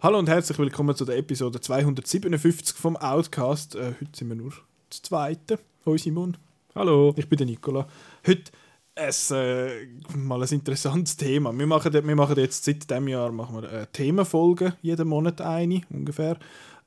Hallo 0.00 0.20
und 0.20 0.28
herzlich 0.28 0.58
willkommen 0.60 0.94
zu 0.94 1.04
der 1.04 1.16
Episode 1.18 1.60
257 1.60 2.76
vom 2.76 2.96
Outcast. 2.96 3.74
Äh, 3.74 3.94
heute 4.00 4.16
sind 4.16 4.28
wir 4.28 4.36
nur 4.36 4.52
das 4.88 5.02
zweite. 5.02 5.58
Hoi 5.84 5.98
Simon. 5.98 6.36
Hallo. 6.74 7.12
Ich 7.16 7.28
bin 7.28 7.36
der 7.36 7.46
Nicola. 7.48 7.88
Heute 8.24 8.52
ein, 8.98 9.36
äh, 9.36 10.16
mal 10.16 10.42
ein 10.42 10.48
interessantes 10.48 11.16
Thema. 11.16 11.56
Wir 11.56 11.66
machen, 11.66 11.92
wir 11.92 12.16
machen 12.16 12.36
jetzt 12.36 12.64
seit 12.64 12.90
diesem 12.90 13.08
Jahr 13.08 13.32
machen 13.32 13.62
wir, 13.62 13.72
äh, 13.72 13.86
Themenfolgen, 13.92 14.74
jeden 14.82 15.08
Monat 15.08 15.40
eine 15.40 15.82
ungefähr. 15.90 16.38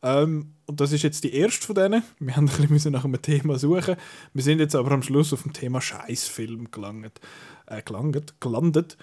Ähm, 0.04 0.54
und 0.66 0.82
das 0.82 0.92
ist 0.92 1.04
jetzt 1.04 1.24
die 1.24 1.34
erste 1.34 1.66
von 1.66 1.76
denen. 1.76 2.04
Wir 2.20 2.36
haben 2.36 2.50
ein 2.50 2.68
bisschen 2.70 2.94
nach 2.94 3.05
einem 3.05 3.22
Thema 3.22 3.58
suchen. 3.58 3.96
Wir 4.34 4.44
sind 4.44 4.60
jetzt 4.60 4.76
aber 4.76 4.92
am 4.92 5.04
Schluss 5.04 5.34
auf 5.34 5.44
dem 5.44 5.54
Thema 5.54 5.82
Scheißfilm 5.82 6.72
gelangt. 6.72 7.20
Äh, 7.68 7.82
gelangt, 7.84 8.40
gelandet. 8.40 8.98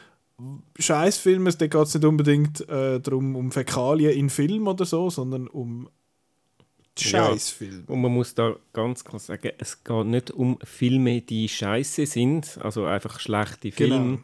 Scheißfilme, 0.78 1.50
da 1.50 1.66
geht 1.66 1.82
es 1.82 1.94
nicht 1.94 2.04
unbedingt 2.04 2.68
äh, 2.68 3.00
darum, 3.00 3.34
um 3.34 3.50
Fäkalien 3.50 4.12
in 4.12 4.30
Film 4.30 4.68
oder 4.68 4.84
so, 4.84 5.10
sondern 5.10 5.48
um 5.48 5.88
Scheißfilme. 7.04 7.84
Ja, 7.88 7.94
und 7.94 8.00
man 8.00 8.12
muss 8.12 8.34
da 8.34 8.56
ganz 8.72 9.04
klar 9.04 9.18
sagen, 9.18 9.52
es 9.58 9.84
geht 9.84 10.06
nicht 10.06 10.30
um 10.30 10.58
Filme, 10.62 11.20
die 11.20 11.48
scheiße 11.48 12.06
sind, 12.06 12.58
also 12.62 12.84
einfach 12.84 13.20
schlechte 13.20 13.72
Filme, 13.72 13.98
genau. 13.98 14.18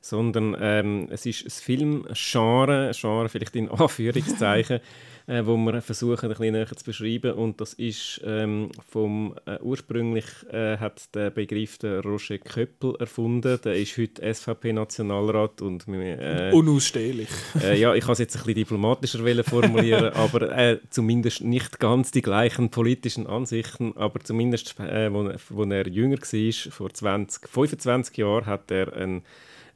sondern 0.00 0.56
ähm, 0.60 1.08
es 1.10 1.26
ist 1.26 1.44
ein 1.44 1.50
Filmgenre, 1.50 2.92
Genre 2.94 3.28
vielleicht 3.28 3.56
in 3.56 3.68
Anführungszeichen, 3.70 4.80
äh, 5.26 5.44
wo 5.44 5.56
wir 5.56 5.80
versuchen, 5.82 6.26
ein 6.26 6.28
bisschen 6.28 6.52
näher 6.52 6.66
zu 6.66 6.84
beschreiben. 6.84 7.32
Und 7.32 7.60
das 7.60 7.72
ist 7.74 8.20
ähm, 8.24 8.70
vom, 8.88 9.34
äh, 9.46 9.58
ursprünglich 9.60 10.24
äh, 10.50 10.78
hat 10.78 11.14
der 11.14 11.30
Begriff 11.30 11.78
der 11.78 12.00
Roger 12.02 12.38
Köppel 12.38 12.94
erfunden. 12.98 13.58
Der 13.64 13.74
ist 13.74 13.96
heute 13.98 14.34
SVP-Nationalrat 14.34 15.62
und 15.62 15.86
äh, 15.88 16.52
unausstehlich. 16.52 17.28
Äh, 17.60 17.78
ja, 17.80 17.94
ich 17.94 18.04
kann 18.04 18.12
es 18.12 18.18
jetzt 18.18 18.36
ein 18.36 18.40
bisschen 18.40 18.54
diplomatischer 18.54 19.44
formulieren, 19.44 20.12
aber 20.14 20.56
äh, 20.56 20.78
zumindest 20.90 21.42
nicht 21.42 21.80
ganz 21.80 22.10
die 22.10 22.22
gleichen 22.22 22.70
politischen 22.70 23.26
Ansichten, 23.26 23.96
aber 23.96 24.20
zumindest, 24.20 24.78
äh, 24.78 25.12
wo, 25.12 25.30
wo 25.50 25.64
er 25.64 25.88
jünger 25.88 26.18
war, 26.18 26.72
vor 26.72 26.92
20, 26.92 27.48
25 27.48 28.16
Jahren, 28.16 28.46
hat 28.46 28.70
er 28.70 28.92
ein 28.94 29.22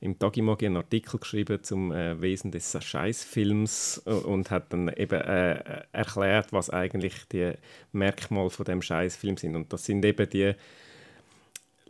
im 0.01 0.19
Tagimagi 0.19 0.67
einen 0.67 0.79
Artikel 0.79 1.21
geschrieben 1.21 1.63
zum 1.63 1.93
äh, 1.93 2.21
Wesen 2.21 2.51
des 2.51 2.77
Scheißfilms 2.81 4.03
äh, 4.07 4.11
und 4.11 4.51
hat 4.51 4.73
dann 4.73 4.89
eben 4.89 5.21
äh, 5.21 5.85
erklärt, 5.93 6.53
was 6.53 6.71
eigentlich 6.71 7.15
die 7.31 7.53
Merkmale 7.93 8.51
von 8.51 8.65
dem 8.65 8.81
Scheißfilm 8.81 9.37
sind. 9.37 9.57
Und 9.57 9.73
das 9.73 9.85
sind 9.85 10.05
eben 10.05 10.29
die 10.31 10.55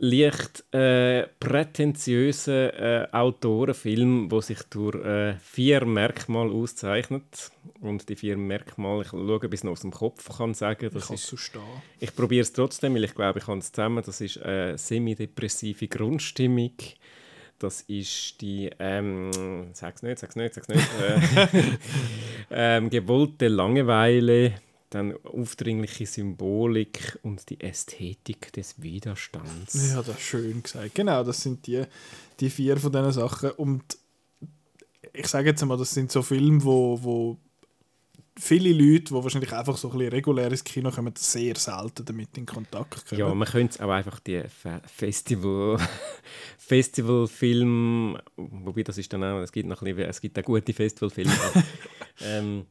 leicht 0.03 0.65
äh, 0.73 1.27
prätentiösen 1.39 2.71
äh, 2.71 3.07
Autorenfilm, 3.11 4.31
wo 4.31 4.41
sich 4.41 4.63
durch 4.63 4.95
äh, 4.95 5.35
vier 5.35 5.85
Merkmale 5.85 6.51
auszeichnet 6.51 7.51
und 7.81 8.09
die 8.09 8.15
vier 8.15 8.35
Merkmale, 8.35 9.03
ich 9.03 9.09
schaue 9.09 9.47
bis 9.47 9.63
noch 9.63 9.73
aus 9.73 9.81
dem 9.81 9.91
Kopf, 9.91 10.37
kann 10.37 10.55
sagen, 10.55 10.89
das 10.91 11.05
ich 11.05 11.15
ist, 11.15 11.27
so 11.27 11.37
stehen. 11.37 11.61
ich 11.99 12.15
probiere 12.15 12.41
es 12.41 12.51
trotzdem, 12.51 12.95
weil 12.95 13.03
ich 13.03 13.13
glaube, 13.13 13.39
ich 13.39 13.45
kann 13.45 13.59
es 13.59 13.71
zusammen. 13.71 14.03
Das 14.03 14.21
ist 14.21 14.41
eine 14.41 14.75
semi-depressive 14.75 15.87
Grundstimmung, 15.87 16.73
das 17.61 17.81
ist 17.81 18.41
die, 18.41 18.69
ähm, 18.79 19.69
sag's 19.73 20.01
nicht, 20.01 20.19
sag's 20.19 20.35
nicht, 20.35 20.55
sag's 20.55 20.67
nicht, 20.67 20.87
äh, 20.99 21.77
ähm, 22.51 22.89
gewollte 22.89 23.47
Langeweile, 23.47 24.55
dann 24.89 25.15
aufdringliche 25.23 26.05
Symbolik 26.05 27.19
und 27.23 27.49
die 27.49 27.61
Ästhetik 27.61 28.51
des 28.53 28.81
Widerstands. 28.81 29.91
Ja, 29.91 29.97
das 29.97 30.09
ist 30.09 30.21
schön 30.21 30.63
gesagt. 30.63 30.95
Genau, 30.95 31.23
das 31.23 31.41
sind 31.41 31.65
die, 31.67 31.83
die 32.39 32.49
vier 32.49 32.77
von 32.77 32.91
diesen 32.91 33.11
Sachen. 33.11 33.51
Und 33.51 33.83
ich 35.13 35.27
sage 35.27 35.49
jetzt 35.49 35.63
mal, 35.63 35.77
das 35.77 35.91
sind 35.91 36.11
so 36.11 36.21
Filme, 36.21 36.63
wo, 36.63 37.01
wo 37.01 37.37
viele 38.37 38.71
Leute, 38.73 39.05
die 39.05 39.13
wahrscheinlich 39.13 39.51
einfach 39.53 39.77
so 39.77 39.89
ein 39.89 39.97
bisschen 39.97 40.13
regulär 40.13 40.49
ins 40.49 40.63
Kino 40.63 40.91
kommen, 40.91 41.13
sehr 41.17 41.55
selten 41.55 42.05
damit 42.05 42.37
in 42.37 42.45
Kontakt 42.45 43.07
kommen. 43.07 43.19
Ja, 43.19 43.33
man 43.33 43.47
könnte 43.47 43.75
es 43.75 43.79
auch 43.81 43.89
einfach 43.89 44.19
die 44.19 44.41
Festival, 44.85 45.77
Festivalfilm, 46.57 48.17
wobei 48.35 48.83
das 48.83 48.97
ist 48.97 49.11
dann 49.13 49.23
auch, 49.23 49.39
es 49.39 49.51
gibt 49.51 49.67
noch 49.67 49.81
ein 49.81 49.95
bisschen, 49.95 50.09
es 50.09 50.21
gibt 50.21 50.39
auch 50.39 50.43
gute 50.43 50.73
Festivalfilme. 50.73 51.33
ähm, 52.23 52.65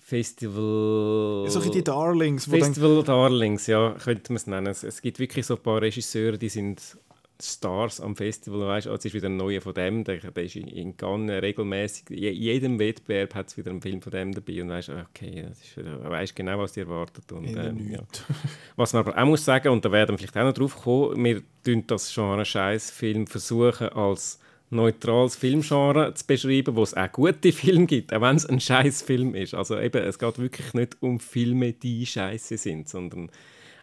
Festival. 0.00 1.50
So 1.50 1.60
die 1.68 1.82
Darlings. 1.82 2.44
Festival 2.44 3.02
Darlings, 3.02 3.66
ja, 3.66 3.96
könnte 4.02 4.32
man 4.32 4.36
es 4.36 4.46
nennen. 4.46 4.68
Es, 4.68 4.84
es 4.84 5.02
gibt 5.02 5.18
wirklich 5.18 5.44
so 5.44 5.56
ein 5.56 5.62
paar 5.62 5.82
Regisseure, 5.82 6.38
die 6.38 6.48
sind 6.48 6.96
Stars 7.42 8.00
am 8.00 8.16
Festival, 8.16 8.66
weißt, 8.66 8.86
oh, 8.86 8.92
jetzt 8.92 9.04
ist 9.04 9.14
wieder 9.14 9.28
ein 9.28 9.36
neuer 9.36 9.60
von 9.60 9.74
dem, 9.74 10.04
der, 10.04 10.18
der 10.18 10.44
ist 10.44 10.56
in 10.56 10.96
Cannes 10.96 11.42
regelmäßig, 11.42 12.10
in 12.10 12.34
jedem 12.34 12.78
Wettbewerb 12.78 13.34
hat 13.34 13.48
es 13.48 13.56
wieder 13.56 13.70
einen 13.70 13.82
Film 13.82 14.00
von 14.00 14.12
dem 14.12 14.32
dabei 14.32 14.62
und 14.62 14.70
weißt, 14.70 14.90
okay, 14.90 15.44
das 15.48 15.60
ist 15.60 15.76
wieder, 15.76 16.02
weißt 16.08 16.34
genau, 16.34 16.58
was 16.58 16.72
dir 16.72 16.84
erwartet. 16.84 17.30
Und, 17.32 17.56
ähm, 17.56 17.92
ja. 17.92 18.00
Was 18.76 18.92
man 18.92 19.06
aber 19.06 19.20
auch 19.20 19.26
muss 19.26 19.44
sagen, 19.44 19.68
und 19.68 19.84
da 19.84 19.92
werden 19.92 20.12
wir 20.12 20.18
vielleicht 20.18 20.36
auch 20.36 20.44
noch 20.44 20.52
drauf 20.52 20.76
kommen, 20.76 21.24
wir 21.24 21.42
tun 21.64 21.84
das 21.86 22.12
Genre 22.12 22.44
Scheißfilm 22.44 23.26
versuchen 23.26 23.88
als 23.88 24.38
neutrales 24.70 25.36
Filmgenre 25.36 26.12
zu 26.14 26.26
beschreiben, 26.26 26.74
wo 26.74 26.82
es 26.82 26.94
auch 26.94 27.10
gute 27.12 27.52
Filme 27.52 27.86
gibt, 27.86 28.12
auch 28.12 28.20
wenn 28.20 28.36
es 28.36 28.46
ein 28.46 28.60
Scheißfilm 28.60 29.34
ist. 29.34 29.54
Also 29.54 29.78
eben, 29.78 30.02
es 30.02 30.18
geht 30.18 30.38
wirklich 30.38 30.74
nicht 30.74 30.96
um 31.00 31.20
Filme, 31.20 31.72
die 31.72 32.04
scheiße 32.04 32.56
sind, 32.56 32.88
sondern 32.88 33.30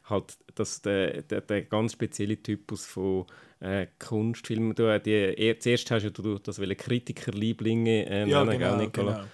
halt 0.06 0.38
dass 0.56 0.82
der, 0.82 1.22
der, 1.24 1.42
der 1.42 1.64
ganz 1.64 1.94
spezielle 1.94 2.42
Typus 2.42 2.86
von 2.86 3.26
äh, 3.60 3.88
Kunstfilmen, 4.00 4.76
du, 4.76 5.00
die, 5.00 5.58
zuerst 5.60 5.90
hast 5.92 6.12
du 6.18 6.38
das 6.40 6.60
Kritikerlieblinge 6.76 8.10
äh, 8.10 8.30
ja, 8.30 8.44
genau, 8.44 8.78
Nicola? 8.78 9.14
Genau. 9.14 9.28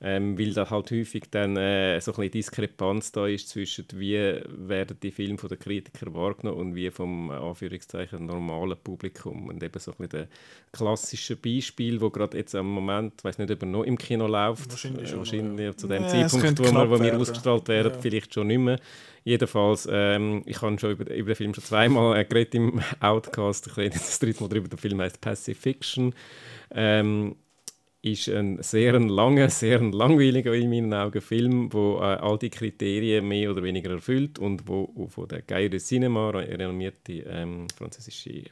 Ähm, 0.00 0.38
weil 0.38 0.52
da 0.52 0.70
halt 0.70 0.92
häufig 0.92 1.24
dann 1.28 1.56
äh, 1.56 2.00
so 2.00 2.12
ein 2.12 2.16
bisschen 2.16 2.30
Diskrepanz 2.30 3.10
da 3.10 3.26
ist 3.26 3.48
zwischen 3.48 3.84
wie 3.94 4.14
werden 4.46 4.96
die 5.02 5.10
Filme 5.10 5.38
von 5.38 5.48
den 5.48 5.58
Kritikern 5.58 6.14
wahrgenommen 6.14 6.60
und 6.60 6.74
wie 6.76 6.88
vom 6.90 7.32
Anführungszeichen 7.32 8.24
normalen 8.24 8.76
Publikum 8.78 9.48
und 9.48 9.60
eben 9.60 9.80
so 9.80 9.90
ein 9.90 9.96
bisschen 9.96 10.28
das 10.28 10.28
klassische 10.70 11.34
Beispiel, 11.34 12.00
wo 12.00 12.10
gerade 12.10 12.38
jetzt 12.38 12.54
am 12.54 12.70
Moment, 12.70 13.14
ich 13.18 13.24
weiß 13.24 13.38
nicht, 13.38 13.50
ob 13.50 13.60
er 13.60 13.66
noch 13.66 13.82
im 13.82 13.98
Kino 13.98 14.28
läuft, 14.28 14.70
wahrscheinlich, 14.70 15.12
äh, 15.12 15.18
wahrscheinlich 15.18 15.76
zu 15.76 15.88
dem 15.88 16.04
ja, 16.04 16.08
Zeitpunkt, 16.08 16.60
wo 16.60 16.64
wir, 16.64 16.90
wo 16.90 17.00
wir 17.02 17.16
ausgestrahlt 17.18 17.66
werden, 17.66 17.92
ja. 17.92 17.98
vielleicht 17.98 18.32
schon 18.32 18.46
nicht 18.46 18.58
mehr. 18.58 18.78
Jedenfalls, 19.24 19.88
ähm, 19.90 20.42
ich 20.46 20.62
habe 20.62 20.78
schon 20.78 20.92
über, 20.92 21.12
über 21.12 21.32
den 21.32 21.36
Film 21.36 21.54
schon 21.54 21.64
zweimal 21.64 22.16
äh, 22.16 22.24
geredet 22.24 22.54
im 22.54 22.80
Outcast. 23.00 23.66
Ich 23.66 23.76
rede 23.76 23.96
jetzt 23.96 24.08
das 24.08 24.18
dritte 24.20 24.42
Mal 24.42 24.48
darüber. 24.48 24.68
Der 24.68 24.78
Film 24.78 25.00
heißt 25.00 25.20
Pacifiction. 25.20 26.14
Ähm, 26.70 27.34
ist 28.02 28.28
ein 28.28 28.62
sehr 28.62 28.98
langer, 28.98 29.50
sehr 29.50 29.80
langweiliger 29.80 30.54
in 30.54 30.70
meinen 30.70 30.94
Augen 30.94 31.20
Film, 31.20 31.72
wo 31.72 31.96
äh, 31.96 32.16
all 32.16 32.38
die 32.38 32.50
Kriterien 32.50 33.26
mehr 33.26 33.50
oder 33.50 33.62
weniger 33.62 33.90
erfüllt 33.90 34.38
und 34.38 34.68
wo 34.68 35.08
von 35.08 35.28
der 35.28 35.42
Gaia 35.42 35.68
de 35.68 35.80
Cinema, 35.80 36.30
renommierte 36.30 37.24
ähm, 37.28 37.66
französische 37.76 38.44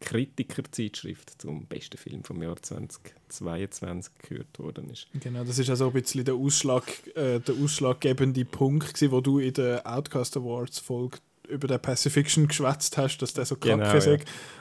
Kritikerzeitschrift 0.00 1.40
zum 1.40 1.66
besten 1.66 1.96
Film 1.96 2.24
vom 2.24 2.42
Jahr 2.42 2.56
2022 2.56 4.12
gehört 4.18 4.58
worden 4.58 4.90
ist. 4.90 5.08
Genau, 5.20 5.44
das 5.44 5.58
ist 5.58 5.70
also 5.70 5.86
ein 5.86 5.92
bisschen 5.92 6.24
der, 6.24 6.34
Ausschlag, 6.34 6.84
äh, 7.14 7.40
der 7.40 7.54
ausschlaggebende 7.62 8.44
Punkt, 8.44 8.94
gewesen, 8.94 9.12
wo 9.12 9.20
du 9.20 9.38
in 9.38 9.54
der 9.54 9.86
Outcast 9.86 10.36
Awards 10.36 10.78
Folge 10.78 11.18
über 11.48 11.68
den 11.68 11.80
Pacifiction 11.80 12.48
geschwätzt 12.48 12.96
hast, 12.96 13.18
dass 13.18 13.34
der 13.34 13.44
so 13.44 13.56
kacke 13.56 13.76
genau, 13.76 14.16
ja. 14.16 14.18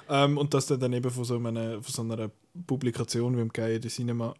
ähm, 0.09 0.37
und 0.37 0.53
dass 0.53 0.67
der 0.67 0.77
dann 0.77 0.93
eben 0.93 1.09
von 1.09 1.23
so, 1.23 1.37
einer, 1.37 1.81
von 1.81 1.93
so 1.93 2.01
einer 2.01 2.29
Publikation 2.67 3.37
wie 3.37 3.41
im 3.41 3.49
Gaia 3.49 3.79
de 3.79 3.89
Cinema 3.89 4.33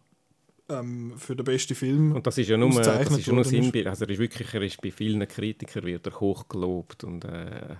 ähm, 0.68 1.14
für 1.16 1.36
den 1.36 1.44
besten 1.44 1.74
Film 1.74 2.12
Und 2.12 2.26
das 2.26 2.38
ist 2.38 2.48
ja 2.48 2.56
nur, 2.56 2.70
das 2.70 3.10
ist 3.10 3.26
ja 3.26 3.32
nur 3.32 3.44
Sinnbild, 3.44 3.86
also 3.86 4.04
er 4.04 4.10
ist 4.10 4.18
wirklich, 4.18 4.52
er 4.52 4.62
ist 4.62 4.80
bei 4.80 4.90
vielen 4.90 5.26
Kritikern 5.26 5.84
wird 5.84 6.06
er 6.06 6.20
hochgelobt 6.20 7.04
und 7.04 7.24
äh, 7.24 7.76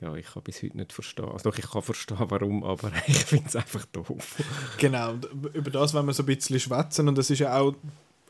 ja, 0.00 0.14
ich 0.16 0.26
kann 0.26 0.42
bis 0.42 0.62
heute 0.62 0.76
nicht 0.76 0.92
verstehen. 0.92 1.26
Also 1.26 1.50
doch, 1.50 1.58
ich 1.58 1.70
kann 1.70 1.82
verstehen, 1.82 2.18
warum, 2.20 2.64
aber 2.64 2.92
ich 3.06 3.24
finde 3.24 3.46
es 3.46 3.56
einfach 3.56 3.84
doof. 3.86 4.36
Genau, 4.78 5.14
über 5.52 5.70
das 5.70 5.94
wenn 5.94 6.06
wir 6.06 6.12
so 6.12 6.22
ein 6.22 6.26
bisschen 6.26 6.60
schwätzen 6.60 7.08
und 7.08 7.16
das 7.16 7.30
ist 7.30 7.38
ja 7.38 7.58
auch 7.58 7.74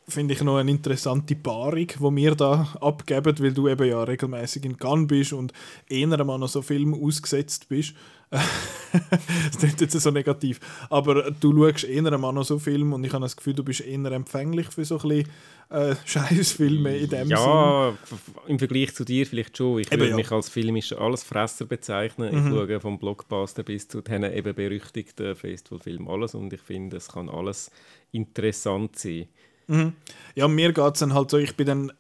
finde 0.09 0.35
ich 0.35 0.43
noch 0.43 0.56
eine 0.56 0.71
interessante 0.71 1.35
Paarung, 1.35 1.87
die 1.87 2.17
wir 2.17 2.35
da 2.35 2.75
abgeben, 2.81 3.39
weil 3.39 3.53
du 3.53 3.69
eben 3.69 3.89
ja 3.89 4.03
regelmäßig 4.03 4.65
in 4.65 4.77
Cannes 4.77 5.06
bist 5.06 5.33
und 5.33 5.53
eher 5.89 6.25
mal 6.25 6.39
noch 6.39 6.49
so 6.49 6.62
Film 6.62 6.95
ausgesetzt 6.95 7.69
bist. 7.69 7.95
das 8.31 9.59
klingt 9.59 9.81
jetzt 9.81 9.99
so 10.01 10.11
negativ. 10.11 10.59
Aber 10.91 11.31
du 11.31 11.56
schaust 11.56 11.85
eher 11.85 12.19
mal 12.19 12.33
noch 12.33 12.45
so 12.45 12.59
Filme 12.59 12.95
und 12.95 13.05
ich 13.05 13.12
habe 13.12 13.23
das 13.23 13.37
Gefühl, 13.37 13.55
du 13.55 13.62
bist 13.62 13.81
eher 13.81 14.05
empfänglich 14.12 14.69
für 14.69 14.85
so 14.85 14.99
ein 14.99 15.09
bisschen 15.09 15.29
äh, 15.71 15.95
Scheißfilme 16.05 16.97
in 16.97 17.11
dem 17.11 17.29
ja. 17.29 17.89
Ja, 17.89 17.99
im 18.47 18.59
Vergleich 18.59 18.95
zu 18.95 19.05
dir 19.05 19.27
vielleicht 19.27 19.56
schon. 19.56 19.81
Ich 19.81 19.91
würde 19.91 20.09
ja. 20.09 20.17
mich 20.17 20.31
als 20.33 20.49
filmischer 20.49 21.01
Allesfresser 21.01 21.67
bezeichnen. 21.67 22.35
Mhm. 22.35 22.47
Ich 22.47 22.53
schaue 22.53 22.81
vom 22.81 22.99
Blockbuster 22.99 23.62
bis 23.62 23.89
zu 23.89 24.01
den 24.01 24.25
eben 24.25 24.55
berüchtigten 24.55 25.37
Festivalfilmen 25.37 26.09
alles 26.09 26.35
und 26.35 26.53
ich 26.53 26.61
finde, 26.61 26.97
es 26.97 27.09
kann 27.09 27.29
alles 27.29 27.71
interessant 28.11 28.99
sein. 28.99 29.29
Mhm. 29.66 29.94
Ja, 30.34 30.49
mir 30.49 30.72
geht 30.72 30.94
es 30.94 31.00
dann 31.00 31.14
halt 31.14 31.31
so, 31.31 31.38
ich 31.38 31.56
bin 31.56 31.66
dann 31.66 31.93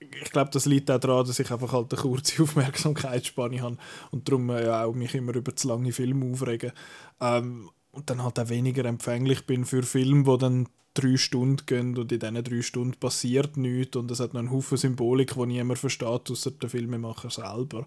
ich 0.00 0.30
glaube, 0.30 0.50
das 0.52 0.66
liegt 0.66 0.90
auch 0.90 0.98
daran, 0.98 1.26
dass 1.26 1.38
ich 1.38 1.50
einfach 1.50 1.72
halt 1.72 1.92
eine 1.92 2.02
kurze 2.02 2.42
Aufmerksamkeitsspanne 2.42 3.60
habe 3.60 3.78
und 4.10 4.28
darum 4.28 4.50
äh, 4.50 4.68
auch 4.68 4.94
mich 4.94 5.14
immer 5.14 5.34
über 5.34 5.54
zu 5.54 5.68
lange 5.68 5.92
Filme 5.92 6.32
aufregen. 6.32 6.72
Ähm, 7.20 7.70
und 7.90 8.10
dann 8.10 8.22
halt 8.22 8.38
auch 8.38 8.48
weniger 8.48 8.84
empfänglich 8.84 9.46
bin 9.46 9.64
für 9.64 9.82
Filme, 9.82 10.24
die 10.24 10.38
dann 10.38 10.68
drei 10.94 11.16
Stunden 11.16 11.64
gehen 11.66 11.96
und 11.96 12.12
in 12.12 12.20
diesen 12.20 12.44
drei 12.44 12.62
Stunden 12.62 12.98
passiert 12.98 13.56
nichts 13.56 13.96
und 13.96 14.10
es 14.10 14.20
hat 14.20 14.34
noch 14.34 14.40
einen 14.40 14.50
Haufen 14.50 14.78
Symbolik, 14.78 15.34
die 15.34 15.46
niemand 15.46 15.78
versteht, 15.78 16.30
außer 16.30 16.52
der 16.52 16.68
Filmemacher 16.68 17.30
selber. 17.30 17.86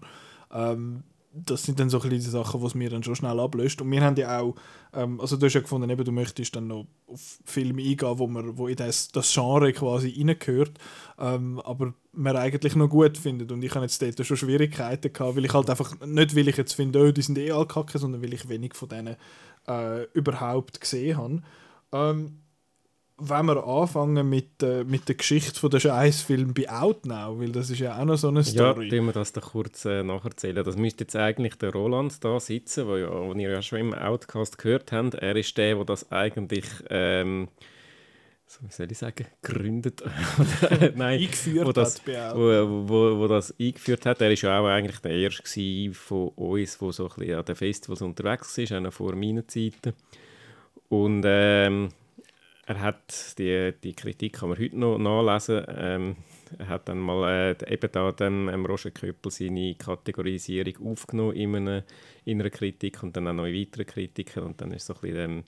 Ähm, 0.52 1.02
das 1.34 1.62
sind 1.62 1.80
dann 1.80 1.88
so 1.88 2.00
ein 2.00 2.10
die 2.10 2.20
Sachen, 2.20 2.60
die 2.60 2.66
es 2.66 2.74
mir 2.74 2.90
dann 2.90 3.02
schon 3.02 3.16
schnell 3.16 3.40
ablöst. 3.40 3.80
Und 3.80 3.90
wir 3.90 4.02
haben 4.02 4.16
ja 4.16 4.40
auch, 4.40 4.54
ähm, 4.92 5.20
also 5.20 5.36
du 5.36 5.46
hast 5.46 5.54
ja 5.54 5.60
gefunden, 5.60 5.88
eben, 5.88 6.04
du 6.04 6.12
möchtest 6.12 6.54
dann 6.54 6.66
noch 6.66 6.86
auf 7.06 7.38
Filme 7.44 7.82
eingehen, 7.82 8.18
wo, 8.18 8.26
man, 8.26 8.58
wo 8.58 8.68
in 8.68 8.76
das, 8.76 9.08
das 9.08 9.32
Genre 9.32 9.72
quasi 9.72 10.14
reingehört, 10.18 10.72
ähm, 11.18 11.58
aber 11.60 11.94
man 12.12 12.36
eigentlich 12.36 12.76
noch 12.76 12.88
gut 12.88 13.16
findet. 13.16 13.50
Und 13.50 13.62
ich 13.62 13.74
habe 13.74 13.84
jetzt 13.84 14.02
dort 14.02 14.26
schon 14.26 14.36
Schwierigkeiten 14.36 15.12
gehabt, 15.12 15.36
weil 15.36 15.44
ich 15.44 15.54
halt 15.54 15.70
einfach, 15.70 15.98
nicht 16.04 16.36
weil 16.36 16.48
ich 16.48 16.56
jetzt 16.56 16.74
finde, 16.74 17.00
oh, 17.00 17.10
die 17.10 17.22
sind 17.22 17.38
eh 17.38 17.50
alle 17.50 17.66
kacke, 17.66 17.98
sondern 17.98 18.22
weil 18.22 18.34
ich 18.34 18.48
wenig 18.48 18.74
von 18.74 18.90
denen 18.90 19.16
äh, 19.66 20.04
überhaupt 20.12 20.80
gesehen 20.80 21.16
habe. 21.16 21.42
Ähm, 21.92 22.41
wenn 23.28 23.46
wir 23.46 23.66
anfangen 23.66 24.28
mit, 24.28 24.62
äh, 24.62 24.84
mit 24.84 25.08
der 25.08 25.14
Geschichte 25.14 25.58
von 25.58 25.70
der 25.70 25.80
Scheißfilm 25.80 26.54
bei 26.54 26.68
Outnow, 26.68 27.38
weil 27.38 27.52
das 27.52 27.70
ist 27.70 27.78
ja 27.78 27.98
auch 27.98 28.04
noch 28.04 28.16
so 28.16 28.28
eine 28.28 28.42
Story. 28.42 28.88
Ja, 28.88 28.96
tun 28.96 29.06
wir 29.06 29.12
das 29.12 29.32
da 29.32 29.40
kurz 29.40 29.84
äh, 29.84 30.02
nacherzählen. 30.02 30.64
Das 30.64 30.76
müsste 30.76 31.04
jetzt 31.04 31.14
eigentlich 31.16 31.54
der 31.56 31.72
Roland 31.72 32.22
da 32.24 32.40
sitzen, 32.40 32.86
wo, 32.86 32.96
ja, 32.96 33.10
wo 33.10 33.32
ihr 33.34 33.50
ja 33.50 33.62
schon 33.62 33.78
im 33.78 33.94
Outcast 33.94 34.58
gehört 34.58 34.92
habt. 34.92 35.14
Er 35.14 35.36
ist 35.36 35.56
der, 35.56 35.76
der 35.76 35.84
das 35.84 36.10
eigentlich, 36.10 36.64
ähm, 36.90 37.48
so 38.46 38.60
wie 38.66 38.72
soll 38.72 38.90
ich 38.90 38.98
sagen, 38.98 39.26
gegründet 39.40 40.02
Nein, 40.94 41.20
eingeführt 41.20 41.66
wo 41.66 41.72
das, 41.72 42.02
hat 42.06 42.36
wo, 42.36 42.88
wo, 42.88 43.18
wo, 43.20 43.28
das 43.28 43.54
eingeführt 43.58 44.04
hat. 44.04 44.20
Er 44.20 44.30
war 44.30 44.36
ja 44.36 44.60
auch 44.60 44.66
eigentlich 44.66 44.98
der 44.98 45.12
Erste 45.12 45.92
von 45.92 46.28
uns, 46.30 46.78
der 46.78 46.92
so 46.92 47.08
ein 47.08 47.14
bisschen 47.16 47.38
an 47.38 47.44
den 47.44 47.56
Festivals 47.56 48.02
unterwegs 48.02 48.58
war, 48.58 48.88
auch 48.88 48.92
vor 48.92 49.14
meinen 49.14 49.48
Zeiten. 49.48 49.94
Und 50.88 51.22
ähm, 51.24 51.88
er 52.66 52.80
hat 52.80 53.38
die, 53.38 53.72
die 53.82 53.94
Kritik 53.94 54.34
kann 54.34 54.50
man 54.50 54.58
heute 54.58 54.78
noch 54.78 54.98
nachlesen. 54.98 55.64
Ähm, 55.68 56.16
er 56.58 56.68
hat 56.68 56.88
dann 56.88 56.98
mal 56.98 57.56
äh, 57.60 57.72
eben 57.72 57.90
da 57.90 58.12
dem 58.12 58.48
ähm, 58.48 58.66
Roger 58.66 58.90
Köppel 58.90 59.32
seine 59.32 59.74
Kategorisierung 59.74 60.92
aufgenommen 60.92 61.34
in 61.34 61.56
einer, 61.56 61.84
in 62.24 62.40
einer 62.40 62.50
Kritik 62.50 63.02
und 63.02 63.16
dann 63.16 63.28
auch 63.28 63.32
noch 63.32 63.46
in 63.46 63.54
weiteren 63.54 63.86
Kritiken 63.86 64.44
und 64.44 64.60
dann 64.60 64.72
ist 64.72 64.86
so 64.86 64.94
ein 64.94 65.00
bisschen 65.00 65.18
ähm, 65.18 65.44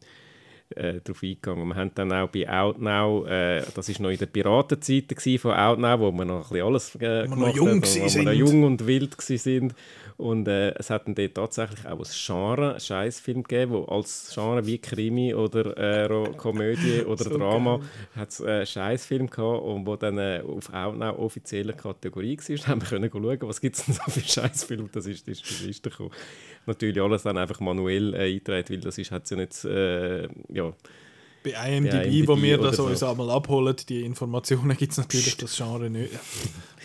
äh, 0.71 1.01
darauf 1.05 1.23
eingegangen. 1.23 1.69
Wir 1.69 1.77
haben 1.77 1.91
dann 1.95 2.13
auch 2.13 2.29
bei 2.29 2.49
Outnow, 2.49 3.27
äh, 3.29 3.63
das 3.75 3.89
war 3.89 4.03
noch 4.03 4.11
in 4.11 4.19
der 4.19 4.27
Piratenzeit 4.27 5.41
von 5.41 5.53
Outnow, 5.53 6.01
wo 6.01 6.13
wir 6.13 6.25
noch 6.25 6.37
ein 6.37 6.49
bisschen 6.49 6.67
alles 6.67 6.95
äh, 6.97 7.29
gemacht 7.29 7.61
haben, 7.61 7.83
wo 7.83 8.15
wir 8.15 8.23
noch 8.25 8.33
jung 8.33 8.65
und 8.65 8.87
wild 8.87 9.17
waren. 9.19 9.75
Und 10.17 10.47
äh, 10.47 10.71
es 10.75 10.91
hat 10.91 11.09
dann 11.09 11.15
dort 11.17 11.35
tatsächlich 11.35 11.85
auch 11.87 11.99
ein 11.99 12.07
Genre, 12.09 12.79
Scheißfilm 12.79 13.43
gegeben, 13.43 13.73
wo 13.73 13.85
als 13.85 14.31
Genre 14.33 14.65
wie 14.65 14.79
Krimi 14.79 15.35
oder 15.35 15.77
äh, 15.77 16.29
Komödie 16.37 17.03
oder 17.07 17.25
so 17.25 17.37
Drama 17.37 17.81
hat 18.15 18.29
es 18.29 18.41
äh, 18.41 18.65
Scheißfilm 18.65 19.29
gehabt 19.29 19.63
und 19.65 19.87
wo 19.87 19.97
dann 19.97 20.19
äh, 20.19 20.43
auf 20.47 20.73
Outnow 20.73 21.19
offizielle 21.19 21.73
Kategorie 21.73 22.39
war, 22.39 22.57
haben 22.69 22.81
wir 22.81 22.89
können 22.89 23.11
schauen, 23.13 23.39
was 23.43 23.61
gibt 23.61 23.77
es 23.77 23.87
denn 23.87 23.95
so 23.95 24.03
für 24.09 24.21
Scheißfilme, 24.21 24.89
das 24.93 25.07
ist, 25.07 25.27
das 25.27 25.41
ist 25.41 25.61
die 25.61 25.67
Liste 25.67 25.91
gekommen. 25.91 26.11
Natürlich 26.67 27.03
alles 27.03 27.25
dann 27.25 27.37
einfach 27.37 27.59
manuell 27.59 28.15
äh, 28.15 28.29
eingetragen, 28.29 28.67
weil 28.71 28.81
das 28.81 28.97
ist, 28.99 29.11
hat 29.11 29.29
ja 29.29 29.37
nicht, 29.37 29.65
äh, 29.65 30.29
ja, 30.53 30.73
bei 31.45 31.51
IMDb, 31.51 31.93
bei 31.93 32.05
IMDb 32.07 32.29
wo 32.29 32.41
wir 32.41 32.57
das 32.57 32.77
so. 32.77 32.87
uns 32.87 33.03
einmal 33.03 33.31
abholen, 33.31 33.77
die 33.89 34.03
Informationen 34.03 34.77
gibt 34.79 34.93
es 34.93 34.99
natürlich 34.99 35.37
das 35.37 35.55
Genre 35.57 35.91
nicht. 35.91 36.11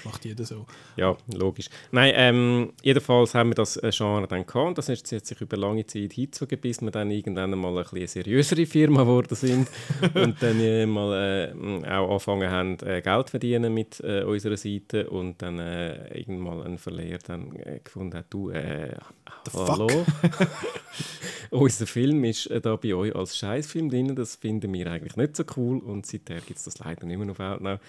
Macht 0.03 0.25
jeder 0.25 0.45
so. 0.45 0.65
Ja, 0.95 1.15
logisch. 1.33 1.69
Nein, 1.91 2.13
ähm, 2.15 2.73
jedenfalls 2.81 3.35
haben 3.35 3.49
wir 3.49 3.55
das 3.55 3.77
äh, 3.77 3.91
Genre 3.91 4.27
dann 4.27 4.45
gehabt. 4.45 4.77
Das 4.77 4.89
hat 4.89 5.05
sich 5.05 5.41
über 5.41 5.57
lange 5.57 5.85
Zeit 5.85 6.13
hingezogen, 6.13 6.59
bis 6.59 6.81
wir 6.81 6.91
dann 6.91 7.11
irgendwann 7.11 7.51
mal 7.51 7.77
ein 7.77 7.85
eine 7.99 8.07
seriösere 8.07 8.65
Firma 8.65 9.01
geworden 9.01 9.35
sind 9.35 9.67
und 10.13 10.41
dann 10.41 10.59
äh, 10.59 10.85
mal 10.85 11.53
äh, 11.53 11.87
auch 11.89 12.09
angefangen 12.09 12.49
haben, 12.49 12.77
äh, 12.85 13.01
Geld 13.01 13.27
zu 13.27 13.31
verdienen 13.31 13.73
mit 13.73 13.99
äh, 14.01 14.23
unserer 14.23 14.57
Seite 14.57 15.09
und 15.09 15.41
dann 15.41 15.59
äh, 15.59 16.17
irgendwann 16.17 16.63
ein 16.63 16.77
Verleger 16.77 17.19
dann 17.19 17.55
äh, 17.55 17.79
gefunden 17.83 18.17
hat, 18.17 18.25
du, 18.29 18.49
äh, 18.51 18.95
hallo, 19.53 19.87
unser 21.49 21.87
Film 21.87 22.23
ist 22.23 22.49
da 22.61 22.75
bei 22.75 22.93
euch 22.93 23.15
als 23.15 23.37
Scheißfilm 23.37 23.89
drin, 23.89 24.15
das 24.15 24.35
finden 24.35 24.73
wir 24.73 24.87
eigentlich 24.87 25.15
nicht 25.15 25.35
so 25.35 25.43
cool 25.57 25.79
und 25.79 26.05
seither 26.05 26.41
gibt 26.41 26.59
es 26.59 26.65
das 26.65 26.79
leider 26.79 27.05
nicht 27.05 27.17
mehr 27.17 27.31
auf 27.31 27.39
Outnow. 27.39 27.79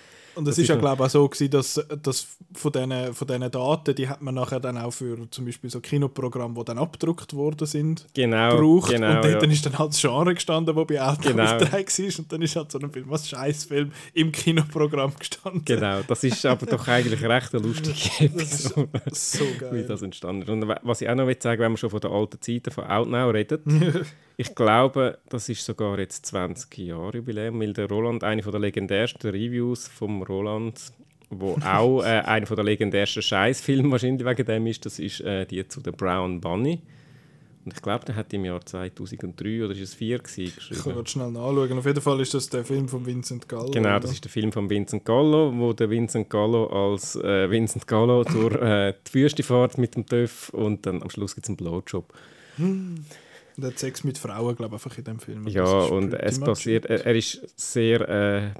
Und 0.40 0.48
es 0.48 0.56
ist 0.56 0.68
ja, 0.68 0.76
glaube 0.76 1.02
ich, 1.02 1.06
auch 1.06 1.10
so, 1.10 1.28
gewesen, 1.28 1.50
dass, 1.50 1.86
dass 2.02 2.26
von 2.54 2.72
diesen 2.72 3.12
von 3.12 3.28
Daten, 3.28 3.94
die 3.94 4.08
hat 4.08 4.22
man 4.22 4.34
nachher 4.34 4.58
dann 4.58 4.78
auch 4.78 4.90
für 4.90 5.30
zum 5.30 5.44
Beispiel 5.44 5.68
so 5.68 5.80
Kinoprogramme, 5.80 6.54
die 6.54 6.64
dann 6.64 6.78
abgedruckt 6.78 7.34
worden 7.34 7.66
sind, 7.66 8.06
genau, 8.14 8.56
gebraucht. 8.56 8.90
Genau, 8.90 9.16
und 9.16 9.24
dort 9.24 9.42
ja. 9.42 9.50
ist 9.50 9.66
dann 9.66 9.78
halt 9.78 9.90
das 9.90 10.00
Genre 10.00 10.34
gestanden, 10.34 10.74
das 10.74 10.86
bei 10.86 11.02
Outdoor 11.02 11.32
genau. 11.32 11.44
war. 11.44 11.60
Und 11.60 12.32
dann 12.32 12.42
ist 12.42 12.56
halt 12.56 12.72
so 12.72 12.78
ein 12.78 12.90
Film, 12.90 13.10
was 13.10 13.28
Scheißfilm 13.28 13.92
im 14.14 14.32
Kinoprogramm 14.32 15.12
gestanden. 15.18 15.62
Genau, 15.66 16.00
das 16.06 16.24
ist 16.24 16.46
aber 16.46 16.64
doch 16.64 16.88
eigentlich 16.88 17.22
recht 17.22 17.54
eine 17.54 17.62
lustige 17.62 17.98
Episode. 18.24 18.88
so 19.12 19.44
geil. 19.58 19.70
Wie 19.72 19.86
das 19.86 20.00
entstanden 20.00 20.42
ist. 20.42 20.48
Und 20.48 20.66
was 20.82 21.02
ich 21.02 21.08
auch 21.10 21.14
noch 21.14 21.30
sagen, 21.38 21.60
wenn 21.60 21.72
wir 21.72 21.76
schon 21.76 21.90
von 21.90 22.00
den 22.00 22.10
alten 22.10 22.40
Zeiten 22.40 22.70
von 22.70 22.84
Outnow 22.84 23.34
reden, 23.34 23.60
ich 24.40 24.54
glaube, 24.54 25.18
das 25.28 25.50
ist 25.50 25.66
sogar 25.66 25.98
jetzt 25.98 26.24
20 26.24 26.78
Jahre 26.78 27.18
Jubiläum, 27.18 27.60
weil 27.60 27.74
der 27.74 27.86
Roland, 27.90 28.24
eine 28.24 28.40
der 28.40 28.58
legendärsten 28.58 29.30
Reviews 29.30 29.86
vom 29.86 30.22
Roland, 30.22 30.80
wo 31.28 31.58
auch 31.62 32.02
äh, 32.02 32.06
einer 32.24 32.46
der 32.46 32.64
legendärsten 32.64 33.20
Scheißfilme 33.20 33.90
wahrscheinlich 33.90 34.26
wegen 34.26 34.46
dem 34.46 34.66
ist, 34.66 34.86
das 34.86 34.98
ist 34.98 35.20
äh, 35.20 35.44
die 35.44 35.68
zu 35.68 35.82
der 35.82 35.92
Brown 35.92 36.40
Bunny. 36.40 36.80
Und 37.66 37.74
ich 37.74 37.82
glaube, 37.82 38.06
der 38.06 38.16
hat 38.16 38.32
im 38.32 38.46
Jahr 38.46 38.64
2003 38.64 39.62
oder 39.62 39.74
ist 39.74 39.80
es 39.80 39.94
4 39.94 40.20
geschrieben. 40.20 40.54
Ich 40.70 40.84
kann 40.84 41.06
schnell 41.06 41.30
nachschauen. 41.32 41.78
Auf 41.78 41.84
jeden 41.84 42.00
Fall 42.00 42.20
ist 42.20 42.32
das 42.32 42.48
der 42.48 42.64
Film 42.64 42.88
von 42.88 43.04
Vincent 43.04 43.46
Gallo. 43.46 43.70
Genau, 43.70 43.98
das 43.98 44.12
ist 44.12 44.24
der 44.24 44.30
Film 44.30 44.52
von 44.52 44.70
Vincent 44.70 45.04
Gallo, 45.04 45.52
wo 45.54 45.74
der 45.74 45.90
Vincent 45.90 46.30
Gallo 46.30 46.64
als 46.64 47.14
äh, 47.16 47.50
Vincent 47.50 47.86
Gallo 47.86 48.24
durch 48.24 48.54
äh, 48.54 48.94
die 49.06 49.14
Wüste 49.14 49.42
fährt 49.42 49.76
mit 49.76 49.96
dem 49.96 50.06
TÜV 50.06 50.48
und 50.54 50.86
dann 50.86 51.02
am 51.02 51.10
Schluss 51.10 51.34
gibt 51.34 51.44
es 51.44 51.50
einen 51.50 51.58
Blowjob. 51.58 52.10
Hm. 52.56 53.04
Und 53.60 53.66
hat 53.66 53.78
Sex 53.78 54.04
mit 54.04 54.16
Frauen, 54.16 54.56
glaube 54.56 54.74
ich, 54.76 54.84
einfach 54.84 54.96
in 54.96 55.04
dem 55.04 55.18
Film. 55.18 55.46
Ja, 55.48 55.64
und 55.64 56.14
es 56.14 56.40
passiert, 56.40 56.86
er, 56.86 57.04
er, 57.04 57.14
ist 57.14 57.46
sehr, 57.56 58.08
äh, 58.08 58.50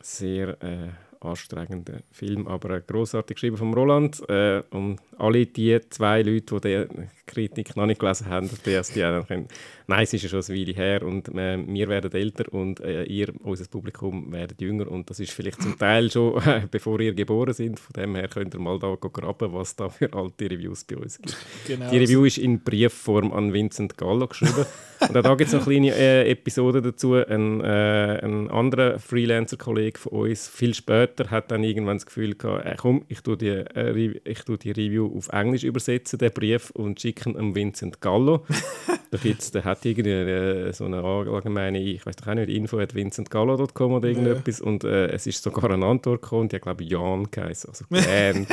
sehr 0.00 0.62
äh, 0.62 0.88
anstrengender 1.26 2.00
Film, 2.10 2.46
aber 2.46 2.80
großartig 2.80 3.36
geschrieben 3.36 3.56
von 3.56 3.74
Roland. 3.74 4.22
Äh, 4.28 4.62
und 4.70 4.98
alle 5.18 5.46
die 5.46 5.78
zwei 5.90 6.22
Leute, 6.22 6.60
die 6.60 6.86
die 6.86 7.08
Kritik 7.26 7.76
noch 7.76 7.86
nicht 7.86 8.00
gelesen 8.00 8.28
haben, 8.28 8.48
die, 8.48 8.80
die 8.94 9.00
können. 9.26 9.48
Nein, 9.88 10.02
es 10.02 10.12
ist 10.12 10.22
ja 10.22 10.28
schon 10.28 10.42
eine 10.42 10.60
Weile 10.60 10.72
her 10.72 11.02
und 11.02 11.28
äh, 11.28 11.58
wir 11.66 11.88
werden 11.88 12.12
älter 12.12 12.52
und 12.52 12.80
äh, 12.80 13.04
ihr, 13.04 13.32
unser 13.42 13.66
Publikum, 13.66 14.32
werdet 14.32 14.60
jünger 14.60 14.90
und 14.90 15.08
das 15.08 15.20
ist 15.20 15.32
vielleicht 15.32 15.62
zum 15.62 15.78
Teil 15.78 16.10
schon, 16.10 16.40
bevor 16.70 16.98
ihr 17.00 17.14
geboren 17.14 17.54
sind. 17.54 17.78
Von 17.78 17.92
dem 17.92 18.14
her 18.16 18.28
könnt 18.28 18.54
ihr 18.54 18.60
mal 18.60 18.78
da 18.78 18.94
graben, 18.94 19.52
was 19.52 19.76
da 19.76 19.88
für 19.88 20.12
alte 20.12 20.50
Reviews 20.50 20.84
bei 20.84 20.96
uns 20.96 21.18
gibt. 21.18 21.36
Genau. 21.66 21.90
Die 21.90 21.98
Review 21.98 22.24
ist 22.24 22.38
in 22.38 22.60
Briefform 22.60 23.32
an 23.32 23.52
Vincent 23.52 23.96
Gallo 23.96 24.26
geschrieben. 24.26 24.66
und 25.00 25.14
da 25.14 25.34
gibt 25.34 25.48
es 25.48 25.54
noch 25.54 25.66
eine 25.66 25.80
kleine 25.80 25.94
äh, 25.94 26.30
Episode 26.30 26.82
dazu. 26.82 27.14
Ein, 27.14 27.60
äh, 27.60 28.20
ein 28.22 28.50
anderer 28.50 28.98
Freelancer-Kollege 28.98 29.98
von 29.98 30.12
uns, 30.12 30.48
viel 30.48 30.74
später, 30.74 31.15
hat 31.24 31.50
dann 31.50 31.64
irgendwann 31.64 31.96
das 31.96 32.06
Gefühl 32.06 32.34
gehabt, 32.34 32.64
äh, 32.64 32.74
komm, 32.76 33.04
ich 33.08 33.20
tue 33.22 33.36
die, 33.36 33.48
äh, 33.48 34.20
ich 34.24 34.40
tue 34.42 34.58
die 34.58 34.70
Review 34.70 35.16
auf 35.16 35.28
Englisch 35.28 35.64
übersetzen, 35.64 36.18
den 36.18 36.32
Brief, 36.32 36.70
und 36.70 37.00
schicken 37.00 37.36
an 37.36 37.54
Vincent 37.54 38.00
Gallo. 38.00 38.44
da 39.10 39.18
gibt's, 39.18 39.50
der 39.50 39.64
hat 39.64 39.84
irgendwie 39.84 40.10
äh, 40.10 40.72
so 40.72 40.84
eine 40.84 41.02
allgemeine, 41.02 41.80
ich 41.80 42.04
weiß 42.04 42.16
doch 42.16 42.28
auch 42.28 42.34
nicht, 42.34 42.48
info 42.48 42.78
at 42.78 42.94
vincentgallo.com 42.94 43.92
oder 43.92 44.08
irgendetwas. 44.08 44.60
Ja. 44.60 44.66
Und 44.66 44.84
äh, 44.84 45.08
es 45.08 45.26
ist 45.26 45.42
sogar 45.42 45.70
eine 45.70 45.84
Antwort 45.84 46.22
gekommen, 46.22 46.48
die 46.48 46.56
hat, 46.56 46.62
glaube 46.62 46.84
ich, 46.84 46.90
Jan 46.90 47.28
geheißen. 47.30 47.70
Also 47.70 47.84
Jan. 47.90 48.46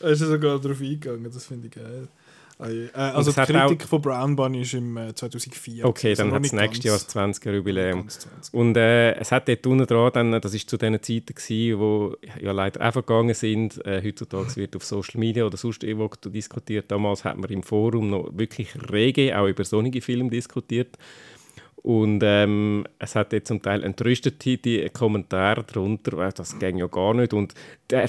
da 0.00 0.08
ist 0.08 0.20
er 0.20 0.28
sogar 0.28 0.58
darauf 0.58 0.80
eingegangen, 0.80 1.30
das 1.32 1.46
finde 1.46 1.68
ich 1.68 1.74
geil. 1.74 2.08
Äh, 2.60 2.90
also 2.94 3.32
die 3.32 3.40
Kritik 3.40 3.84
von 3.84 4.02
Brown 4.02 4.36
Bunny 4.36 4.62
ist 4.62 4.74
im 4.74 4.96
äh, 4.96 5.14
2004. 5.14 5.84
Okay, 5.84 6.14
dann 6.14 6.32
hat 6.32 6.44
es 6.44 6.52
nächstes 6.52 6.84
Jahr 6.84 6.98
das 6.98 7.08
20er 7.14 7.52
Jubiläum. 7.52 8.06
Und 8.52 8.76
äh, 8.76 9.14
es 9.14 9.32
hat 9.32 9.48
dort 9.48 9.66
unten 9.66 9.86
dran, 9.86 10.12
dann, 10.12 10.40
das 10.40 10.52
war 10.52 10.60
zu 10.60 10.76
den 10.76 11.02
Zeiten, 11.02 11.34
gewesen, 11.34 11.78
wo 11.78 12.16
ja 12.40 12.52
leider 12.52 12.86
auch 12.86 12.92
vergangen 12.92 13.34
sind. 13.34 13.84
Äh, 13.86 14.02
heutzutage 14.04 14.56
wird 14.56 14.76
auf 14.76 14.84
Social 14.84 15.18
Media 15.18 15.44
oder 15.44 15.56
sonst 15.56 15.84
irgendwo 15.84 16.10
diskutiert. 16.28 16.90
Damals 16.90 17.24
hat 17.24 17.38
man 17.38 17.50
im 17.50 17.62
Forum 17.62 18.10
noch 18.10 18.28
wirklich 18.32 18.68
rege 18.90 19.38
auch 19.38 19.46
über 19.46 19.64
solche 19.64 20.00
Filme 20.00 20.30
diskutiert. 20.30 20.98
Und 21.82 22.20
ähm, 22.22 22.84
es 22.98 23.14
hat 23.14 23.32
jetzt 23.32 23.48
zum 23.48 23.62
Teil 23.62 23.82
entrüstete 23.82 24.90
Kommentare 24.90 25.64
darunter, 25.64 26.30
das 26.30 26.58
ging 26.58 26.76
ja 26.76 26.86
gar 26.88 27.14
nicht. 27.14 27.32
Und 27.32 27.54
der 27.88 28.06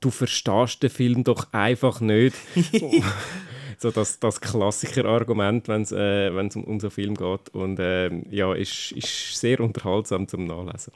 du 0.00 0.10
verstehst 0.10 0.82
den 0.82 0.90
Film 0.90 1.24
doch 1.24 1.52
einfach 1.52 2.00
nicht. 2.00 2.36
so 3.78 3.90
das, 3.90 4.18
das 4.18 4.40
Klassiker-Argument, 4.40 5.68
wenn 5.68 5.82
es 5.82 5.92
äh, 5.92 6.30
um, 6.30 6.64
um 6.64 6.80
so 6.80 6.86
einen 6.86 6.90
Film 6.90 7.14
geht. 7.14 7.48
Und 7.50 7.78
äh, 7.78 8.10
ja, 8.30 8.52
ist, 8.54 8.92
ist 8.92 9.36
sehr 9.38 9.60
unterhaltsam 9.60 10.28
zum 10.28 10.46
Nachlesen. 10.46 10.92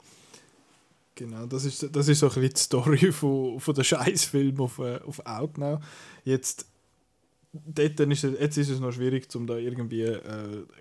Genau, 1.14 1.46
das 1.46 1.64
ist, 1.64 1.88
das 1.94 2.08
ist 2.08 2.18
so 2.18 2.26
ein 2.26 2.34
bisschen 2.34 2.54
die 2.54 2.60
Story 2.60 3.12
von, 3.12 3.60
von 3.60 3.74
der 3.74 3.84
Scheißfilm 3.84 4.60
auf, 4.60 4.78
äh, 4.80 4.98
auf 5.06 5.24
Outnow. 5.24 5.80
Jetzt, 6.24 6.66
dort 7.52 8.00
ist 8.00 8.24
es, 8.24 8.40
jetzt 8.40 8.58
ist 8.58 8.70
es 8.70 8.80
noch 8.80 8.92
schwierig, 8.92 9.28
um 9.34 9.46
da 9.46 9.56
irgendwie 9.56 10.02
äh, 10.02 10.18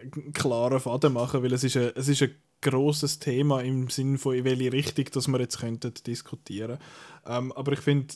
einen 0.02 0.34
klaren 0.34 0.80
Faden 0.80 1.12
zu 1.12 1.14
machen, 1.14 1.44
weil 1.44 1.54
es 1.54 1.64
ist, 1.64 1.78
ein, 1.78 1.92
es 1.96 2.08
ist 2.08 2.24
ein 2.24 2.36
grosses 2.64 3.20
Thema 3.20 3.62
im 3.62 3.90
Sinne 3.90 4.18
von, 4.18 4.36
in 4.36 4.46
welche 4.46 4.72
Richtung 4.72 5.06
dass 5.14 5.28
wir 5.28 5.40
jetzt 5.40 5.60
könnten 5.60 5.94
diskutieren 6.06 6.80
ähm, 7.28 7.52
Aber 7.52 7.74
ich 7.74 7.80
finde, 7.80 8.16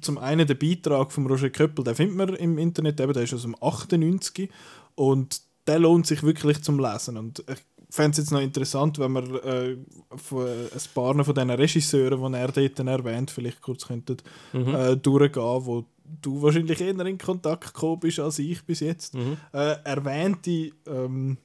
zum 0.00 0.18
einen 0.18 0.46
den 0.46 0.58
Beitrag 0.58 1.12
von 1.12 1.26
Roger 1.26 1.50
Köppel, 1.50 1.84
den 1.84 1.94
findet 1.94 2.16
man 2.16 2.34
im 2.34 2.58
Internet, 2.58 3.00
eben, 3.00 3.12
der 3.12 3.24
ist 3.24 3.34
aus 3.34 3.42
dem 3.42 3.56
98 3.60 4.48
und 4.94 5.42
der 5.66 5.78
lohnt 5.78 6.06
sich 6.06 6.22
wirklich 6.22 6.62
zum 6.62 6.80
Lesen. 6.80 7.16
Und 7.16 7.40
ich 7.40 7.58
fände 7.90 8.12
es 8.12 8.18
jetzt 8.18 8.32
noch 8.32 8.40
interessant, 8.40 8.98
wenn 8.98 9.12
wir 9.12 9.44
äh, 9.44 9.76
von 10.16 10.46
ein 10.46 10.94
paar 10.94 11.24
von 11.24 11.34
diesen 11.34 11.50
Regisseuren, 11.50 12.32
die 12.32 12.38
er 12.38 12.52
dort 12.52 12.78
erwähnt, 12.78 13.30
vielleicht 13.30 13.60
kurz 13.60 13.86
könnten, 13.86 14.16
mhm. 14.52 14.74
äh, 14.74 14.96
durchgehen, 14.96 15.66
wo 15.66 15.84
du 16.20 16.42
wahrscheinlich 16.42 16.80
eher 16.80 16.98
in 16.98 17.18
Kontakt 17.18 17.74
gekommen 17.74 18.00
bist 18.00 18.18
als 18.18 18.38
ich 18.38 18.64
bis 18.64 18.80
jetzt. 18.80 19.14
Mhm. 19.14 19.36
Äh, 19.52 19.76
erwähnte 19.84 20.72
ähm, 20.86 21.36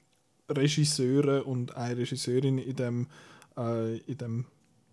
Regisseure 0.50 1.44
und 1.44 1.76
eine 1.76 1.98
Regisseurin 1.98 2.58
in 2.58 2.76
dem, 2.76 3.08
äh, 3.58 3.98
in 3.98 4.18
dem 4.18 4.46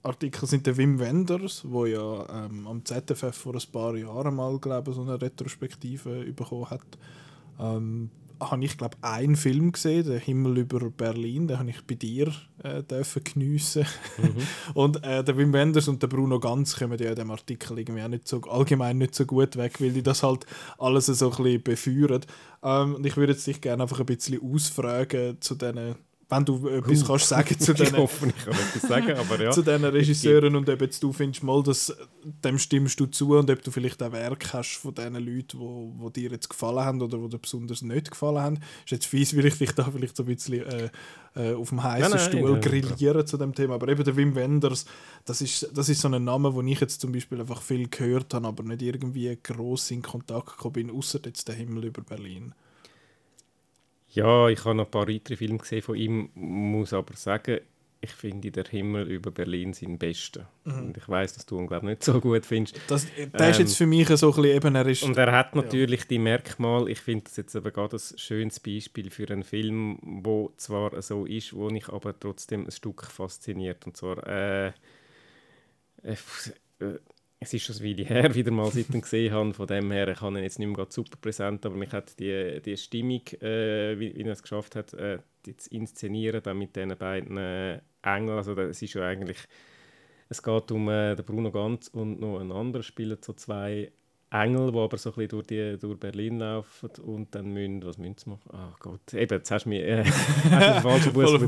Artikel 0.02 0.46
sind 0.46 0.66
der 0.66 0.76
Wim 0.76 0.98
Wenders, 0.98 1.62
wo 1.64 1.86
ja 1.86 2.44
ähm, 2.44 2.66
am 2.66 2.84
ZFF 2.84 3.34
vor 3.34 3.54
ein 3.54 3.72
paar 3.72 3.96
Jahren 3.96 4.34
mal 4.34 4.58
glaube 4.58 4.92
so 4.92 5.02
eine 5.02 5.20
Retrospektive 5.20 6.32
bekommen 6.32 6.68
hat. 6.70 6.98
Ähm, 7.58 8.10
habe 8.50 8.64
ich 8.64 8.76
glaube 8.76 8.96
einen 9.02 9.36
Film 9.36 9.72
gesehen, 9.72 10.06
der 10.06 10.18
Himmel 10.18 10.58
über 10.58 10.90
Berlin, 10.90 11.48
den 11.48 11.58
habe 11.58 11.70
ich 11.70 11.84
bei 11.86 11.94
dir 11.94 12.32
äh, 12.62 12.82
dürfen 12.82 13.22
geniessen. 13.24 13.86
Mhm. 14.18 14.36
und 14.74 15.04
äh, 15.04 15.22
der 15.22 15.36
Wim 15.36 15.52
Wenders 15.52 15.88
und 15.88 16.02
der 16.02 16.08
Bruno 16.08 16.40
Ganz 16.40 16.76
kommen 16.76 16.98
ja 16.98 17.10
in 17.10 17.16
dem 17.16 17.30
Artikel 17.30 17.78
irgendwie 17.78 18.02
auch 18.02 18.08
nicht 18.08 18.28
so 18.28 18.40
allgemein 18.42 18.98
nicht 18.98 19.14
so 19.14 19.26
gut 19.26 19.56
weg, 19.56 19.80
weil 19.80 19.92
die 19.92 20.02
das 20.02 20.22
halt 20.22 20.46
alles 20.78 21.06
so 21.06 21.30
ein 21.30 21.36
bisschen 21.36 21.62
beführen. 21.62 22.24
Ähm, 22.62 22.96
und 22.96 23.06
ich 23.06 23.16
würde 23.16 23.32
jetzt 23.32 23.46
dich 23.46 23.60
gerne 23.60 23.82
einfach 23.82 24.00
ein 24.00 24.06
bisschen 24.06 24.40
ausfragen 24.42 25.40
zu 25.40 25.54
diesen 25.54 25.96
wenn 26.28 26.44
du 26.44 26.68
etwas 26.68 27.02
uh, 27.02 27.06
kannst 27.06 27.28
sagen 27.28 27.58
zu 27.58 27.74
diesen, 27.74 27.96
hoffe, 27.96 28.26
ich 28.28 28.44
kann 28.44 28.54
etwas 28.54 28.82
sagen, 28.82 29.16
aber 29.16 29.42
ja. 29.42 29.50
zu 29.52 29.62
diesen 29.62 29.84
Regisseuren 29.84 30.56
und 30.56 30.68
ob 30.68 30.80
jetzt 30.80 31.02
du 31.02 31.12
findest, 31.12 31.42
mal, 31.42 31.62
dass, 31.62 31.94
dem 32.22 32.58
stimmst 32.58 32.98
du 32.98 33.06
zu 33.06 33.36
und 33.36 33.50
ob 33.50 33.62
du 33.62 33.70
vielleicht 33.70 34.02
ein 34.02 34.12
Werk 34.12 34.52
hast 34.52 34.76
von 34.76 34.94
diesen 34.94 35.14
Leuten, 35.14 35.58
wo, 35.58 35.92
wo 35.96 36.10
dir 36.10 36.30
jetzt 36.30 36.48
gefallen 36.48 36.84
haben 36.84 37.02
oder 37.02 37.20
wo 37.20 37.28
dir 37.28 37.38
besonders 37.38 37.82
nicht 37.82 38.10
gefallen 38.10 38.40
haben. 38.40 38.56
Ist 38.84 38.92
jetzt 38.92 39.06
fies, 39.06 39.36
weil 39.36 39.46
ich 39.46 39.58
dich 39.58 39.72
da 39.72 39.84
vielleicht 39.84 40.16
so 40.16 40.22
ein 40.22 40.34
bisschen 40.34 40.64
äh, 40.64 40.90
äh, 41.34 41.54
auf 41.54 41.68
dem 41.68 41.82
heißen 41.82 42.18
Stuhl 42.18 42.60
grillieren 42.60 43.18
ja. 43.18 43.26
zu 43.26 43.36
dem 43.36 43.54
Thema, 43.54 43.74
aber 43.74 43.88
eben 43.88 44.04
der 44.04 44.16
Wim 44.16 44.34
Wenders, 44.34 44.86
das 45.24 45.40
ist, 45.40 45.68
das 45.74 45.88
ist 45.88 46.00
so 46.00 46.08
ein 46.08 46.24
Name, 46.24 46.52
den 46.52 46.68
ich 46.68 46.80
jetzt 46.80 47.00
zum 47.00 47.12
Beispiel 47.12 47.40
einfach 47.40 47.60
viel 47.60 47.88
gehört 47.88 48.34
habe, 48.34 48.46
aber 48.46 48.62
nicht 48.62 48.82
irgendwie 48.82 49.36
gross 49.42 49.90
in 49.90 50.02
Kontakt 50.02 50.56
gekommen 50.56 50.72
bin, 50.72 50.90
außer 50.90 51.20
jetzt 51.24 51.48
der 51.48 51.56
Himmel 51.56 51.84
über 51.84 52.02
Berlin. 52.02 52.54
Ja, 54.14 54.48
ich 54.48 54.64
habe 54.64 54.76
noch 54.76 54.84
ein 54.84 54.90
paar 54.90 55.08
weitere 55.08 55.36
Filme 55.36 55.58
gesehen 55.58 55.82
von 55.82 55.96
ihm, 55.96 56.30
muss 56.34 56.92
aber 56.92 57.16
sagen, 57.16 57.60
ich 58.00 58.12
finde 58.12 58.50
der 58.50 58.64
Himmel 58.64 59.10
über 59.10 59.30
Berlin 59.30 59.72
sein 59.72 59.98
besten. 59.98 60.46
Mhm. 60.64 60.86
Und 60.86 60.96
ich 60.96 61.08
weiß, 61.08 61.32
dass 61.34 61.46
du 61.46 61.58
ihn 61.58 61.66
glaube 61.66 61.86
nicht 61.86 62.04
so 62.04 62.20
gut 62.20 62.44
findest. 62.44 62.78
Das, 62.86 63.06
der 63.16 63.40
ähm, 63.40 63.50
ist 63.50 63.58
jetzt 63.58 63.76
für 63.76 63.86
mich 63.86 64.08
so 64.08 64.28
ein 64.28 64.36
bisschen 64.36 64.56
eben, 64.56 64.74
er 64.74 64.86
ist, 64.86 65.02
Und 65.02 65.16
er 65.16 65.32
hat 65.32 65.56
natürlich 65.56 66.00
ja. 66.00 66.06
die 66.10 66.18
Merkmale, 66.18 66.90
ich 66.90 67.00
finde 67.00 67.24
das 67.24 67.36
jetzt 67.36 67.56
aber 67.56 67.70
gerade 67.70 67.96
ein 67.96 68.18
schönes 68.18 68.60
Beispiel 68.60 69.10
für 69.10 69.28
einen 69.30 69.42
Film, 69.42 69.98
wo 70.02 70.52
zwar 70.58 71.00
so 71.00 71.24
ist, 71.24 71.54
wo 71.54 71.70
ich 71.70 71.88
aber 71.88 72.18
trotzdem 72.18 72.66
ein 72.66 72.70
Stück 72.70 73.04
fasziniert. 73.04 73.86
Und 73.86 73.96
zwar 73.96 74.26
äh, 74.28 74.72
äh 76.02 76.16
es 77.40 77.52
ist 77.52 77.64
schon 77.64 77.84
Weile 77.84 78.04
her, 78.04 78.34
wieder 78.34 78.50
mal 78.50 78.70
seit 78.70 78.88
ich 78.88 79.02
gesehen 79.02 79.32
habe. 79.32 79.54
Von 79.54 79.66
dem 79.66 79.90
her, 79.90 80.08
ich 80.08 80.20
habe 80.20 80.38
ihn 80.38 80.42
jetzt 80.42 80.58
nicht 80.58 80.76
mehr 80.76 80.86
super 80.88 81.18
präsent, 81.20 81.64
aber 81.66 81.76
mich 81.76 81.92
hat 81.92 82.18
die, 82.18 82.60
die 82.64 82.76
Stimmung, 82.76 83.22
äh, 83.40 83.98
wie, 83.98 84.14
wie 84.14 84.22
er 84.22 84.32
es 84.32 84.42
geschafft 84.42 84.76
hat, 84.76 84.94
äh, 84.94 85.18
zu 85.56 85.70
inszenieren, 85.70 86.42
dann 86.42 86.58
mit 86.58 86.74
diesen 86.74 86.96
beiden 86.96 87.36
äh, 87.36 87.80
Engeln. 88.02 88.36
Also, 88.36 88.54
es 88.54 88.80
ist 88.80 88.94
ja 88.94 89.06
eigentlich, 89.06 89.38
es 90.28 90.42
geht 90.42 90.70
um 90.70 90.88
äh, 90.88 91.14
den 91.14 91.24
Bruno 91.24 91.50
Ganz 91.50 91.88
und 91.88 92.20
noch 92.20 92.40
einen 92.40 92.52
anderen 92.52 92.82
spielen 92.82 93.18
so 93.20 93.32
zwei 93.34 93.92
Engel, 94.34 94.72
die 94.72 94.78
aber 94.78 94.98
so 94.98 95.10
ein 95.10 95.14
bisschen 95.14 95.28
durch, 95.28 95.46
die, 95.46 95.78
durch 95.78 95.98
Berlin 95.98 96.40
laufen 96.40 96.90
und 97.02 97.34
dann 97.34 97.52
müssen, 97.52 97.84
was 97.84 97.98
müssen 97.98 98.16
sie 98.18 98.30
machen? 98.30 98.50
Ach 98.52 98.78
Gott, 98.80 99.14
eben, 99.14 99.32
jetzt 99.32 99.50
hast 99.50 99.64
du 99.64 99.68
mich, 99.68 99.82
äh, 99.82 100.04
falschen 100.82 101.12
Fuß. 101.12 101.40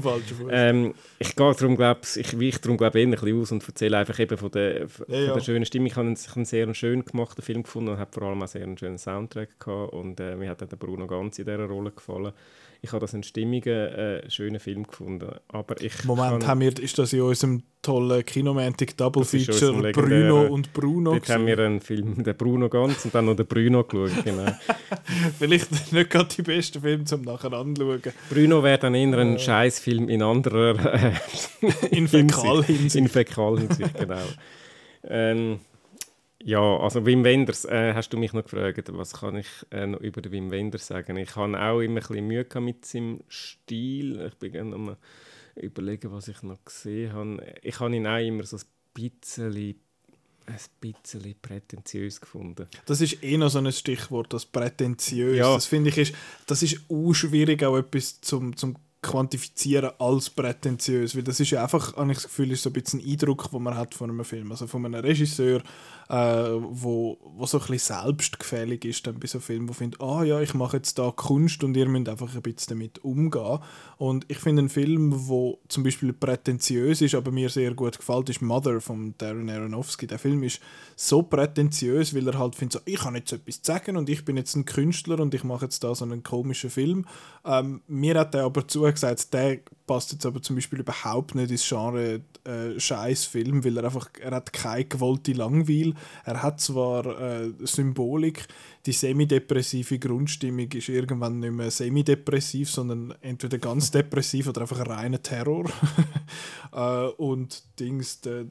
ähm, 0.51 0.95
ich 1.19 1.35
gehe 1.35 1.55
darum, 1.55 1.77
glaub, 1.77 1.99
ich 2.03 2.41
weiche 2.41 2.61
darum, 2.61 2.77
glaube 2.77 3.01
ich, 3.01 3.07
ein 3.07 3.11
bisschen 3.11 3.41
aus 3.41 3.53
und 3.53 3.67
erzähle 3.67 3.99
einfach 3.99 4.19
eben 4.21 4.39
von 4.39 4.51
der, 4.53 4.89
von 4.89 5.07
ja, 5.09 5.19
ja. 5.19 5.35
der 5.35 5.41
schönen 5.41 5.67
Stimme. 5.67 5.89
Ich 5.89 5.97
habe 5.97 6.07
einen, 6.07 6.19
einen 6.35 6.45
sehr 6.45 6.73
schön 6.75 7.05
gemachten 7.05 7.43
Film 7.43 7.65
gefunden 7.65 7.91
und 7.91 7.99
habe 7.99 8.13
vor 8.13 8.23
allem 8.23 8.43
auch 8.43 8.49
sehr 8.49 8.63
einen 8.63 8.79
schönen 8.79 8.99
Soundtrack 8.99 9.59
gehabt 9.59 9.93
und 9.93 10.21
äh, 10.21 10.37
mir 10.37 10.51
hat 10.51 10.61
der 10.61 10.77
Bruno 10.77 11.07
ganz 11.07 11.39
in 11.39 11.45
dieser 11.45 11.67
Rolle 11.67 11.91
gefallen 11.91 12.33
ich 12.83 12.93
habe 12.93 13.01
das 13.01 13.15
einen 13.15 13.23
stimmigen, 13.23 13.73
äh, 13.73 14.31
schönen 14.31 14.61
Film 14.61 14.87
gefunden. 14.87 15.31
Aber 15.49 15.81
ich 15.81 16.05
Moment, 16.05 16.41
kann, 16.41 16.47
haben 16.47 16.61
wir, 16.61 16.79
ist 16.79 16.99
das 16.99 17.13
in 17.13 17.23
unserem 17.23 17.63
tollen 17.83 18.25
Kinomantic 18.25 18.97
Double 18.97 19.25
Feature 19.25 19.93
Bruno 19.93 20.47
und 20.47 20.73
Bruno 20.73 21.13
Dort 21.13 21.29
haben 21.29 21.47
wir 21.47 21.59
einen 21.59 21.81
Film, 21.81 22.23
den 22.25 22.37
Bruno 22.37 22.69
ganz 22.69 23.05
und 23.05 23.15
dann 23.15 23.27
noch 23.27 23.37
den 23.37 23.47
Bruno 23.47 23.85
geschaut, 23.85 24.25
genau. 24.25 24.47
Vielleicht 25.39 25.93
nicht 25.93 26.11
gerade 26.11 26.29
die 26.35 26.43
besten 26.43 26.81
Filme 26.81 27.05
zum 27.05 27.23
nachher 27.23 27.53
anschauen. 27.53 28.03
Bruno 28.29 28.63
wäre 28.63 28.79
dann 28.79 28.95
eher 28.95 29.19
ein 29.19 29.37
äh. 29.37 29.39
Scheißfilm 29.39 30.09
in 30.09 30.23
anderer 30.23 30.95
äh, 30.95 31.13
in 31.91 32.09
Fäkalhinsicht. 32.09 32.97
In 32.97 33.09
Fäkalhinsicht, 33.09 33.99
genau. 33.99 34.23
Ähm, 35.09 35.61
ja, 36.47 36.61
also 36.61 37.05
Wim 37.05 37.25
Wenders, 37.25 37.65
äh, 37.65 37.93
hast 37.93 38.11
du 38.11 38.19
mich 38.19 38.33
noch 38.33 38.45
gefragt, 38.45 38.89
was 38.93 39.15
kann 39.15 39.35
ich 39.35 39.49
äh, 39.73 39.85
noch 39.85 39.99
über 39.99 40.23
den 40.23 40.31
Wim 40.31 40.53
Wenders 40.53 40.87
sagen? 40.87 41.17
Ich 41.17 41.35
habe 41.35 41.61
auch 41.61 41.81
immer 41.81 42.01
ein 42.01 42.07
bisschen 42.07 42.29
Mühe 42.29 42.47
mit 42.61 42.85
seinem 42.85 43.21
Stil. 43.29 44.25
Ich 44.29 44.39
bin 44.39 44.53
gerne 44.53 44.79
mal 44.79 44.97
überlegen, 45.57 46.13
was 46.13 46.29
ich 46.29 46.45
noch 46.45 46.65
gesehen 46.65 47.13
habe. 47.13 47.55
Ich 47.63 47.81
habe 47.81 47.97
ihn 47.97 48.07
auch 48.07 48.25
immer 48.25 48.45
so 48.45 48.59
ein 48.59 48.63
bisschen 48.95 49.75
ein 50.47 50.61
bisschen 50.81 51.35
prätentiös 51.43 52.21
gefunden. 52.21 52.69
Das 52.85 53.01
ist 53.01 53.25
eh 53.25 53.37
noch 53.39 53.49
so 53.49 53.59
ein 53.59 53.73
Stichwort, 53.73 54.33
das 54.33 54.47
prätentiös. 54.47 55.37
Ja. 55.37 55.53
Das 55.53 55.67
finde 55.67 55.91
ich 55.91 55.99
ist, 55.99 56.15
das 56.47 56.63
ist 56.63 56.81
auch 56.89 57.13
schwierig, 57.13 57.65
auch 57.65 57.77
etwas 57.77 58.21
zum, 58.21 58.57
zum 58.57 58.77
quantifizieren 59.03 59.93
als 59.99 60.31
prätentiös, 60.31 61.15
weil 61.15 61.23
das 61.23 61.39
ist 61.39 61.51
ja 61.51 61.63
einfach, 61.63 61.97
habe 61.97 62.11
ich 62.11 62.19
das 62.19 62.25
Gefühl, 62.25 62.51
ist 62.51 62.63
so 62.63 62.71
ein 62.71 62.73
bisschen 62.73 63.01
ein 63.01 63.11
Eindruck, 63.11 63.51
den 63.51 63.63
man 63.63 63.77
hat 63.77 63.95
von 63.95 64.11
einem 64.11 64.25
Film, 64.25 64.51
also 64.51 64.67
von 64.67 64.85
einem 64.85 65.01
Regisseur, 65.01 65.63
äh, 66.09 66.15
wo, 66.15 67.19
wo 67.37 67.47
so 67.47 67.59
ein 67.59 67.67
bisschen 67.67 68.05
selbstgefällig 68.05 68.85
ist 68.85 69.07
dann 69.07 69.19
bei 69.19 69.27
so 69.27 69.41
Filmen, 69.41 69.69
wo 69.69 69.73
findet, 69.73 70.01
ah 70.01 70.23
ja, 70.23 70.41
ich 70.41 70.55
mache 70.55 70.77
jetzt 70.77 70.99
da 70.99 71.11
Kunst 71.11 71.65
und 71.65 71.77
ihr 71.77 71.89
müsst 71.89 72.09
einfach 72.09 72.35
ein 72.35 72.43
bisschen 72.43 72.79
damit 72.79 73.05
umgehen. 73.05 73.59
Und 73.99 74.25
ich 74.29 74.39
finde 74.39 74.61
einen 74.61 74.69
Film, 74.69 75.13
wo 75.29 75.59
zum 75.69 75.83
Beispiel 75.83 76.13
prätentiös 76.13 77.01
ist, 77.01 77.15
aber 77.15 77.31
mir 77.31 77.49
sehr 77.49 77.75
gut 77.75 77.99
gefällt, 77.99 78.29
ist 78.29 78.43
Mother 78.43 78.81
von 78.81 79.15
Darren 79.19 79.51
Aronofsky. 79.51 80.07
Der 80.07 80.19
Film 80.19 80.43
ist 80.43 80.61
so 80.95 81.23
prätentiös, 81.23 82.15
weil 82.15 82.29
er 82.29 82.39
halt 82.39 82.55
findet, 82.55 82.75
so, 82.75 82.81
ich 82.85 83.03
habe 83.05 83.19
jetzt 83.19 83.33
etwas 83.33 83.63
zu 83.63 83.73
sagen 83.73 83.97
und 83.97 84.09
ich 84.09 84.25
bin 84.25 84.37
jetzt 84.37 84.55
ein 84.55 84.65
Künstler 84.65 85.19
und 85.21 85.35
ich 85.35 85.45
mache 85.45 85.65
jetzt 85.65 85.83
da 85.83 85.95
so 85.95 86.05
einen 86.05 86.23
komischen 86.23 86.71
Film. 86.71 87.07
Ähm, 87.45 87.83
mir 87.89 88.19
hat 88.19 88.35
er 88.35 88.45
aber 88.45 88.69
zugesagt, 88.97 89.33
der 89.35 89.59
passt 89.87 90.13
jetzt 90.13 90.27
aber 90.27 90.43
zum 90.43 90.57
Beispiel 90.57 90.81
überhaupt 90.81 91.35
nicht 91.35 91.51
ins 91.51 91.69
Genre 91.69 92.21
äh, 92.45 92.79
Scheißfilm, 92.79 93.65
weil 93.65 93.77
er 93.77 93.85
einfach, 93.85 94.09
er 94.21 94.33
hat 94.33 94.53
keine 94.53 94.85
gewollte 94.85 95.33
Langweil. 95.33 95.95
Er 96.25 96.43
hat 96.43 96.61
zwar 96.61 97.07
äh, 97.21 97.51
Symbolik, 97.61 98.47
die 98.85 98.93
semidepressive 98.93 99.99
Grundstimmung 99.99 100.71
ist 100.73 100.89
irgendwann 100.89 101.41
nicht 101.41 101.53
mehr 101.53 101.71
semidepressiv, 101.71 102.71
sondern 102.71 103.15
entweder 103.21 103.59
ganz 103.59 103.91
depressiv 103.93 104.49
oder 104.49 104.63
einfach 104.63 104.87
reiner 104.87 105.23
Terror. 105.23 105.65
äh, 106.73 107.07
und 107.17 107.63
Dings, 107.79 108.21
der, 108.21 108.47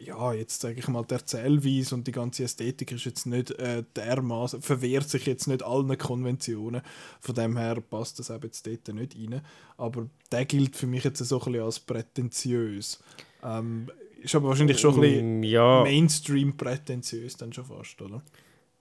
ja, 0.00 0.32
jetzt 0.32 0.60
sage 0.60 0.78
ich 0.78 0.88
mal, 0.88 1.04
der 1.04 1.18
Erzählweise 1.18 1.94
und 1.94 2.06
die 2.06 2.12
ganze 2.12 2.44
Ästhetik 2.44 2.92
ist 2.92 3.04
jetzt 3.04 3.26
nicht 3.26 3.50
äh, 3.52 3.84
dermaßen, 3.94 4.62
verwehrt 4.62 5.08
sich 5.08 5.26
jetzt 5.26 5.46
nicht 5.46 5.62
allen 5.62 5.96
Konventionen. 5.98 6.82
Von 7.20 7.34
dem 7.34 7.56
her 7.56 7.80
passt 7.80 8.18
das 8.18 8.30
eben 8.30 8.44
jetzt 8.44 8.66
dort 8.66 8.88
nicht 8.94 9.16
rein. 9.16 9.42
Aber 9.76 10.08
der 10.32 10.44
gilt 10.46 10.76
für 10.76 10.86
mich 10.86 11.04
jetzt 11.04 11.18
so 11.18 11.38
ein 11.38 11.44
bisschen 11.44 11.64
als 11.64 11.80
prätentiös. 11.80 13.02
Ähm, 13.42 13.90
ist 14.22 14.34
aber 14.34 14.48
wahrscheinlich 14.48 14.78
schon 14.78 14.94
ein 14.94 15.00
bisschen 15.00 15.40
Mm, 15.40 15.42
ja, 15.42 15.82
Mainstream 15.82 16.56
prätentiös 16.56 17.36
dann 17.36 17.52
schon 17.52 17.64
fast, 17.64 18.00
oder? 18.02 18.22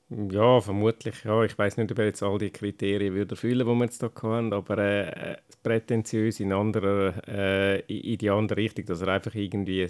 ja, 0.10 0.60
vermutlich. 0.62 1.24
Ja, 1.24 1.44
ich 1.44 1.58
weiß 1.58 1.78
nicht, 1.78 1.92
ob 1.92 2.00
er 2.00 2.06
jetzt 2.06 2.24
all 2.24 2.38
die 2.38 2.50
Kriterien 2.50 3.14
würde 3.14 3.32
erfüllen, 3.36 3.60
die 3.60 3.66
wir 3.66 3.86
jetzt 3.86 4.02
hier 4.02 4.12
haben, 4.24 4.54
aber 4.54 4.78
äh, 4.78 5.38
prätentiös 5.64 6.40
in, 6.40 6.52
anderer, 6.52 7.14
äh, 7.28 7.80
in 7.82 8.18
die 8.18 8.30
andere 8.30 8.60
Richtung, 8.60 8.86
dass 8.86 9.02
er 9.02 9.10
einfach 9.10 9.36
irgendwie 9.36 9.88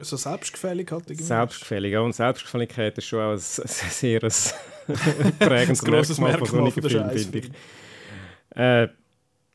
So 0.00 0.16
selbstgefällig 0.16 0.90
hat 0.92 1.10
irgendwie. 1.10 1.22
selbstgefällig, 1.24 1.92
ja, 1.92 2.00
und 2.00 2.14
Selbstgefälligkeit 2.14 2.96
ist 2.98 3.06
schon 3.06 3.20
auch 3.20 3.30
ein, 3.32 3.34
ein 3.34 3.40
sehr 3.40 4.22
ein 4.22 4.30
prägendes 5.38 5.82
Ein 5.84 5.90
grosses 5.90 6.18
Merkmal 6.18 6.46
von 6.48 6.62
Merkmal 6.62 6.72
solchen 6.72 6.82
von 6.82 6.82
der 6.82 6.90
Filmen, 6.90 7.32
finde 7.32 7.38
ich. 7.38 8.56
Äh, 8.56 8.88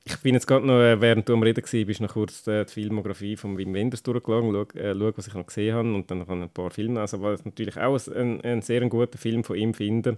ich 0.06 0.18
bin 0.18 0.34
jetzt 0.34 0.46
gerade 0.48 0.66
noch, 0.66 0.80
äh, 0.82 1.00
während 1.00 1.30
du 1.30 1.34
am 1.34 1.44
Reden 1.44 1.62
warst, 1.64 1.72
bist 1.88 2.02
noch 2.02 2.14
kurz 2.14 2.46
äh, 2.48 2.66
die 2.66 2.72
Filmografie 2.74 3.38
von 3.38 3.58
Wim 3.58 3.74
Wenders 3.74 4.04
durchgegangen, 4.04 4.52
schau, 4.52 4.78
äh, 4.78 4.94
schau, 4.94 5.12
was 5.18 5.28
ich 5.28 5.34
noch 5.34 5.46
gesehen 5.48 5.76
habe 5.76 5.94
und 5.94 6.12
dann 6.12 6.20
noch 6.20 6.28
ein 6.30 6.50
paar 6.50 6.72
Filme. 6.72 7.00
Also, 7.00 7.22
was 7.22 7.40
ich 7.40 7.46
natürlich 7.46 7.78
auch 7.78 7.98
ein, 8.10 8.42
ein 8.42 8.62
sehr 8.62 8.82
guter 8.90 9.18
Film 9.18 9.46
von 9.46 9.56
ihm 9.56 9.74
finde, 9.74 10.18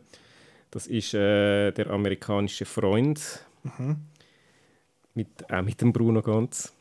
das 0.72 0.88
ist 0.88 1.14
äh, 1.14 1.72
«Der 1.72 1.90
amerikanische 1.92 2.66
Freund», 2.66 3.46
Mhm. 3.64 3.98
mit, 5.16 5.28
auch 5.52 5.62
mit 5.64 5.82
dem 5.82 5.92
Bruno 5.92 6.22
Ganz. 6.22 6.72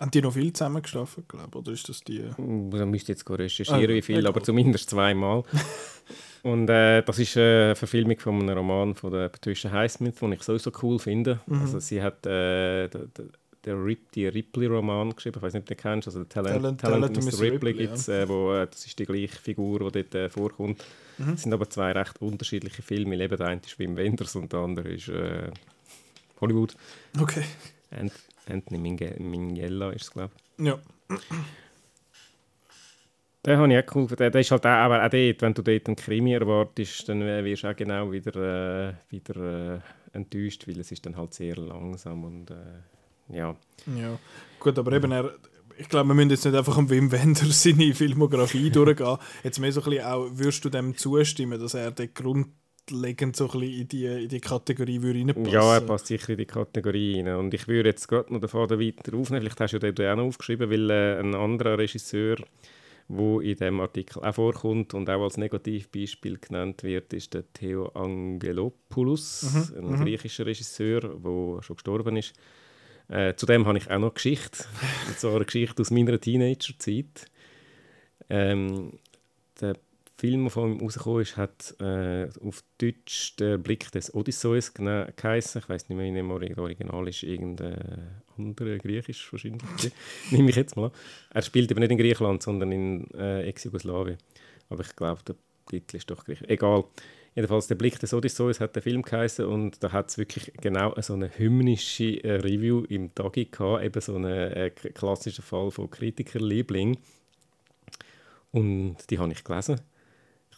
Haben 0.00 0.10
die 0.10 0.22
noch 0.22 0.32
viel 0.32 0.52
zusammen 0.52 0.82
geschlafen, 0.82 1.24
glaube 1.28 1.58
Oder 1.58 1.72
ist 1.72 1.88
das 1.88 2.00
die... 2.00 2.24
Da 2.36 2.86
müsste 2.86 3.12
ich 3.12 3.18
jetzt 3.18 3.28
recherchieren, 3.30 3.84
Ah, 3.84 3.88
wie 3.88 4.02
viel, 4.02 4.26
aber 4.26 4.42
zumindest 4.42 4.88
zweimal. 4.90 5.44
Und 6.42 6.70
äh, 6.70 7.02
das 7.02 7.18
ist 7.18 7.36
äh, 7.36 7.64
eine 7.64 7.76
Verfilmung 7.76 8.18
von 8.18 8.40
einem 8.40 8.56
Roman 8.56 8.94
von 8.94 9.12
der 9.12 9.28
Patricia 9.28 9.70
Highsmith, 9.70 10.14
den 10.20 10.32
ich 10.32 10.42
sowieso 10.42 10.72
cool 10.82 10.98
finde. 10.98 11.40
Mhm. 11.46 11.60
Also 11.60 11.80
sie 11.80 12.00
hat 12.02 12.24
äh, 12.24 12.88
der, 12.88 13.74
Rip, 13.84 14.10
die 14.12 14.26
Ripley-Roman 14.26 15.14
geschrieben, 15.14 15.36
ich 15.36 15.42
weiß 15.42 15.52
nicht, 15.52 15.64
ob 15.64 15.68
du 15.68 15.74
den 15.74 15.80
kennst, 15.82 16.08
also 16.08 16.24
Talent, 16.24 16.80
Talent- 16.80 16.80
Talent, 16.80 17.16
Mr. 17.16 17.32
Ripley, 17.32 17.50
Ripley, 17.50 17.72
gibt's, 17.74 18.08
äh, 18.08 18.26
wo, 18.26 18.54
äh, 18.54 18.66
das 18.66 18.86
ist 18.86 18.98
die 18.98 19.04
gleiche 19.04 19.36
Figur, 19.36 19.90
die 19.90 20.02
dort 20.02 20.14
äh, 20.14 20.30
vorkommt. 20.30 20.82
Mhm. 21.18 21.34
Es 21.34 21.42
sind 21.42 21.52
aber 21.52 21.68
zwei 21.68 21.92
recht 21.92 22.22
unterschiedliche 22.22 22.80
Filme. 22.80 23.22
Eben 23.22 23.36
der 23.36 23.46
eine 23.46 23.60
ist 23.60 23.78
Wim 23.78 23.96
Wenders 23.96 24.34
und 24.34 24.50
der 24.50 24.60
andere 24.60 24.88
ist 24.88 25.08
äh, 25.08 25.50
Hollywood. 26.40 26.74
Okay. 27.20 27.44
Ant 27.90 28.12
Anthony 28.50 28.78
Minge 28.78 29.16
Minghella 29.18 29.90
ist 29.90 30.02
es, 30.02 30.10
glaube 30.10 30.30
ich. 30.58 30.66
Ja. 30.66 30.78
Den 33.46 33.56
habe 33.56 33.72
ich 33.72 33.78
auch 33.78 33.94
cool 33.94 34.02
gefunden. 34.02 34.32
Der 34.32 34.40
ist 34.40 34.50
halt 34.50 34.66
auch, 34.66 34.70
aber 34.70 35.04
auch 35.04 35.08
dort, 35.08 35.42
wenn 35.42 35.54
du 35.54 35.62
dort 35.62 35.86
einen 35.86 35.96
Krimi 35.96 36.34
erwartest, 36.34 37.08
dann 37.08 37.20
wirst 37.20 37.62
du 37.62 37.70
auch 37.70 37.76
genau 37.76 38.12
wieder, 38.12 38.88
äh, 38.88 38.94
wieder 39.08 39.76
äh, 39.76 39.80
enttäuscht, 40.12 40.68
weil 40.68 40.78
es 40.78 40.92
ist 40.92 41.06
dann 41.06 41.16
halt 41.16 41.32
sehr 41.32 41.56
langsam 41.56 42.24
und 42.24 42.50
äh, 42.50 43.34
ja. 43.34 43.56
Ja. 43.96 44.18
Gut, 44.58 44.78
aber 44.78 44.92
eben 44.92 45.12
er... 45.12 45.32
Ich 45.78 45.88
glaube, 45.88 46.08
wir 46.08 46.14
müssen 46.14 46.28
jetzt 46.28 46.44
nicht 46.44 46.54
einfach 46.54 46.76
am 46.76 46.90
Wim 46.90 47.10
Wenders 47.10 47.62
seine 47.62 47.94
Filmografie 47.94 48.68
durchgehen. 48.68 49.16
Jetzt 49.42 49.60
mehr 49.60 49.72
so 49.72 49.80
ein 49.80 49.88
bisschen 49.88 50.04
auch, 50.04 50.28
würdest 50.30 50.62
du 50.62 50.68
dem 50.68 50.94
zustimmen, 50.94 51.58
dass 51.58 51.72
er 51.72 51.90
dort 51.90 52.14
grundlegend 52.90 53.36
so 53.36 53.50
ein 53.50 53.60
bisschen 53.60 53.80
in 53.80 53.88
die, 53.88 54.06
in 54.06 54.28
die 54.28 54.40
Kategorie 54.40 55.00
würde 55.00 55.20
reinpassen 55.20 55.52
Ja, 55.52 55.74
er 55.74 55.80
passt 55.80 56.06
sicher 56.06 56.30
in 56.30 56.38
die 56.38 56.46
Kategorie 56.46 57.20
rein. 57.20 57.34
Und 57.36 57.54
ich 57.54 57.66
würde 57.68 57.90
jetzt 57.90 58.08
gerade 58.08 58.32
noch 58.32 58.40
den 58.40 58.48
Faden 58.48 58.80
weiter 58.80 59.16
aufnehmen. 59.16 59.42
Vielleicht 59.42 59.60
hast 59.60 59.72
du 59.72 59.78
ja 59.78 59.92
den 59.92 60.10
auch 60.10 60.16
noch 60.16 60.24
aufgeschrieben, 60.24 60.70
weil 60.70 60.90
äh, 60.90 61.18
ein 61.18 61.34
anderer 61.34 61.78
Regisseur, 61.78 62.36
der 63.08 63.40
in 63.40 63.56
diesem 63.56 63.80
Artikel 63.80 64.22
auch 64.22 64.34
vorkommt 64.34 64.94
und 64.94 65.08
auch 65.08 65.22
als 65.22 65.36
Negativbeispiel 65.36 66.38
genannt 66.38 66.82
wird, 66.82 67.12
ist 67.12 67.34
der 67.34 67.44
Theo 67.52 67.86
Angelopoulos, 67.88 69.42
Mhm, 69.42 69.78
ein 69.78 69.90
mhm. 69.92 70.04
griechischer 70.04 70.46
Regisseur, 70.46 71.00
der 71.00 71.62
schon 71.62 71.76
gestorben 71.76 72.16
ist. 72.16 72.34
Äh, 73.08 73.34
zudem 73.34 73.66
habe 73.66 73.78
ich 73.78 73.90
auch 73.90 73.98
noch 73.98 74.14
Geschichte, 74.14 74.64
und 75.08 75.18
zwar 75.18 75.34
eine 75.36 75.44
Geschichte 75.44 75.82
aus 75.82 75.90
meiner 75.90 76.20
Teenagerzeit. 76.20 77.26
Ähm, 78.28 78.92
der 79.60 79.74
Film, 80.20 80.42
der 80.44 80.50
von 80.50 80.72
ihm 80.72 80.80
rausgekommen 80.80 81.22
ist, 81.22 81.36
hat 81.36 81.74
äh, 81.80 82.28
auf 82.46 82.62
Deutsch 82.78 83.36
«Der 83.36 83.58
Blick 83.58 83.90
des 83.92 84.14
Odysseus» 84.14 84.72
geheissen. 84.74 85.58
Ich 85.62 85.68
weiß 85.68 85.88
nicht 85.88 85.96
mehr, 85.96 86.12
wie 86.12 86.18
im 86.18 86.30
Ori- 86.30 86.56
Original 86.58 87.08
ist. 87.08 87.22
Irgendein 87.22 88.22
anderer 88.36 88.78
Griechisch 88.78 89.32
wahrscheinlich. 89.32 89.62
Nehme 90.30 90.50
ich 90.50 90.56
jetzt 90.56 90.76
mal 90.76 90.86
an. 90.86 90.92
Er 91.30 91.42
spielt 91.42 91.70
eben 91.70 91.80
nicht 91.80 91.90
in 91.90 91.98
Griechenland, 91.98 92.42
sondern 92.42 92.70
in 92.72 93.10
äh, 93.14 93.42
Ex-Jugoslawien. 93.48 94.18
Aber 94.68 94.82
ich 94.84 94.94
glaube, 94.94 95.22
der 95.26 95.34
Titel 95.68 95.96
ist 95.96 96.10
doch 96.10 96.24
griechisch. 96.24 96.48
Egal. 96.48 96.84
Jedenfalls, 97.34 97.68
«Der 97.68 97.76
Blick 97.76 97.98
des 98.00 98.12
Odysseus» 98.12 98.58
hat 98.60 98.74
der 98.74 98.82
Film 98.82 99.02
geheissen 99.02 99.46
und 99.46 99.82
da 99.84 99.92
hat 99.92 100.10
es 100.10 100.18
wirklich 100.18 100.52
genau 100.60 100.94
so 101.00 101.14
eine 101.14 101.30
hymnische 101.38 102.22
äh, 102.24 102.36
Review 102.36 102.84
im 102.88 103.14
Tagi 103.14 103.44
gehabt. 103.46 103.84
Eben 103.84 104.00
so 104.00 104.16
einen 104.16 104.24
äh, 104.52 104.70
k- 104.70 104.90
klassischen 104.90 105.42
Fall 105.44 105.70
von 105.70 105.88
Kritikerliebling. 105.88 106.98
Und 108.52 108.96
die 109.10 109.18
habe 109.18 109.32
ich 109.32 109.44
gelesen. 109.44 109.80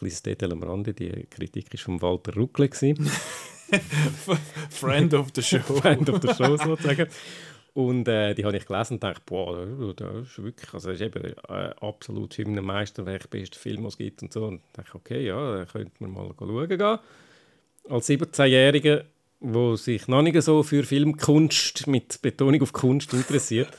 Kleines 0.03 0.23
Detail 0.23 0.53
am 0.53 0.63
Rande, 0.65 0.95
die 0.95 1.27
Kritik 1.31 1.73
war 1.73 1.79
von 1.79 2.03
Walter 2.03 2.35
Ruckle. 2.35 2.69
Friend 4.71 5.15
of 5.15 5.29
the 5.33 5.43
Show. 5.43 5.59
Friend 5.61 6.11
of 6.11 6.21
the 6.21 6.35
Show 6.35 6.57
sozusagen. 6.57 7.07
Und 7.75 8.09
äh, 8.09 8.35
die 8.35 8.45
habe 8.45 8.57
ich 8.57 8.67
gelesen 8.67 8.95
und 8.95 9.05
dachte, 9.05 9.23
boah, 9.25 9.65
das 9.95 10.27
ist 10.27 10.43
wirklich, 10.43 10.75
also 10.75 10.91
das 10.91 11.01
ist 11.01 11.07
eben 11.07 11.35
äh, 11.49 11.71
absolut 11.81 12.37
Hymnenmeisterwerk, 12.37 13.31
bester 13.31 13.61
Film, 13.61 13.85
was 13.85 13.95
es 13.95 13.99
gibt 13.99 14.23
und 14.23 14.33
so. 14.33 14.47
Und 14.47 14.61
dachte, 14.73 14.93
okay, 14.95 15.25
ja, 15.25 15.59
da 15.59 15.65
könnte 15.67 15.93
man 16.01 16.11
mal 16.11 16.35
schauen 16.37 16.69
gehen. 16.69 16.99
Als 17.89 18.09
17-Jähriger, 18.09 19.05
der 19.41 19.77
sich 19.77 20.09
noch 20.09 20.23
nicht 20.23 20.43
so 20.43 20.65
für 20.65 20.83
Filmkunst, 20.83 21.87
mit 21.87 22.21
Betonung 22.21 22.61
auf 22.61 22.73
Kunst 22.73 23.15
interessiert, 23.15 23.71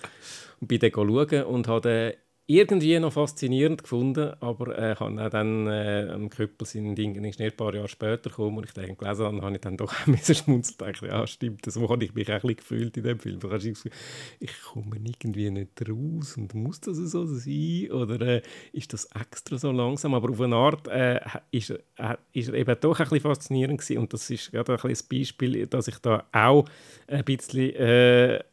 und 0.62 0.68
bin 0.68 0.80
dann 0.80 0.92
schauen 0.94 1.44
und 1.44 1.68
habe 1.68 2.16
irgendwie 2.46 3.00
noch 3.00 3.14
faszinierend 3.14 3.84
gefunden, 3.84 4.34
aber 4.42 4.78
äh, 4.78 4.96
habe 4.96 5.30
dann 5.30 5.68
äh, 5.68 6.10
am 6.12 6.30
Köppel 6.30 6.68
sein 6.68 6.94
Ding 6.94 7.24
ist 7.24 7.40
ein 7.40 7.56
paar 7.56 7.74
Jahre 7.74 7.88
später 7.88 8.30
gekommen 8.30 8.58
und 8.58 8.66
ich 8.66 8.74
den 8.74 8.98
gelesen 8.98 9.26
habe, 9.26 9.42
habe 9.42 9.56
ich 9.56 9.62
dann 9.62 9.78
doch 9.78 9.94
ein 10.06 10.14
bisschen 10.14 10.36
schmunzelt 10.36 10.82
und 10.82 10.90
dachte, 10.90 11.08
ja 11.08 11.26
stimmt, 11.26 11.66
so 11.66 11.90
habe 11.90 12.04
ich 12.04 12.14
mich 12.14 12.32
auch 12.32 12.44
ein 12.44 12.56
gefühlt 12.56 12.98
in 12.98 13.04
dem 13.04 13.20
Film. 13.20 13.40
Da 13.40 13.50
hast 13.50 13.64
du 13.64 13.70
Gefühl, 13.70 13.92
ich 14.40 14.62
komme 14.62 14.98
irgendwie 14.98 15.50
nicht 15.52 15.90
raus 15.90 16.36
und 16.38 16.54
muss 16.54 16.82
das 16.82 16.98
so 16.98 17.26
sein? 17.26 17.92
Oder 17.92 18.22
äh, 18.22 18.42
ist 18.74 18.92
das 18.92 19.06
extra 19.06 19.58
so 19.58 19.72
langsam, 19.72 20.14
aber 20.14 20.30
auf 20.30 20.42
eine 20.42 20.56
Art 20.56 20.88
äh, 20.90 21.22
ist, 21.52 21.70
äh, 21.70 22.18
ist 22.34 22.50
er 22.50 22.56
eben 22.56 22.76
doch 22.82 23.00
ein 23.00 23.04
bisschen 23.06 23.22
faszinierend 23.22 23.80
gewesen. 23.80 24.00
Und 24.00 24.12
das 24.12 24.30
ist 24.30 24.52
gerade 24.52 24.74
ein 24.74 24.80
ein 24.84 24.98
Beispiel, 25.10 25.66
dass 25.68 25.88
ich 25.88 25.98
da 26.00 26.28
auch 26.34 26.66
ein 27.08 27.24
bisschen 27.24 27.74
äh, 27.76 28.44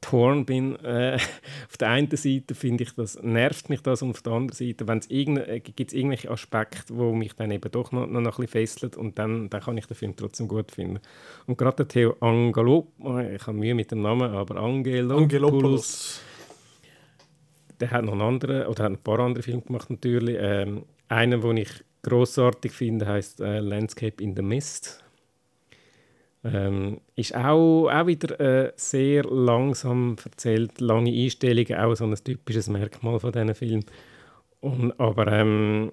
torn 0.00 0.44
bin. 0.44 0.76
Äh, 0.84 1.18
auf 1.68 1.76
der 1.78 1.90
einen 1.90 2.10
Seite 2.10 2.54
finde 2.54 2.84
ich, 2.84 2.94
das 2.94 3.22
nervt 3.22 3.68
mich 3.68 3.82
das 3.82 4.02
und 4.02 4.10
auf 4.10 4.22
der 4.22 4.32
anderen 4.32 4.56
Seite 4.56 4.88
wenn 4.88 4.98
es 4.98 5.10
irgende, 5.10 5.46
äh, 5.46 5.60
gibt 5.60 5.92
es 5.92 5.96
irgendwelche 5.96 6.30
Aspekte, 6.30 6.96
wo 6.96 7.12
mich 7.12 7.34
dann 7.34 7.50
eben 7.50 7.70
doch 7.70 7.92
noch, 7.92 8.06
noch 8.06 8.18
ein 8.18 8.24
bisschen 8.24 8.48
fesseln 8.48 8.94
und 8.94 9.18
dann, 9.18 9.50
dann 9.50 9.60
kann 9.60 9.76
ich 9.76 9.86
den 9.86 9.96
Film 9.96 10.16
trotzdem 10.16 10.48
gut 10.48 10.70
finden. 10.70 11.00
Und 11.46 11.58
gerade 11.58 11.76
der 11.84 11.88
Theo 11.88 12.16
Angelo, 12.20 12.92
äh, 13.04 13.36
ich 13.36 13.46
habe 13.46 13.56
Mühe 13.56 13.74
mit 13.74 13.90
dem 13.90 14.02
Namen, 14.02 14.30
aber 14.30 14.56
Angelopoulos, 14.56 15.22
Angelopoulos. 15.22 16.20
der 17.80 17.90
hat 17.90 18.04
noch 18.04 18.12
einen 18.12 18.22
anderen, 18.22 18.66
oder 18.66 18.84
hat 18.84 18.92
ein 18.92 18.98
paar 18.98 19.20
andere 19.20 19.42
Filme 19.42 19.62
gemacht 19.62 19.90
natürlich. 19.90 20.36
Ähm, 20.38 20.84
einen, 21.08 21.40
den 21.40 21.56
ich 21.56 21.70
großartig 22.02 22.72
finde, 22.72 23.06
heißt 23.06 23.40
äh, 23.40 23.60
Landscape 23.60 24.22
in 24.22 24.34
the 24.36 24.42
Mist. 24.42 25.02
Ähm, 26.42 27.00
ist 27.16 27.34
auch, 27.34 27.90
auch 27.90 28.06
wieder 28.06 28.40
äh, 28.40 28.72
sehr 28.76 29.24
langsam 29.24 30.16
erzählt, 30.24 30.80
lange 30.80 31.12
Einstellungen, 31.12 31.74
auch 31.74 31.94
so 31.94 32.04
ein 32.04 32.14
typisches 32.14 32.68
Merkmal 32.68 33.20
von 33.20 33.32
diesen 33.32 33.54
Filmen. 33.54 33.84
Und, 34.60 34.98
aber 34.98 35.26
ähm, 35.28 35.92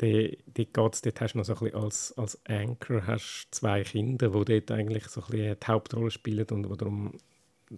die, 0.00 0.38
die 0.46 0.66
geht's, 0.66 1.02
dort 1.02 1.20
hast 1.20 1.34
du 1.34 1.38
noch 1.38 1.44
so 1.44 1.54
ein 1.54 1.58
bisschen 1.60 1.82
als, 1.82 2.18
als 2.18 2.40
Anchor 2.46 3.06
hast 3.06 3.48
zwei 3.52 3.82
Kinder, 3.82 4.28
die 4.28 4.44
dort 4.44 4.70
eigentlich 4.72 5.06
so 5.06 5.22
ein 5.22 5.30
bisschen 5.30 5.56
die 5.60 5.66
Hauptrolle 5.66 6.10
spielen 6.10 6.46
und 6.50 6.80
darum 6.80 7.12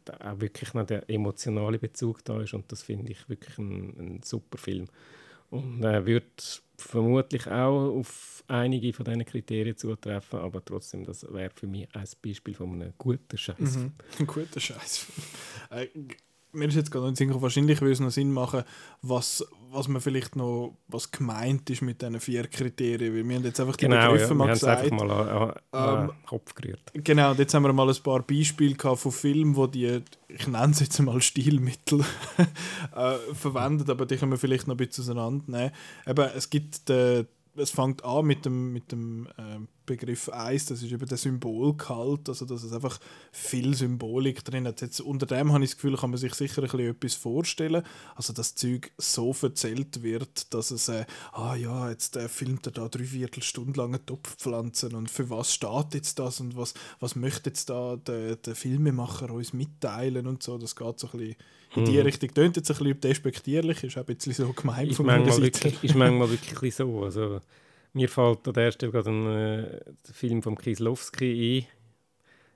da 0.04 0.32
auch 0.32 0.40
wirklich 0.40 0.74
noch 0.74 0.84
der 0.84 1.08
emotionale 1.08 1.78
Bezug 1.78 2.24
da 2.24 2.40
ist 2.42 2.54
und 2.54 2.70
das 2.70 2.82
finde 2.82 3.12
ich 3.12 3.28
wirklich 3.28 3.56
ein, 3.58 3.94
ein 3.98 4.20
super 4.22 4.58
Film. 4.58 4.86
Und 5.50 5.82
er 5.82 6.04
wird 6.04 6.62
vermutlich 6.78 7.46
auch 7.46 7.98
auf 7.98 8.44
einige 8.46 8.92
von 8.92 9.04
diesen 9.04 9.24
Kriterien 9.24 9.76
zutreffen, 9.76 10.38
aber 10.38 10.64
trotzdem, 10.64 11.04
das 11.04 11.26
wäre 11.30 11.50
für 11.50 11.66
mich 11.66 11.88
ein 11.94 12.06
Beispiel 12.22 12.54
von 12.54 12.72
einem 12.72 12.94
guten 12.96 13.36
Scheiß. 13.36 13.58
Mhm. 13.58 13.92
Ein 14.18 14.26
guter 14.26 14.60
Scheiß. 14.60 15.06
Äh, 15.70 15.88
mir 16.52 16.68
ist 16.68 16.76
jetzt 16.76 16.90
gerade 16.90 17.10
nicht 17.10 17.42
wahrscheinlich 17.42 17.80
würde 17.80 17.92
es 17.92 18.00
noch 18.00 18.10
Sinn 18.10 18.32
machen, 18.32 18.64
was, 19.02 19.46
was 19.70 19.88
man 19.88 20.00
vielleicht 20.00 20.36
noch, 20.36 20.76
was 20.88 21.10
gemeint 21.10 21.68
ist 21.70 21.82
mit 21.82 22.00
diesen 22.00 22.20
vier 22.20 22.46
Kriterien, 22.46 23.14
weil 23.14 23.28
wir 23.28 23.36
haben 23.36 23.44
jetzt 23.44 23.60
einfach 23.60 23.76
die 23.76 23.86
genau, 23.86 24.12
Begriffe 24.12 24.28
ja. 24.28 24.34
mal 24.34 24.46
wir 24.46 24.54
gesagt. 24.54 24.82
einfach 24.82 25.06
mal 25.06 25.10
an, 25.10 25.54
an, 25.72 26.04
Ähm, 26.04 26.12
Kopf 26.26 26.54
gerührt. 26.54 26.82
Genau, 26.94 27.32
und 27.32 27.38
jetzt 27.38 27.54
haben 27.54 27.62
wir 27.62 27.72
mal 27.72 27.88
ein 27.88 28.02
paar 28.02 28.22
Beispiele 28.22 28.74
gehabt 28.74 29.00
von 29.00 29.12
Filmen, 29.12 29.56
wo 29.56 29.66
die, 29.66 30.02
ich 30.28 30.46
nenne 30.46 30.72
es 30.72 30.80
jetzt 30.80 30.98
mal 31.00 31.20
Stilmittel, 31.20 32.00
äh, 32.96 33.16
verwendet, 33.34 33.90
aber 33.90 34.06
die 34.06 34.16
können 34.16 34.32
wir 34.32 34.38
vielleicht 34.38 34.66
noch 34.66 34.74
ein 34.74 34.78
bisschen 34.78 35.04
auseinandernehmen. 35.04 35.72
Eben, 36.06 36.30
es 36.34 36.48
gibt 36.48 36.88
den, 36.88 37.26
es 37.56 37.70
fängt 37.70 38.04
an 38.04 38.24
mit 38.24 38.44
dem, 38.44 38.72
mit 38.72 38.90
dem 38.92 39.26
äh, 39.36 39.58
Begriff 39.88 40.28
Eis, 40.32 40.66
das 40.66 40.82
ist 40.82 40.92
eben 40.92 41.06
der 41.06 41.18
Symbolgehalt, 41.18 42.28
also 42.28 42.44
dass 42.44 42.62
es 42.62 42.72
einfach 42.72 43.00
viel 43.32 43.74
Symbolik 43.74 44.44
drin 44.44 44.66
hat. 44.66 44.80
Jetzt, 44.80 45.00
unter 45.00 45.26
dem 45.26 45.52
habe 45.52 45.64
ich 45.64 45.70
das 45.70 45.76
Gefühl, 45.76 45.96
kann 45.96 46.10
man 46.10 46.18
sich 46.18 46.34
sicher 46.34 46.62
ein 46.62 46.68
bisschen 46.68 46.90
etwas 46.90 47.14
vorstellen. 47.14 47.82
Also 48.14 48.32
das 48.32 48.54
Zeug 48.54 48.92
so 48.98 49.34
erzählt 49.42 50.02
wird, 50.02 50.52
dass 50.54 50.70
es, 50.70 50.88
äh, 50.88 51.04
ah 51.32 51.56
ja, 51.56 51.90
jetzt 51.90 52.16
äh, 52.16 52.28
filmt 52.28 52.66
er 52.66 52.72
da 52.72 52.88
drei 52.88 53.04
Viertelstunden 53.04 53.74
lang 53.74 53.88
eine 53.94 54.04
Topfpflanzen 54.06 54.94
und 54.94 55.10
für 55.10 55.28
was 55.30 55.52
steht 55.52 55.94
jetzt 55.94 56.18
das 56.18 56.40
und 56.40 56.56
was, 56.56 56.74
was 57.00 57.16
möchte 57.16 57.50
jetzt 57.50 57.70
da 57.70 57.96
der, 57.96 58.36
der 58.36 58.54
Filmemacher 58.54 59.30
uns 59.30 59.52
mitteilen 59.52 60.26
und 60.26 60.42
so. 60.42 60.58
Das 60.58 60.76
geht 60.76 60.98
so 61.00 61.08
ein 61.08 61.18
bisschen 61.18 61.36
in 61.76 61.84
die 61.84 61.92
Mhm. 61.92 61.98
Richtung. 62.00 62.32
Tönt 62.32 62.56
jetzt 62.56 62.70
ein 62.70 62.76
bisschen 62.78 63.00
despektierlich, 63.00 63.84
ist 63.84 63.96
auch 63.98 64.06
ein 64.08 64.14
bisschen 64.14 64.32
so 64.32 64.52
gemein 64.52 64.88
Ist 64.88 64.96
von 64.96 65.06
meiner 65.06 65.30
Seite. 65.30 65.42
wirklich, 65.42 65.84
ist 65.84 65.94
manchmal 65.94 66.30
wirklich 66.30 66.74
so. 66.74 67.04
Also, 67.04 67.40
mir 67.98 68.08
fällt 68.08 68.46
an 68.46 68.54
der 68.54 68.70
Stelle 68.70 68.92
gerade 68.92 69.10
ein 69.10 69.26
äh, 69.26 69.80
Film 70.12 70.42
von 70.42 70.56
Kieslowski 70.56 71.66
ein. 71.66 71.78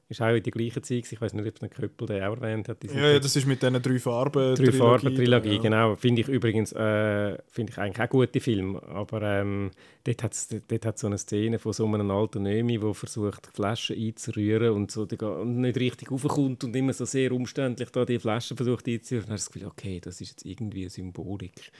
Ist 0.08 0.20
auch 0.20 0.28
in 0.28 0.42
der 0.42 0.52
gleichen 0.52 0.82
Zeit. 0.82 1.10
Ich 1.10 1.20
weiß 1.20 1.32
nicht, 1.32 1.46
ob 1.46 1.62
es 1.62 1.70
Köppel 1.70 2.06
den 2.06 2.22
auch 2.22 2.36
erwähnt 2.36 2.68
hat. 2.68 2.84
Ja, 2.84 3.12
ja, 3.12 3.18
das 3.18 3.34
ist 3.34 3.46
mit 3.46 3.62
diesen 3.62 3.80
drei 3.80 3.98
Farben. 3.98 4.54
Drei 4.54 4.70
Farben 4.70 5.16
Trilogie, 5.16 5.54
ja. 5.54 5.62
genau. 5.62 5.96
Finde 5.96 6.20
ich 6.20 6.28
übrigens 6.28 6.72
äh, 6.72 7.38
finde 7.48 7.72
ich 7.72 7.78
eigentlich 7.78 8.06
auch 8.06 8.10
gute 8.10 8.40
Film. 8.40 8.76
Aber 8.76 9.22
ähm, 9.22 9.70
dort 10.04 10.22
hat 10.22 10.34
es 10.34 10.48
dort 10.48 10.84
hat's 10.84 11.00
so 11.00 11.06
eine 11.06 11.16
Szene 11.16 11.58
von 11.58 11.72
so 11.72 11.86
einem 11.86 12.10
alten 12.10 12.42
Nömi, 12.42 12.78
der 12.78 12.92
versucht, 12.92 13.48
Flaschen 13.54 13.96
einzurühren 13.96 14.74
und, 14.74 14.90
so, 14.90 15.06
die 15.06 15.16
und 15.16 15.62
nicht 15.62 15.78
richtig 15.78 16.10
raufkommt 16.10 16.62
und 16.62 16.76
immer 16.76 16.92
so 16.92 17.06
sehr 17.06 17.32
umständlich 17.32 17.88
da 17.88 18.04
die 18.04 18.18
Flaschen 18.18 18.56
versucht 18.56 18.86
einzurühren. 18.86 19.28
Dann 19.28 19.34
hast 19.34 19.46
du 19.46 19.50
das 19.50 19.52
Gefühl, 19.54 19.68
okay, 19.68 19.98
das 19.98 20.20
ist 20.20 20.28
jetzt 20.28 20.44
irgendwie 20.44 20.82
eine 20.82 20.90
Symbolik. 20.90 21.72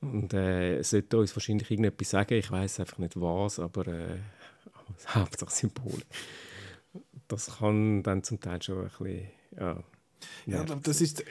Und 0.00 0.34
äh, 0.34 0.82
sollte 0.82 1.18
uns 1.18 1.34
wahrscheinlich 1.34 1.70
irgendetwas 1.70 2.10
sagen. 2.10 2.34
Ich 2.34 2.50
weiß 2.50 2.80
einfach 2.80 2.98
nicht 2.98 3.20
was, 3.20 3.58
aber 3.58 3.86
äh, 3.88 4.18
Hauptsache 5.08 5.50
Symbolik. 5.50 6.06
Das 7.28 7.58
kann 7.58 8.02
dann 8.02 8.22
zum 8.22 8.40
Teil 8.40 8.62
schon 8.62 8.78
ein 8.78 8.84
bisschen. 8.84 9.28
Ja, 9.58 9.82
Ja, 10.46 10.64
das 10.64 11.00
ist, 11.00 11.24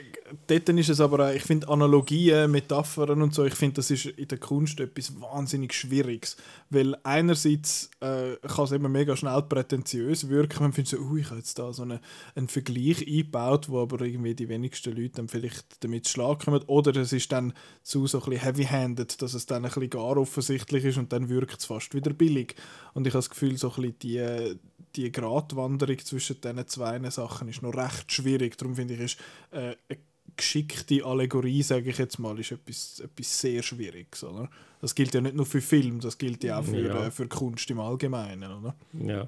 dort 0.47 0.69
ist 0.69 0.89
es 0.89 0.99
aber, 0.99 1.27
auch- 1.29 1.33
ich 1.33 1.43
finde 1.43 1.69
Analogien, 1.69 2.51
Metaphern 2.51 3.21
und 3.21 3.33
so, 3.33 3.45
ich 3.45 3.55
finde, 3.55 3.75
das 3.75 3.89
ist 3.89 4.05
in 4.05 4.27
der 4.27 4.37
Kunst 4.37 4.79
etwas 4.79 5.19
wahnsinnig 5.21 5.73
Schwieriges. 5.73 6.35
Weil 6.69 6.97
einerseits 7.03 7.89
äh, 8.01 8.35
kann 8.47 8.65
es 8.65 8.71
immer 8.71 8.89
mega 8.89 9.15
schnell 9.15 9.41
prätentiös 9.43 10.27
wirken, 10.29 10.63
man 10.63 10.73
findet 10.73 10.91
so, 10.91 10.97
uh, 10.97 11.17
ich 11.17 11.27
habe 11.27 11.37
jetzt 11.37 11.57
da 11.57 11.71
so 11.71 11.83
eine, 11.83 12.01
einen 12.35 12.47
Vergleich 12.49 13.07
eingebaut, 13.07 13.69
wo 13.69 13.81
aber 13.81 14.01
irgendwie 14.01 14.35
die 14.35 14.49
wenigsten 14.49 14.95
Leute 14.95 15.15
dann 15.15 15.29
vielleicht 15.29 15.83
damit 15.83 16.05
zu 16.05 16.11
Schlag 16.11 16.43
kommen. 16.43 16.61
Oder 16.67 16.95
es 16.97 17.13
ist 17.13 17.31
dann 17.31 17.53
zu 17.83 18.07
so 18.07 18.19
ein 18.21 18.29
bisschen 18.29 18.43
heavy-handed, 18.43 19.21
dass 19.21 19.33
es 19.33 19.45
dann 19.45 19.63
ein 19.63 19.71
bisschen 19.71 19.89
gar 19.89 20.17
offensichtlich 20.17 20.83
ist 20.85 20.97
und 20.97 21.13
dann 21.13 21.29
wirkt 21.29 21.59
es 21.59 21.65
fast 21.65 21.93
wieder 21.93 22.11
billig. 22.11 22.55
Und 22.93 23.07
ich 23.07 23.13
habe 23.13 23.19
das 23.19 23.29
Gefühl, 23.29 23.57
so 23.57 23.69
ein 23.69 23.75
bisschen 23.75 23.99
die, 23.99 24.57
die 24.95 25.11
Gratwanderung 25.11 25.99
zwischen 25.99 26.39
diesen 26.41 26.67
zwei 26.67 27.09
Sachen 27.09 27.47
ist 27.47 27.61
noch 27.61 27.75
recht 27.75 28.11
schwierig. 28.11 28.57
Darum 28.57 28.75
finde 28.75 28.93
ich, 28.95 28.99
ist 29.01 29.17
äh, 29.51 29.75
eine 29.89 29.99
geschickte 30.35 31.03
Allegorie, 31.05 31.63
sage 31.63 31.89
ich 31.89 31.97
jetzt 31.97 32.19
mal, 32.19 32.37
ist 32.39 32.51
etwas, 32.51 32.99
etwas 32.99 33.39
sehr 33.41 33.61
Schwieriges. 33.63 34.23
Oder? 34.23 34.49
Das 34.81 34.93
gilt 34.95 35.13
ja 35.13 35.21
nicht 35.21 35.35
nur 35.35 35.45
für 35.45 35.61
Film, 35.61 35.99
das 35.99 36.17
gilt 36.17 36.43
ja 36.43 36.59
auch 36.59 36.63
für, 36.65 36.79
Ja. 36.79 37.05
äh, 37.07 37.11
für 37.11 37.27
Kunst 37.27 37.69
im 37.71 37.79
Allgemeinen. 37.79 38.51
Oder? 38.51 38.75
ja. 38.93 39.25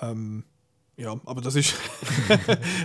Ähm, 0.00 0.44
ja, 0.96 1.12
aber 1.26 1.40
das 1.40 1.54
ist. 1.54 1.74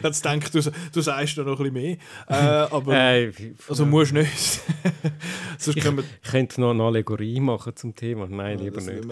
Jetzt 0.03 0.23
denke 0.23 0.45
ich, 0.45 0.51
du, 0.65 0.71
du 0.91 1.01
sagst 1.01 1.35
da 1.37 1.43
noch 1.43 1.59
ein 1.59 1.73
bisschen 1.73 1.73
mehr. 1.73 1.97
Äh, 2.27 2.67
aber. 2.71 2.93
Äh, 2.95 3.31
also 3.67 3.85
musst 3.87 4.11
du 4.11 4.15
nicht. 4.19 4.61
Sonst 5.57 5.81
können 5.81 5.97
wir 5.97 6.03
Ich 6.23 6.29
könnte 6.29 6.61
noch 6.61 6.71
eine 6.71 6.83
Allegorie 6.83 7.39
machen 7.39 7.75
zum 7.75 7.95
Thema. 7.95 8.27
Nein, 8.27 8.59
Ja, 8.59 8.65
lieber 8.65 8.81
nicht. 8.81 9.03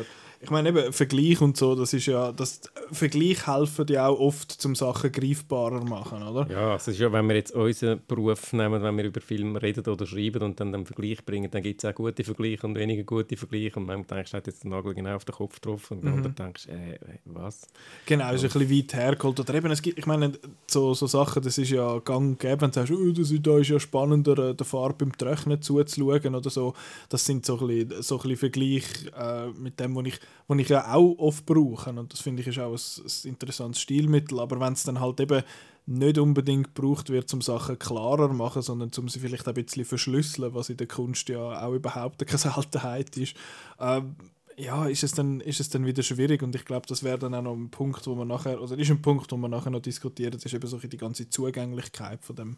Ich 0.43 0.49
meine 0.49 0.69
eben, 0.69 0.91
Vergleich 0.91 1.39
und 1.39 1.55
so, 1.55 1.75
das 1.75 1.93
ist 1.93 2.07
ja, 2.07 2.31
das 2.31 2.61
Vergleich 2.91 3.45
helfen 3.45 3.85
ja 3.89 4.07
auch 4.07 4.19
oft, 4.19 4.51
zum 4.51 4.73
Sachen 4.73 5.11
greifbarer 5.11 5.83
machen, 5.83 6.23
oder? 6.23 6.49
Ja, 6.51 6.75
es 6.75 6.87
ist 6.87 6.99
ja, 6.99 7.11
wenn 7.13 7.27
wir 7.27 7.35
jetzt 7.35 7.51
unseren 7.53 8.01
Beruf 8.07 8.51
nehmen, 8.51 8.81
wenn 8.81 8.97
wir 8.97 9.03
über 9.05 9.21
Filme 9.21 9.61
reden 9.61 9.85
oder 9.87 10.05
schreiben 10.07 10.41
und 10.41 10.59
dann 10.59 10.71
den 10.71 10.85
Vergleich 10.85 11.23
bringen, 11.23 11.51
dann 11.51 11.61
gibt 11.61 11.83
es 11.83 11.89
auch 11.89 11.93
gute 11.93 12.23
Vergleiche 12.23 12.65
und 12.65 12.75
weniger 12.75 13.03
gute 13.03 13.37
Vergleiche. 13.37 13.79
Und 13.79 13.85
manchmal 13.85 14.17
denkst 14.17 14.31
du, 14.31 14.37
hat 14.37 14.47
jetzt 14.47 14.63
den 14.63 14.71
Nagel 14.71 14.95
genau 14.95 15.15
auf 15.15 15.25
den 15.25 15.35
Kopf 15.35 15.55
getroffen 15.61 15.99
und 15.99 16.05
Mhm. 16.15 16.23
dann 16.23 16.35
denkst 16.35 16.65
du, 16.65 16.71
äh, 16.71 16.97
was? 17.25 17.67
Genau, 18.07 18.33
ist 18.33 18.43
ein 18.43 18.49
bisschen 18.49 18.69
weit 18.77 18.93
hergeholt. 18.95 19.39
Oder 19.39 19.53
eben, 19.53 19.69
es 19.71 19.81
gibt, 19.81 19.99
ich 19.99 20.07
meine, 20.07 20.31
so, 20.67 20.95
so 20.95 21.05
Sachen, 21.05 21.43
das 21.43 21.57
ist 21.59 21.69
ja 21.69 21.99
gang 21.99 22.31
und 22.31 22.39
gäbe, 22.39 22.61
wenn 22.61 22.71
du 22.71 22.75
sagst, 22.79 22.91
oh, 22.91 23.11
das 23.11 23.29
ist, 23.29 23.45
da 23.45 23.59
ist 23.59 23.69
ja 23.69 23.79
spannender, 23.79 24.49
äh, 24.49 24.55
der 24.55 24.65
Farbe 24.65 25.05
beim 25.05 25.15
Trocknen 25.15 25.61
zuzuschauen 25.61 26.33
oder 26.33 26.49
so. 26.49 26.73
Das 27.09 27.25
sind 27.25 27.45
so 27.45 27.59
ein 27.59 27.67
bisschen, 27.67 28.01
so 28.01 28.15
ein 28.15 28.21
bisschen 28.23 28.37
Vergleiche 28.37 29.11
äh, 29.15 29.47
mit 29.59 29.79
dem, 29.79 29.95
was 29.95 30.05
ich, 30.07 30.19
was 30.47 30.59
ich 30.59 30.69
ja 30.69 30.93
auch 30.93 31.15
oft 31.17 31.45
brauche. 31.45 31.89
Und 31.91 32.11
das 32.13 32.21
finde 32.21 32.41
ich 32.41 32.47
ist 32.47 32.59
auch 32.59 32.73
ein, 32.73 33.05
ein 33.05 33.29
interessantes 33.29 33.81
Stilmittel. 33.81 34.39
Aber 34.39 34.59
wenn 34.59 34.73
es 34.73 34.83
dann 34.83 34.99
halt 34.99 35.19
eben 35.19 35.43
nicht 35.85 36.17
unbedingt 36.17 36.75
gebraucht 36.75 37.09
wird, 37.09 37.33
um 37.33 37.41
Sachen 37.41 37.79
klarer 37.79 38.29
zu 38.29 38.35
machen, 38.35 38.61
sondern 38.61 38.91
um 38.97 39.09
sie 39.09 39.19
vielleicht 39.19 39.47
ein 39.47 39.53
bisschen 39.53 39.85
verschlüsseln, 39.85 40.53
was 40.53 40.69
in 40.69 40.77
der 40.77 40.87
Kunst 40.87 41.29
ja 41.29 41.65
auch 41.65 41.73
überhaupt 41.73 42.25
keine 42.25 42.37
Seltenheit 42.37 43.17
ist, 43.17 43.35
ähm, 43.79 44.15
ja, 44.61 44.85
ist 44.85 45.03
es, 45.03 45.13
dann, 45.13 45.41
ist 45.41 45.59
es 45.59 45.69
dann 45.69 45.85
wieder 45.87 46.03
schwierig 46.03 46.43
und 46.43 46.55
ich 46.55 46.65
glaube, 46.65 46.85
das 46.87 47.03
wäre 47.03 47.17
dann 47.17 47.33
auch 47.33 47.41
noch 47.41 47.53
ein 47.55 47.71
Punkt, 47.71 48.05
wo 48.05 48.13
man 48.13 48.27
nachher, 48.27 48.61
oder 48.61 48.77
ist 48.77 48.91
ein 48.91 49.01
Punkt, 49.01 49.31
wo 49.31 49.37
man 49.37 49.49
nachher 49.49 49.71
noch 49.71 49.81
diskutiert, 49.81 50.35
das 50.35 50.45
ist 50.45 50.53
eben 50.53 50.67
so 50.67 50.77
die 50.77 50.97
ganze 50.97 51.27
Zugänglichkeit 51.29 52.23
von 52.23 52.35
dem, 52.35 52.57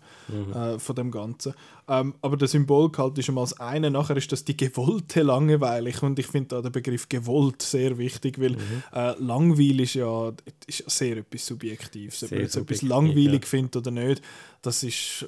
äh, 0.54 0.78
von 0.80 0.96
dem 0.96 1.12
Ganzen. 1.12 1.54
Ähm, 1.88 2.16
aber 2.22 2.36
der 2.36 2.50
Symbolgehalt 2.50 3.18
ist 3.18 3.30
einmal 3.30 3.46
das 3.46 3.58
eine, 3.58 3.90
nachher 3.90 4.18
ist 4.18 4.32
das 4.34 4.44
die 4.44 4.58
gewollte 4.58 5.22
langweilig 5.22 6.04
und 6.04 6.20
ich 6.20 6.28
finde 6.28 6.50
da 6.50 6.62
den 6.62 6.74
Begriff 6.74 7.08
gewollt 7.08 7.62
sehr 7.62 7.98
wichtig, 7.98 8.38
weil 8.40 8.58
äh, 8.94 9.16
langweil 9.20 9.80
ist 9.80 9.94
ja 9.94 10.34
ist 10.68 10.90
sehr 10.90 11.18
etwas 11.18 11.46
Subjektives. 11.46 12.24
Ob 12.24 12.32
man 12.32 12.42
jetzt 12.42 12.58
etwas 12.58 12.82
langweilig 12.82 13.44
ja. 13.44 13.48
findet 13.48 13.78
oder 13.78 13.92
nicht, 13.92 14.22
das 14.62 14.84
ist 14.84 15.26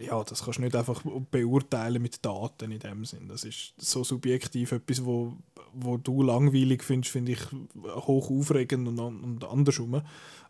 ja, 0.00 0.22
das 0.24 0.44
kannst 0.44 0.58
du 0.58 0.62
nicht 0.62 0.74
einfach 0.74 1.02
beurteilen 1.30 2.02
mit 2.02 2.24
Daten 2.24 2.72
in 2.72 2.78
dem 2.78 3.04
Sinn. 3.04 3.28
Das 3.28 3.44
ist 3.44 3.74
so 3.78 4.02
subjektiv 4.02 4.72
etwas, 4.72 5.04
wo, 5.04 5.36
wo 5.74 5.96
du 5.96 6.22
langweilig 6.22 6.82
findest, 6.82 7.12
finde 7.12 7.32
ich 7.32 7.40
hoch 7.84 8.30
aufregend 8.30 8.88
und, 8.88 8.98
und 8.98 9.44
andersrum. 9.44 10.02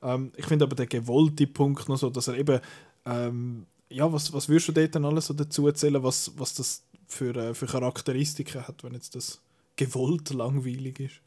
Ähm, 0.03 0.33
ich 0.37 0.47
finde 0.47 0.65
aber 0.65 0.77
der 0.77 0.87
gewollte 0.87 1.47
Punkt 1.47 1.89
noch 1.89 1.97
so, 1.97 2.11
dass 2.11 2.29
er 2.29 2.39
eben 2.39 2.61
ähm, 3.07 3.67
ja, 3.89 4.13
was, 4.13 4.33
was 4.33 4.49
würdest 4.49 4.69
du 4.69 4.73
dort 4.73 4.95
dann 4.95 5.05
alles 5.05 5.27
so 5.27 5.35
dazu 5.35 5.67
erzählen, 5.67 6.03
was, 6.03 6.33
was 6.37 6.55
das 6.55 6.85
für, 7.07 7.35
äh, 7.37 7.55
für 7.55 7.67
Charakteristiken 7.67 8.67
hat, 8.67 8.83
wenn 8.83 8.95
jetzt 8.95 9.15
das 9.15 9.41
gewollt 9.77 10.31
langweilig 10.31 11.01
ist? 11.01 11.21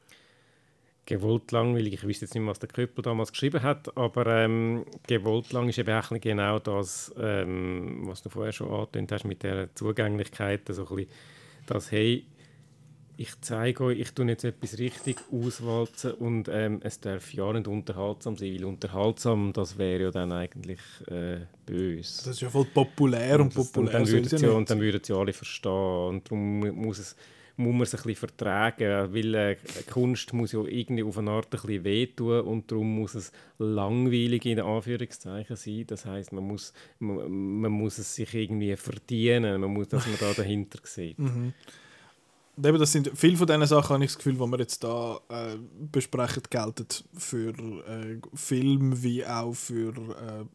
Gewollt 1.05 1.51
langweilig. 1.53 1.93
Ich 1.93 2.07
weiß 2.07 2.21
jetzt 2.21 2.33
nicht 2.33 2.43
mehr, 2.43 2.51
was 2.51 2.60
der 2.60 2.67
Köppel 2.67 3.01
damals 3.01 3.31
geschrieben 3.31 3.63
hat, 3.63 3.95
aber 3.95 4.27
ähm, 4.27 4.86
gewollt 5.07 5.53
lang 5.53 5.69
ist 5.69 5.77
eben 5.77 5.97
auch 5.97 6.10
genau 6.19 6.60
das, 6.60 7.13
ähm, 7.17 8.01
was 8.03 8.21
du 8.21 8.29
vorher 8.29 8.51
schon 8.51 8.69
angetönt 8.69 9.13
hast 9.13 9.23
mit 9.23 9.43
der 9.43 9.73
Zugänglichkeit, 9.73 10.67
so 10.67 10.86
ein 10.86 10.95
bisschen 10.95 11.12
das, 11.65 11.91
hey, 11.91 12.25
ich 13.19 13.32
zeige 13.41 13.84
euch, 13.84 13.99
ich 13.99 14.12
tue 14.12 14.27
jetzt 14.27 14.43
etwas 14.43 14.77
richtig 14.77 15.17
auswalzen 15.32 16.12
und 16.13 16.49
ähm, 16.51 16.80
es 16.84 16.99
darf 16.99 17.34
ja 17.34 17.51
nicht 17.51 17.67
unterhaltsam 17.67 18.38
sein, 18.38 18.53
weil 18.53 18.65
unterhaltsam, 18.65 19.53
das 19.53 19.77
wäre 19.77 20.03
ja 20.03 20.12
dann 20.12 20.32
eigentlich 20.32 20.80
äh, 21.08 21.39
böse. 21.65 22.17
Das 22.25 22.27
ist 22.27 22.41
ja 22.41 22.49
voll 22.49 22.65
populär 22.65 23.39
und, 23.39 23.56
das- 23.58 23.71
populär 23.71 23.93
dann, 23.93 24.08
würden 24.08 24.30
sie, 24.30 24.45
ja, 24.45 24.51
und 24.51 24.69
dann 24.69 24.80
würden 24.80 25.01
sie 25.03 25.13
alle 25.13 25.34
verstehen. 25.34 25.71
Und 25.71 26.27
darum 26.27 26.60
muss, 26.60 26.99
es, 26.99 27.15
muss 27.56 27.73
man 27.73 27.82
es 27.82 27.93
ein 27.95 27.97
bisschen 28.03 28.15
vertragen, 28.15 29.13
weil 29.13 29.34
äh, 29.34 29.56
Kunst 29.91 30.32
muss 30.34 30.51
ja 30.51 30.63
irgendwie 30.63 31.01
auf 31.03 31.17
eine 31.17 31.32
Art 31.32 31.47
ein 31.47 31.60
bisschen 31.62 31.84
wehtun 31.84 32.41
und 32.41 32.71
darum 32.71 32.93
muss 32.95 33.15
es 33.15 33.32
langweilig 33.58 34.45
in 34.45 34.60
Anführungszeichen 34.60 35.56
sein. 35.56 35.86
Das 35.88 36.06
heißt, 36.06 36.34
man 36.34 36.43
muss, 36.43 36.71
man, 36.99 37.32
man 37.62 37.71
muss 37.71 37.97
es 37.97 38.13
sich 38.13 38.32
irgendwie 38.36 38.75
verdienen, 38.75 39.60
man 39.62 39.71
muss, 39.73 39.88
dass 39.88 40.06
man 40.06 40.17
da 40.19 40.34
dahinter 40.34 40.80
sieht. 40.84 41.17
Mhm. 41.17 41.53
Eben, 42.58 42.80
das 42.80 42.91
sind 42.91 43.12
viele 43.13 43.38
von 43.38 43.46
diesen 43.46 43.67
Sachen, 43.67 43.93
habe 43.93 44.04
ich 44.04 44.12
das 44.12 44.17
Gefühl, 44.17 44.34
die 44.34 44.39
wir 44.39 44.60
jetzt 44.60 44.84
da 44.84 45.20
äh, 45.30 45.58
besprechen, 45.91 46.43
gelten 46.50 46.88
für 47.15 47.50
äh, 47.50 48.20
Film 48.34 49.04
wie 49.04 49.24
auch 49.26 49.54
für 49.54 49.93
äh, 49.96 50.46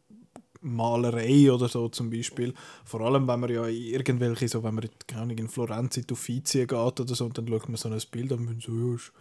Malerei 0.62 1.52
oder 1.52 1.68
so 1.68 1.88
zum 1.88 2.10
Beispiel. 2.10 2.54
Vor 2.84 3.02
allem, 3.02 3.28
wenn 3.28 3.40
man 3.40 3.50
ja 3.50 3.66
irgendwelche, 3.66 4.48
so 4.48 4.64
wenn 4.64 4.74
man 4.74 4.88
in, 5.30 5.38
in 5.38 5.48
Florenz 5.48 5.96
in 5.96 6.06
die 6.06 6.12
Uffizien 6.12 6.66
geht 6.66 7.00
oder 7.00 7.14
so, 7.14 7.24
und 7.24 7.38
dann 7.38 7.46
schaut 7.46 7.68
man 7.68 7.76
so 7.76 7.88
ein 7.88 8.00
Bild 8.10 8.32
an 8.32 8.48
und 8.48 8.62
so, 8.62 8.72
ja, 8.72 8.94
ist, 8.94 9.12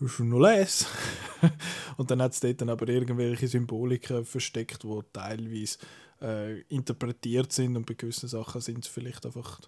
ist 0.00 0.20
noch 0.20 0.38
les. 0.38 0.86
und 1.96 2.10
dann 2.10 2.22
hat 2.22 2.32
es 2.32 2.40
dort 2.40 2.60
dann 2.60 2.70
aber 2.70 2.88
irgendwelche 2.88 3.48
Symboliken 3.48 4.24
versteckt, 4.24 4.84
die 4.84 5.00
teilweise 5.12 5.78
äh, 6.20 6.60
interpretiert 6.68 7.52
sind 7.52 7.76
und 7.76 7.86
bei 7.86 7.94
gewissen 7.94 8.28
Sachen 8.28 8.60
sind 8.60 8.84
sie 8.84 8.90
vielleicht 8.90 9.26
einfach 9.26 9.60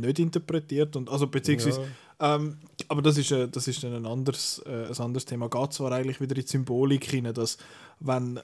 nicht 0.00 0.18
interpretiert 0.18 0.96
und 0.96 1.08
also 1.10 1.26
beziehungsweise 1.26 1.86
ja. 2.20 2.36
ähm, 2.36 2.58
aber 2.88 3.02
das 3.02 3.18
ist 3.18 3.30
äh, 3.32 3.48
das 3.48 3.68
ist 3.68 3.82
dann 3.82 3.94
ein 3.94 4.06
anderes 4.06 4.62
äh, 4.66 4.86
ein 4.86 4.98
anderes 4.98 5.24
Thema 5.24 5.48
geht 5.48 5.72
zwar 5.72 5.92
eigentlich 5.92 6.20
wieder 6.20 6.36
in 6.36 6.42
die 6.42 6.48
Symbolik 6.48 7.04
hinein 7.04 7.34
dass 7.34 7.58
wenn 8.00 8.40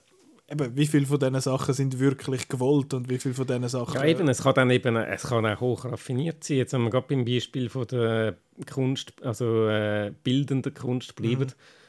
eben, 0.52 0.76
wie 0.76 0.86
viele 0.86 1.06
von 1.06 1.18
diesen 1.18 1.40
Sachen 1.40 1.74
sind 1.74 1.98
wirklich 1.98 2.48
gewollt 2.48 2.94
und 2.94 3.08
wie 3.08 3.18
viele 3.18 3.34
von 3.34 3.46
diesen 3.46 3.68
Sachen... 3.68 3.94
Ja, 3.94 4.04
eben, 4.04 4.28
es 4.28 4.42
kann 4.42 4.54
dann 4.54 4.70
eben, 4.70 4.96
es 4.96 5.22
kann 5.22 5.46
auch 5.46 5.60
hoch 5.60 5.84
raffiniert 5.84 6.44
sein. 6.44 6.58
Jetzt 6.58 6.74
haben 6.74 6.84
wir 6.84 6.90
gerade 6.90 7.06
beim 7.08 7.24
Beispiel 7.24 7.68
von 7.68 7.86
der 7.86 8.36
Kunst, 8.70 9.14
also 9.22 9.66
äh, 9.68 10.12
bildender 10.22 10.70
Kunst 10.70 11.16
bleiben. 11.16 11.44
Mhm. 11.44 11.81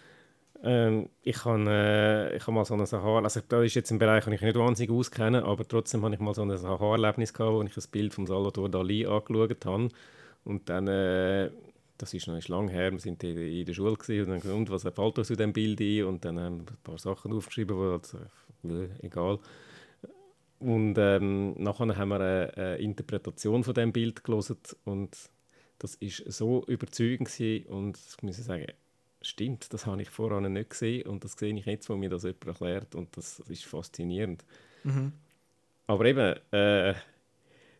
Ähm, 0.63 1.09
ich 1.21 1.43
habe 1.43 1.65
äh, 1.67 2.37
ich 2.37 2.47
hab 2.47 2.53
mal 2.53 2.63
so 2.63 2.73
ein 2.73 2.85
Sahara, 2.85 3.23
also 3.23 3.41
das 3.47 3.65
ist 3.65 3.75
jetzt 3.75 3.91
ein 3.91 3.99
Bereich, 3.99 4.23
den 4.23 4.33
ich 4.33 4.41
nicht 4.41 4.57
wahnsinnig 4.57 4.91
auskenne, 4.91 5.43
aber 5.43 5.67
trotzdem 5.67 6.03
habe 6.03 6.15
ich 6.15 6.21
mal 6.21 6.33
so 6.33 6.41
ein 6.41 6.57
Sahara-Erlebnis 6.57 7.33
gehabt, 7.33 7.53
wo 7.53 7.61
ich 7.61 7.75
ein 7.75 7.83
Bild 7.91 8.13
von 8.13 8.25
Salvador 8.25 8.69
Dali 8.69 9.05
angeschaut 9.05 9.65
habe 9.65 9.89
und 10.45 10.69
dann... 10.69 10.87
Äh, 10.87 11.51
das 11.97 12.13
ist 12.13 12.27
noch 12.27 12.35
nicht 12.35 12.49
lange 12.49 12.71
her, 12.71 12.91
wir 12.91 12.99
sind 12.99 13.23
in 13.23 13.65
der 13.65 13.73
Schule 13.73 13.91
und 13.91 14.09
dann 14.09 14.51
und 14.51 14.69
was 14.69 14.81
fällt 14.81 14.99
aus 15.19 15.27
diesem 15.27 15.53
Bild 15.53 15.79
ein 15.79 16.03
und 16.05 16.25
dann 16.25 16.39
haben 16.39 16.59
wir 16.61 16.73
ein 16.73 16.77
paar 16.83 16.97
Sachen 16.97 17.31
aufgeschrieben, 17.31 17.77
die 17.77 17.83
halt 17.83 19.03
egal. 19.03 19.39
Und 20.59 20.97
ähm, 20.97 21.53
nachher 21.61 21.97
haben 21.97 22.09
wir 22.09 22.19
eine, 22.19 22.53
eine, 22.55 22.75
Interpretation 22.77 23.63
von 23.63 23.73
dem 23.73 23.91
Bild 23.91 24.23
gelesen 24.23 24.57
und 24.85 25.15
das 25.79 25.95
ist 25.95 26.23
so 26.31 26.63
überzeugend 26.67 27.29
gewesen 27.29 27.67
und 27.67 27.97
ich 27.97 28.23
muss 28.23 28.37
sagen, 28.37 28.67
stimmt, 29.23 29.73
das 29.73 29.85
habe 29.85 30.01
ich 30.01 30.09
vorher 30.09 30.41
nicht 30.41 30.69
gesehen 30.69 31.07
und 31.07 31.23
das 31.23 31.33
sehe 31.33 31.53
ich 31.57 31.65
jetzt, 31.65 31.89
wo 31.89 31.95
mir 31.95 32.09
das 32.09 32.23
jemand 32.23 32.45
erklärt 32.45 32.95
und 32.95 33.15
das, 33.17 33.37
das 33.37 33.49
ist 33.49 33.65
faszinierend. 33.65 34.43
Mhm. 34.83 35.13
Aber 35.87 36.05
eben, 36.05 36.35
äh, 36.51 36.93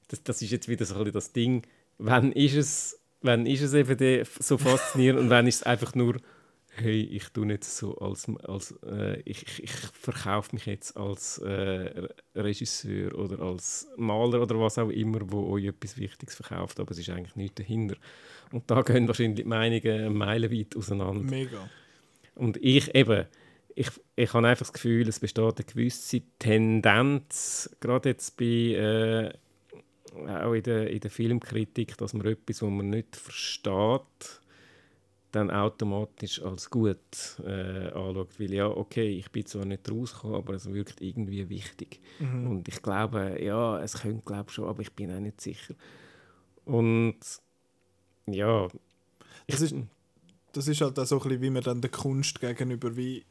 das, 0.07 0.23
das 0.23 0.41
ist 0.41 0.51
jetzt 0.51 0.67
wieder 0.67 0.85
so 0.85 0.95
ein 0.95 0.99
bisschen 0.99 1.13
das 1.13 1.31
Ding, 1.33 1.63
wann 1.97 2.31
ist 2.31 2.55
es, 2.55 2.99
wann 3.21 3.45
ist 3.45 3.61
es 3.61 3.73
eben 3.73 4.25
so 4.39 4.57
faszinierend 4.57 5.21
und 5.21 5.29
wann 5.29 5.47
ist 5.47 5.57
es 5.57 5.63
einfach 5.63 5.95
nur 5.95 6.17
hey, 6.75 7.01
ich 7.01 7.29
tue 7.29 7.45
nicht 7.45 7.63
so 7.63 7.97
als, 7.97 8.27
als 8.43 8.75
äh, 8.85 9.19
ich, 9.21 9.43
ich, 9.43 9.63
ich 9.63 9.71
verkaufe 9.71 10.55
mich 10.55 10.65
jetzt 10.65 10.97
als 10.97 11.37
äh, 11.39 12.07
Regisseur 12.35 13.15
oder 13.15 13.39
als 13.41 13.87
Maler 13.97 14.41
oder 14.41 14.59
was 14.59 14.77
auch 14.77 14.89
immer, 14.89 15.19
wo 15.23 15.51
euch 15.51 15.65
etwas 15.65 15.97
Wichtiges 15.97 16.35
verkauft, 16.35 16.79
aber 16.79 16.91
es 16.91 16.99
ist 16.99 17.09
eigentlich 17.09 17.35
nichts 17.35 17.55
dahinter. 17.55 17.95
Und 18.51 18.69
da 18.69 18.81
gehen 18.81 19.07
wahrscheinlich 19.07 19.43
die 19.43 19.49
Meinungen 19.49 20.15
meilenweit 20.15 20.75
auseinander. 20.75 21.23
Mega. 21.23 21.69
Und 22.35 22.57
ich 22.57 22.93
eben, 22.95 23.25
ich, 23.75 23.89
ich 24.15 24.33
habe 24.33 24.47
einfach 24.47 24.65
das 24.65 24.73
Gefühl, 24.73 25.07
es 25.07 25.19
besteht 25.19 25.57
eine 25.57 25.65
gewisse 25.65 26.21
Tendenz, 26.39 27.75
gerade 27.79 28.09
jetzt 28.09 28.37
bei 28.37 28.45
äh, 28.45 29.33
auch 30.27 30.53
in 30.53 30.63
der, 30.63 30.89
in 30.89 30.99
der 30.99 31.11
Filmkritik, 31.11 31.97
dass 31.97 32.13
man 32.13 32.25
etwas, 32.25 32.61
was 32.61 32.69
man 32.69 32.89
nicht 32.89 33.15
versteht, 33.15 34.41
dann 35.33 35.49
automatisch 35.49 36.41
als 36.41 36.69
gut 36.69 36.97
äh, 37.43 37.87
anschaut. 37.87 38.39
Weil 38.39 38.53
ja, 38.53 38.67
okay, 38.67 39.17
ich 39.17 39.31
bin 39.31 39.45
zwar 39.45 39.65
nicht 39.65 39.89
rausgekommen, 39.91 40.37
aber 40.37 40.53
es 40.53 40.71
wirkt 40.71 41.01
irgendwie 41.01 41.49
wichtig. 41.49 41.99
Mhm. 42.19 42.47
Und 42.47 42.67
ich 42.67 42.81
glaube, 42.81 43.43
ja, 43.43 43.79
es 43.79 43.93
könnte 43.93 44.23
glaube 44.23 44.51
schon, 44.51 44.69
aber 44.69 44.81
ich 44.81 44.93
bin 44.93 45.13
auch 45.13 45.19
nicht 45.19 45.41
sicher. 45.41 45.73
Und 46.65 47.17
ja. 48.27 48.67
Das 49.47 49.61
ist, 49.61 49.75
das 50.53 50.67
ist 50.67 50.81
halt 50.81 50.97
auch 50.99 51.05
so 51.05 51.17
ein 51.17 51.23
bisschen, 51.23 51.41
wie 51.41 51.49
man 51.49 51.63
dann 51.63 51.81
der 51.81 51.91
Kunst 51.91 52.39
gegenüber 52.39 52.95
wie 52.95 53.25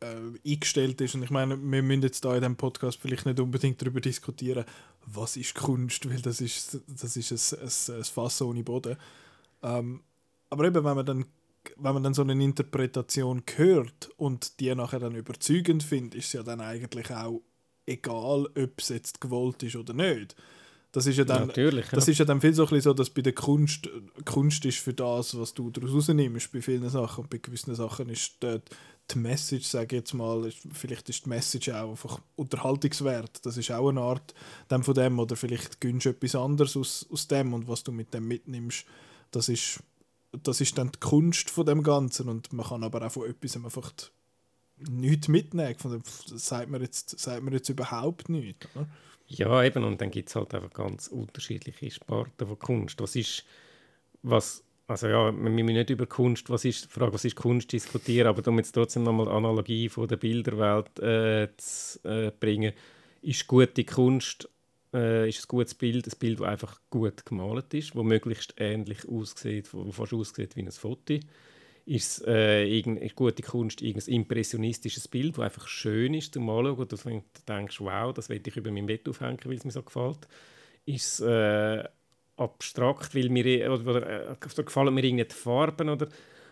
äh, 0.00 0.16
eingestellt 0.46 1.00
ist. 1.00 1.14
Und 1.14 1.22
ich 1.22 1.30
meine, 1.30 1.56
wir 1.56 1.82
müssen 1.82 2.02
jetzt 2.02 2.26
da 2.26 2.34
in 2.34 2.42
diesem 2.42 2.56
Podcast 2.56 3.00
vielleicht 3.00 3.24
nicht 3.24 3.40
unbedingt 3.40 3.80
darüber 3.80 4.02
diskutieren, 4.02 4.66
was 5.06 5.38
ist 5.38 5.54
Kunst, 5.54 6.08
weil 6.08 6.20
das 6.20 6.42
ist, 6.42 6.78
das 6.86 7.16
ist 7.16 7.54
ein, 7.54 7.58
ein, 7.60 8.00
ein 8.00 8.04
Fass 8.04 8.42
ohne 8.42 8.62
Boden. 8.62 8.98
Ähm, 9.62 10.02
aber 10.50 10.64
eben, 10.64 10.84
wenn 10.84 10.96
man 10.96 11.06
dann 11.06 11.24
wenn 11.76 11.94
man 11.94 12.02
dann 12.02 12.14
so 12.14 12.22
eine 12.22 12.32
Interpretation 12.32 13.42
hört 13.56 14.10
und 14.16 14.60
die 14.60 14.74
nachher 14.74 15.00
dann 15.00 15.14
überzeugend 15.14 15.82
findet, 15.82 16.14
ist 16.14 16.26
es 16.26 16.32
ja 16.34 16.42
dann 16.42 16.60
eigentlich 16.60 17.10
auch 17.10 17.42
egal, 17.86 18.46
ob 18.46 18.72
es 18.78 18.88
jetzt 18.90 19.20
gewollt 19.20 19.62
ist 19.62 19.76
oder 19.76 19.94
nicht. 19.94 20.36
Das 20.92 21.06
ist 21.06 21.18
ja 21.18 21.24
dann, 21.24 21.48
Natürlich, 21.48 21.86
ja. 21.86 21.92
das 21.92 22.08
ist 22.08 22.18
ja 22.18 22.24
dann 22.24 22.40
viel 22.40 22.54
so, 22.54 22.64
so, 22.64 22.94
dass 22.94 23.10
bei 23.10 23.20
der 23.20 23.34
Kunst, 23.34 23.90
Kunst 24.24 24.64
ist 24.64 24.78
für 24.78 24.94
das, 24.94 25.38
was 25.38 25.52
du 25.52 25.70
daraus 25.70 25.92
rausnimmst, 25.92 26.50
bei 26.50 26.62
vielen 26.62 26.88
Sachen. 26.88 27.24
Und 27.24 27.30
bei 27.30 27.38
gewissen 27.38 27.74
Sachen 27.74 28.08
ist 28.08 28.42
die, 28.42 28.58
die 29.10 29.18
Message, 29.18 29.66
sage 29.66 29.96
ich 29.96 30.00
jetzt 30.00 30.14
mal, 30.14 30.46
ist, 30.46 30.58
vielleicht 30.72 31.08
ist 31.10 31.26
die 31.26 31.28
Message 31.28 31.68
auch 31.68 31.90
einfach 31.90 32.20
unterhaltungswert. 32.36 33.44
Das 33.44 33.58
ist 33.58 33.70
auch 33.70 33.90
eine 33.90 34.00
Art 34.00 34.34
dem 34.70 34.82
von 34.82 34.94
dem. 34.94 35.18
Oder 35.18 35.36
vielleicht 35.36 35.78
gönnst 35.78 36.06
du 36.06 36.10
etwas 36.10 36.34
anderes 36.34 36.74
aus, 36.74 37.06
aus 37.10 37.28
dem 37.28 37.52
und 37.52 37.68
was 37.68 37.84
du 37.84 37.92
mit 37.92 38.14
dem 38.14 38.26
mitnimmst, 38.26 38.86
das 39.30 39.50
ist 39.50 39.80
das 40.32 40.60
ist 40.60 40.76
dann 40.78 40.92
die 40.92 41.00
Kunst 41.00 41.50
von 41.50 41.66
dem 41.66 41.82
Ganzen 41.82 42.28
und 42.28 42.52
man 42.52 42.66
kann 42.66 42.84
aber 42.84 43.06
auch 43.06 43.12
von 43.12 43.28
etwas 43.28 43.56
einfach 43.56 43.92
nichts 44.88 45.28
mitnehmen. 45.28 45.74
Von 45.76 45.92
dem, 45.92 46.02
das 46.30 46.46
sagt 46.46 46.70
man 46.70 46.82
jetzt, 46.82 47.18
sagt 47.18 47.42
man 47.42 47.52
jetzt 47.52 47.68
überhaupt 47.68 48.28
nichts. 48.28 48.66
Oder? 48.74 48.86
Ja, 49.26 49.62
eben, 49.62 49.84
und 49.84 50.00
dann 50.00 50.10
gibt 50.10 50.28
es 50.28 50.36
halt 50.36 50.54
einfach 50.54 50.72
ganz 50.72 51.08
unterschiedliche 51.08 51.90
Sparten 51.90 52.46
von 52.46 52.58
Kunst. 52.58 53.00
Was 53.00 53.16
ist, 53.16 53.44
was, 54.22 54.62
also 54.86 55.08
ja, 55.08 55.26
wir 55.26 55.50
müssen 55.50 55.66
nicht 55.66 55.90
über 55.90 56.06
Kunst, 56.06 56.48
was 56.48 56.64
ist, 56.64 56.90
Frage, 56.90 57.12
was 57.12 57.24
ist 57.24 57.36
Kunst 57.36 57.72
diskutieren, 57.72 58.28
aber 58.28 58.46
um 58.48 58.58
jetzt 58.58 58.72
trotzdem 58.72 59.02
nochmal 59.02 59.28
Analogie 59.28 59.88
von 59.88 60.08
der 60.08 60.16
Bilderwelt 60.16 60.98
äh, 60.98 61.48
zu 61.56 61.98
äh, 62.04 62.32
bringen, 62.38 62.72
ist 63.20 63.46
gute 63.46 63.84
Kunst 63.84 64.48
äh, 64.94 65.28
ist 65.28 65.44
ein 65.44 65.48
gutes 65.48 65.74
Bild, 65.74 66.06
ein 66.06 66.18
Bild, 66.18 66.40
das 66.40 66.46
einfach 66.46 66.80
gut 66.90 67.24
gemalt 67.26 67.72
ist, 67.74 67.94
das 67.94 68.02
möglichst 68.02 68.54
ähnlich 68.58 69.08
aussieht, 69.08 69.72
wo 69.72 69.90
fast 69.92 70.12
aussieht 70.12 70.56
wie 70.56 70.62
ein 70.62 70.70
Foto. 70.70 71.18
Ist 71.86 72.26
äh, 72.26 72.66
irgendeine 72.66 73.10
gute 73.10 73.42
Kunst 73.42 73.80
irgendein 73.80 74.14
impressionistisches 74.14 75.08
Bild, 75.08 75.38
das 75.38 75.44
einfach 75.44 75.68
schön 75.68 76.14
ist 76.14 76.34
zum 76.34 76.48
Anschauen 76.50 76.78
und 76.78 76.92
du 76.92 77.22
denkst, 77.48 77.80
wow, 77.80 78.12
das 78.12 78.28
will 78.28 78.42
ich 78.44 78.56
über 78.56 78.70
mein 78.70 78.86
Bett 78.86 79.08
aufhängen, 79.08 79.38
weil 79.44 79.54
es 79.56 79.64
mir 79.64 79.70
so 79.70 79.82
gefällt. 79.82 80.28
Ist 80.84 81.20
äh, 81.20 81.84
abstrakt, 82.36 83.14
weil 83.14 83.30
mir, 83.30 83.72
oder, 83.72 83.90
oder, 83.90 84.36
oder 84.36 84.62
gefallen 84.62 84.94
mir 84.94 85.04
irgendwie 85.04 85.24
die 85.24 85.34
Farben 85.34 85.88
oder 85.88 86.08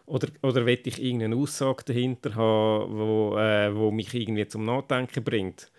oder, 0.06 0.28
oder 0.42 0.64
will 0.64 0.80
ich 0.84 1.02
irgendeine 1.02 1.36
Aussage 1.36 1.84
dahinter 1.84 2.34
haben, 2.36 2.96
wo, 2.96 3.36
äh, 3.36 3.74
wo 3.74 3.90
mich 3.90 4.14
irgendwie 4.14 4.46
zum 4.46 4.64
Nachdenken 4.64 5.24
bringt. 5.24 5.70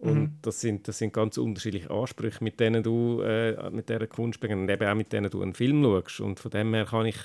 Und 0.00 0.20
mhm. 0.20 0.38
das, 0.42 0.60
sind, 0.60 0.86
das 0.86 0.98
sind 0.98 1.12
ganz 1.12 1.38
unterschiedliche 1.38 1.90
Ansprüche, 1.90 2.42
mit 2.42 2.60
denen 2.60 2.82
du 2.82 3.20
äh, 3.22 3.70
mit 3.70 3.88
dieser 3.88 4.06
Kunst 4.06 4.38
beginnst 4.38 4.62
und 4.62 4.70
eben 4.70 4.88
auch 4.88 4.94
mit 4.94 5.12
denen 5.12 5.30
du 5.30 5.42
einen 5.42 5.54
Film 5.54 5.82
schaust. 5.82 6.20
Und 6.20 6.38
von 6.38 6.50
dem 6.52 6.72
her 6.72 6.84
kann 6.84 7.06
ich, 7.06 7.16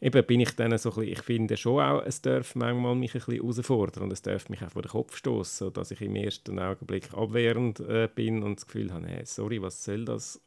eben 0.00 0.26
bin 0.26 0.40
ich 0.40 0.54
dann 0.54 0.76
so 0.76 0.90
ein 0.90 0.94
bisschen, 0.96 1.12
ich 1.12 1.22
finde 1.22 1.56
schon 1.56 1.80
auch, 1.80 2.02
es 2.04 2.20
darf 2.20 2.54
manchmal 2.54 2.94
mich 2.96 3.14
ein 3.14 3.20
bisschen 3.20 3.36
herausfordern 3.36 4.04
und 4.04 4.12
es 4.12 4.20
darf 4.20 4.50
mich 4.50 4.62
auch 4.62 4.70
vor 4.70 4.82
den 4.82 4.90
Kopf 4.90 5.16
stoßen, 5.16 5.72
dass 5.72 5.90
ich 5.90 6.02
im 6.02 6.14
ersten 6.16 6.58
Augenblick 6.58 7.14
abwehrend 7.14 7.80
äh, 7.80 8.08
bin 8.14 8.42
und 8.42 8.56
das 8.56 8.66
Gefühl 8.66 8.92
habe, 8.92 9.06
hey, 9.06 9.24
sorry, 9.24 9.62
was 9.62 9.82
soll 9.82 10.04
das? 10.04 10.40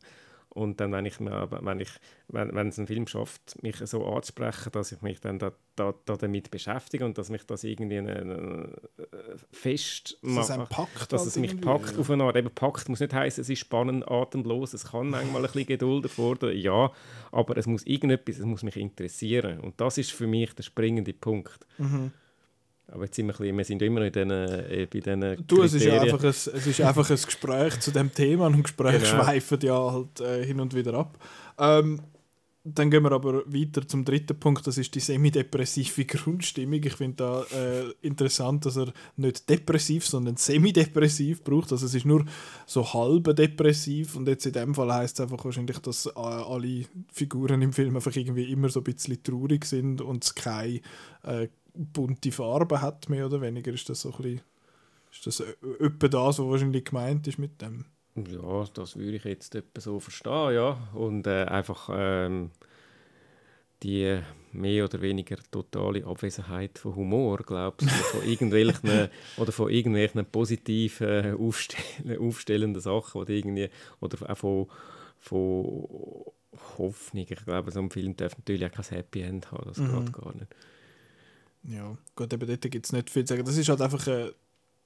Und 0.56 0.80
dann, 0.80 0.94
wenn 0.94 1.06
ich 1.06 1.20
mir, 1.20 1.50
wenn 1.52 1.82
ich, 1.82 1.90
wenn, 2.30 2.56
wenn 2.56 2.70
es 2.70 2.78
ein 2.78 2.88
Film 2.88 3.08
schafft, 3.08 3.62
mich 3.62 3.76
so 3.76 4.06
anzusprechen, 4.06 4.72
dass 4.72 4.94
ich 4.94 5.02
mich 5.02 5.20
dann 5.20 5.38
da, 5.38 5.52
da, 5.76 5.94
da 6.06 6.16
damit 6.16 6.50
beschäftige 6.50 7.04
und 7.04 7.18
dass 7.18 7.30
mich 7.30 7.46
das 7.46 7.66
irgendwie 7.66 7.98
eine, 7.98 8.16
eine, 8.16 8.74
fest 9.52 10.18
macht, 10.22 10.50
dass, 10.50 10.70
packt 10.70 11.12
dass 11.12 11.26
es 11.26 11.36
mich 11.36 11.60
packt 11.60 11.92
ja. 11.92 12.00
auf 12.00 12.10
eine 12.10 12.24
Art. 12.24 12.38
Eben 12.38 12.52
packt 12.52 12.88
muss 12.88 13.02
nicht 13.02 13.14
heißen, 13.14 13.42
es 13.42 13.50
ist 13.50 13.60
spannend, 13.60 14.10
atemlos, 14.10 14.74
es 14.74 14.86
kann 14.86 15.10
manchmal 15.10 15.42
ein 15.42 15.52
bisschen 15.52 15.68
Geduld 15.68 16.06
erfordern, 16.06 16.56
ja, 16.56 16.90
aber 17.34 17.58
es 17.58 17.68
muss 17.68 17.86
irgendetwas, 17.86 18.38
es 18.38 18.46
muss 18.46 18.64
mich 18.64 18.78
interessieren 18.78 19.60
und 19.60 19.82
das 19.82 19.98
ist 19.98 20.14
für 20.14 20.26
mich 20.26 20.54
der 20.56 20.64
springende 20.64 21.12
Punkt. 21.12 21.68
Mhm. 21.78 22.14
Aber 22.88 23.06
jetzt 23.06 23.16
sind 23.16 23.28
wir, 23.28 23.34
bisschen, 23.34 23.58
wir 23.58 23.66
sind 23.66 23.82
immer 23.82 24.02
in 24.02 24.12
den, 24.12 24.30
äh, 24.30 24.88
bei 24.92 25.00
diesen 25.00 25.48
Du, 25.48 25.64
es 25.64 25.74
ist, 25.74 25.86
ja 25.86 26.02
einfach 26.02 26.24
ein, 26.24 26.30
es 26.30 26.48
ist 26.48 26.82
einfach 26.82 27.10
ein 27.10 27.16
Gespräch 27.16 27.80
zu 27.80 27.92
dem 27.92 28.14
Thema 28.14 28.48
und 28.48 28.62
Gespräche 28.62 29.00
genau. 29.00 29.24
schweifen 29.24 29.60
ja 29.62 29.92
halt 29.92 30.20
äh, 30.22 30.46
hin 30.46 30.60
und 30.60 30.76
wieder 30.76 30.94
ab. 30.94 31.18
Ähm, 31.58 32.00
dann 32.68 32.90
gehen 32.90 33.04
wir 33.04 33.12
aber 33.12 33.44
weiter 33.46 33.88
zum 33.88 34.04
dritten 34.04 34.40
Punkt, 34.40 34.66
das 34.66 34.80
ist 34.80 34.96
die 34.96 35.00
semidepressive 35.00 36.06
Grundstimmung. 36.06 36.82
Ich 36.84 36.96
finde 36.96 37.16
da 37.18 37.44
äh, 37.56 37.92
interessant, 38.02 38.66
dass 38.66 38.76
er 38.76 38.92
nicht 39.18 39.48
depressiv, 39.48 40.06
sondern 40.08 40.36
semidepressiv 40.36 41.44
braucht. 41.44 41.72
Also 41.72 41.86
es 41.86 41.94
ist 41.94 42.08
nur 42.08 42.26
so 42.66 42.92
halb 42.92 43.36
depressiv 43.36 44.16
und 44.16 44.28
jetzt 44.28 44.48
in 44.48 44.54
dem 44.54 44.74
Fall 44.74 44.92
heißt 44.92 45.20
es 45.20 45.24
einfach 45.24 45.46
wahrscheinlich, 45.46 45.78
dass 45.78 46.08
äh, 46.08 46.12
alle 46.16 46.86
Figuren 47.14 47.62
im 47.62 47.72
Film 47.72 47.96
einfach 47.96 48.16
irgendwie 48.16 48.52
immer 48.52 48.70
so 48.70 48.80
ein 48.80 48.84
bisschen 48.84 49.22
traurig 49.22 49.66
sind 49.66 50.02
und 50.02 50.24
es 50.24 50.34
keine 50.34 50.82
äh, 51.22 51.48
bunte 51.76 52.32
Farben 52.32 52.82
hat, 52.82 53.10
mehr 53.10 53.26
oder 53.26 53.42
weniger. 53.42 53.74
Ist 53.74 53.90
das 53.90 54.02
so 54.02 54.12
ein 54.12 54.18
bisschen, 54.18 54.42
ist 55.12 55.28
das 55.28 55.40
etwa 55.40 56.08
das, 56.08 56.40
was 56.40 56.46
wahrscheinlich 56.46 56.86
gemeint 56.86 57.28
ist 57.28 57.40
mit 57.40 57.62
dem? 57.62 57.86
Ja, 58.16 58.66
das 58.74 58.96
würde 58.96 59.18
ich 59.18 59.26
jetzt 59.26 59.56
etwa 59.56 59.82
so 59.82 60.00
verstehen, 60.00 60.54
ja. 60.54 60.78
Und 60.94 61.28
äh, 61.28 61.46
einfach 61.46 61.90
ähm, 61.92 62.52
die 63.84 64.20
mehr 64.54 64.86
oder 64.86 65.02
weniger 65.02 65.38
totale 65.52 66.06
Abwesenheit 66.06 66.80
von 66.80 66.96
Humor, 66.96 67.40
glaubst 67.46 67.88
du, 67.88 67.94
von 67.94 68.24
irgendwelchen 68.26 69.10
oder 69.38 69.52
von 69.52 69.70
irgendwelchen 69.70 70.26
positiven 70.26 71.36
aufstell 71.36 72.18
aufstellenden 72.20 72.82
Sachen 72.82 73.22
oder 73.22 73.32
irgendwie 73.32 73.70
oder 74.00 74.30
auch 74.30 74.38
von, 74.38 74.68
von 75.20 75.88
Hoffnung. 76.78 77.26
Ich 77.30 77.46
glaube, 77.46 77.72
so 77.72 77.80
ein 77.80 77.92
Film 77.92 78.16
darf 78.16 78.38
natürlich 78.38 78.66
auch 78.66 78.72
kein 78.72 78.86
Happy 78.86 79.22
End 79.22 79.52
haben, 79.52 79.66
das 79.68 79.78
mhm. 79.78 80.06
geht 80.06 80.14
gar 80.14 80.34
nicht. 80.34 80.48
Ja, 81.68 81.98
gut, 82.16 82.32
eben 82.34 82.48
dort 82.48 82.62
gibt 82.62 82.86
es 82.86 82.92
nicht 82.92 83.10
viel 83.10 83.26
zu 83.26 83.34
sagen. 83.34 83.46
Das 83.46 83.58
ist 83.58 83.70
halt 83.70 83.82
einfach 83.82 84.06
eine, 84.08 84.34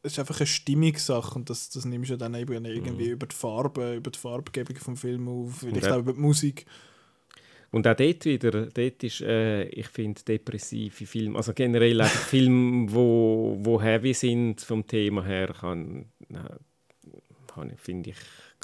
das 0.01 0.13
ist 0.13 0.19
einfach 0.19 0.39
eine 0.39 0.47
Stimmungssache 0.47 1.35
und 1.35 1.49
das, 1.49 1.69
das 1.69 1.85
nimmst 1.85 2.11
du 2.11 2.17
dann 2.17 2.33
eben 2.35 2.65
irgendwie 2.65 3.07
mhm. 3.07 3.13
über 3.13 3.27
die 3.27 3.35
Farbe, 3.35 3.95
über 3.95 4.11
die 4.11 4.19
Farbgebung 4.19 4.77
vom 4.77 4.97
Film 4.97 5.27
auf, 5.27 5.59
vielleicht 5.59 5.87
auch 5.87 5.99
über 5.99 6.13
die 6.13 6.19
Musik. 6.19 6.65
Und 7.71 7.85
auch 7.85 7.95
dort 7.95 8.25
wieder, 8.25 8.65
dort 8.65 9.03
ist, 9.03 9.21
äh, 9.21 9.65
ich 9.65 9.87
finde, 9.89 10.23
depressive 10.23 11.05
Filme, 11.05 11.37
also 11.37 11.53
generell 11.53 12.01
auch 12.01 12.07
Filme, 12.29 12.91
wo, 12.91 13.57
wo 13.59 13.79
heavy 13.79 14.13
sind 14.13 14.61
vom 14.61 14.87
Thema 14.87 15.23
her, 15.23 15.53
kann, 15.59 16.05
finde 17.75 18.11
ich 18.11 18.15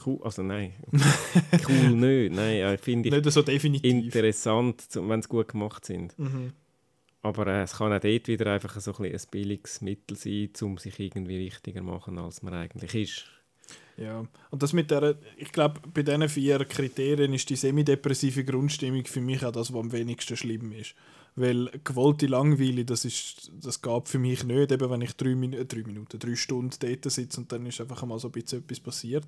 cool, 0.05 0.19
also 0.23 0.41
nein, 0.41 0.73
cool 1.69 1.91
nicht, 1.91 2.33
nein, 2.33 2.77
finde 2.79 3.09
ich 3.09 3.15
nicht 3.15 3.31
so 3.31 3.41
definitiv. 3.43 3.93
interessant, 3.93 4.87
wenn 4.93 5.21
sie 5.21 5.27
gut 5.27 5.49
gemacht 5.49 5.85
sind. 5.85 6.17
Mhm. 6.17 6.53
Aber 7.25 7.47
äh, 7.47 7.63
es 7.63 7.77
kann 7.77 7.91
auch 7.91 7.99
dort 7.99 8.27
wieder 8.27 8.53
einfach 8.53 8.79
so 8.79 8.93
ein, 8.97 9.05
ein 9.05 9.21
billiges 9.31 9.81
Mittel 9.81 10.15
sein, 10.15 10.51
um 10.61 10.77
sich 10.77 10.99
irgendwie 10.99 11.39
wichtiger 11.39 11.79
zu 11.79 11.85
machen, 11.85 12.19
als 12.19 12.43
man 12.43 12.53
eigentlich 12.53 12.93
ist. 12.93 13.25
Ja, 13.97 14.27
und 14.51 14.61
das 14.61 14.73
mit 14.73 14.91
der, 14.91 15.15
ich 15.35 15.51
glaube, 15.51 15.81
bei 15.91 16.03
diesen 16.03 16.29
vier 16.29 16.63
Kriterien 16.65 17.33
ist 17.33 17.49
die 17.49 17.55
semidepressive 17.55 18.43
Grundstimmung 18.43 19.05
für 19.05 19.21
mich 19.21 19.43
auch 19.43 19.51
das, 19.51 19.73
was 19.73 19.79
am 19.79 19.91
wenigsten 19.91 20.37
schlimm 20.37 20.71
ist. 20.71 20.93
Weil 21.35 21.71
gewollte 21.83 22.27
Langweile, 22.27 22.85
das, 22.85 23.05
ist, 23.05 23.51
das 23.59 23.81
geht 23.81 24.07
für 24.07 24.19
mich 24.19 24.43
nicht, 24.43 24.71
eben 24.71 24.89
wenn 24.91 25.01
ich 25.01 25.13
drei, 25.13 25.31
äh, 25.31 25.65
drei 25.65 25.81
Minuten, 25.81 26.19
drei 26.19 26.35
Stunden 26.35 26.75
dort 26.79 27.11
sitze 27.11 27.41
und 27.41 27.51
dann 27.51 27.65
ist 27.65 27.81
einfach 27.81 28.05
mal 28.05 28.19
so 28.19 28.27
ein 28.27 28.33
bisschen 28.33 28.59
etwas 28.59 28.79
passiert 28.79 29.25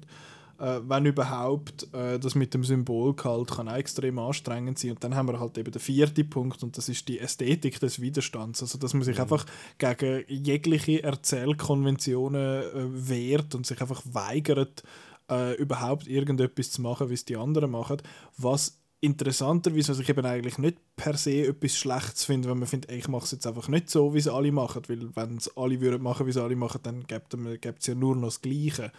äh, 0.60 0.80
wenn 0.88 1.06
überhaupt, 1.06 1.94
äh, 1.94 2.20
das 2.20 2.36
mit 2.36 2.54
dem 2.54 2.64
Symbolgehalt 2.64 3.52
kann 3.52 3.70
auch 3.70 3.76
extrem 3.76 4.20
anstrengend 4.20 4.80
sein. 4.80 4.92
Und 4.92 5.04
dann 5.04 5.16
haben 5.16 5.28
wir 5.28 5.40
halt 5.40 5.58
eben 5.58 5.72
den 5.72 5.82
vierten 5.82 6.30
Punkt 6.30 6.64
und 6.64 6.78
das 6.78 6.90
ist 6.90 7.08
die 7.08 7.20
Ästhetik 7.20 7.80
des 7.80 8.02
Widerstands. 8.02 8.62
Also 8.62 8.78
dass 8.78 8.94
man 8.94 9.04
sich 9.04 9.18
mhm. 9.18 9.24
einfach 9.24 9.46
gegen 9.78 10.24
jegliche 10.28 11.04
Erzählkonventionen 11.04 12.64
äh, 12.64 13.10
wehrt 13.10 13.54
und 13.56 13.66
sich 13.66 13.82
einfach 13.82 14.02
weigert, 14.06 14.84
äh, 15.30 15.56
überhaupt 15.56 16.08
irgendetwas 16.08 16.72
zu 16.72 16.82
machen, 16.82 17.10
wie 17.10 17.16
es 17.16 17.26
die 17.26 17.38
anderen 17.38 17.72
machen. 17.72 17.98
Was 18.38 18.80
interessanterweise, 19.00 19.92
was 19.92 20.00
ich 20.00 20.10
eben 20.10 20.26
eigentlich 20.26 20.58
nicht 20.58 20.78
per 20.96 21.16
se 21.18 21.48
etwas 21.48 21.78
Schlechtes 21.78 22.26
finde, 22.26 22.50
wenn 22.50 22.58
man 22.60 22.68
findet, 22.68 22.90
ey, 22.90 22.98
ich 22.98 23.08
mache 23.08 23.26
es 23.26 23.32
jetzt 23.32 23.46
einfach 23.46 23.68
nicht 23.68 23.90
so, 23.90 24.14
wie 24.14 24.20
es 24.20 24.28
alle 24.28 24.52
machen, 24.52 24.82
weil 24.88 25.16
wenn 25.16 25.38
es 25.38 25.56
alle 25.56 25.80
würden 25.82 26.02
machen, 26.02 26.26
wie 26.26 26.32
es 26.32 26.38
alle 26.38 26.56
machen, 26.56 26.80
dann 26.82 27.06
gibt 27.06 27.34
es 27.34 27.88
ja 27.88 27.94
nur 27.94 28.16
noch 28.16 28.30
das 28.30 28.42
Gleiche. 28.42 28.92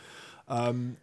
Ähm, 0.49 0.97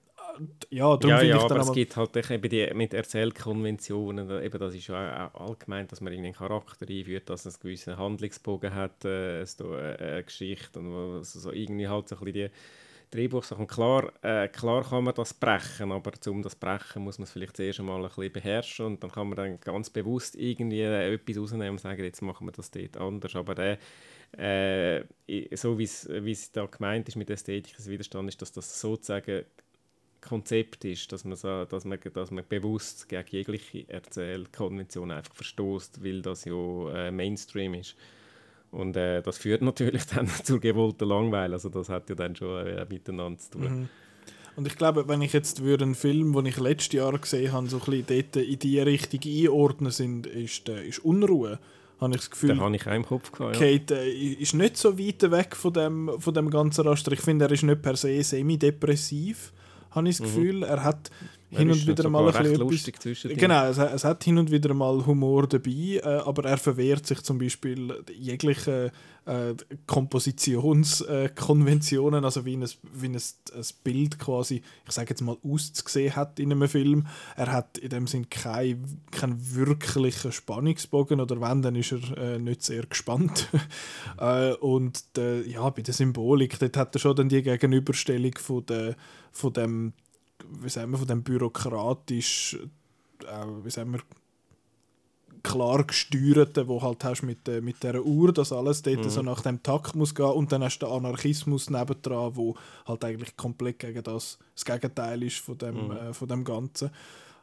ja, 0.69 0.98
darum 0.98 1.10
ja, 1.10 1.21
ja, 1.21 1.38
ich 1.38 1.43
aber 1.43 1.60
es 1.60 1.71
gibt 1.71 1.95
halt 1.95 2.15
eben 2.32 2.50
die, 2.50 2.69
mit 2.74 2.93
Erzählkonventionen, 2.93 4.30
eben 4.43 4.60
das 4.60 4.76
ist 4.76 4.88
ja 4.88 5.32
auch 5.34 5.50
allgemein, 5.50 5.88
dass 5.88 6.02
man 6.02 6.13
einen 6.13 6.34
Charakter 6.34 6.88
einführt, 6.88 7.30
dass 7.30 7.45
es 7.45 7.56
einen 7.56 7.62
gewissen 7.62 7.98
Handlungsbogen 7.98 8.74
hat, 8.74 9.06
äh, 9.06 9.45
eine, 9.60 9.98
eine 10.00 10.24
Geschichte 10.24 10.80
und 10.80 10.93
also 11.17 11.39
so 11.39 11.52
irgendwie 11.52 11.88
halt 11.88 12.10
so 12.10 12.15
ein 12.15 12.26
bisschen 12.26 12.52
die 12.52 13.15
Drehbuchsachen. 13.15 13.67
Klar, 13.67 14.12
äh, 14.24 14.48
klar 14.48 14.84
kann 14.84 15.04
man 15.04 15.13
das 15.13 15.34
brechen, 15.34 15.91
aber 15.91 16.12
um 16.28 16.41
das 16.41 16.56
brechen 16.56 17.04
muss 17.04 17.17
man 17.17 17.24
es 17.24 17.32
vielleicht 17.32 17.56
zuerst 17.56 17.80
einmal 17.80 18.04
ein 18.04 18.10
bisschen 18.10 18.34
beherrschen 18.34 18.86
und 18.86 19.04
dann 19.04 19.12
kann 19.12 19.28
man 19.28 19.38
dann 19.38 19.60
ganz 19.60 19.89
bewusst 19.89 20.36
irgendwie 20.36 20.82
etwas 20.82 21.38
rausnehmen 21.38 21.71
und 21.71 21.80
sagen, 21.80 22.04
jetzt 22.04 22.21
machen 22.21 22.48
wir 22.48 22.52
das 22.52 22.71
dort 22.71 22.98
anders. 22.98 23.36
Aber 23.36 23.56
der 23.56 23.78
äh, 24.38 25.04
so 25.56 25.78
wie 25.80 25.84
es 25.84 26.52
da 26.52 26.65
gemeint 26.65 27.08
ist 27.08 27.15
mit 27.15 27.30
Ästhetik 27.30 27.76
des 27.78 27.89
Widerstands, 27.89 28.34
ist, 28.34 28.41
dass 28.41 28.52
das 28.52 28.82
sozusagen 28.82 29.45
Konzept 30.28 30.86
ist, 30.86 31.12
dass 31.12 31.24
man, 31.24 31.36
so, 31.36 31.66
dass 31.66 31.86
man, 31.86 32.00
dass 32.14 32.32
man 32.32 32.44
bewusst 32.48 33.08
gegen 33.08 33.28
jegliche 33.30 33.88
Erzählkonvention 33.88 35.12
einfach 35.12 35.36
verstoßt, 35.36 36.04
weil 36.04 36.22
das 36.22 36.46
ja 36.46 36.90
äh, 36.94 37.12
Mainstream 37.12 37.76
ist. 37.76 37.96
Und 38.72 38.98
äh, 38.98 39.22
das 39.22 39.38
führt 39.38 39.62
natürlich 39.64 40.06
dann 40.06 40.28
zur 40.28 40.60
gewollten 40.60 41.08
Langweile. 41.08 41.54
Also 41.54 41.70
das 41.70 41.90
hat 41.90 42.10
ja 42.10 42.16
dann 42.16 42.36
schon 42.36 42.66
äh, 42.66 42.86
miteinander 42.90 43.40
zu 43.40 43.52
tun. 43.52 43.80
Mhm. 43.80 43.90
Und 44.56 44.68
ich 44.68 44.78
glaube, 44.78 45.08
wenn 45.08 45.22
ich 45.22 45.34
jetzt 45.34 45.64
würde 45.64 45.84
einen 45.84 45.96
Film, 45.96 46.34
den 46.34 46.46
ich 46.46 46.58
letztes 46.58 46.94
Jahr 46.94 47.18
gesehen 47.18 47.52
habe, 47.52 47.68
so 47.68 47.78
ein 47.78 47.84
bisschen 47.84 48.06
dort 48.08 48.36
in 48.38 48.60
die 48.60 48.80
Richtung 48.80 49.20
einordnen 49.26 49.92
sind, 49.92 50.28
ist, 50.28 50.70
äh, 50.70 50.88
ist 50.88 51.00
Unruhe. 51.00 51.60
Habe 52.00 52.12
ich 52.12 52.22
das 52.22 52.32
Gefühl, 52.32 52.50
Den 52.50 52.62
habe 52.62 52.76
ich 52.76 52.88
auch 52.88 52.94
im 52.94 53.06
Kopf 53.06 53.32
gehabt, 53.32 53.60
ja. 53.60 53.62
Kate 53.62 53.96
äh, 53.98 54.12
ist 54.12 54.54
nicht 54.54 54.78
so 54.78 54.98
weit 54.98 55.30
weg 55.32 55.56
von 55.56 55.74
dem, 55.74 56.12
von 56.20 56.34
dem 56.34 56.50
ganzen 56.50 56.88
Raster. 56.88 57.12
Ich 57.12 57.22
finde, 57.22 57.46
er 57.46 57.52
ist 57.52 57.64
nicht 57.64 57.82
per 57.82 57.96
se 57.96 58.22
semi-depressiv 58.22 59.54
habe 59.96 60.10
ich 60.10 60.18
das 60.18 60.28
mhm. 60.28 60.36
Gefühl. 60.36 60.64
Er 60.64 60.84
hat 60.84 61.12
hin 61.58 61.72
und 61.72 61.88
wieder 61.88 62.10
mal 62.10 62.34
ein 62.34 62.68
bisschen 62.68 63.38
Genau, 63.38 63.65
es, 63.65 63.78
es, 63.78 64.04
hat 64.04 64.24
hin 64.24 64.38
und 64.38 64.52
wieder 64.52 64.74
mal 64.74 65.06
Humor 65.06 65.48
dabei, 65.48 66.02
äh, 66.04 66.04
aber 66.04 66.46
er 66.46 66.58
verwehrt 66.58 67.08
sich 67.08 67.22
zum 67.22 67.38
Beispiel 67.38 68.04
jegliche 68.18 68.91
äh, 69.26 69.56
Kompositionskonventionen, 69.88 72.24
äh, 72.24 72.26
also 72.26 72.46
wie, 72.46 72.58
ein, 72.58 72.70
wie 72.94 73.08
ein, 73.08 73.15
ein 73.15 73.65
Bild 73.84 74.20
quasi, 74.20 74.62
ich 74.86 74.91
sage 74.91 75.10
jetzt 75.10 75.22
mal, 75.22 75.38
auszusehen 75.44 76.15
hat 76.15 76.39
in 76.39 76.52
einem 76.52 76.70
Film. 76.70 77.08
Er 77.36 77.52
hat 77.52 77.80
in 77.80 77.89
dem 77.89 78.06
Sinn 78.06 78.30
keinen 78.30 79.02
kein 79.10 79.56
wirklichen 79.56 80.32
Spannungsbogen 80.32 81.20
oder 81.20 81.41
wenn, 81.41 81.63
dann 81.63 81.76
ist 81.76 81.91
er 81.91 82.18
äh, 82.18 82.38
nicht 82.38 82.62
sehr 82.63 82.86
gespannt. 82.86 83.50
äh, 84.20 84.54
und 84.54 85.04
ja, 85.48 85.70
bei 85.70 85.82
der 85.82 85.94
Symbolik, 85.94 86.60
dort 86.60 86.78
hat 86.78 86.96
er 86.96 87.00
schon 87.00 87.15
dann 87.15 87.30
die 87.30 87.41
Gegenüberstellung 87.41 88.34
von, 88.38 88.65
der, 88.65 88.96
von 89.32 89.54
dem 89.54 89.94
wie 90.50 90.70
sagen 90.70 90.92
wir, 90.92 90.98
von 90.98 91.08
dem 91.08 91.24
bürokratisch, 91.24 92.58
äh, 93.24 93.46
wie 93.64 93.70
sagen 93.70 93.94
wir, 93.94 94.02
klar 95.46 95.84
gesteuerten, 95.84 96.68
wo 96.68 96.82
halt 96.82 97.04
hast 97.04 97.22
mit, 97.22 97.48
äh, 97.48 97.62
mit 97.62 97.82
dieser 97.84 98.04
Uhr, 98.04 98.34
dass 98.34 98.52
alles 98.52 98.82
dort 98.82 99.06
mhm. 99.06 99.10
so 99.10 99.22
nach 99.22 99.42
dem 99.42 99.62
Takt 99.62 99.96
muss 99.96 100.16
gehen 100.16 100.26
und 100.26 100.52
dann 100.52 100.64
hast 100.64 100.80
du 100.80 100.88
den 100.88 100.96
Anarchismus 100.96 101.70
nebendran, 101.70 102.36
wo 102.36 102.56
halt 102.86 103.04
eigentlich 103.06 103.38
komplett 103.38 103.80
gegen 103.80 104.04
das, 104.04 104.40
das 104.56 104.66
Gegenteil 104.66 105.22
ist 105.24 105.38
von 105.38 105.58
dem, 105.58 105.86
mhm. 105.86 105.92
äh, 105.92 106.14
von 106.14 106.28
dem 106.28 106.44
Ganzen. 106.44 106.90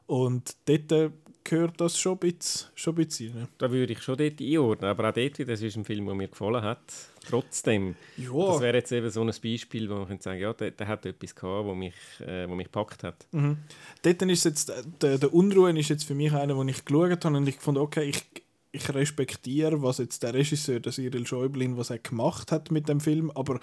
Und 0.06 0.56
dort 0.66 0.92
äh, 0.92 1.10
gehört 1.44 1.80
das 1.80 1.98
schon 1.98 2.14
ein 2.14 2.18
bisschen, 2.18 2.70
schon 2.74 2.94
ein 2.94 3.06
bisschen 3.06 3.36
rein. 3.36 3.48
Da 3.58 3.70
würde 3.70 3.92
ich 3.92 4.02
schon 4.02 4.16
dort 4.16 4.40
einordnen, 4.40 4.90
aber 4.90 5.08
auch 5.08 5.14
dort, 5.14 5.48
das 5.48 5.62
ist 5.62 5.76
ein 5.76 5.84
Film, 5.84 6.06
der 6.06 6.14
mir 6.14 6.28
gefallen 6.28 6.62
hat. 6.62 7.11
Trotzdem, 7.28 7.94
ja. 8.16 8.30
das 8.32 8.60
wäre 8.60 8.76
jetzt 8.76 8.92
eben 8.92 9.10
so 9.10 9.22
ein 9.22 9.32
Beispiel, 9.42 9.88
wo 9.88 9.94
man 9.94 10.08
könnte 10.08 10.24
sagen, 10.24 10.40
ja, 10.40 10.52
der, 10.52 10.70
der 10.72 10.88
hat 10.88 11.06
etwas 11.06 11.34
gehabt, 11.34 11.66
wo 11.66 11.74
mich, 11.74 11.94
äh, 12.20 12.48
wo 12.48 12.54
mich 12.54 12.66
gepackt 12.66 13.04
hat. 13.04 13.26
Mhm. 13.32 13.58
Dort 14.02 14.22
ist 14.22 14.44
jetzt, 14.44 14.70
äh, 14.70 14.82
der, 15.00 15.18
der 15.18 15.32
Unruhe 15.32 15.78
ist 15.78 15.88
jetzt 15.88 16.04
für 16.04 16.14
mich 16.14 16.32
einer, 16.32 16.56
wo 16.56 16.64
ich 16.64 16.84
geschaut 16.84 17.24
habe 17.24 17.36
und 17.36 17.48
ich 17.48 17.56
fand, 17.56 17.78
okay, 17.78 18.04
ich, 18.04 18.24
ich 18.72 18.94
respektiere, 18.94 19.82
was 19.82 19.98
jetzt 19.98 20.22
der 20.22 20.34
Regisseur, 20.34 20.80
der 20.80 20.92
Cyril 20.92 21.26
Schäublin, 21.26 21.76
was 21.76 21.90
er 21.90 21.98
gemacht 21.98 22.52
hat 22.52 22.70
mit 22.70 22.88
dem 22.88 23.00
Film, 23.00 23.30
aber 23.30 23.60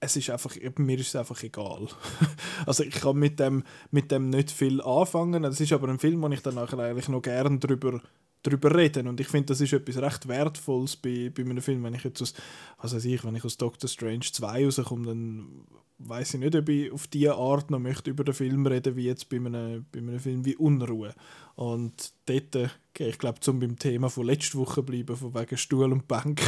es 0.00 0.16
ist 0.16 0.30
einfach, 0.30 0.54
mir 0.76 0.98
ist 0.98 1.08
es 1.08 1.16
einfach 1.16 1.42
egal. 1.42 1.88
also 2.66 2.84
ich 2.84 2.94
kann 2.94 3.16
mit 3.16 3.40
dem, 3.40 3.64
mit 3.90 4.10
dem 4.10 4.30
nicht 4.30 4.50
viel 4.50 4.80
anfangen. 4.80 5.44
Es 5.44 5.60
ist 5.60 5.72
aber 5.72 5.88
ein 5.88 5.98
Film, 5.98 6.22
wo 6.22 6.28
ich 6.28 6.40
dann 6.40 6.58
eigentlich 6.58 7.08
noch 7.08 7.22
gerne 7.22 7.58
drüber, 7.58 8.00
drüber 8.48 8.74
reden 8.74 9.08
und 9.08 9.20
ich 9.20 9.28
finde, 9.28 9.46
das 9.46 9.60
ist 9.60 9.72
etwas 9.72 9.98
recht 9.98 10.28
Wertvolles 10.28 10.96
bei, 10.96 11.30
bei 11.34 11.42
einem 11.42 11.60
Film. 11.60 11.82
Wenn 11.82 11.94
ich 11.94 12.04
jetzt 12.04 12.22
aus, 12.22 12.34
was 12.80 12.94
weiß 12.94 13.04
ich, 13.04 13.24
wenn 13.24 13.36
ich 13.36 13.44
aus 13.44 13.56
Doctor 13.56 13.88
Strange 13.88 14.26
2 14.32 14.64
rauskomme, 14.64 15.06
dann 15.06 15.64
weiß 15.98 16.34
ich 16.34 16.40
nicht, 16.40 16.54
ob 16.54 16.68
ich 16.68 16.92
auf 16.92 17.06
diese 17.08 17.34
Art 17.34 17.70
noch 17.70 17.78
möchte 17.78 18.10
über 18.10 18.24
den 18.24 18.34
Film 18.34 18.66
reden 18.66 18.96
wie 18.96 19.04
jetzt 19.04 19.28
bei 19.28 19.36
einem, 19.36 19.84
bei 19.90 19.98
einem 19.98 20.20
Film 20.20 20.44
wie 20.44 20.56
Unruhe. 20.56 21.14
Und 21.56 22.12
dort, 22.26 22.54
äh, 22.54 22.68
ich 22.98 23.18
glaube, 23.18 23.40
zum 23.40 23.58
beim 23.58 23.78
Thema 23.78 24.08
von 24.08 24.26
letzter 24.26 24.58
Woche 24.58 24.82
bleiben, 24.82 25.16
von 25.16 25.34
wegen 25.34 25.56
Stuhl 25.56 25.92
und 25.92 26.06
Bank, 26.06 26.40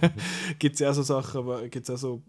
gibt 0.58 0.74
es 0.74 0.80
ja 0.80 0.92
so 0.92 1.02
Sachen, 1.02 1.70
gibt 1.70 1.88
es 1.88 1.90
auch 1.90 1.98
so 1.98 2.22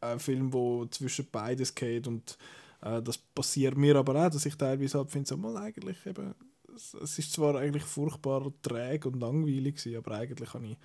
ein 0.00 0.18
Film, 0.18 0.52
wo 0.52 0.86
zwischen 0.86 1.26
beides 1.30 1.74
geht 1.74 2.06
und 2.06 2.38
äh, 2.82 3.02
das 3.02 3.18
passiert 3.18 3.76
mir 3.76 3.96
aber 3.96 4.26
auch, 4.26 4.30
dass 4.30 4.46
ich 4.46 4.56
teilweise 4.56 4.98
halt 4.98 5.10
finde, 5.10 5.28
so 5.28 5.36
mal 5.36 5.56
eigentlich 5.56 6.04
eben, 6.06 6.34
es, 6.76 7.18
ist 7.18 7.32
zwar 7.32 7.56
eigentlich 7.56 7.84
furchtbar 7.84 8.52
träge 8.62 9.08
und 9.08 9.20
langweilig 9.20 9.76
gewesen, 9.76 9.96
aber 9.96 10.12
eigentlich 10.12 10.54
habe 10.54 10.66
ich 10.66 10.76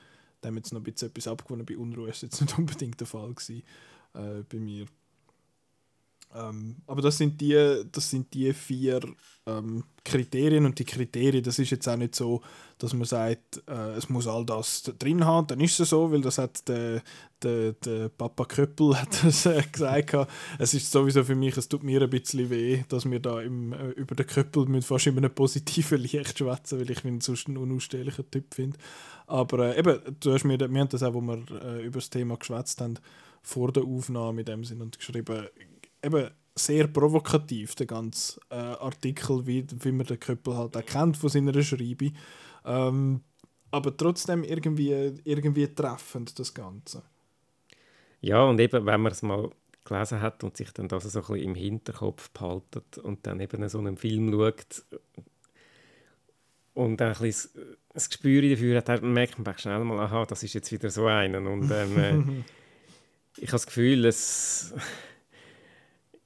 dem 0.43 0.57
jetzt 0.57 0.73
noch 0.73 0.79
ein 0.79 0.83
bisschen 0.83 1.09
etwas 1.09 1.27
abgewonnen. 1.27 1.65
Bei 1.65 1.77
Unruhe 1.77 2.09
ist 2.09 2.23
jetzt 2.23 2.41
nicht 2.41 2.57
unbedingt 2.57 2.99
der 2.99 3.07
Fall 3.07 3.33
gewesen, 3.33 3.63
äh, 4.13 4.43
bei 4.43 4.57
mir. 4.57 4.85
Ähm, 6.35 6.77
aber 6.87 7.01
das 7.01 7.17
sind 7.17 7.39
die, 7.41 7.83
das 7.91 8.09
sind 8.09 8.33
die 8.33 8.53
vier 8.53 9.01
ähm, 9.45 9.83
Kriterien 10.03 10.65
und 10.65 10.77
die 10.79 10.85
Kriterien, 10.85 11.43
das 11.43 11.59
ist 11.59 11.71
jetzt 11.71 11.87
auch 11.87 11.97
nicht 11.97 12.15
so, 12.15 12.41
dass 12.77 12.93
man 12.93 13.05
sagt, 13.05 13.61
äh, 13.67 13.91
es 13.95 14.09
muss 14.09 14.27
all 14.27 14.45
das 14.45 14.83
drin 14.97 15.25
haben, 15.25 15.47
dann 15.47 15.59
ist 15.59 15.79
es 15.79 15.89
so, 15.89 16.11
weil 16.11 16.21
das 16.21 16.37
hat 16.37 16.67
der, 16.67 17.01
der, 17.41 17.73
der 17.73 18.09
Papa 18.09 18.45
Köppel 18.45 18.97
hat 19.01 19.23
das 19.23 19.45
äh, 19.45 19.61
gesagt. 19.71 20.15
es 20.57 20.73
ist 20.73 20.91
sowieso 20.91 21.23
für 21.23 21.35
mich, 21.35 21.57
es 21.57 21.69
tut 21.69 21.83
mir 21.83 22.01
ein 22.01 22.09
bisschen 22.09 22.49
weh, 22.49 22.83
dass 22.89 23.09
wir 23.09 23.19
da 23.19 23.41
im, 23.41 23.73
äh, 23.73 23.89
über 23.89 24.15
den 24.15 24.25
Köppel 24.27 24.65
mit 24.65 24.83
fast 24.83 25.07
in 25.07 25.17
einem 25.17 25.33
positiven 25.33 25.97
Licht 26.01 26.37
schwätzen, 26.37 26.79
weil 26.79 26.89
ich 26.89 27.03
ihn 27.03 27.21
sonst 27.21 27.47
einen 27.47 27.57
unausstehlichen 27.57 28.29
Typ 28.31 28.53
finde. 28.53 28.77
Aber 29.27 29.75
äh, 29.75 29.79
eben, 29.79 29.99
du 30.19 30.33
hast 30.33 30.43
mir, 30.43 30.59
wir 30.59 30.67
haben 30.79 30.89
das 30.89 31.03
auch, 31.03 31.13
wo 31.13 31.21
wir 31.21 31.43
äh, 31.63 31.85
über 31.85 31.99
das 31.99 32.09
Thema 32.09 32.37
geschwätzt 32.37 32.81
haben, 32.81 32.95
vor 33.43 33.71
der 33.71 33.83
Aufnahme 33.83 34.41
in 34.41 34.45
dem 34.45 34.63
Sinn 34.63 34.81
und 34.81 34.97
geschrieben, 34.97 35.47
eben 36.03 36.29
sehr 36.55 36.87
provokativ, 36.87 37.75
der 37.75 37.85
ganze 37.87 38.39
äh, 38.49 38.55
Artikel, 38.55 39.45
wie, 39.45 39.65
wie 39.83 39.91
man 39.91 40.05
den 40.05 40.19
Köppel 40.19 40.55
halt 40.55 40.75
auch 40.75 40.85
kennt 40.85 41.17
von 41.17 41.29
seiner 41.29 41.61
Schreibe. 41.63 42.11
Ähm, 42.65 43.21
aber 43.71 43.95
trotzdem 43.95 44.43
irgendwie, 44.43 44.91
irgendwie 45.23 45.67
treffend, 45.73 46.37
das 46.37 46.53
Ganze. 46.53 47.03
Ja, 48.19 48.43
und 48.43 48.59
eben, 48.59 48.85
wenn 48.85 49.01
man 49.01 49.11
es 49.11 49.21
mal 49.21 49.49
gelesen 49.85 50.21
hat 50.21 50.43
und 50.43 50.57
sich 50.57 50.71
dann 50.71 50.87
das 50.87 51.03
so 51.03 51.19
ein 51.19 51.25
bisschen 51.25 51.43
im 51.43 51.55
Hinterkopf 51.55 52.29
behaltet 52.31 52.97
und 52.97 53.25
dann 53.25 53.39
eben 53.39 53.67
so 53.69 53.79
einen 53.79 53.97
Film 53.97 54.31
schaut 54.31 54.83
und 56.73 56.97
dann 56.97 57.13
ein 57.15 57.21
bisschen 57.21 57.77
das 57.93 58.09
Gespür 58.09 58.41
dafür 58.41 58.77
hat, 58.77 58.89
dann 58.89 59.13
merkt 59.13 59.39
man 59.39 59.57
schnell 59.57 59.83
mal, 59.83 59.99
aha, 59.99 60.25
das 60.25 60.43
ist 60.43 60.53
jetzt 60.53 60.71
wieder 60.71 60.89
so 60.89 61.07
einen. 61.07 61.47
Und 61.47 61.71
ähm, 61.71 61.97
äh, 61.97 62.43
ich 63.37 63.47
habe 63.47 63.53
das 63.53 63.65
Gefühl, 63.65 64.05
es 64.05 64.73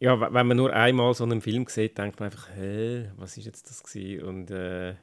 ja, 0.06 0.34
wenn 0.34 0.48
man 0.48 0.58
nur 0.58 0.72
einmal 0.72 1.16
so 1.16 1.24
einen 1.24 1.42
Film 1.42 1.66
sieht, 1.68 1.98
denkt 1.98 2.20
man 2.20 2.28
einfach, 2.28 2.50
hä, 2.56 3.10
was 3.18 3.38
ist 3.38 3.46
jetzt 3.46 3.68
das 3.68 3.82
gewesen? 3.82 4.24
Und, 4.24 4.52
äh, 4.52 4.94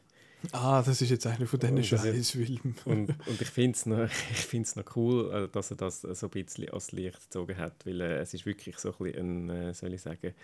ah, 0.52 0.80
das 0.80 1.02
ist 1.02 1.10
jetzt 1.10 1.26
einer 1.26 1.44
von 1.44 1.58
diesen 1.58 1.82
Scheißfilmen. 1.82 2.76
Und, 2.84 3.08
und 3.26 3.40
ich 3.40 3.48
finde 3.48 3.72
es 3.76 3.84
noch, 3.84 4.08
noch 4.76 4.96
cool, 4.96 5.32
äh, 5.34 5.48
dass 5.48 5.72
er 5.72 5.76
das 5.76 6.02
so 6.02 6.26
ein 6.26 6.30
bisschen 6.30 6.68
ans 6.68 6.92
Licht 6.92 7.20
gezogen 7.20 7.58
hat, 7.58 7.84
weil 7.84 8.00
äh, 8.00 8.18
es 8.18 8.32
ist 8.32 8.46
wirklich 8.46 8.78
so 8.78 8.90
ein 8.92 8.98
bisschen, 8.98 9.50
ein, 9.50 9.70
äh, 9.70 9.74
soll 9.74 9.92
ich 9.92 10.02
sagen, 10.02 10.34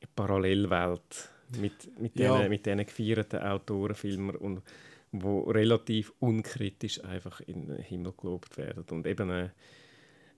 eine 0.00 0.10
Parallelwelt 0.14 1.30
mit, 1.58 1.98
mit, 1.98 2.18
ja. 2.18 2.36
diesen, 2.36 2.50
mit 2.50 2.66
diesen 2.66 2.84
gefeierten 2.84 3.40
Autorenfilmen 3.40 4.36
und 4.36 4.60
wo 5.12 5.44
relativ 5.44 6.12
unkritisch 6.18 7.02
einfach 7.02 7.40
in 7.40 7.68
den 7.68 7.78
Himmel 7.78 8.12
gelobt 8.20 8.58
werden. 8.58 8.84
Und 8.90 9.06
eben 9.06 9.30
äh, 9.30 9.48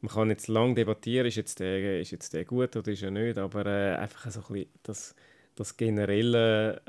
man 0.00 0.12
kann 0.12 0.30
jetzt 0.30 0.48
lange 0.48 0.74
debattieren, 0.74 1.26
ist 1.26 1.36
jetzt 1.36 1.60
der, 1.60 2.00
ist 2.00 2.10
jetzt 2.10 2.32
der 2.32 2.44
gut 2.44 2.76
oder 2.76 2.92
ist 2.92 3.02
er 3.02 3.10
nicht, 3.10 3.38
aber 3.38 3.66
äh, 3.66 3.96
einfach 3.96 4.30
so 4.30 4.40
ein 4.40 4.46
bisschen 4.52 4.70
das, 4.82 5.14
das 5.54 5.76
Generelle 5.76 6.82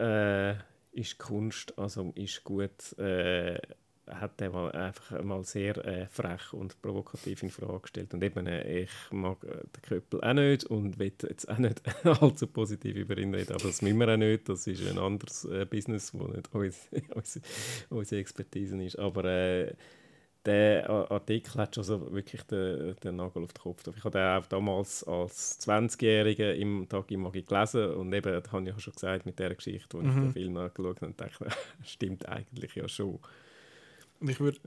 äh, 0.94 1.00
ist 1.00 1.18
Kunst, 1.18 1.78
also 1.78 2.12
ist 2.16 2.44
gut, 2.44 2.98
äh, 2.98 3.58
hat 4.10 4.40
er 4.42 4.50
mal 4.52 4.72
einfach 4.72 5.22
mal 5.22 5.44
sehr 5.44 5.78
äh, 5.86 6.08
frech 6.08 6.54
und 6.54 6.82
provokativ 6.82 7.44
in 7.44 7.50
Frage 7.50 7.82
gestellt. 7.82 8.14
Und 8.14 8.24
eben, 8.24 8.48
äh, 8.48 8.84
ich 8.84 8.90
mag 9.12 9.44
äh, 9.44 9.48
den 9.48 9.82
Köppel 9.82 10.22
auch 10.22 10.34
nicht 10.34 10.66
und 10.66 10.98
will 10.98 11.12
jetzt 11.22 11.50
auch 11.50 11.58
nicht 11.58 11.82
allzu 12.06 12.48
positiv 12.48 12.96
über 12.96 13.18
ihn 13.18 13.34
reden, 13.34 13.54
aber 13.54 13.64
das 13.64 13.82
müssen 13.82 14.00
wir 14.00 14.14
auch 14.14 14.18
nicht. 14.18 14.48
Das 14.48 14.66
ist 14.66 14.88
ein 14.88 14.98
anderes 14.98 15.48
Business, 15.70 16.14
wo 16.14 16.28
nicht 16.28 16.50
unsere, 16.54 17.44
unsere, 17.90 18.22
Expertise 18.22 18.82
ist. 18.82 18.98
Aber 18.98 19.26
der 20.48 20.90
Artikel 20.90 21.62
hat 21.62 21.76
schon 21.76 21.84
so 21.84 22.12
wirklich 22.14 22.42
den, 22.44 22.96
den 23.04 23.18
Nagel 23.18 23.44
auf 23.44 23.54
den 23.54 23.62
Kopf. 23.62 23.84
Ich 23.96 24.04
habe 24.04 24.18
den 24.18 24.28
auch 24.28 24.48
damals 24.48 25.04
als 25.04 25.60
20-Jähriger 25.60 26.54
im 26.54 26.88
Tag 26.88 27.12
im 27.12 27.22
Magi 27.22 27.44
gelesen 27.44 27.92
und 27.92 28.14
eben, 28.14 28.32
das 28.32 28.52
habe 28.52 28.64
ich 28.64 28.70
ja 28.70 28.80
schon 28.80 28.94
gesagt, 28.94 29.26
mit 29.26 29.38
der 29.38 29.54
Geschichte, 29.54 29.98
wo 29.98 30.02
mhm. 30.02 30.10
ich 30.10 30.16
den 30.16 30.32
Film 30.32 30.58
angeschaut 30.58 31.02
habe, 31.02 31.14
dachte 31.14 31.48
stimmt 31.84 32.28
eigentlich 32.28 32.76
ja 32.76 32.88
schon. 32.88 33.20
Und 34.20 34.30
ich 34.30 34.40
würde 34.40 34.60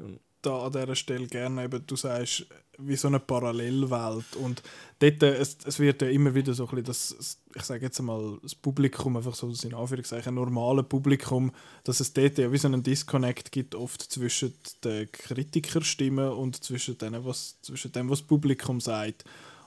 da 0.43 0.66
an 0.66 0.72
dieser 0.72 0.95
Stelle 0.95 1.26
gerne 1.26 1.64
eben, 1.64 1.84
du 1.86 1.97
sagst, 1.97 2.47
wie 2.78 2.97
so 2.97 3.09
eine 3.09 3.20
Parallelwelt. 3.20 4.36
Und 4.36 4.62
dort, 4.99 5.22
äh, 5.22 5.34
es, 5.36 5.59
es 5.64 5.78
wird 5.78 6.03
ja 6.03 6.09
immer 6.09 6.34
wieder 6.34 6.55
so 6.55 6.64
ein 6.64 6.82
bisschen 6.82 6.84
das, 6.84 7.38
ich 7.55 7.62
sage 7.62 7.84
jetzt 7.84 8.01
mal, 8.01 8.38
das 8.43 8.55
Publikum, 8.55 9.16
einfach 9.16 9.34
so 9.34 9.49
in 9.49 9.74
Anführungszeichen, 9.74 10.34
normale 10.34 10.82
Publikum, 10.82 11.53
dass 11.84 12.01
es 12.01 12.12
dort 12.12 12.38
ja 12.38 12.51
wie 12.51 12.59
so 12.59 12.68
einen 12.68 12.82
Disconnect 12.82 13.53
gibt, 13.53 13.74
oft 13.74 14.03
zwischen 14.03 14.55
den 14.84 15.11
Kritikerstimmen 15.12 16.30
und 16.30 16.62
zwischen 16.62 16.99
dem, 16.99 17.24
was, 17.24 17.61
zwischen 17.62 17.93
dem, 17.93 18.09
was 18.09 18.20
das 18.20 18.28
Publikum 18.28 18.80
sagt. 18.80 19.24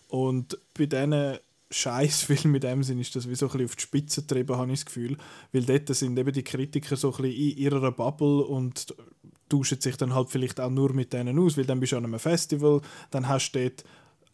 Und 0.07 0.57
bei 0.73 0.85
diesen 0.85 1.37
Scheißfilm 1.73 2.51
mit 2.51 2.63
dem 2.63 2.83
Sinn 2.83 2.99
ist 2.99 3.15
das 3.15 3.27
wie 3.27 3.35
so 3.35 3.47
ein 3.47 3.51
bisschen 3.51 3.65
auf 3.65 3.75
die 3.75 3.81
Spitze 3.81 4.21
getrieben, 4.21 4.55
habe 4.55 4.71
ich 4.71 4.79
das 4.79 4.85
Gefühl. 4.85 5.17
Weil 5.51 5.63
dort 5.63 5.87
sind 5.95 6.17
eben 6.17 6.31
die 6.31 6.43
Kritiker 6.43 6.95
so 6.95 7.11
ein 7.11 7.23
bisschen 7.23 7.49
in 7.49 7.57
ihrer 7.57 7.91
Bubble 7.91 8.43
und 8.43 8.93
tauschen 9.53 9.79
sich 9.79 9.97
dann 9.97 10.15
halt 10.15 10.29
vielleicht 10.29 10.59
auch 10.59 10.69
nur 10.69 10.93
mit 10.93 11.13
denen 11.13 11.37
aus, 11.37 11.57
weil 11.57 11.65
dann 11.65 11.79
bist 11.79 11.91
du 11.91 11.97
an 11.97 12.05
einem 12.05 12.19
Festival, 12.19 12.81
dann 13.11 13.27
hast 13.27 13.51
du 13.51 13.59
dort 13.59 13.83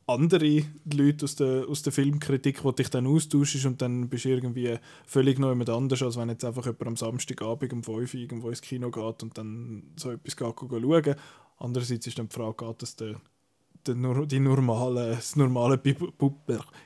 andere 0.07 0.63
Leute 0.91 1.25
aus 1.25 1.35
der, 1.35 1.67
aus 1.67 1.83
der 1.83 1.93
Filmkritik, 1.93 2.61
die 2.63 2.75
dich 2.75 2.89
dann 2.89 3.05
austauschst 3.05 3.65
und 3.65 3.81
dann 3.81 4.09
bist 4.09 4.25
du 4.25 4.29
irgendwie 4.29 4.77
völlig 5.05 5.37
noch 5.37 5.49
jemand 5.49 5.69
anders, 5.69 6.01
als 6.01 6.17
wenn 6.17 6.29
jetzt 6.29 6.45
einfach 6.45 6.65
jemand 6.65 6.87
am 6.87 6.95
Samstagabend 6.95 7.73
um 7.73 7.83
5 7.83 8.13
Uhr 8.13 8.19
irgendwo 8.19 8.49
ins 8.49 8.61
Kino 8.61 8.89
geht 8.89 9.23
und 9.23 9.37
dann 9.37 9.83
so 9.97 10.11
etwas 10.11 10.35
schauen. 10.35 11.15
Andererseits 11.57 12.07
ist 12.07 12.17
dann 12.17 12.29
die 12.29 12.35
Frage, 12.35 12.65
geht 12.65 12.81
das 12.81 12.95
der 12.95 13.21
die 13.93 14.39
normale, 14.39 15.11
das 15.11 15.35
normale 15.35 15.79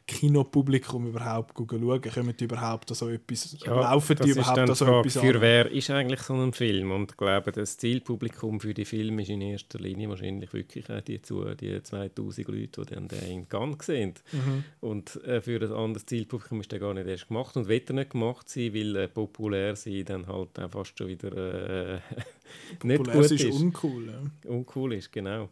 Kinopublikum 0.07 1.07
überhaupt 1.07 1.57
schauen? 1.57 2.01
Kommen 2.01 2.37
die 2.37 2.43
überhaupt 2.43 2.91
an 2.91 2.95
so 2.95 3.09
etwas? 3.09 3.57
Ja, 3.65 3.79
laufen 3.79 4.17
die 4.23 4.29
überhaupt 4.29 4.57
an 4.57 4.75
so 4.75 4.85
etwas 4.85 5.17
Für 5.17 5.35
an? 5.35 5.41
wer 5.41 5.71
ist 5.71 5.89
eigentlich 5.89 6.21
so 6.21 6.33
ein 6.33 6.53
Film? 6.53 6.91
Und 6.91 7.11
ich 7.11 7.17
glaube, 7.17 7.51
das 7.51 7.77
Zielpublikum 7.77 8.59
für 8.59 8.73
die 8.73 8.85
Film 8.85 9.19
ist 9.19 9.29
in 9.29 9.41
erster 9.41 9.79
Linie 9.79 10.09
wahrscheinlich 10.09 10.53
wirklich 10.53 10.85
die, 11.07 11.19
die 11.19 11.83
2000 11.83 12.47
Leute, 12.47 12.81
die 12.81 12.93
dann 12.93 13.07
den 13.07 13.23
in 13.23 13.49
Gang 13.49 13.81
sehen. 13.81 14.13
Mhm. 14.31 14.63
Und 14.81 15.23
äh, 15.25 15.41
für 15.41 15.61
ein 15.61 15.71
anderes 15.71 16.05
Zielpublikum 16.05 16.61
ist 16.61 16.71
der 16.71 16.79
gar 16.79 16.93
nicht 16.93 17.07
erst 17.07 17.27
gemacht 17.27 17.55
und 17.57 17.67
wird 17.67 17.89
er 17.89 17.95
nicht 17.95 18.11
gemacht 18.11 18.49
sein, 18.49 18.73
weil 18.73 18.95
äh, 18.95 19.07
populär 19.07 19.75
sein 19.75 20.05
dann 20.05 20.27
halt 20.27 20.59
auch 20.59 20.69
fast 20.69 20.97
schon 20.97 21.07
wieder 21.07 21.95
äh, 21.95 21.99
nicht 22.83 23.03
gut 23.11 23.15
ist. 23.15 23.31
ist 23.31 23.59
uncool. 23.59 24.07
Ja. 24.07 24.49
Uncool 24.51 24.93
ist, 24.93 25.11
genau 25.11 25.49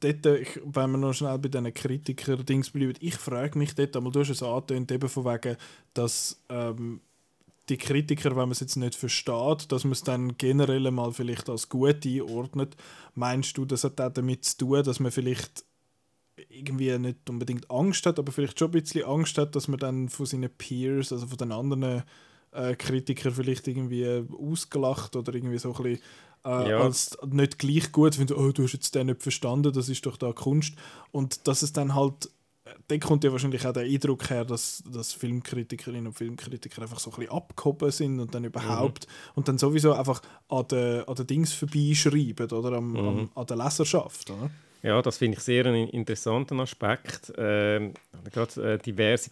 dort, 0.00 0.26
ich, 0.26 0.60
wenn 0.64 0.90
wir 0.92 0.98
noch 0.98 1.12
schnell 1.12 1.38
bei 1.38 1.48
diesen 1.48 1.72
Kritiker-Dings 1.72 2.70
bleiben, 2.70 2.94
ich 3.00 3.16
frage 3.16 3.58
mich 3.58 3.74
dort, 3.74 3.96
aber 3.96 4.10
du 4.10 4.20
hast 4.20 4.30
es 4.30 4.42
angetönt, 4.42 4.90
eben 4.92 5.08
von 5.08 5.24
wegen, 5.24 5.56
dass 5.94 6.40
ähm, 6.48 7.00
die 7.68 7.78
Kritiker, 7.78 8.30
wenn 8.30 8.36
man 8.36 8.52
es 8.52 8.60
jetzt 8.60 8.76
nicht 8.76 8.94
versteht, 8.94 9.72
dass 9.72 9.84
man 9.84 9.92
es 9.92 10.02
dann 10.02 10.36
generell 10.36 10.90
mal 10.90 11.12
vielleicht 11.12 11.48
als 11.48 11.68
gut 11.68 12.04
einordnet. 12.06 12.76
Meinst 13.14 13.56
du, 13.56 13.64
das 13.64 13.84
hat 13.84 14.00
auch 14.00 14.12
damit 14.12 14.44
zu 14.44 14.58
tun, 14.58 14.82
dass 14.82 15.00
man 15.00 15.10
vielleicht 15.10 15.64
irgendwie 16.48 16.96
nicht 16.98 17.28
unbedingt 17.30 17.70
Angst 17.70 18.06
hat, 18.06 18.18
aber 18.18 18.32
vielleicht 18.32 18.58
schon 18.58 18.68
ein 18.68 18.80
bisschen 18.82 19.04
Angst 19.04 19.38
hat, 19.38 19.56
dass 19.56 19.68
man 19.68 19.78
dann 19.78 20.08
von 20.08 20.26
seinen 20.26 20.50
Peers, 20.50 21.12
also 21.12 21.26
von 21.26 21.38
den 21.38 21.52
anderen 21.52 22.02
äh, 22.52 22.74
Kritikern 22.74 23.32
vielleicht 23.32 23.66
irgendwie 23.66 24.24
ausgelacht 24.36 25.16
oder 25.16 25.34
irgendwie 25.34 25.58
so 25.58 25.74
ein 25.74 25.82
bisschen 25.82 26.02
äh, 26.44 26.70
ja. 26.70 26.80
als 26.80 27.16
nicht 27.26 27.58
gleich 27.58 27.92
gut 27.92 28.14
finden, 28.14 28.34
oh, 28.34 28.52
du 28.52 28.64
hast 28.64 28.72
jetzt 28.72 28.94
den 28.94 29.06
nicht 29.06 29.22
verstanden, 29.22 29.72
das 29.72 29.88
ist 29.88 30.04
doch 30.06 30.16
da 30.16 30.32
Kunst. 30.32 30.74
Und 31.10 31.46
dass 31.48 31.62
es 31.62 31.72
dann 31.72 31.94
halt, 31.94 32.30
dann 32.88 33.00
kommt 33.00 33.24
ja 33.24 33.32
wahrscheinlich 33.32 33.66
auch 33.66 33.72
der 33.72 33.84
Eindruck 33.84 34.30
her, 34.30 34.44
dass, 34.44 34.82
dass 34.86 35.12
Filmkritikerinnen 35.12 36.08
und 36.08 36.14
Filmkritiker 36.14 36.82
einfach 36.82 36.98
so 36.98 37.10
ein 37.10 37.16
bisschen 37.16 37.32
abgehoben 37.32 37.90
sind 37.90 38.20
und 38.20 38.34
dann 38.34 38.44
überhaupt, 38.44 39.06
mhm. 39.06 39.32
und 39.36 39.48
dann 39.48 39.58
sowieso 39.58 39.92
einfach 39.92 40.20
an 40.48 40.68
den, 40.68 41.08
an 41.08 41.14
den 41.14 41.26
Dings 41.26 41.52
vorbeischreiben, 41.52 42.50
oder, 42.50 42.76
am, 42.76 42.90
mhm. 42.90 42.98
am, 42.98 43.30
an 43.34 43.46
der 43.46 43.56
Leserschaft, 43.56 44.30
oder? 44.30 44.50
Ja, 44.82 45.00
das 45.00 45.16
finde 45.16 45.38
ich 45.38 45.42
sehr 45.42 45.64
einen 45.64 45.88
interessanten 45.88 46.60
Aspekt. 46.60 47.32
Ähm, 47.38 47.94
gerade 48.30 48.74
äh, 48.74 48.78
diverse 48.78 49.30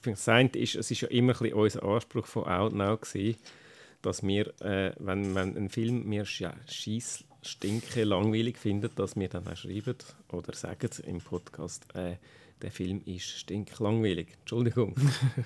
ist, 0.54 0.74
es 0.76 0.90
ist 0.90 1.00
ja 1.02 1.08
immer 1.08 1.34
ein 1.34 1.38
bisschen 1.38 1.52
unser 1.52 1.82
Anspruch 1.82 2.24
von 2.24 2.44
Outnow 2.44 2.98
gewesen, 2.98 3.36
dass 4.03 4.22
wir, 4.22 4.48
äh, 4.61 4.92
wenn, 4.98 5.34
wenn 5.34 5.57
ein 5.57 5.68
Film 5.68 6.09
mir 6.09 6.24
schieß 6.24 7.24
stinke 7.42 8.05
langweilig 8.05 8.57
findet, 8.57 8.98
dass 8.98 9.16
wir 9.16 9.28
dann 9.28 9.46
auch 9.48 9.57
schreiben 9.57 9.96
oder 10.30 10.55
sagen 10.55 10.90
im 11.07 11.18
Podcast, 11.18 11.84
äh, 11.94 12.16
der 12.62 12.70
Film 12.70 13.03
ist 13.05 13.26
stinklangweilig. 13.26 14.28
Entschuldigung. 14.40 14.94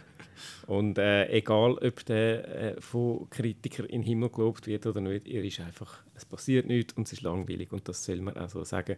und 0.66 0.98
äh, 0.98 1.28
egal, 1.30 1.78
ob 1.78 2.04
der 2.04 2.76
äh, 2.76 2.80
von 2.80 3.28
Kritikern 3.30 3.86
in 3.86 4.02
den 4.02 4.07
Himmel 4.07 4.28
gelobt 4.28 4.66
wird 4.66 4.86
oder 4.86 5.00
nicht, 5.00 5.26
er 5.26 5.42
ist 5.42 5.61
einfach, 5.61 6.02
es 6.14 6.26
passiert 6.26 6.66
nichts 6.66 6.92
und 6.92 7.07
es 7.07 7.14
ist 7.14 7.22
langweilig 7.22 7.72
und 7.72 7.88
das 7.88 8.04
soll 8.04 8.20
man 8.20 8.36
auch 8.36 8.50
so 8.50 8.62
sagen. 8.64 8.96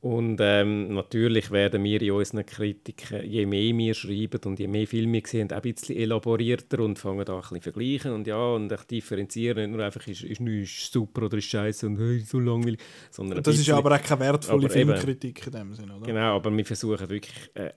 Und 0.00 0.38
ähm, 0.40 0.94
natürlich 0.94 1.50
werden 1.50 1.82
wir 1.82 2.00
in 2.00 2.12
unseren 2.12 2.46
Kritiken, 2.46 3.24
je 3.24 3.44
mehr 3.46 3.76
wir 3.76 3.94
schreiben 3.94 4.40
und 4.44 4.60
je 4.60 4.68
mehr 4.68 4.86
Filme 4.86 5.14
wir 5.14 5.22
sehen, 5.26 5.50
auch 5.50 5.56
ein 5.56 5.62
bisschen 5.62 5.96
elaborierter 5.96 6.78
und 6.80 7.00
fangen 7.00 7.24
da 7.24 7.34
ein 7.34 7.40
bisschen 7.40 7.62
vergleichen 7.62 8.12
und 8.12 8.26
ja, 8.28 8.36
und 8.36 8.70
ich 8.70 8.82
differenziere 8.82 9.60
nicht 9.60 9.76
nur 9.76 9.84
einfach, 9.84 10.06
ist, 10.06 10.22
ist 10.22 10.40
nichts 10.40 10.92
super 10.92 11.22
oder 11.24 11.38
ist 11.38 11.46
scheiße 11.46 11.84
und 11.88 11.98
hey, 11.98 12.20
so 12.20 12.38
langweilig, 12.38 12.78
sondern 13.10 13.42
Das 13.42 13.56
bisschen, 13.56 13.72
ist 13.72 13.76
aber 13.76 13.96
auch 13.96 14.02
keine 14.02 14.20
wertvolle 14.20 14.70
Filmkritik 14.70 15.44
in 15.46 15.52
dem 15.52 15.74
Sinne, 15.74 15.96
oder? 15.96 16.06
Genau, 16.06 16.36
aber 16.36 16.56
wir 16.56 16.64
versuchen 16.64 17.10
wirklich 17.10 17.50
äh, 17.54 17.70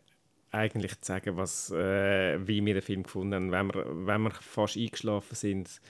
eigentlich 0.51 1.01
zu 1.01 1.07
sagen, 1.07 1.37
was, 1.37 1.71
äh, 1.71 2.37
wie 2.45 2.63
wir 2.63 2.75
den 2.75 2.83
Film 2.83 3.01
gefunden 3.01 3.33
haben. 3.33 3.51
Wenn 3.51 3.67
wir, 3.73 3.85
wenn 4.05 4.21
wir 4.21 4.31
fast 4.31 4.77
eingeschlafen 4.77 5.35
sind, 5.35 5.81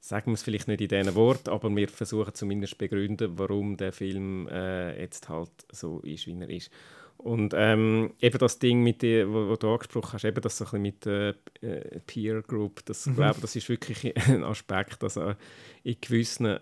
sagen 0.00 0.26
wir 0.26 0.34
es 0.34 0.42
vielleicht 0.42 0.68
nicht 0.68 0.80
in 0.80 0.88
diesen 0.88 1.14
Worten, 1.14 1.50
aber 1.50 1.74
wir 1.74 1.88
versuchen 1.88 2.34
zumindest 2.34 2.72
zu 2.72 2.78
begründen, 2.78 3.38
warum 3.38 3.76
der 3.76 3.92
Film 3.92 4.48
äh, 4.48 5.00
jetzt 5.00 5.28
halt 5.28 5.50
so 5.70 6.00
ist, 6.00 6.26
wie 6.26 6.40
er 6.40 6.50
ist. 6.50 6.70
Und 7.18 7.52
ähm, 7.54 8.14
eben 8.20 8.38
das 8.38 8.58
Ding, 8.58 8.82
mit 8.82 9.02
dir, 9.02 9.28
wo, 9.30 9.48
wo, 9.48 9.56
du 9.56 9.70
angesprochen 9.70 10.14
hast, 10.14 10.24
eben 10.24 10.40
das 10.40 10.56
so 10.56 10.64
ein 10.72 10.80
mit 10.80 11.04
der 11.04 11.34
äh, 11.60 12.00
Peer 12.06 12.40
Group, 12.40 12.82
das, 12.86 13.04
mhm. 13.04 13.16
glaube, 13.16 13.42
das 13.42 13.54
ist 13.56 13.68
wirklich 13.68 14.16
ein 14.28 14.42
Aspekt, 14.42 15.02
dass 15.02 15.18
also 15.18 15.38
in 15.82 15.96
gewissen 16.00 16.58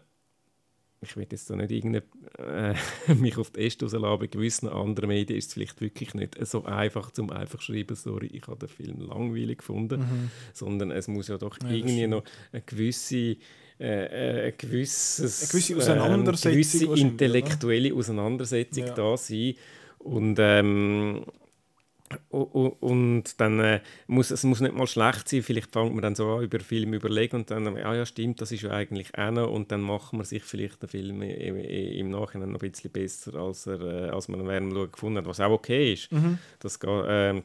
ich 1.01 1.17
will 1.17 1.27
jetzt 1.31 1.49
da 1.49 1.57
nicht 1.57 1.71
äh, 1.73 2.75
mich 3.15 3.39
auf 3.39 3.51
die 3.51 3.61
Äste 3.61 3.85
rauslassen, 3.85 4.05
aber 4.05 4.25
in 4.25 4.31
gewissen 4.31 4.69
anderen 4.69 5.09
Medien 5.09 5.39
ist 5.39 5.49
es 5.49 5.53
vielleicht 5.55 5.81
wirklich 5.81 6.15
nicht 6.15 6.45
so 6.47 6.65
einfach 6.65 7.11
zum 7.11 7.31
einfach 7.31 7.61
schreiben, 7.61 7.95
sorry, 7.95 8.27
ich 8.33 8.47
habe 8.49 8.67
den 8.67 8.69
Film 8.69 9.01
langweilig 9.01 9.59
gefunden, 9.59 10.01
mhm. 10.01 10.31
sondern 10.53 10.91
es 10.91 11.09
muss 11.09 11.29
ja 11.29 11.39
doch 11.39 11.57
ja, 11.63 11.71
irgendwie 11.71 12.07
noch 12.07 12.25
eine 12.53 12.63
gewisse 12.63 13.37
äh, 13.79 14.49
ein 14.49 14.55
gewisses, 14.59 15.43
eine 15.43 15.51
gewisse 15.51 15.77
Auseinandersetzung, 15.77 16.51
äh, 16.51 16.55
eine 16.55 16.63
gewisse 16.63 17.01
intellektuelle 17.01 17.95
Auseinandersetzung 17.95 18.87
ja. 18.87 18.95
da 18.95 19.17
sein. 19.17 19.55
Und 19.99 20.37
ähm, 20.41 21.25
und 22.31 23.41
dann 23.41 23.61
äh, 23.61 23.81
muss 24.07 24.31
es 24.31 24.45
muss 24.45 24.61
nicht 24.61 24.75
mal 24.75 24.87
schlecht 24.87 25.29
sein, 25.29 25.43
vielleicht 25.43 25.73
fängt 25.73 25.93
man 25.93 26.03
dann 26.03 26.15
so 26.15 26.37
an, 26.37 26.45
über 26.45 26.61
Film 26.61 26.95
überlegen 26.95 27.37
und 27.37 27.51
dann, 27.51 27.77
ja, 27.77 27.95
ja, 27.95 28.07
stimmt, 28.07 28.41
das 28.41 28.53
ist 28.53 28.63
ja 28.63 28.71
eigentlich 28.71 29.17
auch 29.17 29.31
noch 29.31 29.51
und 29.51 29.71
dann 29.73 29.81
macht 29.81 30.13
man 30.13 30.25
sich 30.25 30.43
vielleicht 30.43 30.83
den 30.83 30.89
Film 30.89 31.23
im, 31.23 31.57
im 31.57 32.11
Nachhinein 32.11 32.53
noch 32.53 32.63
ein 32.63 32.71
bisschen 32.71 32.91
besser, 32.91 33.35
als, 33.35 33.67
er, 33.67 33.81
äh, 33.81 34.09
als 34.11 34.29
man 34.29 34.47
während 34.47 34.73
dem 34.73 34.93
gefunden 34.93 35.19
hat, 35.19 35.27
was 35.27 35.41
auch 35.41 35.51
okay 35.51 35.93
ist. 35.93 36.11
Mhm. 36.13 36.39
Das 36.61 36.79
geht, 36.81 37.07
äh, 37.07 37.43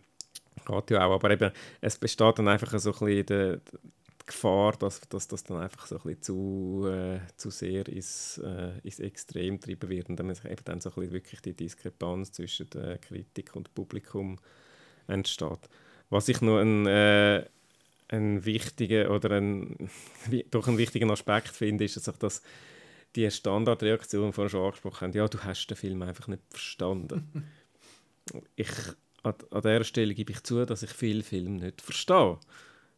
geht 0.66 0.92
ja 0.92 1.06
auch, 1.06 1.14
aber 1.14 1.32
eben, 1.32 1.52
es 1.82 1.98
besteht 1.98 2.40
dann 2.40 2.48
einfach 2.48 2.78
so 2.80 2.92
ein 2.92 3.00
bisschen 3.00 3.26
der, 3.26 3.60
Gefahr, 4.26 4.74
dass, 4.74 5.02
dass 5.02 5.28
das 5.28 5.44
dann 5.44 5.58
einfach 5.58 5.86
so 5.88 5.96
ein 5.96 6.02
bisschen 6.04 6.22
zu, 6.22 6.88
äh, 6.88 7.20
zu 7.36 7.50
sehr 7.50 7.88
ins, 7.88 8.38
äh, 8.38 8.80
ins 8.84 9.00
Extrem 9.00 9.60
getrieben 9.60 9.90
wird 9.90 10.10
und 10.10 10.18
dann 10.18 10.30
eben 10.30 10.64
dann 10.64 10.82
so 10.82 10.90
ein 10.90 10.96
bisschen 10.96 11.14
wirklich 11.14 11.42
die 11.42 11.54
Diskrepanz 11.54 12.32
zwischen 12.32 12.70
der 12.70 12.98
Kritik 13.00 13.56
und 13.56 13.74
Publikum 13.74 14.40
entsteht. 15.08 15.70
Was 16.10 16.30
ich 16.30 16.42
noch 16.42 16.60
ein, 16.60 16.86
äh, 16.86 17.46
ein 18.08 18.46
wichtiger 18.46 19.12
oder 19.12 19.32
ein, 19.32 19.90
doch 20.52 20.68
einen 20.68 20.78
wichtigen 20.78 21.12
Aspekt 21.12 21.50
finde, 21.50 21.84
ist, 21.84 21.96
dass, 21.98 22.18
dass 22.18 22.42
die 23.16 23.30
Standardreaktion, 23.30 24.32
die 24.32 24.38
wir 24.38 24.50
schon 24.50 24.66
angesprochen 24.66 25.08
haben, 25.08 25.14
ja, 25.14 25.28
du 25.28 25.40
hast 25.40 25.68
den 25.68 25.78
Film 25.78 26.02
einfach 26.02 26.28
nicht 26.28 26.44
verstanden. 26.50 27.52
ich, 28.56 28.72
an, 29.24 29.36
an 29.52 29.62
dieser 29.62 29.84
Stelle 29.84 30.14
gebe 30.14 30.32
ich 30.32 30.44
zu, 30.44 30.66
dass 30.66 30.84
ich 30.84 30.92
viele 30.92 31.24
Filme 31.24 31.64
nicht 31.66 31.82
verstehe. 31.82 32.40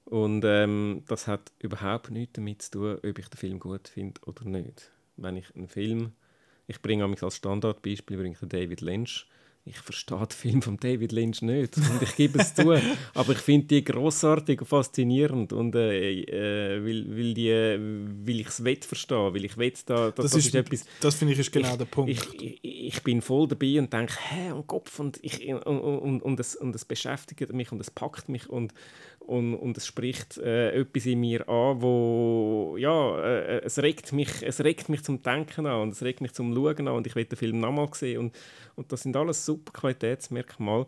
Und 0.06 0.44
ähm, 0.46 1.04
das 1.08 1.28
hat 1.28 1.52
überhaupt 1.60 2.12
nichts 2.12 2.34
damit 2.34 2.62
zu 2.62 2.72
tun, 2.72 2.96
ob 2.98 3.20
ich 3.20 3.28
den 3.28 3.38
Film 3.38 3.60
gut 3.60 3.88
finde 3.88 4.22
oder 4.26 4.46
nicht. 4.46 4.92
Wenn 5.18 5.38
ich 5.38 5.56
einen 5.56 5.68
Film, 5.68 6.12
ich 6.68 6.82
bringe 6.82 7.06
als 7.06 7.36
Standardbeispiel 7.36 8.18
bringe 8.18 8.38
David 8.42 8.82
Lynch, 8.82 9.28
ich 9.68 9.80
verstehe 9.80 10.20
den 10.20 10.30
Film 10.30 10.62
von 10.62 10.78
David 10.78 11.12
Lynch 11.12 11.42
nicht 11.42 11.76
und 11.78 12.02
ich 12.02 12.16
gebe 12.16 12.38
es 12.38 12.54
zu, 12.54 12.72
aber 13.16 13.32
ich 13.32 13.40
finde 13.40 13.66
die 13.66 13.84
großartig 13.84 14.62
und 14.62 14.68
faszinierend 14.68 15.54
und 15.54 15.74
äh, 15.74 16.22
äh, 16.22 16.84
will, 16.84 17.16
will, 17.16 17.34
die, 17.34 17.50
will 17.50 18.42
ich 18.42 18.48
es 18.48 18.64
wett 18.64 18.86
verstehen, 18.86 19.34
will 19.34 19.44
ich 19.44 19.58
wett 19.58 19.82
da, 19.90 20.12
das, 20.12 20.32
das, 20.32 20.36
ist, 20.36 20.48
ist 20.48 20.56
etwas. 20.56 20.86
Das 21.00 21.16
finde 21.16 21.34
ich 21.34 21.40
ist 21.40 21.52
genau 21.52 21.72
ich, 21.72 21.78
der 21.78 21.86
Punkt. 21.86 22.12
Ich, 22.12 22.42
ich, 22.42 22.60
ich, 22.64 23.04
bin 23.04 23.24
voll 23.24 23.48
dabei 23.48 23.80
und 23.80 23.92
denke, 23.92 24.14
hä, 24.30 24.52
um 24.52 24.68
Kopf 24.68 25.00
und 25.00 25.18
ich 25.24 25.44
und, 25.48 25.64
und, 25.64 26.22
und, 26.22 26.40
es, 26.40 26.56
und 26.56 26.76
es 26.76 26.86
beschäftigt 26.86 27.52
mich 27.52 27.72
und 27.72 27.82
es 27.82 27.90
packt 27.90 28.30
mich 28.30 28.48
und 28.48 28.72
und, 29.26 29.56
und 29.56 29.78
es 29.78 29.88
spricht 29.88 30.38
äh, 30.38 30.72
etwas 30.72 31.06
in 31.06 31.20
mir 31.20 31.48
an, 31.50 31.82
wo 31.82 32.76
ja, 32.78 33.20
äh, 33.20 33.62
es, 33.64 33.80
regt 33.80 34.14
mich, 34.14 34.30
es 34.42 34.64
regt 34.64 34.90
mich 34.90 35.04
zum 35.04 35.22
Denken 35.22 35.66
an 35.66 35.82
und 35.82 35.90
es 35.94 36.04
regt 36.04 36.22
mich 36.22 36.34
zum 36.34 36.54
Schauen 36.54 36.88
an 36.88 36.96
und 36.96 37.08
ich 37.08 37.16
will 37.16 37.26
den 37.26 37.38
Film 37.38 37.60
nochmal 37.60 37.90
sehen 37.94 38.20
und, 38.20 38.36
und 38.76 38.92
das 38.92 39.02
sind 39.02 39.16
alles 39.16 39.46
super 39.46 39.72
Qualitätsmerkmale. 39.74 40.86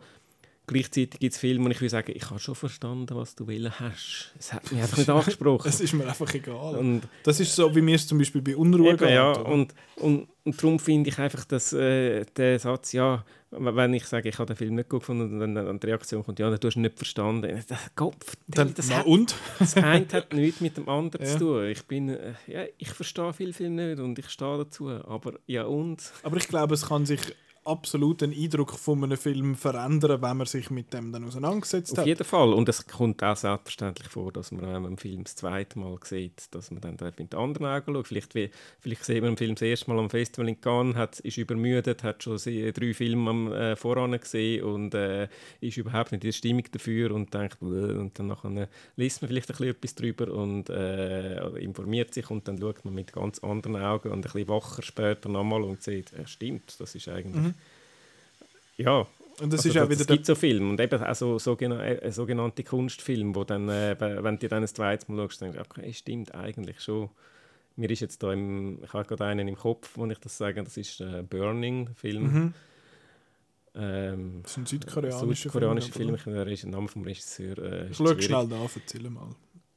Gleichzeitig 0.68 1.18
gibt 1.18 1.32
es 1.32 1.40
Filme, 1.40 1.64
wo 1.64 1.70
ich 1.70 1.80
will 1.80 1.88
sagen, 1.88 2.12
ich 2.14 2.28
habe 2.28 2.38
schon 2.38 2.54
verstanden, 2.54 3.16
was 3.16 3.34
du 3.34 3.46
willen 3.46 3.72
hast. 3.80 4.34
Es 4.38 4.52
hat 4.52 4.70
mich 4.70 4.82
einfach 4.82 4.98
nicht 4.98 5.08
angesprochen. 5.08 5.66
Es 5.66 5.80
ist 5.80 5.94
mir 5.94 6.06
einfach 6.06 6.32
egal. 6.34 6.76
Und 6.76 7.02
das 7.22 7.40
ist 7.40 7.56
so, 7.56 7.74
wie 7.74 7.80
mir 7.80 7.94
es 7.94 8.06
zum 8.06 8.18
Beispiel 8.18 8.42
bei 8.42 8.54
Unruhe 8.54 8.92
eben, 8.92 9.08
Ja, 9.08 9.32
und, 9.32 9.72
und, 9.96 10.28
und 10.44 10.62
darum 10.62 10.78
finde 10.78 11.08
ich 11.08 11.18
einfach, 11.18 11.46
dass 11.46 11.72
äh, 11.72 12.26
der 12.36 12.58
Satz, 12.58 12.92
ja, 12.92 13.24
wenn 13.50 13.94
ich 13.94 14.04
sage, 14.04 14.28
ich 14.28 14.38
habe 14.38 14.46
den 14.46 14.56
Film 14.56 14.74
nicht 14.74 14.88
gut 14.88 15.00
gefunden 15.00 15.40
und 15.40 15.54
dann 15.54 15.80
die 15.80 15.86
Reaktion 15.86 16.22
kommt, 16.22 16.38
ja, 16.38 16.50
du 16.50 16.66
hast 16.66 16.76
ihn 16.76 16.82
nicht 16.82 16.96
verstanden. 16.96 17.64
Das, 17.68 17.94
Kopf, 17.94 18.36
dann, 18.46 18.74
das, 18.74 18.92
hat, 18.94 19.06
und? 19.06 19.34
das 19.58 19.76
eine 19.76 20.06
hat 20.12 20.32
nichts 20.32 20.60
mit 20.60 20.76
dem 20.76 20.88
anderen 20.88 21.24
ja. 21.24 21.32
zu 21.32 21.38
tun. 21.38 21.64
Ich 21.66 21.86
bin, 21.86 22.10
äh, 22.10 22.34
ja, 22.46 22.64
ich 22.76 22.90
verstehe 22.90 23.32
viel 23.32 23.52
Film 23.52 23.76
nicht 23.76 24.00
und 24.00 24.18
ich 24.18 24.28
stehe 24.28 24.58
dazu, 24.58 24.90
aber 24.90 25.34
ja 25.46 25.64
und? 25.64 26.12
Aber 26.22 26.36
ich 26.36 26.48
glaube, 26.48 26.74
es 26.74 26.86
kann 26.88 27.06
sich 27.06 27.20
absolut 27.64 28.20
den 28.20 28.32
Eindruck 28.32 28.72
von 28.78 29.04
einem 29.04 29.16
Film 29.16 29.54
verändern, 29.54 30.22
wenn 30.22 30.36
man 30.36 30.46
sich 30.46 30.70
mit 30.70 30.92
dem 30.92 31.12
dann 31.12 31.24
auseinandergesetzt 31.24 31.92
Auf 31.92 31.98
hat. 31.98 32.02
Auf 32.02 32.06
jeden 32.06 32.24
Fall. 32.24 32.52
Und 32.52 32.68
es 32.68 32.86
kommt 32.86 33.22
auch 33.22 33.36
selbstverständlich 33.36 34.08
vor, 34.08 34.32
dass 34.32 34.52
man, 34.52 34.62
wenn 34.62 34.72
man 34.72 34.86
einen 34.86 34.98
Film 34.98 35.24
das 35.24 35.36
zweite 35.36 35.78
Mal 35.78 35.98
sieht, 36.02 36.54
dass 36.54 36.70
man 36.70 36.80
dann 36.80 36.96
mit 37.18 37.34
anderen 37.34 37.66
Augen 37.66 37.94
schaut. 37.94 38.08
Vielleicht, 38.08 38.34
wie, 38.34 38.50
vielleicht 38.80 39.04
sieht 39.04 39.20
man 39.20 39.28
einen 39.28 39.36
Film 39.36 39.54
das 39.54 39.62
erste 39.62 39.90
Mal 39.90 39.98
am 39.98 40.10
Festival 40.10 40.48
in 40.48 40.60
Cannes, 40.60 40.96
hat, 40.96 41.20
ist 41.20 41.36
übermüdet, 41.36 42.02
hat 42.02 42.22
schon 42.22 42.38
drei 42.38 42.94
Filme 42.94 43.30
am, 43.30 43.52
äh, 43.52 43.76
voran 43.76 44.18
gesehen 44.18 44.64
und 44.64 44.94
äh, 44.94 45.28
ist 45.60 45.76
überhaupt 45.76 46.12
nicht 46.12 46.24
in 46.24 46.28
der 46.28 46.32
Stimmung 46.32 46.64
dafür 46.70 47.10
und 47.12 47.32
denkt, 47.34 47.60
und 47.60 48.18
dann 48.18 48.26
nachher 48.26 48.68
liest 48.96 49.22
man 49.22 49.28
vielleicht 49.28 49.50
ein 49.50 49.56
bisschen 49.56 49.70
etwas 49.70 49.94
drüber 49.94 50.32
und 50.32 50.70
äh, 50.70 51.38
informiert 51.58 52.14
sich 52.14 52.30
und 52.30 52.48
dann 52.48 52.58
schaut 52.58 52.84
man 52.84 52.94
mit 52.94 53.12
ganz 53.12 53.38
anderen 53.40 53.76
Augen 53.76 54.08
und 54.08 54.18
ein 54.18 54.32
bisschen 54.32 54.48
wacher 54.48 54.82
später 54.82 55.28
nochmal 55.28 55.62
und 55.62 55.82
sieht, 55.82 56.12
ja, 56.16 56.26
stimmt, 56.26 56.74
das 56.78 56.94
ist 56.94 57.08
eigentlich... 57.08 57.42
Mhm 57.42 57.54
ja, 58.78 59.06
und 59.40 59.52
das 59.52 59.60
also, 59.60 59.68
ist 59.68 59.78
auch 59.78 59.88
wieder. 59.88 60.00
Es 60.00 60.06
gibt 60.06 60.26
so 60.26 60.34
Filme 60.34 60.70
und 60.70 60.80
eben 60.80 61.02
auch 61.02 61.14
so, 61.14 61.38
so 61.38 61.56
äh, 61.58 62.10
sogenannte 62.10 62.64
Kunstfilme, 62.64 63.34
wo 63.34 63.44
dann, 63.44 63.68
äh, 63.68 63.96
wenn 63.98 64.38
du 64.38 64.48
dann 64.48 64.62
ein 64.62 64.68
zweites 64.68 65.08
Mal 65.08 65.16
schaust, 65.18 65.40
denkst 65.40 65.56
du, 65.56 65.62
okay, 65.62 65.92
stimmt 65.92 66.34
eigentlich 66.34 66.80
schon. 66.80 67.10
Mir 67.76 67.90
ist 67.90 68.00
jetzt 68.00 68.22
da 68.22 68.32
im, 68.32 68.82
ich 68.82 68.92
habe 68.92 69.04
gerade 69.04 69.26
einen 69.26 69.46
im 69.46 69.54
Kopf, 69.54 69.90
wo 69.94 70.04
ich 70.06 70.18
das 70.18 70.36
sage, 70.36 70.62
das 70.64 70.76
ist 70.76 71.00
ein 71.00 71.28
Burning-Film. 71.28 72.22
Mhm. 72.22 72.54
Ähm, 73.76 74.40
das 74.42 74.52
ist 74.52 74.56
ein 74.58 74.66
südkoreanischer 74.66 75.34
Südkoreanischer 75.34 75.92
Film, 75.92 76.18
Film. 76.18 76.36
der 76.36 76.46
ist 76.48 76.66
Name 76.66 76.88
vom 76.88 77.02
Regisseur. 77.04 77.58
Äh, 77.58 77.90
ich 77.90 77.96
schaue 77.96 78.20
schnell 78.20 78.48
da, 78.48 78.56
erzähl 78.74 79.08
mal. 79.08 79.28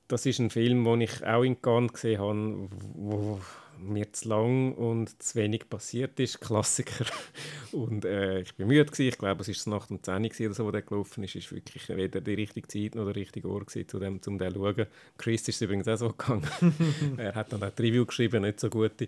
Das 0.07 0.25
ist 0.25 0.39
ein 0.39 0.49
Film, 0.49 0.83
den 0.83 1.01
ich 1.01 1.23
auch 1.23 1.43
in 1.43 1.61
Cannes 1.61 1.93
gesehen 1.93 2.19
habe, 2.19 2.67
wo, 2.95 3.39
mir 3.81 4.11
zu 4.13 4.29
lang 4.29 4.73
und 4.75 5.21
zu 5.21 5.35
wenig 5.35 5.69
passiert 5.69 6.19
ist. 6.19 6.39
Klassiker. 6.39 7.05
Und 7.71 8.03
äh, 8.05 8.41
ich 8.41 8.53
bin 8.55 8.67
müde 8.67 8.85
gewesen. 8.85 9.07
Ich 9.07 9.17
glaube, 9.17 9.41
es 9.41 9.65
war 9.65 9.73
Nacht 9.75 9.91
um 9.91 10.03
10 10.03 10.23
Uhr 10.23 10.45
oder 10.45 10.53
so, 10.53 10.65
wo 10.65 10.71
der 10.71 10.81
gelaufen 10.81 11.23
ist. 11.23 11.35
Es 11.35 11.51
war 11.51 11.57
wirklich 11.57 11.87
weder 11.89 12.19
die 12.19 12.33
richtige 12.33 12.67
Zeit 12.67 12.95
noch 12.95 13.05
der 13.05 13.15
richtige 13.15 13.49
Ort 13.49 13.67
gewesen, 13.67 13.87
zu 13.87 13.99
dem, 13.99 14.19
um 14.25 14.37
den 14.37 14.53
zu 14.53 14.59
schauen. 14.59 14.87
Chris 15.17 15.47
ist 15.47 15.61
übrigens 15.61 15.87
auch 15.87 15.97
so 15.97 16.09
gegangen. 16.09 16.47
er 17.17 17.33
hat 17.33 17.53
dann 17.53 17.63
auch 17.63 17.69
die 17.71 17.83
Review 17.83 18.05
geschrieben, 18.05 18.41
nicht 18.41 18.59
so 18.59 18.69
gute. 18.69 19.07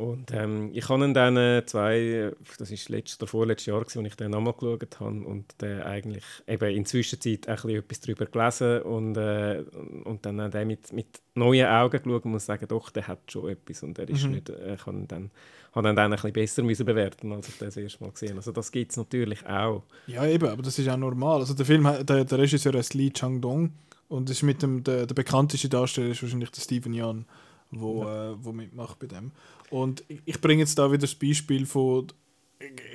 Und 0.00 0.32
ähm, 0.32 0.70
ich 0.72 0.88
habe 0.88 1.12
dann 1.12 1.36
äh, 1.36 1.62
zwei, 1.66 2.32
das 2.58 2.70
ist 2.70 2.88
letztes 2.88 3.20
oder 3.20 3.26
vorletztes 3.26 3.66
Jahr, 3.66 3.80
als 3.80 3.94
ich 3.94 4.14
den 4.14 4.30
nochmal 4.30 4.54
geschaut 4.54 4.98
habe 4.98 5.20
und 5.26 5.44
der 5.60 5.84
eigentlich 5.84 6.24
eben 6.46 6.70
in 6.70 6.76
der 6.76 6.84
Zwischenzeit 6.86 7.46
ein 7.46 7.68
etwas 7.68 8.00
darüber 8.00 8.24
gelesen 8.24 8.80
und, 8.80 9.16
äh, 9.18 9.62
und 10.04 10.24
dann 10.24 10.40
auch 10.40 10.64
mit, 10.64 10.90
mit 10.94 11.20
neuen 11.34 11.66
Augen 11.66 12.02
geschaut 12.02 12.24
und 12.24 12.30
muss 12.30 12.46
sagen, 12.46 12.66
doch, 12.66 12.88
der 12.88 13.08
hat 13.08 13.30
schon 13.30 13.50
etwas 13.50 13.82
und 13.82 13.98
er 13.98 14.08
ist 14.08 14.24
mhm. 14.24 14.30
nicht, 14.30 14.48
äh, 14.48 14.78
kann 14.82 15.06
dann, 15.06 15.30
habe 15.74 15.88
dann, 15.88 15.96
dann 15.96 16.12
ein 16.12 16.16
bisschen 16.16 16.32
besser 16.32 16.62
müssen 16.62 16.86
bewerten, 16.86 17.30
als 17.32 17.50
ich 17.50 17.58
das 17.58 17.76
erste 17.76 18.02
Mal 18.02 18.12
gesehen 18.12 18.36
Also 18.36 18.52
das 18.52 18.72
gibt 18.72 18.92
es 18.92 18.96
natürlich 18.96 19.46
auch. 19.46 19.82
Ja 20.06 20.24
eben, 20.24 20.48
aber 20.48 20.62
das 20.62 20.78
ist 20.78 20.88
auch 20.88 20.96
normal. 20.96 21.40
Also 21.40 21.52
der 21.52 21.66
Film, 21.66 21.86
der, 22.06 22.24
der 22.24 22.38
Regisseur 22.38 22.72
heißt 22.72 22.94
Lee 22.94 23.10
Chang-dong 23.10 23.74
und 24.08 24.30
ist 24.30 24.42
mit 24.44 24.62
dem, 24.62 24.82
der, 24.82 25.04
der 25.04 25.14
bekannteste 25.14 25.68
Darsteller 25.68 26.08
ist 26.08 26.22
wahrscheinlich 26.22 26.52
der 26.52 26.62
Steven 26.62 26.94
Yeun 26.94 27.26
wo, 27.70 28.04
ja. 28.04 28.30
äh, 28.30 28.44
wo 28.44 28.52
mitmacht 28.52 28.98
bei 28.98 29.06
dem. 29.06 29.32
Und 29.70 30.04
ich, 30.08 30.40
bringe 30.40 30.60
jetzt 30.60 30.78
da 30.78 30.90
wieder 30.90 31.02
das 31.02 31.14
Beispiel 31.14 31.64
von 31.66 32.08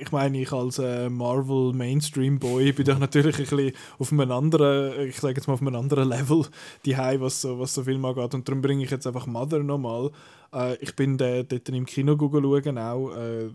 ich 0.00 0.12
meine, 0.12 0.40
ich 0.40 0.52
als 0.52 0.78
äh, 0.78 1.10
Marvel 1.10 1.72
Mainstream 1.72 2.38
Boy 2.38 2.72
bin 2.72 2.84
doch 2.84 2.98
natürlich 3.00 3.36
ein 3.38 3.46
bisschen 3.46 3.72
auf 3.98 4.12
einem 4.12 4.30
anderen, 4.30 5.08
ich 5.08 5.18
sage 5.18 5.34
jetzt 5.34 5.48
mal 5.48 5.54
auf 5.54 5.60
einem 5.60 5.74
anderen 5.74 6.08
Level 6.08 6.46
die 6.84 6.96
was 7.20 7.40
so, 7.40 7.58
was 7.58 7.74
so 7.74 7.82
Film 7.82 8.04
angeht. 8.04 8.34
Und 8.34 8.48
darum 8.48 8.62
bringe 8.62 8.84
ich 8.84 8.90
jetzt 8.90 9.06
einfach 9.06 9.26
Mother 9.26 9.60
nochmal. 9.60 10.10
Äh, 10.52 10.76
ich 10.76 10.94
bin 10.94 11.18
dort 11.18 11.68
im 11.68 11.86
Kino 11.86 12.16
schauen 12.16 12.78
auch. 12.78 13.10
Äh, 13.16 13.50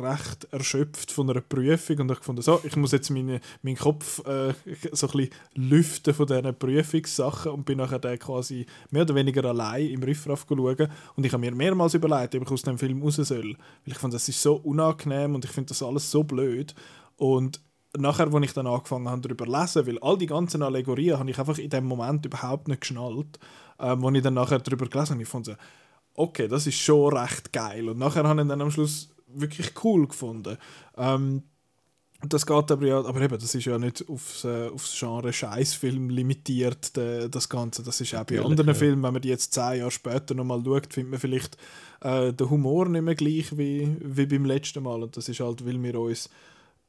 recht 0.00 0.46
erschöpft 0.52 1.10
von 1.10 1.30
einer 1.30 1.40
Prüfung 1.40 2.00
und 2.00 2.10
ich 2.10 2.18
gefunden, 2.18 2.42
so, 2.42 2.60
ich 2.64 2.76
muss 2.76 2.92
jetzt 2.92 3.10
meine, 3.10 3.40
meinen 3.62 3.76
Kopf 3.76 4.18
äh, 4.26 4.54
so 4.92 5.06
ein 5.08 5.12
bisschen 5.12 5.30
lüften 5.54 6.14
von 6.14 6.26
diesen 6.26 6.58
Prüfungssachen 6.58 7.52
und 7.52 7.64
bin 7.64 7.78
nachher 7.78 7.98
dann 7.98 8.18
quasi 8.18 8.66
mehr 8.90 9.02
oder 9.02 9.14
weniger 9.14 9.44
allein 9.44 9.88
im 9.88 10.02
Riffraff 10.02 10.46
schauen 10.48 10.88
und 11.16 11.26
ich 11.26 11.32
habe 11.32 11.40
mir 11.40 11.54
mehrmals 11.54 11.94
überlegt, 11.94 12.34
ob 12.34 12.42
ich 12.42 12.50
aus 12.50 12.62
dem 12.62 12.78
Film 12.78 13.02
raus 13.02 13.16
soll, 13.16 13.56
weil 13.84 13.92
ich 13.92 13.98
fand, 13.98 14.14
das 14.14 14.28
ist 14.28 14.40
so 14.40 14.56
unangenehm 14.56 15.34
und 15.34 15.44
ich 15.44 15.50
finde 15.50 15.68
das 15.68 15.82
alles 15.82 16.10
so 16.10 16.22
blöd 16.22 16.74
und 17.16 17.60
nachher, 17.98 18.32
als 18.32 18.44
ich 18.44 18.52
dann 18.52 18.66
angefangen 18.66 19.08
habe, 19.08 19.20
darüber 19.20 19.46
zu 19.46 19.52
lesen, 19.52 19.86
weil 19.86 19.98
all 20.00 20.18
die 20.18 20.26
ganzen 20.26 20.62
Allegorien 20.62 21.18
habe 21.18 21.30
ich 21.30 21.38
einfach 21.38 21.58
in 21.58 21.70
dem 21.70 21.86
Moment 21.86 22.24
überhaupt 22.24 22.68
nicht 22.68 22.82
geschnallt, 22.82 23.38
ähm, 23.78 24.04
als 24.04 24.16
ich 24.16 24.22
dann 24.22 24.34
nachher 24.34 24.58
darüber 24.58 24.86
gelesen 24.86 25.12
habe, 25.14 25.22
ich 25.22 25.28
fand 25.28 25.46
so, 25.46 25.54
okay, 26.14 26.48
das 26.48 26.66
ist 26.66 26.78
schon 26.78 27.16
recht 27.16 27.52
geil. 27.52 27.88
Und 27.88 27.98
nachher 27.98 28.24
habe 28.24 28.42
ich 28.42 28.48
dann 28.48 28.60
am 28.60 28.70
Schluss 28.70 29.08
wirklich 29.34 29.72
cool 29.84 30.06
gefunden. 30.08 30.56
Ähm, 30.96 31.42
das 32.22 32.44
geht 32.44 32.70
aber 32.70 32.86
ja, 32.86 32.98
aber 32.98 33.20
eben, 33.22 33.38
das 33.38 33.54
ist 33.54 33.64
ja 33.64 33.78
nicht 33.78 34.06
aufs, 34.08 34.44
äh, 34.44 34.68
aufs 34.68 34.98
Genre 34.98 35.32
Scheißfilm 35.32 36.10
limitiert, 36.10 36.94
de, 36.94 37.30
das 37.30 37.48
Ganze. 37.48 37.82
Das 37.82 38.00
ist 38.00 38.14
auch 38.14 38.24
bei 38.24 38.40
anderen 38.42 38.68
ja. 38.68 38.74
Filmen, 38.74 39.02
wenn 39.02 39.14
man 39.14 39.22
die 39.22 39.28
jetzt 39.28 39.54
zehn 39.54 39.78
Jahre 39.78 39.90
später 39.90 40.34
nochmal 40.34 40.62
schaut, 40.62 40.92
findet 40.92 41.12
man 41.12 41.20
vielleicht 41.20 41.56
äh, 42.02 42.32
den 42.32 42.50
Humor 42.50 42.88
nicht 42.88 43.02
mehr 43.02 43.14
gleich 43.14 43.56
wie, 43.56 43.96
wie 44.00 44.26
beim 44.26 44.44
letzten 44.44 44.82
Mal. 44.82 45.02
Und 45.02 45.16
das 45.16 45.30
ist 45.30 45.40
halt, 45.40 45.64
weil 45.64 45.82
wir 45.82 45.98
uns 45.98 46.28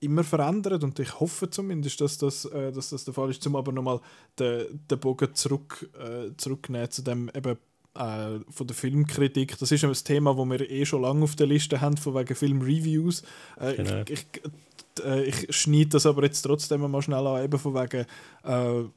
immer 0.01 0.23
verändern 0.23 0.83
und 0.83 0.99
ich 0.99 1.19
hoffe 1.19 1.49
zumindest, 1.49 2.01
dass 2.01 2.17
das, 2.17 2.45
äh, 2.45 2.71
dass 2.71 2.89
das 2.89 3.05
der 3.05 3.13
Fall 3.13 3.29
ist, 3.29 3.45
um 3.47 3.55
aber 3.55 3.71
nochmal 3.71 4.01
den, 4.37 4.81
den 4.89 4.99
Bogen 4.99 5.33
zurück, 5.35 5.89
äh, 5.97 6.35
zurücknehmen 6.35 6.89
zu 6.89 7.03
dem 7.03 7.31
eben 7.33 7.57
äh, 7.95 8.39
von 8.49 8.67
der 8.67 8.75
Filmkritik. 8.75 9.57
Das 9.57 9.71
ist 9.71 9.83
ein 9.83 9.93
Thema, 9.93 10.35
das 10.35 10.49
wir 10.49 10.69
eh 10.69 10.85
schon 10.85 11.01
lange 11.01 11.23
auf 11.23 11.35
der 11.35 11.47
Liste 11.47 11.81
haben, 11.81 11.97
von 11.97 12.15
wegen 12.15 12.35
Filmreviews. 12.35 13.23
Äh, 13.59 13.75
genau. 13.75 14.03
ich, 14.07 14.11
ich, 14.11 15.05
äh, 15.05 15.23
ich 15.23 15.55
schneide 15.55 15.89
das 15.89 16.05
aber 16.05 16.23
jetzt 16.23 16.41
trotzdem 16.41 16.81
mal 16.89 17.01
schnell 17.01 17.25
an, 17.25 17.43
eben 17.43 17.59
von 17.59 17.73
wegen 17.73 18.05
äh, 18.43 18.89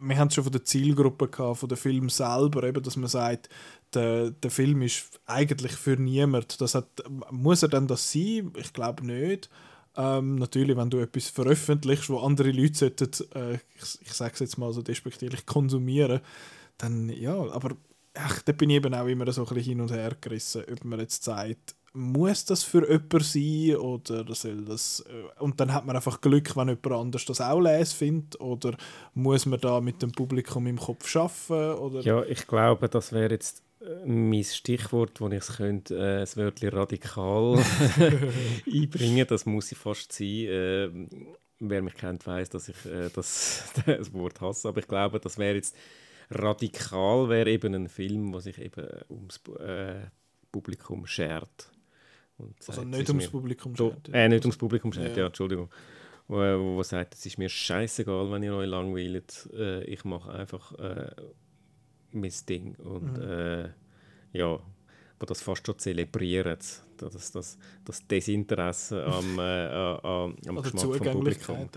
wir 0.00 0.16
haben 0.16 0.28
es 0.28 0.34
schon 0.34 0.44
von 0.44 0.52
der 0.52 0.64
Zielgruppe 0.64 1.28
gehabt, 1.28 1.58
von 1.58 1.68
dem 1.68 1.78
Film 1.78 2.08
selber, 2.08 2.62
eben, 2.64 2.82
dass 2.82 2.96
man 2.96 3.08
sagt, 3.08 3.48
der, 3.94 4.30
der 4.30 4.50
Film 4.50 4.82
ist 4.82 5.20
eigentlich 5.26 5.72
für 5.72 5.96
niemand. 5.96 6.60
Das 6.60 6.74
hat, 6.74 6.86
muss 7.30 7.62
er 7.62 7.68
denn 7.68 7.86
das 7.86 8.12
sein? 8.12 8.52
Ich 8.56 8.72
glaube 8.72 9.04
nicht. 9.04 9.50
Ähm, 9.96 10.36
natürlich, 10.36 10.76
wenn 10.76 10.90
du 10.90 10.98
etwas 10.98 11.28
veröffentlichst, 11.28 12.08
wo 12.10 12.18
andere 12.18 12.52
Leute 12.52 12.74
sollten, 12.74 13.10
äh, 13.34 13.54
ich, 13.54 13.98
ich 14.02 14.12
sage 14.12 14.34
es 14.34 14.40
jetzt 14.40 14.58
mal 14.58 14.72
so 14.72 14.82
despektierlich, 14.82 15.46
konsumieren, 15.46 16.20
dann 16.76 17.08
ja, 17.08 17.34
aber 17.34 17.76
ach, 18.18 18.42
da 18.42 18.52
bin 18.52 18.70
ich 18.70 18.76
eben 18.76 18.94
auch 18.94 19.06
immer 19.06 19.30
so 19.32 19.42
ein 19.42 19.54
bisschen 19.54 19.72
hin 19.72 19.80
und 19.80 19.92
her 19.92 20.12
gerissen, 20.20 20.64
ob 20.70 20.84
man 20.84 21.00
jetzt 21.00 21.24
sagt, 21.24 21.74
muss 21.94 22.44
das 22.44 22.62
für 22.62 22.86
jemanden 22.88 23.20
sein 23.20 23.76
oder 23.76 24.34
soll 24.34 24.64
das 24.64 25.04
äh, 25.08 25.42
und 25.42 25.58
dann 25.58 25.72
hat 25.72 25.86
man 25.86 25.96
einfach 25.96 26.20
Glück, 26.20 26.54
wenn 26.56 26.68
jemand 26.68 26.92
anders 26.92 27.24
das 27.24 27.40
auch 27.40 27.60
les 27.60 27.92
findet 27.92 28.40
oder 28.40 28.76
muss 29.14 29.46
man 29.46 29.60
da 29.60 29.80
mit 29.80 30.02
dem 30.02 30.12
Publikum 30.12 30.66
im 30.66 30.78
Kopf 30.78 31.08
schaffen 31.08 31.72
oder 31.74 32.00
ja 32.02 32.22
ich 32.24 32.46
glaube 32.46 32.88
das 32.88 33.12
wäre 33.12 33.32
jetzt 33.32 33.62
äh, 33.80 34.06
mein 34.06 34.44
Stichwort, 34.44 35.20
wo 35.20 35.28
ich 35.28 35.34
es 35.34 35.56
könnte, 35.56 35.96
äh, 35.96 36.20
das 36.20 36.36
Wörtchen 36.36 36.68
radikal 36.70 37.58
einbringen, 38.66 39.26
das 39.26 39.46
muss 39.46 39.72
ich 39.72 39.78
fast 39.78 40.12
sein. 40.12 40.26
Äh, 40.26 40.90
wer 41.60 41.82
mich 41.82 41.94
kennt, 41.94 42.26
weiß, 42.26 42.50
dass 42.50 42.68
ich 42.68 42.86
äh, 42.86 43.08
das, 43.14 43.64
das 43.86 44.12
Wort 44.12 44.40
hasse, 44.40 44.68
aber 44.68 44.80
ich 44.80 44.88
glaube, 44.88 45.20
das 45.20 45.38
wäre 45.38 45.56
jetzt 45.56 45.76
radikal 46.30 47.28
wäre 47.28 47.50
eben 47.50 47.74
ein 47.74 47.88
Film, 47.88 48.32
der 48.32 48.40
sich 48.40 48.58
eben 48.58 48.86
ums 49.08 49.40
äh, 49.58 50.06
Publikum 50.52 51.06
schert. 51.06 51.70
Also 52.66 52.84
nicht 52.84 53.08
ums 53.08 53.28
Publikum 53.28 53.74
schert. 53.74 54.08
Äh, 54.12 54.28
nicht 54.28 54.44
ums 54.44 54.56
Publikum 54.56 54.92
schert, 54.92 55.16
ja, 55.16 55.22
ja 55.22 55.26
Entschuldigung. 55.26 55.70
Wo, 56.28 56.36
wo 56.36 56.82
sagt, 56.82 57.14
es 57.14 57.24
ist 57.24 57.38
mir 57.38 57.48
scheißegal, 57.48 58.30
wenn 58.30 58.42
ihr 58.42 58.54
euch 58.54 58.68
langweilt. 58.68 59.48
Äh, 59.54 59.84
ich 59.84 60.04
mache 60.04 60.30
einfach 60.30 60.72
äh, 60.78 61.10
mein 62.12 62.32
Ding. 62.48 62.74
Und 62.76 63.16
mhm. 63.16 63.22
äh, 63.22 63.68
ja, 64.32 64.60
wo 65.18 65.26
das 65.26 65.42
fast 65.42 65.66
schon 65.66 65.78
zelebrieren 65.78 66.58
das, 66.98 67.32
das, 67.32 67.58
das 67.84 68.06
Desinteresse 68.06 69.04
am, 69.04 69.38
äh, 69.38 69.66
am, 69.66 70.36
am 70.46 70.62
Geschmack 70.62 70.96
vom 70.96 71.12
Publikum. 71.12 71.68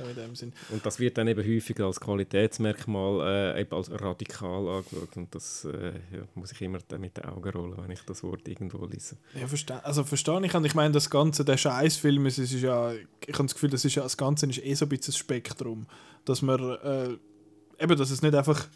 Und 0.69 0.85
das 0.85 0.99
wird 0.99 1.17
dann 1.17 1.27
eben 1.27 1.41
häufig 1.41 1.79
als 1.79 1.99
Qualitätsmerkmal, 1.99 3.55
äh, 3.55 3.61
eben 3.61 3.75
als 3.75 3.91
radikal 3.91 4.67
angeschaut. 4.67 5.15
Und 5.15 5.33
das 5.33 5.65
äh, 5.65 5.93
muss 6.35 6.51
ich 6.51 6.61
immer 6.61 6.79
mit 6.97 7.17
den 7.17 7.25
Augen 7.25 7.49
rollen, 7.49 7.77
wenn 7.77 7.91
ich 7.91 8.01
das 8.01 8.23
Wort 8.23 8.47
irgendwo 8.47 8.85
lese. 8.85 9.17
Ja, 9.39 9.47
verstehe, 9.47 9.83
also 9.83 10.03
verstehe 10.03 10.45
ich. 10.45 10.53
Und 10.53 10.65
ich 10.65 10.75
meine, 10.75 10.93
das 10.93 11.09
Ganze, 11.09 11.45
der 11.45 11.57
Scheißfilm, 11.57 12.25
es 12.25 12.39
ist 12.39 12.53
ja, 12.53 12.91
ich 12.93 13.33
habe 13.33 13.43
das 13.43 13.53
Gefühl, 13.53 13.69
das, 13.69 13.85
ist 13.85 13.95
ja, 13.95 14.03
das 14.03 14.17
Ganze 14.17 14.47
ist 14.47 14.63
eh 14.63 14.73
so 14.73 14.85
ein 14.85 14.89
bisschen 14.89 15.13
ein 15.13 15.17
Spektrum. 15.17 15.87
Dass 16.25 16.41
man, 16.41 16.59
äh, 16.59 17.17
eben, 17.83 17.97
dass 17.97 18.11
es 18.11 18.21
nicht 18.21 18.35
einfach 18.35 18.67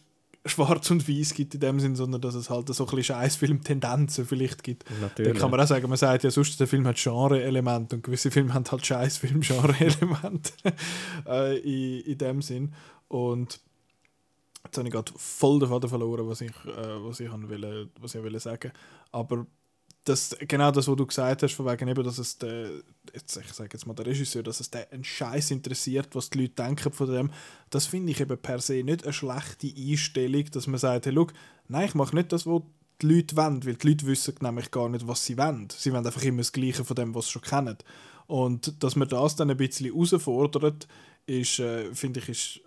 schwarz 0.45 0.91
und 0.91 1.07
weiß 1.07 1.33
gibt 1.33 1.53
in 1.55 1.59
dem 1.59 1.79
Sinn, 1.79 1.95
sondern 1.95 2.21
dass 2.21 2.35
es 2.35 2.49
halt 2.49 2.67
so 2.73 2.83
ein 2.83 2.95
bisschen 2.95 3.15
Scheißfilm-Tendenzen 3.15 4.25
vielleicht 4.25 4.63
gibt. 4.63 4.85
Natürlich. 5.01 5.31
Dann 5.31 5.41
kann 5.41 5.51
man 5.51 5.59
auch 5.59 5.67
sagen, 5.67 5.87
man 5.89 5.97
sagt 5.97 6.23
ja 6.23 6.31
sonst, 6.31 6.59
der 6.59 6.67
Film 6.67 6.85
hat 6.87 6.97
Genre-Elemente 6.97 7.95
und 7.95 8.03
gewisse 8.03 8.31
Filme 8.31 8.53
haben 8.53 8.65
halt 8.69 8.85
Scheißfilm-Genre-Elemente 8.85 10.51
äh, 11.27 11.57
in, 11.59 12.01
in 12.05 12.17
dem 12.17 12.41
Sinn. 12.41 12.73
Und 13.07 13.59
jetzt 14.63 14.77
habe 14.77 14.87
ich 14.87 14.93
gerade 14.93 15.11
voll 15.15 15.59
den 15.59 15.69
Faden 15.69 15.89
verloren, 15.89 16.27
was 16.27 16.41
ich, 16.41 16.51
äh, 16.65 17.03
was 17.03 17.19
ich, 17.19 17.31
wollte, 17.31 17.89
was 17.99 18.15
ich 18.15 18.23
wollte 18.23 18.39
sagen. 18.39 18.71
Aber 19.11 19.47
das, 20.05 20.37
genau 20.39 20.71
das, 20.71 20.87
was 20.87 20.95
du 20.95 21.05
gesagt 21.05 21.43
hast, 21.43 21.53
von 21.53 21.65
wegen 21.65 21.87
eben, 21.87 22.03
dass 22.03 22.19
es 22.19 22.37
der, 22.37 22.69
jetzt, 23.13 23.35
ich 23.37 23.51
sage 23.51 23.71
jetzt 23.73 23.87
mal 23.87 23.95
der 23.95 24.05
Regisseur, 24.05 24.43
dass 24.43 24.59
es 24.59 24.69
den 24.69 24.85
einen 24.91 25.03
Scheiß 25.03 25.51
interessiert, 25.51 26.09
was 26.13 26.29
die 26.29 26.41
Leute 26.41 26.63
denken 26.63 26.93
von 26.93 27.11
dem, 27.11 27.31
das 27.71 27.87
finde 27.87 28.11
ich 28.11 28.21
eben 28.21 28.37
per 28.37 28.61
se 28.61 28.83
nicht 28.83 29.03
eine 29.03 29.13
schlechte 29.13 29.67
Einstellung, 29.67 30.45
dass 30.51 30.67
man 30.67 30.79
sagt, 30.79 31.07
hey, 31.07 31.13
look, 31.13 31.33
nein, 31.67 31.87
ich 31.87 31.95
mache 31.95 32.15
nicht 32.15 32.31
das, 32.31 32.45
was 32.45 32.61
die 33.01 33.07
Leute 33.07 33.35
wollen, 33.35 33.65
weil 33.65 33.75
die 33.75 33.89
Leute 33.89 34.05
wissen 34.05 34.35
nämlich 34.41 34.71
gar 34.71 34.89
nicht, 34.89 35.07
was 35.07 35.25
sie 35.25 35.37
wollen. 35.37 35.67
Sie 35.75 35.91
wollen 35.91 36.05
einfach 36.05 36.23
immer 36.23 36.37
das 36.37 36.53
Gleiche 36.53 36.85
von 36.85 36.95
dem, 36.95 37.15
was 37.15 37.25
sie 37.25 37.31
schon 37.33 37.41
kennen. 37.41 37.77
Und 38.27 38.83
dass 38.83 38.95
man 38.95 39.09
das 39.09 39.35
dann 39.35 39.49
ein 39.49 39.57
bisschen 39.57 39.91
herausfordert, 39.91 40.87
ist, 41.25 41.59
äh, 41.59 41.93
finde 41.93 42.19
ich, 42.19 42.29
ist 42.29 42.61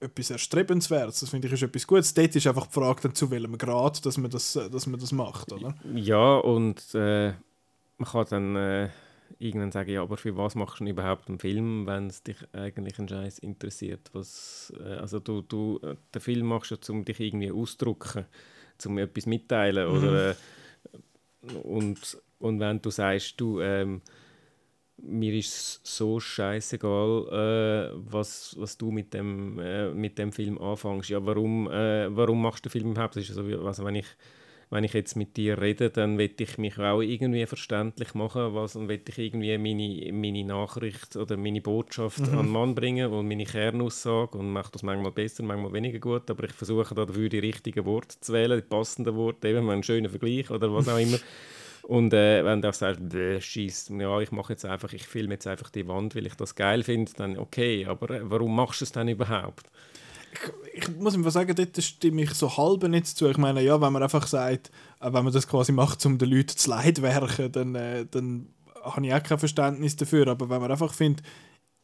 etwas 0.00 0.30
Erstrebenswertes. 0.30 1.20
Das 1.20 1.30
finde 1.30 1.46
ich 1.46 1.54
ist 1.54 1.62
etwas 1.62 1.86
Gutes. 1.86 2.14
Dort 2.14 2.34
ist 2.34 2.46
einfach 2.46 2.66
die 2.66 2.72
Frage, 2.72 3.02
dann, 3.02 3.14
zu 3.14 3.30
welchem 3.30 3.56
Grad 3.58 4.04
dass 4.04 4.18
man 4.18 4.30
das, 4.30 4.54
dass 4.54 4.86
man 4.86 4.98
das 4.98 5.12
macht. 5.12 5.52
Oder? 5.52 5.74
Ja, 5.94 6.36
und 6.38 6.82
äh, 6.94 7.32
man 7.98 8.08
kann 8.10 8.26
dann 8.30 8.56
äh, 8.56 8.88
irgendwann 9.38 9.72
sagen, 9.72 9.90
ja, 9.90 10.02
aber 10.02 10.16
für 10.16 10.36
was 10.36 10.54
machst 10.54 10.80
du 10.80 10.86
überhaupt 10.86 11.28
einen 11.28 11.38
Film, 11.38 11.86
wenn 11.86 12.06
es 12.06 12.22
dich 12.22 12.36
eigentlich 12.52 12.98
ein 12.98 13.08
Scheiß 13.08 13.38
interessiert? 13.40 14.10
Was, 14.12 14.72
äh, 14.80 14.94
also 14.94 15.20
du, 15.20 15.42
du, 15.42 15.78
äh, 15.82 15.96
den 16.14 16.22
Film 16.22 16.46
machst 16.46 16.70
du, 16.70 16.92
um 16.92 17.04
dich 17.04 17.20
irgendwie 17.20 17.52
auszudrücken, 17.52 18.24
um 18.86 18.98
etwas 18.98 19.26
mitteilen. 19.26 19.88
Mhm. 19.88 19.98
Oder, 19.98 20.30
äh, 20.30 20.34
und, 21.62 22.18
und 22.38 22.60
wenn 22.60 22.80
du 22.80 22.90
sagst, 22.90 23.40
du... 23.40 23.60
Ähm, 23.60 24.02
mir 25.02 25.34
ist 25.34 25.80
so 25.86 26.20
scheißegal, 26.20 27.92
äh, 27.94 28.00
was, 28.10 28.54
was 28.58 28.76
du 28.76 28.90
mit 28.90 29.14
dem, 29.14 29.58
äh, 29.58 29.90
mit 29.90 30.18
dem 30.18 30.32
Film 30.32 30.58
anfängst. 30.58 31.10
Ja, 31.10 31.24
warum, 31.24 31.70
äh, 31.70 32.14
warum 32.14 32.42
machst 32.42 32.64
du 32.64 32.68
den 32.68 32.72
Film 32.72 32.92
überhaupt? 32.92 33.16
Also, 33.16 33.42
also, 33.42 33.84
wenn, 33.84 33.96
ich, 33.96 34.06
wenn 34.70 34.84
ich 34.84 34.92
jetzt 34.92 35.16
mit 35.16 35.36
dir 35.36 35.60
rede, 35.60 35.90
dann 35.90 36.18
will 36.18 36.34
ich 36.38 36.58
mich 36.58 36.78
auch 36.78 37.00
irgendwie 37.00 37.46
verständlich 37.46 38.14
machen 38.14 38.54
was, 38.54 38.76
und 38.76 38.88
will 38.88 39.00
ich 39.06 39.18
irgendwie 39.18 39.56
meine, 39.58 40.12
meine 40.12 40.44
Nachricht 40.44 41.16
oder 41.16 41.36
meine 41.36 41.60
Botschaft 41.60 42.20
mhm. 42.20 42.38
an 42.38 42.46
den 42.46 42.52
Mann 42.52 42.74
bringen 42.74 43.10
und 43.12 43.28
meine 43.28 43.44
Kernaussage 43.44 44.38
und 44.38 44.52
mache 44.52 44.72
das 44.72 44.82
manchmal 44.82 45.12
besser, 45.12 45.42
manchmal 45.42 45.72
weniger 45.72 45.98
gut, 45.98 46.30
aber 46.30 46.44
ich 46.44 46.52
versuche 46.52 46.94
dafür 46.94 47.28
die 47.28 47.38
richtigen 47.38 47.84
Worte 47.84 48.20
zu 48.20 48.32
wählen, 48.32 48.60
die 48.60 48.68
passenden 48.68 49.16
Worte, 49.16 49.48
eben 49.48 49.68
einen 49.70 49.82
schönen 49.82 50.10
Vergleich 50.10 50.50
oder 50.50 50.72
was 50.72 50.88
auch 50.88 50.98
immer. 50.98 51.18
Und 51.82 52.12
äh, 52.12 52.44
wenn 52.44 52.62
du 52.62 52.68
auch 52.68 52.74
sagst, 52.74 53.00
scheiß, 53.40 53.92
ja, 53.98 54.20
ich 54.20 54.32
mache 54.32 54.52
jetzt 54.52 54.64
einfach, 54.64 54.92
ich 54.92 55.06
filme 55.06 55.34
jetzt 55.34 55.46
einfach 55.46 55.70
die 55.70 55.86
Wand, 55.88 56.14
weil 56.14 56.26
ich 56.26 56.34
das 56.34 56.54
geil 56.54 56.82
finde, 56.82 57.12
dann 57.16 57.38
okay, 57.38 57.86
aber 57.86 58.10
äh, 58.10 58.20
warum 58.22 58.54
machst 58.54 58.80
du 58.80 58.84
es 58.84 58.92
dann 58.92 59.08
überhaupt? 59.08 59.70
Ich, 60.74 60.88
ich 60.88 60.96
muss 60.96 61.14
einfach 61.14 61.32
sagen, 61.32 61.54
dort 61.54 61.82
stimme 61.82 62.22
ich 62.22 62.34
so 62.34 62.56
halb 62.56 62.82
nicht 62.84 63.06
zu. 63.06 63.28
Ich 63.28 63.38
meine, 63.38 63.62
ja, 63.62 63.80
wenn 63.80 63.92
man 63.92 64.02
einfach 64.02 64.26
sagt, 64.26 64.70
äh, 65.00 65.12
wenn 65.12 65.24
man 65.24 65.32
das 65.32 65.48
quasi 65.48 65.72
macht, 65.72 66.04
um 66.06 66.18
den 66.18 66.30
Leuten 66.30 66.56
zu 66.56 66.70
leid 66.70 67.02
werken, 67.02 67.50
dann, 67.50 67.74
äh, 67.74 68.06
dann 68.10 68.50
habe 68.82 69.06
ich 69.06 69.14
auch 69.14 69.22
kein 69.22 69.38
Verständnis 69.38 69.96
dafür. 69.96 70.28
Aber 70.28 70.48
wenn 70.48 70.60
man 70.60 70.70
einfach 70.70 70.94
findet, 70.94 71.24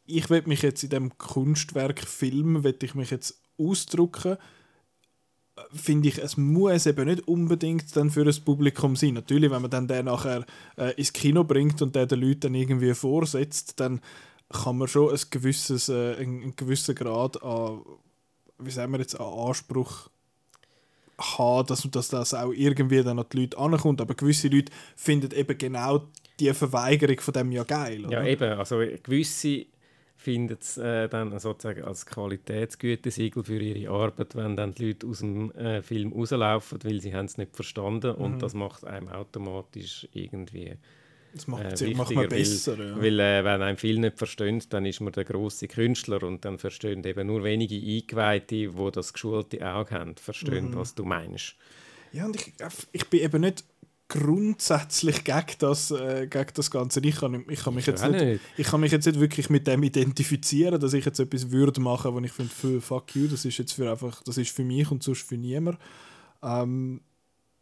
ich 0.05 0.29
will 0.29 0.43
mich 0.45 0.61
jetzt 0.61 0.83
in 0.83 0.89
dem 0.89 1.17
Kunstwerk 1.17 1.99
Film, 1.99 2.63
will 2.63 2.77
ich 2.81 2.95
mich 2.95 3.11
jetzt 3.11 3.41
ausdrücken, 3.57 4.37
finde 5.73 6.09
ich, 6.09 6.17
es 6.17 6.37
muss 6.37 6.85
eben 6.85 7.07
nicht 7.07 7.27
unbedingt 7.27 7.95
dann 7.95 8.09
für 8.09 8.23
das 8.23 8.39
Publikum 8.39 8.95
sein. 8.95 9.13
Natürlich, 9.13 9.51
wenn 9.51 9.61
man 9.61 9.71
dann 9.71 9.87
den 9.87 10.05
nachher 10.05 10.45
äh, 10.77 10.93
ins 10.95 11.13
Kino 11.13 11.43
bringt 11.43 11.81
und 11.81 11.95
der 11.95 12.05
den 12.05 12.19
Leuten 12.19 12.41
dann 12.41 12.55
irgendwie 12.55 12.93
vorsetzt, 12.93 13.79
dann 13.79 14.01
kann 14.49 14.77
man 14.77 14.87
schon 14.87 15.11
ein 15.11 15.19
gewisses, 15.29 15.89
äh, 15.89 16.15
einen, 16.15 16.41
einen 16.41 16.55
gewissen 16.55 16.95
Grad 16.95 17.41
an, 17.43 17.81
wie 18.59 18.71
sagen 18.71 18.91
wir 18.91 18.99
jetzt, 18.99 19.19
an 19.19 19.27
Anspruch 19.27 20.09
haben, 21.19 21.67
dass, 21.67 21.81
dass 21.91 22.09
das 22.09 22.33
auch 22.33 22.51
irgendwie 22.51 23.03
dann 23.03 23.19
an 23.19 23.25
die 23.31 23.41
Leute 23.41 23.57
ankommt. 23.57 24.01
Aber 24.01 24.13
gewisse 24.13 24.47
Leute 24.47 24.71
finden 24.95 25.31
eben 25.31 25.57
genau 25.57 26.03
die 26.39 26.53
Verweigerung 26.53 27.19
von 27.19 27.33
dem 27.33 27.51
ja 27.51 27.63
geil. 27.63 28.05
Oder? 28.05 28.23
Ja, 28.23 28.27
eben. 28.27 28.59
Also 28.59 28.77
gewisse 28.77 29.65
findet 30.27 30.61
es 30.63 30.77
äh, 30.77 31.07
dann 31.07 31.39
sozusagen 31.39 31.83
als 31.85 32.05
Qualitätsgütesiegel 32.05 33.43
für 33.45 33.59
ihre 33.61 33.89
Arbeit, 33.91 34.35
wenn 34.35 34.57
dann 34.57 34.73
die 34.73 34.87
Leute 34.87 35.07
aus 35.07 35.19
dem 35.19 35.51
äh, 35.51 35.81
Film 35.81 36.11
rauslaufen, 36.11 36.79
weil 36.83 36.99
sie 37.01 37.11
es 37.11 37.37
nicht 37.37 37.55
verstanden 37.55 38.15
mhm. 38.17 38.23
und 38.23 38.41
das 38.41 38.53
macht 38.53 38.83
einem 38.85 39.07
automatisch 39.07 40.07
irgendwie 40.13 40.73
Das 41.33 41.47
macht, 41.47 41.63
äh, 41.63 41.77
sie- 41.77 41.93
macht 41.93 42.13
man 42.13 42.27
besser. 42.27 42.77
Weil, 42.77 42.87
ja. 42.87 43.01
weil 43.01 43.19
äh, 43.19 43.43
wenn 43.45 43.61
einem 43.61 43.77
viel 43.77 43.99
nicht 43.99 44.17
versteht, 44.17 44.73
dann 44.73 44.85
ist 44.85 44.99
man 44.99 45.13
der 45.13 45.23
große 45.23 45.67
Künstler 45.67 46.21
und 46.23 46.43
dann 46.43 46.57
verstehen 46.57 47.03
eben 47.05 47.27
nur 47.27 47.43
wenige 47.43 47.75
Eingeweihte, 47.75 48.55
die 48.55 48.91
das 48.91 49.13
geschulte 49.13 49.65
Auge 49.65 49.95
haben, 49.95 50.15
verstehen, 50.17 50.71
Mhm. 50.71 50.75
was 50.75 50.93
du 50.93 51.05
meinst. 51.05 51.55
Ja, 52.11 52.25
und 52.25 52.35
ich, 52.35 52.53
ich 52.91 53.05
bin 53.07 53.19
eben 53.21 53.41
nicht 53.41 53.63
grundsätzlich 54.07 55.23
gegen 55.23 55.45
das, 55.59 55.91
äh, 55.91 56.27
gegen 56.27 56.51
das 56.53 56.71
Ganze. 56.71 56.99
Ich 57.01 57.17
kann, 57.17 57.45
ich 57.49 57.63
kann 57.63 57.75
mich 57.75 57.85
jetzt 57.85 58.05
nicht, 58.07 58.23
nicht. 58.23 58.41
ich 58.57 58.67
kann 58.67 58.79
mich 58.79 58.91
jetzt 58.91 59.05
nicht 59.05 59.19
wirklich 59.19 59.49
mit 59.49 59.67
dem 59.67 59.83
identifizieren, 59.83 60.79
dass 60.79 60.93
ich 60.93 61.05
jetzt 61.05 61.19
etwas 61.19 61.51
würde 61.51 61.81
machen, 61.81 62.13
wo 62.13 62.19
ich 62.19 62.31
finde, 62.31 62.81
fuck 62.81 63.15
you, 63.15 63.27
das 63.27 63.45
ist 63.45 63.57
jetzt 63.57 63.73
für 63.73 63.89
einfach, 63.91 64.23
das 64.23 64.37
ist 64.37 64.55
für 64.55 64.63
mich 64.63 64.89
und 64.91 65.03
sonst 65.03 65.23
für 65.27 65.37
niemand. 65.37 65.77
Ähm, 66.41 67.01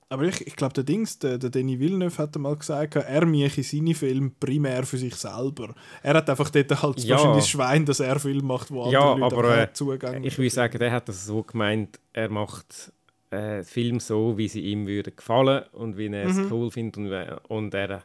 aber 0.08 0.24
ich, 0.26 0.46
ich 0.46 0.56
glaube, 0.56 0.74
der 0.74 0.84
Dings, 0.84 1.18
der, 1.18 1.40
der 1.40 1.50
Denis 1.50 1.80
Villeneuve 1.80 2.18
hat 2.20 2.36
mal 2.38 2.56
gesagt, 2.56 2.96
er 2.96 3.26
mache 3.26 3.64
seine 3.64 3.96
Filme 3.96 4.32
primär 4.40 4.86
für 4.86 5.00
sich 5.00 5.16
selber. 5.16 5.74
Er 6.04 6.14
hat 6.14 6.30
einfach 6.30 6.52
dort 6.52 6.84
halt 6.84 7.00
Ja. 7.04 7.16
wahrscheinlich 7.16 7.44
das 7.44 7.50
Schwein, 7.50 7.86
dass 7.86 8.00
er 8.00 8.20
Filme 8.20 8.44
macht, 8.44 8.70
wo 8.70 8.92
Ja, 8.92 9.14
andere 9.14 9.20
Leute 9.20 9.36
aber, 9.36 9.58
äh, 9.64 9.74
Zugang 9.74 10.24
Ich 10.24 10.38
würde 10.38 10.52
sagen, 10.52 10.78
der 10.78 10.92
hat 10.92 11.10
das 11.10 11.26
so 11.26 11.42
gemeint, 11.42 12.00
er 12.14 12.30
macht 12.30 12.94
äh, 13.32 13.64
Film 13.64 14.00
so, 14.00 14.38
wie 14.38 14.48
sie 14.48 14.62
ihm 14.62 14.88
würden 14.88 15.16
gefallen 15.16 15.64
und 15.74 15.98
wie 15.98 16.08
er 16.08 16.26
es 16.26 16.38
Mhm. 16.40 16.52
cool 16.52 16.72
findet 16.72 16.98
und, 16.98 17.12
und 17.50 17.74
er 17.74 18.04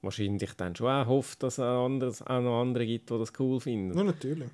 wahrscheinlich 0.00 0.52
dann 0.54 0.74
schon 0.76 0.88
auch 0.88 1.06
hofft, 1.06 1.42
dass 1.42 1.54
es 1.54 1.60
auch, 1.60 1.84
anderes, 1.86 2.22
auch 2.22 2.40
noch 2.40 2.60
andere 2.60 2.86
gibt, 2.86 3.10
die 3.10 3.18
das 3.18 3.32
cool 3.38 3.60
finden. 3.60 3.96
Ja, 3.96 4.04
natürlich. 4.04 4.48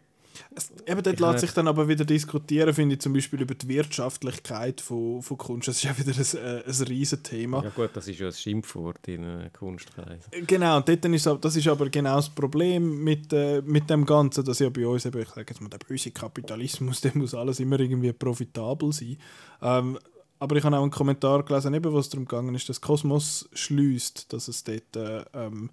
Es, 0.55 0.71
eben 0.87 1.03
dort 1.03 1.15
Ich 1.15 1.21
lässt 1.21 1.41
sich 1.41 1.53
dann 1.53 1.69
aber 1.69 1.89
wieder 1.89 2.05
diskutieren, 2.05 2.73
finde 2.75 2.95
ich, 2.95 3.01
zum 3.01 3.13
Beispiel 3.13 3.43
über 3.43 3.55
die 3.55 3.69
Wirtschaftlichkeit 3.69 4.81
von, 4.81 5.23
von 5.23 5.39
Kunst. 5.39 5.69
Das 5.69 5.77
ist 5.77 5.85
ja 5.85 5.97
wieder 5.99 6.13
ein, 6.13 6.47
äh, 6.47 6.63
ein 6.65 6.87
riesen 6.89 7.23
Thema. 7.23 7.63
Ja 7.63 7.71
gut, 7.71 7.91
das 7.95 8.09
ist 8.09 8.19
ja 8.19 8.27
ein 8.27 8.33
Schimpfwort 8.33 9.07
in 9.09 9.25
äh, 9.25 9.51
Kunstkreisen. 9.51 10.31
Genau, 10.47 10.79
und 10.79 10.89
dort 10.89 11.05
ist, 11.05 11.27
das 11.41 11.57
ist 11.57 11.69
aber 11.69 11.89
genau 11.91 12.17
das 12.17 12.31
Problem 12.31 13.03
mit, 13.03 13.33
äh, 13.33 13.63
mit 13.63 13.89
dem 13.91 14.05
Ganzen, 14.05 14.45
dass 14.45 14.59
ja 14.59 14.69
bei 14.69 14.87
uns, 14.87 15.07
eben, 15.07 15.21
ich 15.21 15.29
sage 15.29 15.47
jetzt 15.49 15.61
mal, 15.61 15.69
der 15.69 15.79
böse 15.79 16.11
Kapitalismus, 16.11 17.01
der 17.03 17.17
muss 17.17 17.35
alles 17.35 17.61
immer 17.61 17.79
irgendwie 17.81 18.13
profitabel 18.13 18.93
sein. 18.93 19.17
Ähm, 19.63 19.99
aber 20.41 20.57
ich 20.57 20.65
habe 20.65 20.77
auch 20.77 20.83
einen 20.83 20.91
Kommentar 20.91 21.43
gelesen, 21.45 21.75
eben, 21.75 21.93
wo 21.93 21.99
es 21.99 22.09
darum 22.09 22.27
gegangen 22.27 22.55
ist, 22.55 22.69
dass 22.69 22.81
Kosmos 22.81 23.49
schließt, 23.53 24.33
dass 24.33 24.49
es 24.49 24.63
dort, 24.65 24.97
äh, 24.97 25.25
ähm, 25.35 25.71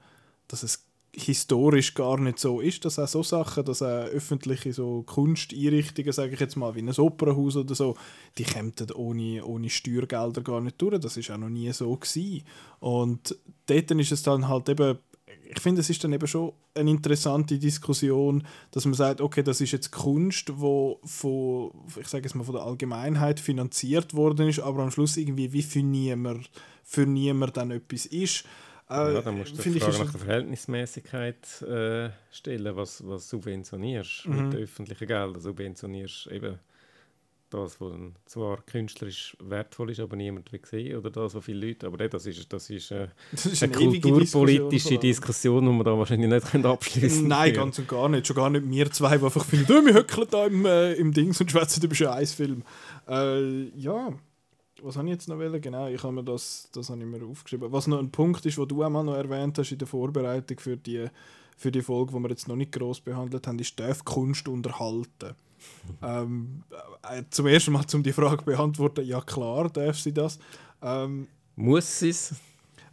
dass 0.47 0.63
es 0.63 0.84
historisch 1.18 1.93
gar 1.93 2.20
nicht 2.20 2.39
so 2.39 2.59
ist, 2.59 2.86
dass 2.86 2.99
auch 2.99 3.07
so 3.07 3.24
Sachen, 3.24 3.66
dass 3.66 3.82
auch 3.82 4.05
öffentliche 4.05 4.74
so 4.74 5.03
Kunsteinrichtungen, 5.03 6.11
sage 6.11 6.34
ich 6.34 6.39
jetzt 6.39 6.55
mal, 6.55 6.76
wie 6.76 6.82
ein 6.82 6.89
Opernhaus 6.89 7.55
oder 7.55 7.76
so, 7.76 7.95
die 8.38 8.43
kämen 8.43 8.74
ohne, 8.93 9.43
ohne 9.45 9.70
Steuergelder 9.70 10.41
gar 10.41 10.61
nicht 10.61 10.82
durch. 10.82 10.99
Das 10.99 11.18
ist 11.18 11.32
auch 11.32 11.38
noch 11.38 11.49
nie 11.49 11.72
so 11.72 11.95
gewesen. 11.95 12.43
Und 12.80 13.36
dort 13.68 13.91
ist 13.91 14.11
es 14.11 14.24
dann 14.24 14.47
halt 14.47 14.70
eben, 14.70 14.97
ich 15.47 15.59
finde, 15.59 15.82
es 15.82 15.89
ist 15.89 16.03
dann 16.03 16.13
eben 16.13 16.28
schon 16.28 16.53
eine 16.74 16.91
interessante 16.91 17.57
Diskussion, 17.57 18.45
dass 18.72 18.86
man 18.86 18.95
sagt, 18.95 19.22
okay, 19.22 19.43
das 19.43 19.61
ist 19.61 19.72
jetzt 19.72 19.91
Kunst, 19.91 20.59
wo 20.59 20.99
von, 21.03 21.72
ich 21.99 22.07
sage 22.07 22.26
jetzt 22.26 22.36
mal, 22.36 22.43
von 22.43 22.55
der 22.55 22.63
Allgemeinheit 22.63 23.39
finanziert 23.39 24.13
worden 24.13 24.49
ist, 24.49 24.59
aber 24.59 24.84
am 24.84 24.91
Schluss 24.91 25.18
irgendwie 25.18 25.53
wie 25.53 25.63
für 25.63 25.84
niemand, 25.84 26.49
für 26.84 27.05
niemand 27.05 27.57
dann 27.57 27.72
etwas 27.72 28.05
ist. 28.05 28.43
Äh, 28.90 29.14
ja, 29.16 29.22
dann 29.22 29.38
musst 29.38 29.58
du 29.58 29.62
die 29.72 29.80
Frage 29.80 29.98
nach 29.98 30.12
der 30.12 30.20
Verhältnismäßigkeit 30.20 31.62
äh, 31.64 32.10
stellen. 32.32 32.76
Was, 32.76 33.06
was 33.08 33.30
subventionierst 33.30 34.28
Mhm. 34.28 34.50
mit 34.50 34.60
öffentlichen 34.60 35.08
Geldern? 35.08 35.40
Subventionierst 35.42 36.28
eben 36.28 36.60
das, 37.50 37.80
was 37.80 37.92
zwar 38.26 38.62
künstlerisch 38.64 39.38
wertvoll 39.40 39.92
ist, 39.92 40.00
aber 40.00 40.16
niemand 40.16 40.52
will 40.52 40.62
sehen, 40.66 40.98
oder 40.98 41.10
das, 41.10 41.36
was 41.36 41.46
viele 41.46 41.68
Leute... 41.68 41.88
Aber 41.88 41.98
das 41.98 42.26
ist, 42.26 42.52
das 42.52 42.70
ist 42.70 42.92
äh, 42.92 43.08
das 43.32 43.46
ist 43.46 43.64
eine 43.64 43.72
kulturpolitische 43.72 44.98
Diskussion. 44.98 45.66
Die 45.66 45.72
wir 45.72 45.84
da 45.84 45.98
wahrscheinlich 45.98 46.30
nicht 46.30 46.52
können 46.52 46.66
abschließen 46.66 47.28
Nein, 47.28 47.54
ganz 47.54 47.80
und 47.80 47.88
gar 47.88 48.10
nicht. 48.10 48.28
Schon 48.28 48.36
gar 48.36 48.50
nicht 48.50 48.70
wir 48.70 48.92
zwei, 48.92 49.18
die 49.18 49.24
einfach 49.24 49.46
finden, 49.46 49.72
«Oh, 49.72 49.86
wir 49.86 49.94
höckeln 49.94 50.28
da 50.30 50.46
im, 50.46 50.66
äh, 50.66 50.94
im 50.94 51.12
Dings 51.14 51.40
und 51.42 51.50
schwätzen 51.50 51.84
über 51.84 51.96
Scheißfilm. 51.96 52.64
Äh, 53.08 53.70
ja, 53.78 54.14
was 54.82 54.98
habe 54.98 55.08
ich 55.08 55.14
jetzt 55.14 55.28
noch 55.28 55.38
wollen? 55.38 55.62
Genau, 55.62 55.88
ich 55.88 56.04
habe 56.04 56.14
mir 56.14 56.24
das, 56.24 56.70
das 56.74 56.90
habe 56.90 57.02
ich 57.02 57.08
mir 57.08 57.24
aufgeschrieben. 57.26 57.72
Was 57.72 57.88
noch 57.88 58.00
ein 58.00 58.12
Punkt 58.12 58.46
ist, 58.46 58.58
den 58.58 58.68
du 58.68 58.84
auch 58.84 58.90
mal 58.90 59.04
noch 59.04 59.16
erwähnt 59.16 59.58
hast 59.58 59.72
in 59.72 59.78
der 59.78 59.88
Vorbereitung 59.88 60.60
für 60.60 60.78
die, 60.78 61.08
für 61.58 61.72
die 61.72 61.82
Folge, 61.82 62.14
die 62.14 62.20
wir 62.20 62.30
jetzt 62.30 62.48
noch 62.48 62.56
nicht 62.56 62.72
groß 62.72 63.02
behandelt 63.02 63.48
haben, 63.48 63.60
ist 63.60 63.80
«Darf 63.80 64.04
Kunst 64.04 64.48
unterhalten?» 64.48 65.36
ähm, 66.04 66.64
äh, 67.10 67.24
Zum 67.30 67.48
ersten 67.48 67.72
Mal, 67.72 67.86
um 67.94 68.04
die 68.04 68.14
Frage 68.14 68.40
zu 68.40 68.46
beantworten, 68.46 69.06
ja 69.06 69.22
klar, 69.22 69.70
darf 69.70 69.98
sie 70.00 70.14
das. 70.14 70.38
Ähm, 70.82 71.28
Muss 71.56 72.02
es? 72.02 72.36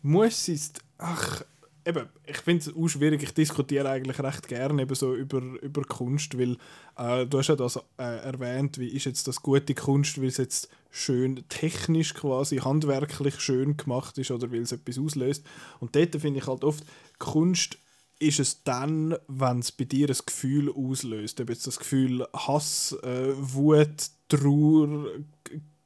muss 0.03 0.49
es. 0.49 0.73
Ach, 0.99 1.43
eben, 1.87 2.09
ich 2.27 2.39
finde 2.39 2.63
es 2.63 2.75
auch 2.75 2.89
schwierig. 2.89 3.23
Ich 3.23 3.35
diskutiere 3.35 3.89
eigentlich 3.89 4.19
recht 4.19 4.49
gerne 4.49 4.87
so 4.95 5.15
über, 5.15 5.39
über 5.39 5.83
Kunst, 5.83 6.39
weil 6.39 6.57
äh, 6.97 7.27
du 7.27 7.39
hast 7.39 7.49
ja 7.49 7.57
das 7.57 7.77
äh, 7.99 8.03
erwähnt, 8.03 8.79
wie 8.79 8.89
ist 8.89 9.07
jetzt 9.07 9.29
das 9.29 9.43
gute 9.43 9.75
Kunst, 9.75 10.21
weil 10.21 10.29
es 10.29 10.37
jetzt 10.37 10.69
schön 10.91 11.45
technisch 11.49 12.15
quasi, 12.15 12.59
handwerklich 12.59 13.41
schön 13.41 13.77
gemacht 13.77 14.19
ist 14.19 14.31
oder 14.31 14.51
weil 14.53 14.63
es 14.63 14.73
etwas 14.73 14.99
auslöst. 14.99 15.45
Und 15.81 15.97
dort 15.97 16.15
finde 16.17 16.41
ich 16.41 16.47
halt 16.47 16.65
oft, 16.65 16.85
Kunst 17.19 17.79
ist 18.19 18.39
es 18.39 18.63
dann, 18.63 19.17
wenn 19.27 19.59
es 19.59 19.73
bei 19.73 19.85
dir 19.85 20.09
ein 20.09 20.17
Gefühl 20.25 20.73
auslöst. 20.73 21.41
Ob 21.41 21.51
jetzt 21.51 21.67
das 21.67 21.79
Gefühl 21.79 22.27
Hass, 22.33 22.97
äh, 23.03 23.33
Wut, 23.37 24.11
Trauer, 24.29 25.07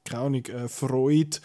keine 0.05 0.23
Ahnung, 0.23 0.45
äh, 0.47 0.69
Freude 0.69 1.39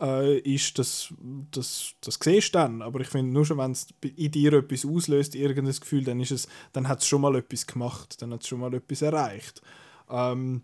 äh, 0.00 0.38
ist, 0.38 0.78
das, 0.78 1.12
das, 1.50 1.94
das 2.00 2.18
siehst 2.22 2.54
du 2.54 2.58
dann. 2.58 2.82
Aber 2.82 3.00
ich 3.00 3.08
finde, 3.08 3.32
nur 3.32 3.44
schon, 3.44 3.58
wenn 3.58 3.72
es 3.72 3.88
in 4.02 4.30
dir 4.30 4.54
etwas 4.54 4.84
auslöst, 4.84 5.34
irgendein 5.34 5.78
Gefühl, 5.78 6.04
dann, 6.04 6.20
ist 6.20 6.32
es, 6.32 6.48
dann 6.72 6.88
hat 6.88 7.00
es 7.00 7.06
schon 7.06 7.20
mal 7.20 7.36
etwas 7.36 7.66
gemacht, 7.66 8.20
dann 8.22 8.32
hat 8.32 8.42
es 8.42 8.48
schon 8.48 8.60
mal 8.60 8.72
etwas 8.74 9.02
erreicht. 9.02 9.60
Ähm, 10.08 10.62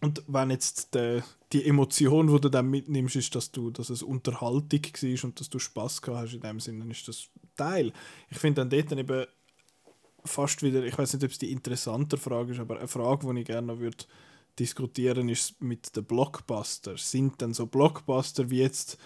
und 0.00 0.22
wenn 0.26 0.50
jetzt 0.50 0.94
de, 0.94 1.22
die 1.52 1.64
Emotion, 1.64 2.26
die 2.26 2.40
du 2.40 2.48
dann 2.48 2.70
mitnimmst, 2.70 3.16
ist, 3.16 3.34
dass, 3.34 3.50
du, 3.50 3.70
dass 3.70 3.90
es 3.90 4.02
Unterhaltung 4.02 4.82
war 4.82 5.24
und 5.24 5.40
dass 5.40 5.48
du 5.48 5.58
Spass 5.58 6.02
gehabt 6.02 6.26
hast 6.26 6.34
in 6.34 6.40
dem 6.40 6.60
Sinne, 6.60 6.80
dann 6.80 6.90
ist 6.90 7.08
das 7.08 7.28
Teil. 7.56 7.92
Ich 8.30 8.38
finde 8.38 8.60
dann 8.60 8.70
dort 8.70 8.90
dann 8.90 8.98
eben 8.98 9.26
fast 10.24 10.62
wieder, 10.62 10.84
ich 10.84 10.96
weiß 10.96 11.14
nicht, 11.14 11.24
ob 11.24 11.30
es 11.30 11.38
die 11.38 11.52
interessanter 11.52 12.18
Frage 12.18 12.52
ist, 12.52 12.60
aber 12.60 12.78
eine 12.78 12.88
Frage, 12.88 13.32
die 13.32 13.40
ich 13.40 13.46
gerne 13.46 13.66
noch 13.66 13.78
würde 13.78 14.04
diskutieren, 14.58 15.28
ist 15.28 15.60
mit 15.60 15.94
den 15.96 16.04
Blockbusters. 16.04 17.10
Sind 17.10 17.40
denn 17.40 17.54
so 17.54 17.66
Blockbuster 17.66 18.50
wie 18.50 18.60
jetzt, 18.60 18.98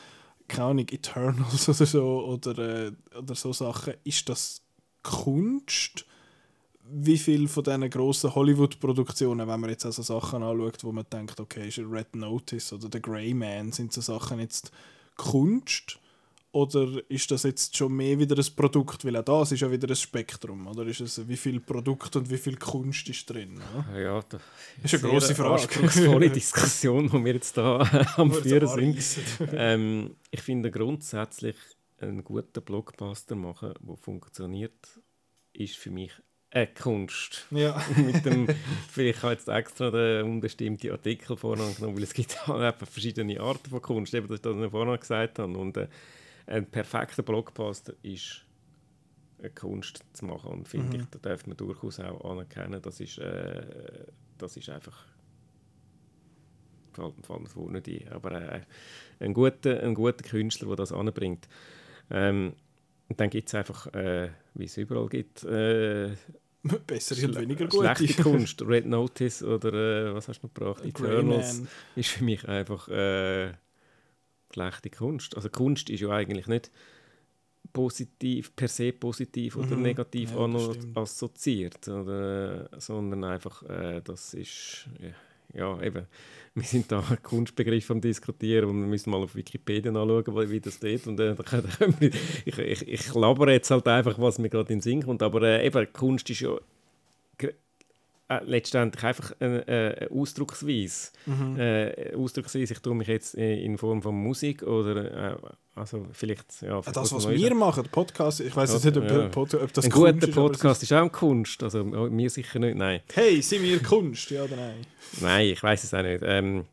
keine 0.46 0.68
Ahnung, 0.68 0.88
Eternals 0.90 1.68
oder 1.68 1.86
so, 1.86 2.24
oder, 2.24 2.58
äh, 2.58 2.92
oder 3.16 3.34
so 3.34 3.52
Sachen, 3.52 3.94
ist 4.04 4.28
das 4.28 4.62
Kunst? 5.02 6.04
Wie 6.90 7.18
viel 7.18 7.48
von 7.48 7.64
diesen 7.64 7.90
grossen 7.90 8.34
Hollywood-Produktionen, 8.34 9.46
wenn 9.46 9.60
man 9.60 9.70
jetzt 9.70 9.84
also 9.84 10.02
Sachen 10.02 10.42
anschaut, 10.42 10.84
wo 10.84 10.92
man 10.92 11.04
denkt, 11.12 11.38
okay, 11.38 11.68
ist 11.68 11.78
Red 11.78 12.16
Notice 12.16 12.72
oder 12.72 12.88
The 12.90 13.02
Grey 13.02 13.34
Man, 13.34 13.72
sind 13.72 13.92
so 13.92 14.00
Sachen 14.00 14.40
jetzt 14.40 14.72
Kunst? 15.16 15.98
Oder 16.50 17.02
ist 17.08 17.30
das 17.30 17.42
jetzt 17.42 17.76
schon 17.76 17.94
mehr 17.94 18.18
wieder 18.18 18.36
ein 18.36 18.56
Produkt? 18.56 19.04
Weil 19.04 19.16
auch 19.16 19.24
das 19.24 19.52
ist 19.52 19.60
ja 19.60 19.70
wieder 19.70 19.88
ein 19.88 19.96
Spektrum. 19.96 20.66
Oder 20.66 20.86
ist 20.86 21.00
es, 21.00 21.28
wie 21.28 21.36
viel 21.36 21.60
Produkt 21.60 22.16
und 22.16 22.30
wie 22.30 22.38
viel 22.38 22.56
Kunst 22.56 23.08
ist 23.08 23.28
drin? 23.28 23.60
Oder? 23.74 24.00
Ja, 24.00 24.22
das 24.28 24.40
Ist 24.82 24.94
eine 24.94 25.12
grosse 25.12 25.34
Frage. 25.34 25.62
anspruchsvolle 25.62 26.30
Diskussion, 26.30 27.10
die 27.10 27.24
wir 27.24 27.34
jetzt 27.34 27.56
da 27.56 27.80
am 28.16 28.32
Führen 28.32 28.66
sind. 28.66 29.28
ähm, 29.52 30.16
ich 30.30 30.40
finde 30.40 30.70
grundsätzlich, 30.70 31.56
einen 32.00 32.24
guten 32.24 32.62
Blockbuster 32.62 33.34
machen, 33.34 33.74
der 33.80 33.96
funktioniert, 33.96 35.00
ist 35.52 35.76
für 35.76 35.90
mich 35.90 36.12
eine 36.50 36.68
Kunst. 36.68 37.46
Ja. 37.50 37.82
Mit 37.96 38.24
dem, 38.24 38.46
vielleicht 38.90 39.22
habe 39.22 39.34
ich 39.34 39.40
jetzt 39.40 39.48
extra 39.48 39.90
den 39.90 40.24
unbestimmten 40.24 40.90
Artikel 40.92 41.36
vorne 41.36 41.74
genommen, 41.74 41.96
weil 41.96 42.04
es 42.04 42.14
gibt 42.14 42.46
halt 42.46 42.62
einfach 42.62 42.88
verschiedene 42.88 43.38
Arten 43.40 43.68
von 43.68 43.82
Kunst, 43.82 44.14
eben, 44.14 44.28
das 44.28 44.36
ich 44.36 44.42
das 44.42 44.70
vorne 44.70 44.98
gesagt 44.98 45.38
habe. 45.38 45.58
Und 45.58 45.76
äh, 45.76 45.88
ein 46.48 46.70
perfekter 46.70 47.22
Blockbuster 47.22 47.94
ist 48.02 48.46
eine 49.38 49.50
Kunst 49.50 50.04
zu 50.14 50.26
machen 50.26 50.50
und 50.52 50.68
finde 50.68 50.96
Mhm. 50.96 51.02
ich, 51.02 51.10
da 51.10 51.18
darf 51.20 51.46
man 51.46 51.56
durchaus 51.56 52.00
auch 52.00 52.30
anerkennen, 52.30 52.82
das 52.82 53.00
ist, 53.00 53.18
äh, 53.18 54.06
das 54.38 54.56
ist 54.56 54.68
einfach 54.70 55.06
fällt 56.94 57.16
mir 57.40 57.44
das 57.44 57.56
Wort 57.56 57.72
nicht 57.72 57.88
ein, 57.88 58.08
aber 58.12 58.32
äh, 58.32 58.60
ein, 59.20 59.34
guter, 59.34 59.82
ein 59.82 59.94
guter 59.94 60.22
Künstler, 60.28 60.68
der 60.68 60.76
das 60.76 60.92
anbringt. 60.92 61.48
Ähm, 62.10 62.54
und 63.08 63.20
dann 63.20 63.30
gibt 63.30 63.48
es 63.48 63.54
einfach, 63.54 63.86
äh, 63.94 64.30
wie 64.54 64.64
es 64.64 64.76
überall 64.76 65.08
gibt, 65.08 65.44
äh, 65.44 66.14
Bessere 66.86 67.26
und 67.26 67.38
weniger 67.38 67.66
gute. 67.66 68.04
schlechte 68.04 68.14
Kunst. 68.22 68.62
Red 68.62 68.86
Notice 68.86 69.42
oder 69.42 69.72
äh, 70.10 70.14
was 70.14 70.28
hast 70.28 70.40
du 70.42 70.46
noch 70.46 70.54
gebracht? 70.54 70.84
Eternals 70.84 71.62
ist 71.94 72.10
für 72.10 72.24
mich 72.24 72.48
einfach 72.48 72.88
äh, 72.88 73.52
schlechte 74.52 74.90
Kunst. 74.90 75.36
Also 75.36 75.48
Kunst 75.48 75.90
ist 75.90 76.00
ja 76.00 76.10
eigentlich 76.10 76.46
nicht 76.46 76.70
positiv, 77.72 78.54
per 78.56 78.68
se 78.68 78.92
positiv 78.92 79.56
oder 79.56 79.76
Mhm. 79.76 79.82
negativ 79.82 80.32
Ja, 80.32 80.72
assoziiert, 80.94 81.86
oder, 81.88 82.68
sondern 82.78 83.24
einfach, 83.24 83.62
äh, 83.64 84.00
das 84.02 84.34
ist, 84.34 84.88
ja, 85.00 85.10
ja, 85.54 85.82
eben, 85.82 86.06
wir 86.54 86.64
sind 86.64 86.90
da 86.90 87.02
Kunstbegriff 87.22 87.90
am 87.90 88.00
diskutieren 88.00 88.70
und 88.70 88.80
wir 88.80 88.86
müssen 88.88 89.10
mal 89.10 89.22
auf 89.22 89.34
Wikipedia 89.34 89.90
anschauen, 89.90 90.50
wie 90.50 90.60
das 90.60 90.80
geht. 90.80 91.06
Und 91.06 91.20
äh, 91.20 91.34
ich, 92.46 92.58
ich, 92.58 92.88
ich 92.88 93.14
labere 93.14 93.52
jetzt 93.52 93.70
halt 93.70 93.86
einfach, 93.86 94.18
was 94.18 94.38
mir 94.38 94.48
gerade 94.48 94.72
in 94.72 94.78
den 94.78 94.82
Sinn 94.82 95.02
kommt. 95.02 95.22
Aber 95.22 95.42
äh, 95.42 95.66
eben, 95.66 95.92
Kunst 95.92 96.30
ist 96.30 96.40
ja 96.40 96.56
äh, 98.28 98.40
letztendlich 98.44 99.04
einfach 99.04 99.32
eine, 99.40 99.66
eine 99.66 100.08
Ausdrucksweise. 100.10 101.10
Mhm. 101.26 101.58
Äh, 101.58 102.14
Ausdrucksweise, 102.14 102.72
ich 102.72 102.80
tue 102.80 102.94
mich 102.94 103.08
jetzt 103.08 103.34
in 103.34 103.78
Form 103.78 104.02
von 104.02 104.14
Musik 104.14 104.62
oder 104.62 105.32
äh, 105.32 105.36
also 105.74 106.06
vielleicht, 106.12 106.62
ja, 106.62 106.82
vielleicht 106.82 106.96
Das, 106.96 107.12
was 107.12 107.28
wir 107.28 107.54
machen, 107.54 107.84
Podcast, 107.90 108.40
ich 108.40 108.54
weiß 108.54 108.84
nicht, 108.84 108.96
ob, 108.96 109.04
ja. 109.04 109.28
Pod, 109.28 109.54
ob 109.54 109.72
das 109.72 109.84
Ein 109.84 109.90
Kunst 109.92 110.20
guter 110.20 110.32
Podcast 110.32 110.82
ist, 110.82 110.90
ist 110.90 110.96
auch 110.96 111.10
Kunst, 111.10 111.62
also 111.62 111.84
mir 111.84 112.30
sicher 112.30 112.58
nicht, 112.58 112.76
nein. 112.76 113.00
Hey, 113.14 113.40
sind 113.40 113.62
wir 113.62 113.80
Kunst, 113.82 114.30
ja 114.30 114.44
oder 114.44 114.56
nein? 114.56 114.86
nein, 115.20 115.46
ich 115.46 115.62
weiß 115.62 115.84
es 115.84 115.94
auch 115.94 116.02
nicht. 116.02 116.22
Ähm, 116.24 116.64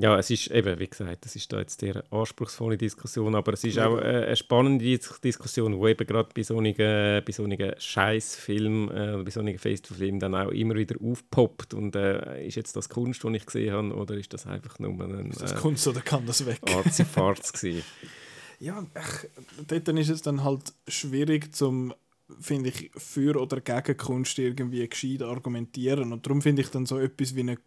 ja, 0.00 0.16
es 0.16 0.30
ist 0.30 0.50
eben, 0.52 0.78
wie 0.78 0.86
gesagt, 0.86 1.24
das 1.24 1.34
ist 1.34 1.52
da 1.52 1.58
jetzt 1.58 1.82
eine 1.82 2.04
anspruchsvolle 2.12 2.78
Diskussion, 2.78 3.34
aber 3.34 3.54
es 3.54 3.64
ist 3.64 3.80
auch 3.80 3.96
eine, 3.96 4.36
spannende 4.36 4.98
Diskussion, 5.24 5.76
wo 5.76 5.88
eben 5.88 6.06
gerade 6.06 6.28
bei 6.32 6.44
solchen, 6.44 6.76
bei 6.76 7.32
solchen 7.32 7.72
Scheißfilmen, 7.76 8.90
äh, 8.90 9.22
bei 9.24 9.30
solchen 9.30 9.58
Festivalfilmen 9.58 10.20
dann 10.20 10.36
auch 10.36 10.50
immer 10.50 10.76
wieder 10.76 10.94
aufpoppt 11.02 11.74
und 11.74 11.96
äh, 11.96 12.46
ist 12.46 12.54
jetzt 12.54 12.76
das 12.76 12.88
Kunst, 12.88 13.24
was 13.24 13.34
ich 13.34 13.44
gesehen 13.44 13.72
habe, 13.72 13.94
oder 13.94 14.14
ist 14.14 14.32
das 14.32 14.46
einfach 14.46 14.78
nur 14.78 14.92
ein... 15.00 15.30
Ist 15.30 15.42
das 15.42 15.52
äh, 15.52 15.56
Kunst 15.56 15.86
oder 15.88 16.00
kann 16.00 16.24
das 16.26 16.46
weg? 16.46 16.60
Arzifarz. 16.72 17.52
Ja, 18.60 18.84
ach, 18.94 19.24
dort 19.68 19.88
ist 19.88 20.08
es 20.08 20.22
dann 20.22 20.42
halt 20.42 20.72
schwierig 20.88 21.54
zum 21.54 21.94
finde 22.40 22.70
ich, 22.70 22.90
für 22.96 23.40
oder 23.40 23.60
gegen 23.60 23.96
Kunst 23.96 24.38
irgendwie 24.40 24.86
gescheit 24.88 25.22
argumentieren. 25.22 26.12
Und 26.12 26.26
darum 26.26 26.42
finde 26.42 26.62
ich 26.62 26.68
dann 26.68 26.84
so 26.84 26.98
etwas 26.98 27.36
wie 27.36 27.40
eine 27.40 27.58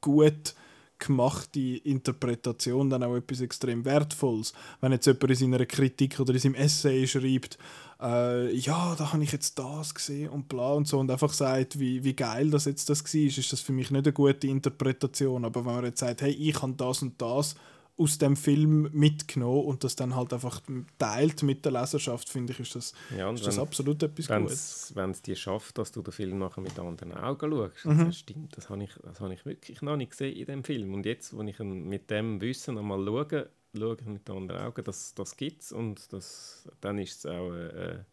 gut 0.00 0.54
gemachte 1.00 1.58
Interpretation 1.58 2.88
dann 2.88 3.02
auch 3.02 3.16
etwas 3.16 3.40
extrem 3.40 3.84
Wertvolles. 3.84 4.52
Wenn 4.80 4.92
jetzt 4.92 5.06
jemand 5.06 5.30
in 5.30 5.36
seiner 5.36 5.66
Kritik 5.66 6.20
oder 6.20 6.32
in 6.32 6.38
seinem 6.38 6.54
Essay 6.54 7.06
schreibt, 7.08 7.58
äh, 8.00 8.54
ja, 8.54 8.94
da 8.96 9.12
habe 9.12 9.24
ich 9.24 9.32
jetzt 9.32 9.58
das 9.58 9.94
gesehen 9.94 10.30
und 10.30 10.48
bla 10.48 10.74
und 10.74 10.86
so 10.86 10.98
und 10.98 11.10
einfach 11.10 11.32
sagt, 11.32 11.78
wie, 11.78 12.04
wie 12.04 12.14
geil 12.14 12.50
das 12.50 12.64
jetzt 12.66 12.88
das 12.88 13.02
war, 13.04 13.20
ist 13.20 13.52
das 13.52 13.60
für 13.60 13.72
mich 13.72 13.90
nicht 13.90 14.06
eine 14.06 14.12
gute 14.12 14.46
Interpretation. 14.46 15.44
Aber 15.44 15.64
wenn 15.66 15.74
man 15.74 15.84
jetzt 15.84 16.00
sagt, 16.00 16.22
hey, 16.22 16.30
ich 16.30 16.62
habe 16.62 16.74
das 16.76 17.02
und 17.02 17.20
das 17.20 17.56
aus 18.00 18.16
dem 18.16 18.34
Film 18.34 18.88
mitgenommen 18.92 19.64
und 19.66 19.84
das 19.84 19.94
dann 19.94 20.16
halt 20.16 20.32
einfach 20.32 20.62
teilt 20.98 21.42
mit 21.42 21.64
der 21.64 21.72
Leserschaft, 21.72 22.30
finde 22.30 22.54
ich, 22.54 22.60
ist 22.60 22.74
das, 22.74 22.94
ja, 23.16 23.30
ist 23.30 23.46
das 23.46 23.58
absolut 23.58 24.02
etwas 24.02 24.26
Gutes. 24.26 24.92
Wenn 24.94 25.10
es 25.10 25.20
dir 25.20 25.36
schafft, 25.36 25.76
dass 25.76 25.92
du 25.92 26.00
den 26.00 26.12
Film 26.12 26.38
nachher 26.38 26.62
mit 26.62 26.78
anderen 26.78 27.12
Augen 27.12 27.50
schaust, 27.50 27.84
mhm. 27.84 28.06
das 28.06 28.18
stimmt, 28.18 28.56
das 28.56 28.70
habe 28.70 28.82
ich, 28.82 28.90
das 29.02 29.20
habe 29.20 29.34
ich 29.34 29.44
wirklich 29.44 29.82
noch 29.82 29.96
nicht 29.96 30.12
gesehen 30.12 30.34
in 30.34 30.46
dem 30.46 30.64
Film. 30.64 30.94
Und 30.94 31.04
jetzt, 31.04 31.36
wo 31.36 31.42
ich 31.42 31.58
mit 31.58 32.10
dem 32.10 32.40
Wissen 32.40 32.78
einmal 32.78 33.04
schaue, 33.04 33.50
schaue 33.76 33.96
ich 34.00 34.06
mit 34.06 34.30
anderen 34.30 34.62
Augen, 34.62 34.82
das, 34.82 35.14
das 35.14 35.36
gibt 35.36 35.62
es 35.62 35.72
und 35.72 36.12
das, 36.12 36.68
dann 36.80 36.98
ist 36.98 37.18
es 37.18 37.26
auch... 37.26 37.52
Äh, 37.52 38.04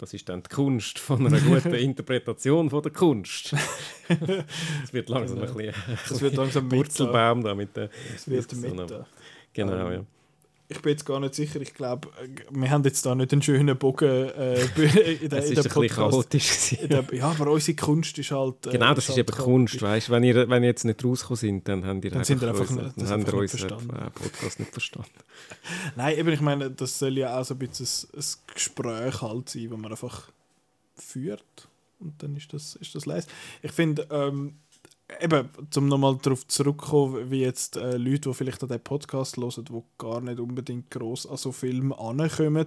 das 0.00 0.14
ist 0.14 0.28
dann 0.28 0.42
die 0.42 0.48
Kunst 0.48 0.98
von 0.98 1.26
einer 1.26 1.40
guten 1.40 1.74
Interpretation 1.74 2.70
von 2.70 2.82
der 2.82 2.92
Kunst. 2.92 3.54
Es 4.82 4.92
wird 4.92 5.08
langsam 5.08 5.38
ein 5.38 5.54
bisschen, 5.54 5.74
das 6.08 6.20
wird 6.20 6.34
langsam 6.34 6.72
Wurzelbaum 6.72 7.44
da 7.44 7.54
mit 7.54 7.76
der. 7.76 7.90
Es 8.12 8.28
wird 8.28 8.52
mit. 8.56 8.72
Genau, 9.52 9.86
ähm, 9.86 9.92
ja 9.92 10.04
ich 10.70 10.80
bin 10.82 10.92
jetzt 10.92 11.04
gar 11.04 11.18
nicht 11.18 11.34
sicher. 11.34 11.60
Ich 11.60 11.74
glaube, 11.74 12.08
wir 12.48 12.70
haben 12.70 12.84
jetzt 12.84 13.04
da 13.04 13.14
nicht 13.16 13.32
einen 13.32 13.42
schönen 13.42 13.76
Bogen 13.76 14.08
äh, 14.08 14.62
in 15.20 15.28
der, 15.28 15.40
es 15.40 15.50
ist 15.50 15.50
in 15.50 15.54
der 15.56 15.64
ein 15.64 15.80
bisschen 15.80 15.88
chaotisch. 15.88 16.76
Der, 16.88 17.04
ja, 17.12 17.30
aber 17.30 17.50
unsere 17.50 17.76
Kunst 17.76 18.16
ist 18.18 18.30
halt. 18.30 18.66
Äh, 18.66 18.70
genau, 18.70 18.94
das 18.94 19.04
ist, 19.04 19.10
ist 19.10 19.16
halt 19.16 19.30
eben 19.30 19.38
Kunst. 19.38 19.82
Weißt? 19.82 20.10
Wenn, 20.10 20.22
ihr, 20.22 20.48
wenn 20.48 20.62
ihr 20.62 20.68
jetzt 20.68 20.84
nicht 20.84 21.04
rausgekommen 21.04 21.38
sind, 21.38 21.68
dann 21.68 21.84
habt 21.84 22.04
ihr 22.04 22.10
dann 22.12 22.20
einfach, 22.20 22.48
einfach, 22.48 22.60
uns, 22.70 22.94
dann 22.94 23.08
habt 23.08 23.28
ihr 23.28 23.34
unseren 23.34 23.90
äh, 23.90 24.10
Podcast 24.10 24.60
nicht 24.60 24.70
verstanden. 24.70 25.10
Nein, 25.96 26.18
eben, 26.18 26.28
ich 26.30 26.40
meine, 26.40 26.70
das 26.70 26.98
soll 27.00 27.18
ja 27.18 27.38
auch 27.38 27.44
so 27.44 27.54
ein 27.54 27.58
bisschen 27.58 28.08
ein, 28.14 28.20
ein 28.20 28.54
Gespräch 28.54 29.22
halt 29.22 29.48
sein, 29.48 29.70
das 29.70 29.78
man 29.78 29.90
einfach 29.90 30.28
führt. 30.94 31.68
Und 31.98 32.22
dann 32.22 32.36
ist 32.36 32.52
das, 32.52 32.76
ist 32.76 32.94
das 32.94 33.06
leise. 33.06 33.26
Ich 33.62 33.72
finde, 33.72 34.06
ähm, 34.10 34.54
eben, 35.20 35.48
um 35.76 35.88
nochmal 35.88 36.18
darauf 36.22 36.46
zurückzukommen, 36.46 37.30
wie 37.30 37.40
jetzt 37.40 37.76
äh, 37.76 37.96
Leute, 37.96 38.28
die 38.28 38.34
vielleicht 38.34 38.62
an 38.62 38.68
diesen 38.68 38.82
Podcast 38.82 39.36
hören, 39.36 39.64
die 39.64 39.82
gar 39.98 40.20
nicht 40.20 40.40
unbedingt 40.40 40.90
gross 40.90 41.26
an 41.26 41.36
so 41.36 41.52
Filme 41.52 41.98
ankommen, 41.98 42.66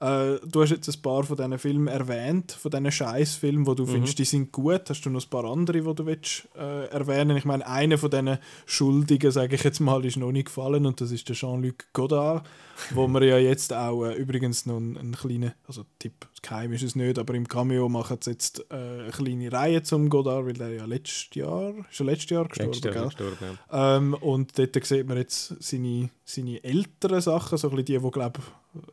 äh, 0.00 0.38
du 0.46 0.62
hast 0.62 0.70
jetzt 0.70 0.88
ein 0.88 1.02
paar 1.02 1.24
von 1.24 1.36
diesen 1.36 1.58
Filmen 1.58 1.88
erwähnt, 1.88 2.52
von 2.52 2.70
diesen 2.70 2.90
Scheißfilmen, 2.90 3.66
wo 3.66 3.74
du 3.74 3.84
mhm. 3.84 3.92
findest, 3.92 4.18
die 4.18 4.24
sind 4.24 4.50
gut. 4.50 4.88
Hast 4.88 5.02
du 5.02 5.10
noch 5.10 5.22
ein 5.22 5.28
paar 5.28 5.44
andere, 5.44 5.82
die 5.82 5.94
du 5.94 6.06
willst, 6.06 6.48
äh, 6.56 6.86
erwähnen 6.86 7.36
Ich 7.36 7.44
meine, 7.44 7.66
einer 7.66 7.98
von 7.98 8.10
diesen 8.10 8.38
Schuldigen, 8.64 9.30
sage 9.30 9.56
ich 9.56 9.62
jetzt 9.62 9.80
mal, 9.80 10.02
ist 10.06 10.16
noch 10.16 10.32
nicht 10.32 10.46
gefallen 10.46 10.86
und 10.86 11.00
das 11.02 11.10
ist 11.10 11.28
der 11.28 11.36
Jean-Luc 11.36 11.92
Godard, 11.92 12.46
wo 12.94 13.06
wir 13.08 13.22
ja 13.24 13.36
jetzt 13.36 13.74
auch 13.74 14.06
äh, 14.06 14.14
übrigens 14.14 14.64
noch 14.64 14.78
einen, 14.78 14.96
einen 14.96 15.12
kleinen, 15.12 15.52
also 15.68 15.84
Tipp, 15.98 16.26
geheim 16.42 16.72
ist 16.72 16.82
es 16.82 16.94
nicht, 16.94 17.18
aber 17.18 17.34
im 17.34 17.46
Cameo 17.46 17.88
machen 17.88 18.18
sie 18.20 18.32
jetzt 18.32 18.64
äh, 18.70 18.74
eine 18.74 19.10
kleine 19.10 19.52
Reihe 19.52 19.82
zum 19.82 20.08
Godard, 20.08 20.46
weil 20.46 20.54
der 20.54 20.70
ja 20.70 20.84
letztes 20.84 21.34
Jahr, 21.34 21.74
ist 21.90 22.00
er 22.00 22.06
letztes 22.06 22.30
Jahr 22.30 22.48
gestorben, 22.48 22.72
letztes 22.72 22.94
Jahr 22.94 23.04
gestorben 23.04 23.36
ja. 23.70 23.96
ähm, 23.96 24.14
und 24.14 24.58
dort 24.58 24.84
sieht 24.84 25.06
man 25.06 25.18
jetzt 25.18 25.54
seine, 25.60 26.10
seine 26.24 26.62
älteren 26.64 27.20
Sachen, 27.20 27.58
so 27.58 27.68
ein 27.68 27.76
bisschen 27.76 28.00
die, 28.00 28.06
die 28.06 28.10
glaube 28.10 28.40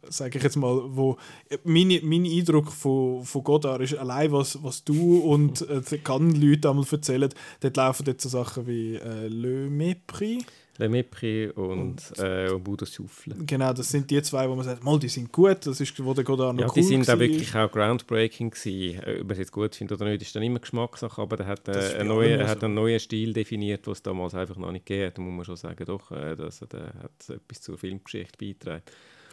sage 0.09 0.37
ich 0.37 0.43
jetzt 0.43 0.55
mal, 0.55 0.81
wo 0.87 1.17
meine, 1.63 1.99
mein 2.03 2.25
Eindruck 2.25 2.71
von, 2.71 3.23
von 3.23 3.43
Godard 3.43 3.81
ist 3.81 3.95
allein, 3.95 4.31
was, 4.31 4.61
was 4.63 4.83
du 4.83 5.19
und 5.19 5.61
äh, 5.69 5.81
kann 5.99 6.31
Leute 6.31 6.69
einmal 6.69 6.85
erzählen, 6.89 7.29
dort 7.59 7.77
laufen 7.77 8.05
jetzt 8.07 8.23
so 8.23 8.29
Sachen 8.29 8.65
wie 8.65 8.95
äh, 8.95 9.27
Le 9.27 9.67
Mépris. 9.69 10.43
Le 10.77 10.89
Mépris 10.89 11.51
und, 11.51 12.11
und 12.11 12.19
äh, 12.19 12.85
Souffle. 12.85 13.35
Genau, 13.45 13.73
das 13.73 13.89
sind 13.89 14.09
die 14.11 14.21
zwei, 14.21 14.47
wo 14.47 14.55
man 14.55 14.63
sagt, 14.63 14.83
mal, 14.83 14.99
die 14.99 15.07
sind 15.07 15.31
gut, 15.31 15.65
das 15.65 15.81
ist, 15.81 16.03
wo 16.03 16.13
der 16.13 16.23
Godard 16.23 16.55
noch 16.55 16.61
ja, 16.61 16.67
cool 16.67 16.73
die 16.75 16.83
sind 16.83 17.09
auch 17.09 17.17
wirklich 17.19 17.55
auch 17.55 17.71
groundbreaking 17.71 18.51
gewesen. 18.51 19.01
Äh, 19.03 19.19
ob 19.21 19.23
man 19.23 19.31
es 19.31 19.37
jetzt 19.39 19.51
gut 19.51 19.75
findet 19.75 19.99
oder 19.99 20.09
nicht, 20.09 20.21
ist 20.21 20.35
dann 20.35 20.43
immer 20.43 20.59
Geschmackssache, 20.59 21.21
aber 21.21 21.39
er 21.39 21.47
hat, 21.47 21.67
äh, 21.67 21.97
einen, 21.97 22.09
neuen, 22.09 22.47
hat 22.47 22.63
einen 22.63 22.75
neuen 22.75 22.99
Stil 22.99 23.33
definiert, 23.33 23.87
was 23.87 23.97
es 23.97 24.03
damals 24.03 24.35
einfach 24.35 24.57
noch 24.57 24.71
nicht 24.71 24.85
gegeben 24.85 25.07
hat, 25.07 25.17
da 25.17 25.21
muss 25.21 25.35
man 25.35 25.45
schon 25.45 25.55
sagen, 25.55 25.85
doch, 25.85 26.11
äh, 26.11 26.35
dass 26.35 26.61
er, 26.61 26.67
der 26.67 26.93
hat 27.01 27.29
etwas 27.29 27.61
zur 27.61 27.77
Filmgeschichte 27.77 28.37
beitragen. 28.37 28.83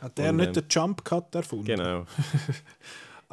Hat 0.01 0.18
der 0.18 0.30
und, 0.30 0.36
nicht 0.36 0.49
ähm, 0.49 0.55
den 0.55 0.64
Jump 0.70 1.05
Cut 1.05 1.34
erfunden? 1.34 1.66
Genau. 1.66 2.07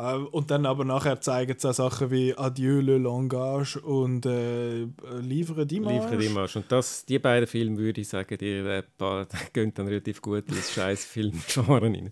Ähm, 0.01 0.27
und 0.27 0.49
dann 0.49 0.65
aber 0.65 0.83
nachher 0.85 1.21
zeigen 1.21 1.55
sie 1.57 1.69
auch 1.69 1.73
Sachen 1.73 2.09
wie 2.11 2.35
Adieu 2.35 2.81
le 2.81 2.97
langage 2.97 3.79
und 3.81 4.25
äh, 4.25 4.87
Livre 5.19 5.65
Dimanche. 5.67 6.09
Livre 6.09 6.17
Dimanche. 6.17 6.59
Und 6.59 6.71
das, 6.71 7.05
die 7.05 7.19
beiden 7.19 7.47
Filme, 7.47 7.77
würde 7.77 8.01
ich 8.01 8.07
sagen, 8.07 8.37
die, 8.39 8.57
äh, 8.57 8.83
gehen 9.53 9.73
dann 9.73 9.87
relativ 9.87 10.21
gut 10.21 10.47
ins 10.47 10.73
scheiß 10.73 11.05
Filmgenre 11.05 11.81
rein. 11.81 12.11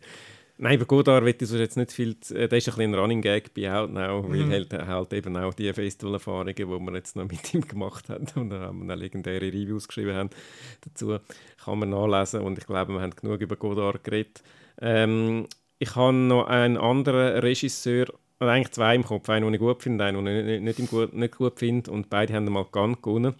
Nein, 0.62 0.78
bei 0.78 0.84
Godard 0.84 1.24
wird 1.24 1.42
ich 1.42 1.52
jetzt 1.52 1.78
nicht 1.78 1.94
viel. 1.94 2.18
Äh, 2.32 2.50
das 2.50 2.68
ist 2.68 2.78
ein 2.78 2.94
ein 2.94 2.94
Running 2.94 3.22
Gag 3.22 3.54
bei 3.54 3.72
Outnow, 3.72 4.28
mhm. 4.28 4.34
weil 4.34 4.52
halt, 4.52 4.74
halt 4.74 5.14
eben 5.14 5.38
auch 5.38 5.54
die 5.54 5.72
Festivalerfahrungen, 5.72 6.54
die 6.54 6.66
wir 6.66 6.94
jetzt 6.96 7.16
noch 7.16 7.30
mit 7.30 7.54
ihm 7.54 7.66
gemacht 7.68 8.10
haben 8.10 8.28
und 8.36 8.50
da 8.50 8.60
haben 8.60 8.80
wir 8.80 8.88
dann 8.88 9.00
legendäre 9.00 9.48
Reviews 9.48 9.88
geschrieben 9.88 10.14
haben 10.14 10.30
dazu, 10.82 11.18
kann 11.64 11.80
man 11.80 11.90
nachlesen 11.90 12.42
und 12.42 12.58
ich 12.58 12.68
glaube, 12.68 12.94
wir 12.94 13.02
haben 13.02 13.16
genug 13.16 13.40
über 13.40 13.56
Godard 13.56 14.04
geredet. 14.04 14.44
Ähm, 14.82 15.48
ich 15.80 15.96
habe 15.96 16.14
noch 16.14 16.48
einen 16.48 16.78
anderen 16.78 17.40
Regisseur, 17.40 18.08
eigentlich 18.40 18.72
zwei 18.72 18.96
im 18.96 19.04
Kopf, 19.04 19.30
einen, 19.30 19.46
den 19.46 19.54
ich 19.56 19.60
gut 19.60 19.82
finde, 19.82 20.06
einen, 20.06 20.24
den 20.24 20.38
ich 20.38 20.62
nicht, 20.62 20.80
nicht, 20.80 20.92
gut, 20.92 21.14
nicht 21.14 21.36
gut 21.36 21.58
finde 21.58 21.90
und 21.92 22.10
beide 22.10 22.34
haben 22.34 22.46
mal 22.46 22.66
Gun 22.66 23.02
gewonnen. 23.02 23.36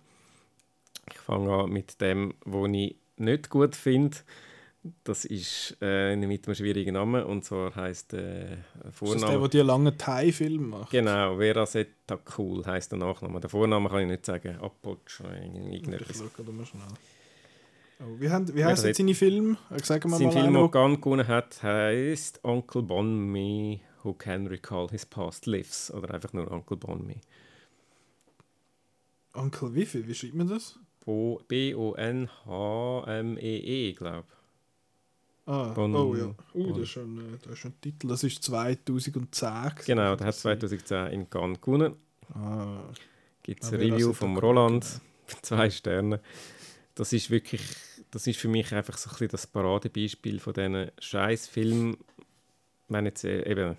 Ich 1.12 1.20
fange 1.20 1.52
an 1.54 1.70
mit 1.70 2.00
dem, 2.02 2.34
den 2.46 2.74
ich 2.74 2.96
nicht 3.18 3.50
gut 3.50 3.76
finde. 3.76 4.18
Das 5.04 5.26
ist 5.26 5.76
äh, 5.82 6.16
mit 6.16 6.48
einem 6.48 6.56
schwierigen 6.56 6.94
Namen 6.94 7.24
und 7.24 7.44
zwar 7.44 7.76
heißt 7.76 8.14
äh, 8.14 8.58
Vorname. 8.92 9.16
Ist 9.16 9.24
das 9.24 9.30
der, 9.30 9.40
der 9.40 9.48
die 9.50 9.58
langen 9.60 9.98
Thai-Filme 9.98 10.68
macht? 10.68 10.92
Genau, 10.92 11.36
Vera 11.36 11.66
Setta 11.66 12.18
Cool 12.38 12.66
heißt 12.66 12.94
der 12.94 13.00
Nachname. 13.00 13.42
Der 13.42 13.50
Vorname 13.50 13.90
kann 13.90 14.02
ich 14.02 14.08
nicht 14.08 14.26
sagen. 14.26 14.58
Apoch, 14.62 14.98
irgendetwas. 15.20 16.24
Oh, 18.02 18.16
wie, 18.18 18.30
haben, 18.30 18.54
wie 18.56 18.64
heißt 18.64 18.86
jetzt 18.86 18.98
seine 18.98 19.14
Film? 19.14 19.58
Sagen 19.84 20.10
wir 20.10 20.18
Sein 20.18 20.32
Film, 20.32 20.54
der 20.54 20.68
Gunn 20.70 21.02
gewonnen 21.02 21.28
hat, 21.28 21.62
heißt 21.62 22.40
Uncle 22.44 22.82
Bon 22.82 23.30
Me 23.32 23.82
Who 24.04 24.14
Can 24.14 24.48
Recall 24.48 24.88
His 24.90 25.06
Past 25.06 25.46
Lives 25.46 25.92
oder 25.94 26.14
einfach 26.14 26.32
nur 26.32 26.50
Uncle 26.50 26.78
Bon 26.78 27.06
Me. 27.06 27.16
Uncle 29.34 29.76
wie 29.76 29.86
viel? 29.86 30.08
Wie 30.08 30.16
schreibt 30.16 30.36
man 30.36 30.48
das? 30.48 30.80
B-O-N-H-M-E-E, 31.06 32.34
glaube 33.94 34.26
ich. 34.28 34.36
Ah, 35.52 35.74
bon, 35.74 35.96
oh 35.96 36.16
ja. 36.16 36.36
Uh, 36.54 36.74
das, 36.74 36.84
ist 36.84 36.90
schon, 36.90 37.18
äh, 37.18 37.38
das 37.42 37.54
ist 37.54 37.60
schon 37.60 37.72
ein 37.72 37.82
Titel. 37.82 38.08
Das 38.08 38.24
ist 38.24 38.44
2010. 38.44 39.72
Genau, 39.88 40.16
der 40.16 40.28
hat 40.28 40.36
2010 40.36 41.08
in 41.08 41.28
Cannes 41.30 41.60
gewonnen. 41.60 41.96
Ah. 42.36 42.82
Gibt 43.42 43.64
es 43.64 43.74
ein 43.74 43.80
Review 43.80 44.14
vom 44.14 44.38
Roland, 44.38 44.86
zwei 45.42 45.72
Sterne. 45.72 46.20
Das 46.94 47.14
ist 47.14 47.32
wirklich, 47.32 47.64
das 48.12 48.28
ist 48.28 48.40
für 48.40 48.48
mich 48.48 48.74
einfach 48.74 48.98
so 48.98 49.10
ein 49.10 49.14
bisschen 49.14 49.30
das 49.30 49.48
Paradebeispiel 49.48 50.40
von 50.40 50.54
diesen 50.54 50.92
Scheißfilmen. 51.00 51.98
Jetzt 52.90 53.24
äh, 53.24 53.76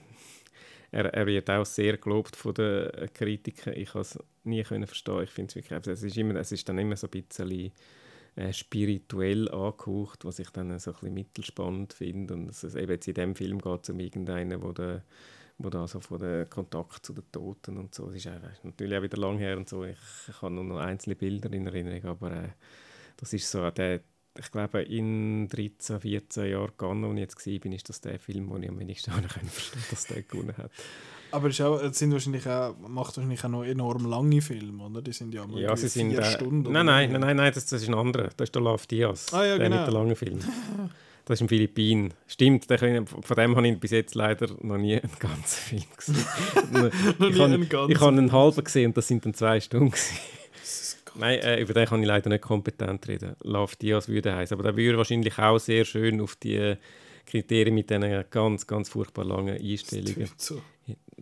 er, 0.93 1.15
er 1.15 1.27
wird 1.27 1.51
auch 1.51 1.67
sehr 1.67 1.97
gelobt 1.99 2.37
von 2.37 2.55
den 2.55 3.13
Kritikern. 3.13 3.75
Ich 3.77 3.95
habe 3.95 4.07
nie 4.45 4.63
können 4.63 4.87
verstehen. 4.87 5.23
Ich 5.23 5.31
finde 5.31 5.51
es 5.51 5.57
wirklich, 5.57 5.87
es 5.87 6.03
ist, 6.03 6.17
immer, 6.17 6.37
es 6.37 6.53
ist 6.53 6.69
dann 6.69 6.79
immer 6.79 6.97
so 6.97 7.07
ein 7.07 7.23
bisschen 7.23 7.73
äh, 8.37 8.53
spirituell 8.53 9.49
angehaucht, 9.51 10.25
was 10.25 10.39
ich 10.39 10.51
dann 10.51 10.77
so 10.79 10.91
ein 10.91 10.95
bisschen 10.95 11.15
mittelspannend 11.15 11.93
finde. 11.93 12.35
Und 12.35 12.51
es, 12.51 12.63
eben 12.63 12.91
jetzt 12.91 13.09
in 13.09 13.15
dem 13.15 13.35
Film 13.35 13.61
geht 13.61 13.83
es 13.83 13.91
um 13.91 14.01
irgendeinen, 14.01 14.63
wo 14.63 14.73
der 14.73 15.03
wo 15.63 15.69
da 15.69 15.87
so 15.87 16.01
von 16.01 16.19
der 16.19 16.47
Kontakt 16.47 17.05
zu 17.05 17.13
den 17.13 17.31
Toten 17.31 17.77
und 17.77 17.95
so, 17.95 18.07
das 18.07 18.17
ist 18.17 18.31
natürlich 18.65 18.97
auch 18.97 19.03
wieder 19.03 19.19
lang 19.19 19.39
her 19.39 19.57
und 19.59 19.69
so, 19.69 19.85
ich, 19.85 19.99
ich 20.29 20.43
habe 20.43 20.55
nur 20.55 20.65
noch 20.65 20.79
einzelne 20.79 21.17
Bilder 21.17 21.53
in 21.53 21.67
Erinnerung, 21.67 22.05
aber 22.07 22.33
äh, 22.33 22.49
das 23.19 23.33
ist 23.35 23.51
so, 23.51 23.71
der, 23.71 24.01
ich 24.39 24.51
glaube, 24.51 24.83
in 24.83 25.49
13, 25.49 26.01
14 26.01 26.51
Jahren 26.51 26.71
gegangen, 26.77 27.05
als 27.05 27.15
ich 27.15 27.21
jetzt 27.21 27.47
war, 27.47 27.59
bin, 27.59 27.73
ist 27.73 27.89
das 27.89 28.01
der 28.01 28.19
Film, 28.19 28.49
wo 28.49 28.57
ich 28.57 28.69
am 28.69 28.79
wenigsten 28.79 29.11
verstehen 29.13 29.83
dass 29.91 30.07
der 30.07 30.23
gewonnen 30.23 30.57
hat. 30.57 30.71
Aber 31.33 31.49
es 31.49 31.57
sind 31.99 32.13
wahrscheinlich 32.13 32.47
auch, 32.47 32.77
macht 32.79 33.17
wahrscheinlich 33.17 33.45
auch 33.45 33.49
noch 33.49 33.65
enorm 33.65 34.07
lange 34.07 34.41
Filme, 34.41 34.85
oder? 34.85 35.03
Die 35.03 35.13
sind 35.13 35.33
ja 35.33 35.47
mal 35.47 35.61
ja, 35.61 35.77
sie 35.77 35.89
sind, 35.89 36.11
vier 36.11 36.21
äh, 36.21 36.25
Stunden. 36.25 36.73
Nein, 36.73 36.87
nein, 36.87 37.13
nein, 37.13 37.21
nein, 37.21 37.37
nein, 37.37 37.53
das, 37.55 37.67
das 37.67 37.83
ist 37.83 37.89
ein 37.89 37.95
anderer. 37.95 38.31
Das 38.37 38.49
ist 38.49 38.55
der 38.55 38.63
Love 38.63 38.87
Diaz. 38.87 39.33
Ah, 39.33 39.45
ja, 39.45 39.59
der 39.59 39.69
genau. 39.69 39.77
mit 39.79 39.87
der 39.87 39.95
langen 39.95 40.17
Film. 40.17 40.39
Das 41.27 41.37
ist 41.37 41.43
in 41.43 41.49
Philippinen. 41.49 42.15
Stimmt, 42.27 42.65
von 42.65 43.37
dem 43.37 43.55
habe 43.55 43.69
ich 43.69 43.79
bis 43.79 43.93
jetzt 43.93 44.17
leider 44.17 44.49
noch 44.63 44.79
nie 44.79 45.01
einen 45.01 45.13
ganzen 45.17 45.45
Film 45.45 45.83
gesehen. 45.97 46.17
ich 47.21 47.39
habe 47.39 47.45
einen, 47.45 47.63
ich 47.63 48.01
habe 48.01 48.07
einen 48.09 48.33
halben 48.33 48.65
gesehen 48.65 48.87
und 48.87 48.97
das 48.97 49.07
sind 49.07 49.25
dann 49.25 49.35
zwei 49.35 49.61
Stunden. 49.61 49.93
Nein, 51.15 51.41
äh, 51.41 51.61
über 51.61 51.75
den 51.75 51.87
kann 51.87 52.01
ich 52.01 52.07
leider 52.07 52.29
nicht 52.29 52.43
kompetent 52.43 53.09
reden. 53.09 53.37
Love 53.43 53.75
Diaz 53.81 54.09
würde 54.09 54.35
heißen. 54.35 54.55
Aber 54.55 54.65
der 54.65 54.77
würde 54.77 54.99
wahrscheinlich 54.99 55.39
auch 55.39 55.59
sehr 55.59 55.85
schön 55.85 56.21
auf 56.21 56.37
die 56.37 56.77
Kriterien 57.27 57.75
mit 57.75 57.91
diesen 57.91 58.25
ganz, 58.31 58.67
ganz 58.67 58.89
furchtbar 58.89 59.25
langen 59.25 59.59
Einstellungen 59.61 60.31
so. 60.37 60.61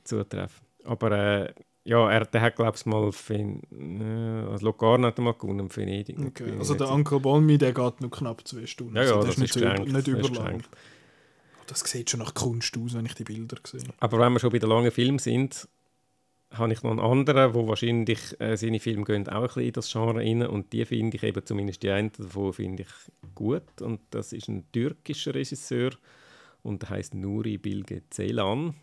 zutreffen. 0.04 0.66
Aber 0.84 1.12
äh, 1.12 1.52
ja, 1.84 2.10
er 2.10 2.26
der 2.26 2.40
hat, 2.42 2.56
glaube 2.56 2.76
ich, 2.76 2.86
mal 2.86 3.10
Ven 3.12 3.62
äh, 3.72 4.50
also 4.50 4.66
Locarno 4.66 5.06
hat 5.06 5.18
er 5.18 5.22
mal 5.22 5.34
gewonnen, 5.34 5.74
Venedig. 5.74 6.18
Okay. 6.18 6.52
Also 6.58 6.74
der 6.74 6.90
Uncle 6.90 7.20
Balmy, 7.20 7.56
der 7.56 7.72
geht 7.72 8.00
noch 8.00 8.10
knapp 8.10 8.46
zwei 8.46 8.66
Stunden. 8.66 8.96
Ja, 8.96 9.04
ja, 9.04 9.14
also 9.16 9.26
das, 9.26 9.36
das, 9.36 9.44
ist 9.44 9.56
nicht, 9.56 9.64
über, 9.64 9.78
nicht 9.78 10.08
überlang. 10.08 10.62
Das 11.66 11.80
sieht 11.80 12.10
schon 12.10 12.20
nach 12.20 12.34
Kunst 12.34 12.76
aus, 12.78 12.94
wenn 12.94 13.06
ich 13.06 13.14
die 13.14 13.24
Bilder 13.24 13.56
sehe. 13.64 13.80
Aber 14.00 14.18
wenn 14.18 14.32
wir 14.32 14.38
schon 14.38 14.50
bei 14.50 14.58
den 14.58 14.68
langen 14.68 14.90
Filmen 14.90 15.18
sind, 15.18 15.68
habe 16.50 16.72
ich 16.72 16.82
noch 16.82 16.90
einen 16.90 17.00
anderen, 17.00 17.54
wo 17.54 17.68
wahrscheinlich 17.68 18.40
äh, 18.40 18.56
seine 18.56 18.80
Filme 18.80 19.04
gehen 19.04 19.28
auch 19.28 19.34
ein 19.34 19.46
bisschen 19.46 19.62
in 19.64 19.72
das 19.72 19.92
Genre 19.92 20.16
rein 20.16 20.46
und 20.46 20.72
die 20.72 20.84
finde 20.84 21.16
ich 21.16 21.22
eben, 21.22 21.44
zumindest 21.44 21.82
die 21.82 21.90
einen 21.90 22.10
davon 22.16 22.52
finde 22.52 22.84
ich 22.84 23.34
gut 23.34 23.82
und 23.82 24.00
das 24.10 24.32
ist 24.32 24.48
ein 24.48 24.64
türkischer 24.72 25.34
Regisseur 25.34 25.90
und 26.62 26.82
der 26.82 26.90
heißt 26.90 27.14
Nuri 27.14 27.58
Bilge 27.58 28.02
Ceylan 28.10 28.74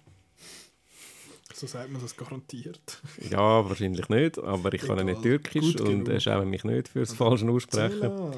so 1.55 1.67
sagt 1.67 1.89
man 1.89 2.01
das 2.01 2.17
garantiert. 2.17 3.01
Ja, 3.31 3.67
wahrscheinlich 3.67 4.09
nicht, 4.09 4.37
aber 4.39 4.73
ich 4.73 4.81
kann 4.81 4.97
ja 4.97 5.03
nicht 5.03 5.21
Türkisch 5.21 5.75
und 5.77 6.09
äh, 6.09 6.19
schaue 6.19 6.45
mich 6.45 6.63
nicht 6.63 6.89
fürs 6.89 7.13
falsche 7.13 7.49
Aussprechen. 7.49 7.99
Ceylan. 7.99 8.33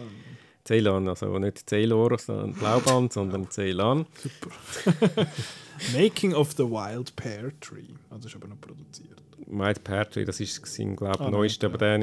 Ceylan, 0.68 1.08
also 1.08 1.40
nicht 1.40 1.70
Ceylor, 1.70 2.18
sondern 2.18 2.52
Blauband, 2.54 3.14
sondern 3.18 3.50
Ceylan. 3.50 4.06
Super. 4.16 4.50
Making 5.94 6.34
of 6.34 6.52
the 6.54 6.64
Wild 6.64 7.16
Pear 7.16 7.52
Tree. 7.60 7.94
Also 8.10 8.24
das 8.24 8.26
ist 8.26 8.36
aber 8.36 8.48
noch 8.48 8.60
produziert. 8.60 9.22
Wild 9.46 9.84
Pear 9.84 10.10
Tree, 10.10 10.26
das 10.26 10.40
ist 10.42 10.66
sein, 10.66 10.96
glaube 10.96 11.16
ich, 11.16 11.22
ah, 11.22 11.30
neueste. 11.30 11.68
Aber 11.68 11.78
der 11.78 12.00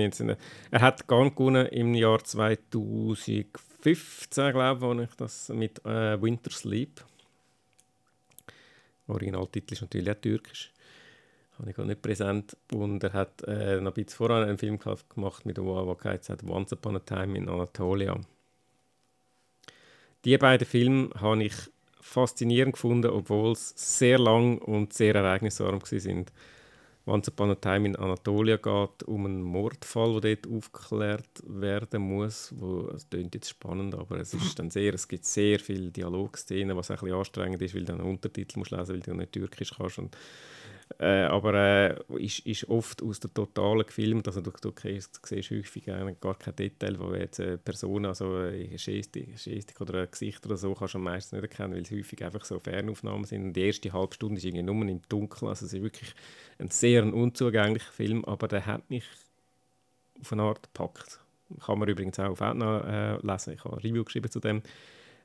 er 0.71 0.81
hat 0.81 1.07
Gang 1.07 1.37
gewonnen 1.37 1.67
im 1.67 1.95
Jahr 1.95 2.25
2015, 2.25 4.53
glaube 4.53 5.03
ich, 5.03 5.11
ich 5.11 5.17
das 5.17 5.49
mit 5.51 5.85
äh, 5.85 6.23
Winter 6.23 6.51
Sleep. 6.51 7.05
Originaltitel 9.07 9.75
ist 9.75 9.83
natürlich 9.83 10.11
auch 10.11 10.21
türkisch 10.21 10.73
habe 11.59 11.71
ich 11.71 11.77
gar 11.77 11.87
nicht 11.87 12.03
präsent. 12.03 12.57
Und 12.73 13.03
er 13.05 13.13
hat 13.13 13.43
äh, 13.43 13.81
noch 13.81 13.93
ein 13.93 13.95
bisschen 13.95 14.17
vorher 14.17 14.47
einen 14.47 14.59
Film 14.59 14.79
gemacht 14.79 15.47
mit 15.47 15.57
der 15.57 15.65
geheißen 15.65 16.35
hat 16.35 16.45
Once 16.45 16.73
Upon 16.73 16.97
a 16.97 17.01
Time 17.01 17.39
in 17.39 17.49
Anatolia. 17.49 18.19
Die 20.25 20.39
beiden 20.39 20.67
Filme 20.67 21.11
habe 21.21 21.45
ich 21.45 21.55
faszinierend 22.01 22.75
gefunden, 22.75 23.11
obwohl 23.11 23.53
es 23.53 23.75
sehr 23.77 24.19
lang 24.19 24.59
und 24.59 24.93
sehr 24.93 25.15
ereignisarm 25.15 25.81
sind. 25.85 26.33
Once 27.07 27.29
Upon 27.29 27.51
a 27.51 27.55
Time 27.55 27.89
in 27.89 27.97
Anatolia 27.97 28.57
geht 28.57 29.03
um 29.03 29.27
einen 29.27 29.43
Mordfall, 29.43 30.23
der 30.23 30.37
dort 30.37 30.55
aufgeklärt 30.55 31.43
werden 31.47 32.01
muss. 32.01 32.55
Es 32.95 33.11
klingt 33.11 33.35
jetzt 33.35 33.51
spannend, 33.51 33.95
aber 33.95 34.19
es 34.19 34.33
ist 34.33 34.59
dann 34.59 34.71
sehr, 34.71 34.95
es 34.95 35.07
gibt 35.07 35.27
sehr 35.27 35.61
viele 35.61 35.91
Dialogszenen, 35.91 36.75
was 36.75 36.91
ein 36.91 36.97
bisschen 36.97 37.15
anstrengend 37.15 37.61
ist, 37.61 37.75
weil 37.75 37.85
du 37.85 37.93
einen 37.93 38.03
Untertitel 38.03 38.59
musst 38.59 38.71
lesen, 38.71 38.95
weil 38.95 39.01
du 39.01 39.13
nicht 39.13 39.33
Türkisch 39.33 39.75
kannst. 39.77 39.99
Und 39.99 40.17
äh, 40.99 41.25
aber 41.25 41.55
äh, 41.55 41.97
ist, 42.19 42.41
ist 42.41 42.69
oft 42.69 43.03
aus 43.03 43.19
der 43.21 43.33
Totalen 43.33 43.87
gefilmt. 43.87 44.27
Also 44.27 44.41
du, 44.41 44.51
du, 44.61 44.73
siehst, 44.81 45.21
siehst 45.25 45.51
häufig 45.51 45.87
gar 46.21 46.39
kein 46.39 46.57
Detail, 46.57 46.99
wo 46.99 47.15
jetzt 47.15 47.41
eine 47.41 47.59
Person, 47.59 48.07
also 48.07 48.37
eine 48.37 48.69
Gestik 48.69 49.81
oder 49.81 50.03
ein 50.03 50.11
Gesicht 50.11 50.45
oder 50.47 50.57
so, 50.57 50.75
kannst 50.75 50.95
du 50.95 50.99
meistens 50.99 51.33
nicht 51.33 51.43
erkennen, 51.43 51.75
weil 51.75 51.83
es 51.83 51.91
häufig 51.91 52.25
einfach 52.25 52.45
so 52.45 52.59
Fernaufnahmen 52.59 53.25
sind. 53.25 53.45
Und 53.45 53.53
die 53.55 53.63
erste 53.63 53.93
halbe 53.93 54.15
Stunde 54.15 54.37
ist 54.37 54.45
irgendwie 54.45 54.63
nur 54.63 54.87
im 54.87 55.01
Dunkeln. 55.09 55.49
Also 55.49 55.67
es 55.67 55.73
ist 55.73 55.83
wirklich 55.83 56.15
ein 56.59 56.69
sehr 56.69 57.05
unzugänglicher 57.13 57.93
Film, 57.93 58.25
aber 58.25 58.49
der 58.49 58.67
hat 58.67 58.89
mich 58.91 59.05
auf 60.21 60.33
eine 60.33 60.43
Art 60.43 60.63
gepackt. 60.63 61.21
Kann 61.65 61.79
man 61.79 61.89
übrigens 61.89 62.19
auch 62.19 62.31
auf 62.31 62.41
Outnow 62.41 62.85
äh, 62.85 63.17
lesen. 63.27 63.55
Ich 63.55 63.65
habe 63.65 63.77
ein 63.77 63.81
Review 63.81 64.05
geschrieben 64.05 64.31
zu 64.31 64.41
dem 64.41 64.63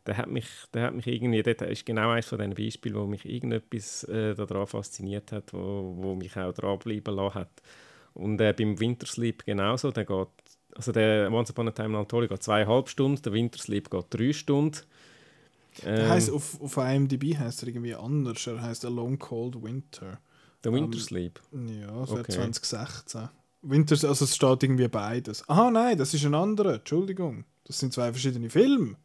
der 0.05 0.17
hat 0.17 0.29
mich, 0.29 0.47
der 0.73 0.83
hat 0.83 0.95
mich 0.95 1.07
irgendwie, 1.07 1.43
das 1.43 1.69
ist 1.69 1.85
genau 1.85 2.11
eines 2.11 2.27
von 2.27 2.37
diesen 2.37 2.53
Beispielen, 2.53 2.95
wo 2.95 3.05
mich 3.05 3.25
irgendetwas 3.25 4.03
äh, 4.05 4.33
daran 4.35 4.67
fasziniert 4.67 5.31
hat, 5.31 5.53
wo, 5.53 5.95
wo 5.97 6.15
mich 6.15 6.35
auch 6.37 6.53
dranbleiben 6.53 7.15
lassen 7.15 7.35
hat. 7.35 7.61
Und 8.13 8.41
äh, 8.41 8.53
beim 8.53 8.79
Wintersleep 8.79 9.45
genauso, 9.45 9.91
der 9.91 10.05
geht, 10.05 10.27
also 10.75 10.91
der 10.91 11.31
Once 11.31 11.51
Upon 11.51 11.67
a 11.67 11.71
Time 11.71 11.89
in 11.89 11.95
Anatolia 11.95 12.27
geht 12.27 12.43
zweieinhalb 12.43 12.89
Stunden, 12.89 13.21
der 13.21 13.33
Wintersleep 13.33 13.89
geht 13.89 14.05
drei 14.09 14.33
Stunden. 14.33 14.79
Ähm, 15.85 16.09
heißt 16.09 16.31
auf, 16.31 16.59
auf 16.59 16.77
IMDb 16.77 17.37
heißt 17.37 17.63
er 17.63 17.69
irgendwie 17.69 17.95
anders, 17.95 18.47
er 18.47 18.61
heißt 18.61 18.85
A 18.85 18.89
Long 18.89 19.19
Cold 19.19 19.61
Winter. 19.61 20.19
Der 20.63 20.73
Wintersleep? 20.73 21.39
Um, 21.51 21.67
ähm, 21.67 21.81
ja, 21.81 22.05
seit 22.05 22.19
okay. 22.19 22.31
2016. 22.33 23.29
Winters, 23.61 24.05
also 24.05 24.25
es 24.25 24.35
steht 24.35 24.63
irgendwie 24.63 24.87
beides. 24.87 25.47
Aha, 25.47 25.69
nein, 25.69 25.97
das 25.97 26.13
ist 26.13 26.25
ein 26.25 26.33
anderer, 26.33 26.75
Entschuldigung. 26.75 27.43
Das 27.65 27.79
sind 27.79 27.93
zwei 27.93 28.11
verschiedene 28.11 28.49
Filme 28.49 28.95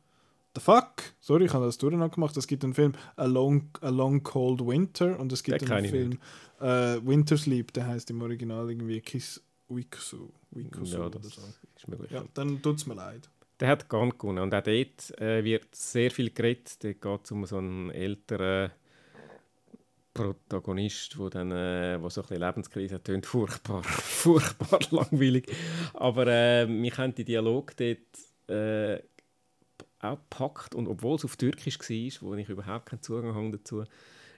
the 0.55 0.61
fuck? 0.61 1.03
Sorry, 1.21 1.47
ich 1.47 1.53
habe 1.53 1.67
das 1.67 1.79
durcheinander 1.79 2.15
gemacht. 2.15 2.37
Es 2.37 2.47
gibt 2.47 2.65
einen 2.65 2.75
Film 2.75 2.93
A 3.17 3.25
Long, 3.25 3.71
A 3.81 3.89
Long 3.89 4.23
Cold 4.23 4.67
Winter 4.67 5.19
und 5.19 5.33
es 5.33 5.43
gibt 5.43 5.61
der 5.61 5.77
einen 5.77 5.89
Film 5.89 6.19
äh, 6.61 7.01
Winter 7.05 7.37
Sleep, 7.37 7.73
der 7.73 7.87
heißt 7.87 8.11
im 8.11 8.23
Original 8.23 8.71
irgendwie 8.71 9.01
Kiss 9.01 9.43
Wikusu. 9.69 10.31
Wikusu 10.51 10.99
ja, 10.99 11.09
das 11.09 11.23
so. 11.23 11.43
ist 11.77 11.89
möglich. 11.89 12.11
Ja, 12.11 12.25
dann 12.35 12.63
tut 12.63 12.77
es 12.77 12.87
mir 12.87 12.95
leid. 12.95 13.29
Der 13.61 13.69
hat 13.69 13.89
ganz 13.89 14.19
gewonnen 14.19 14.41
und 14.41 14.55
auch 14.55 14.63
dort 14.63 15.21
äh, 15.21 15.45
wird 15.45 15.75
sehr 15.75 16.11
viel 16.11 16.31
geredet. 16.31 16.83
Dort 16.83 17.01
geht 17.01 17.21
es 17.25 17.31
um 17.31 17.47
so 17.47 17.59
einen 17.59 17.91
älteren 17.91 18.71
Protagonist, 20.13 21.19
wo 21.19 21.29
dann, 21.29 21.51
äh, 21.51 21.99
wo 22.01 22.09
so 22.09 22.21
ein 22.21 22.29
bisschen 22.29 22.43
Lebenskrise 22.43 22.95
hat, 22.97 23.05
tönt 23.05 23.27
furchtbar, 23.27 23.83
furchtbar 23.83 24.81
langweilig. 24.91 25.51
Aber 25.95 26.27
äh, 26.27 26.67
mich 26.67 26.97
haben 26.99 27.15
die 27.15 27.25
Dialog 27.25 27.77
dort 27.77 27.99
äh, 28.49 29.03
auch 30.05 30.19
gepackt 30.19 30.75
und 30.75 30.89
obwohl 30.89 31.17
es 31.17 31.25
auf 31.25 31.37
Türkisch 31.37 31.79
war, 31.79 32.29
wo 32.29 32.35
ich 32.35 32.49
überhaupt 32.49 32.87
keinen 32.87 33.03
Zugang 33.03 33.53
dazu, 33.53 33.85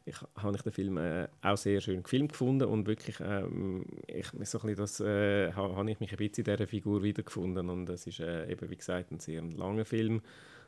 ich, 0.04 0.16
habe 0.36 0.56
ich 0.56 0.62
den 0.62 0.72
Film 0.72 0.98
äh, 0.98 1.26
auch 1.42 1.56
sehr 1.56 1.80
schön 1.80 2.02
gefilmt 2.02 2.30
gefunden 2.30 2.68
und 2.68 2.86
wirklich 2.86 3.16
ähm, 3.20 3.84
ich, 4.06 4.26
so 4.44 4.60
ein 4.60 4.76
das, 4.76 5.00
äh, 5.00 5.52
habe 5.52 5.90
ich 5.90 5.98
mich 5.98 6.12
ein 6.12 6.16
bisschen 6.16 6.44
in 6.44 6.56
dieser 6.56 6.68
Figur 6.68 7.02
wiedergefunden 7.02 7.68
und 7.68 7.88
es 7.88 8.06
ist 8.06 8.20
äh, 8.20 8.50
eben 8.50 8.70
wie 8.70 8.76
gesagt 8.76 9.10
ein 9.10 9.18
sehr 9.18 9.42
langer 9.42 9.84
Film 9.84 10.22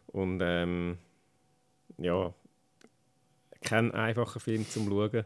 und 0.09 0.41
ähm, 0.43 0.99
ja 1.99 2.35
kein 3.63 3.93
einfacher 3.93 4.41
Film 4.41 4.69
zum 4.69 4.89
Schauen, 4.89 5.23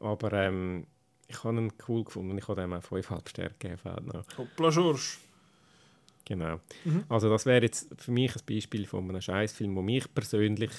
aber 0.00 0.32
ähm, 0.34 0.86
ich 1.28 1.42
habe 1.42 1.56
ihn 1.56 1.72
cool 1.88 2.04
gefunden 2.04 2.32
und 2.32 2.38
ich 2.38 2.48
habe 2.48 2.62
ihm 2.62 2.72
auch 2.72 2.82
5,5 2.82 3.28
Sterne 3.28 3.54
gegeben. 3.58 4.22
Hoppla, 4.38 4.70
Schorsch. 4.70 5.18
Genau. 6.26 6.60
Mhm. 6.84 7.04
Also 7.08 7.30
das 7.30 7.46
wäre 7.46 7.62
jetzt 7.62 7.88
für 7.98 8.10
mich 8.10 8.34
ein 8.34 8.42
Beispiel 8.46 8.84
von 8.86 9.08
einem 9.08 9.20
Scheißfilm, 9.20 9.74
der 9.74 9.82
mich 9.82 10.12
persönlich 10.12 10.72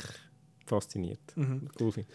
fasziniert. 0.65 1.19
Mhm. 1.35 1.69
Cool 1.79 1.91
finde 1.91 2.07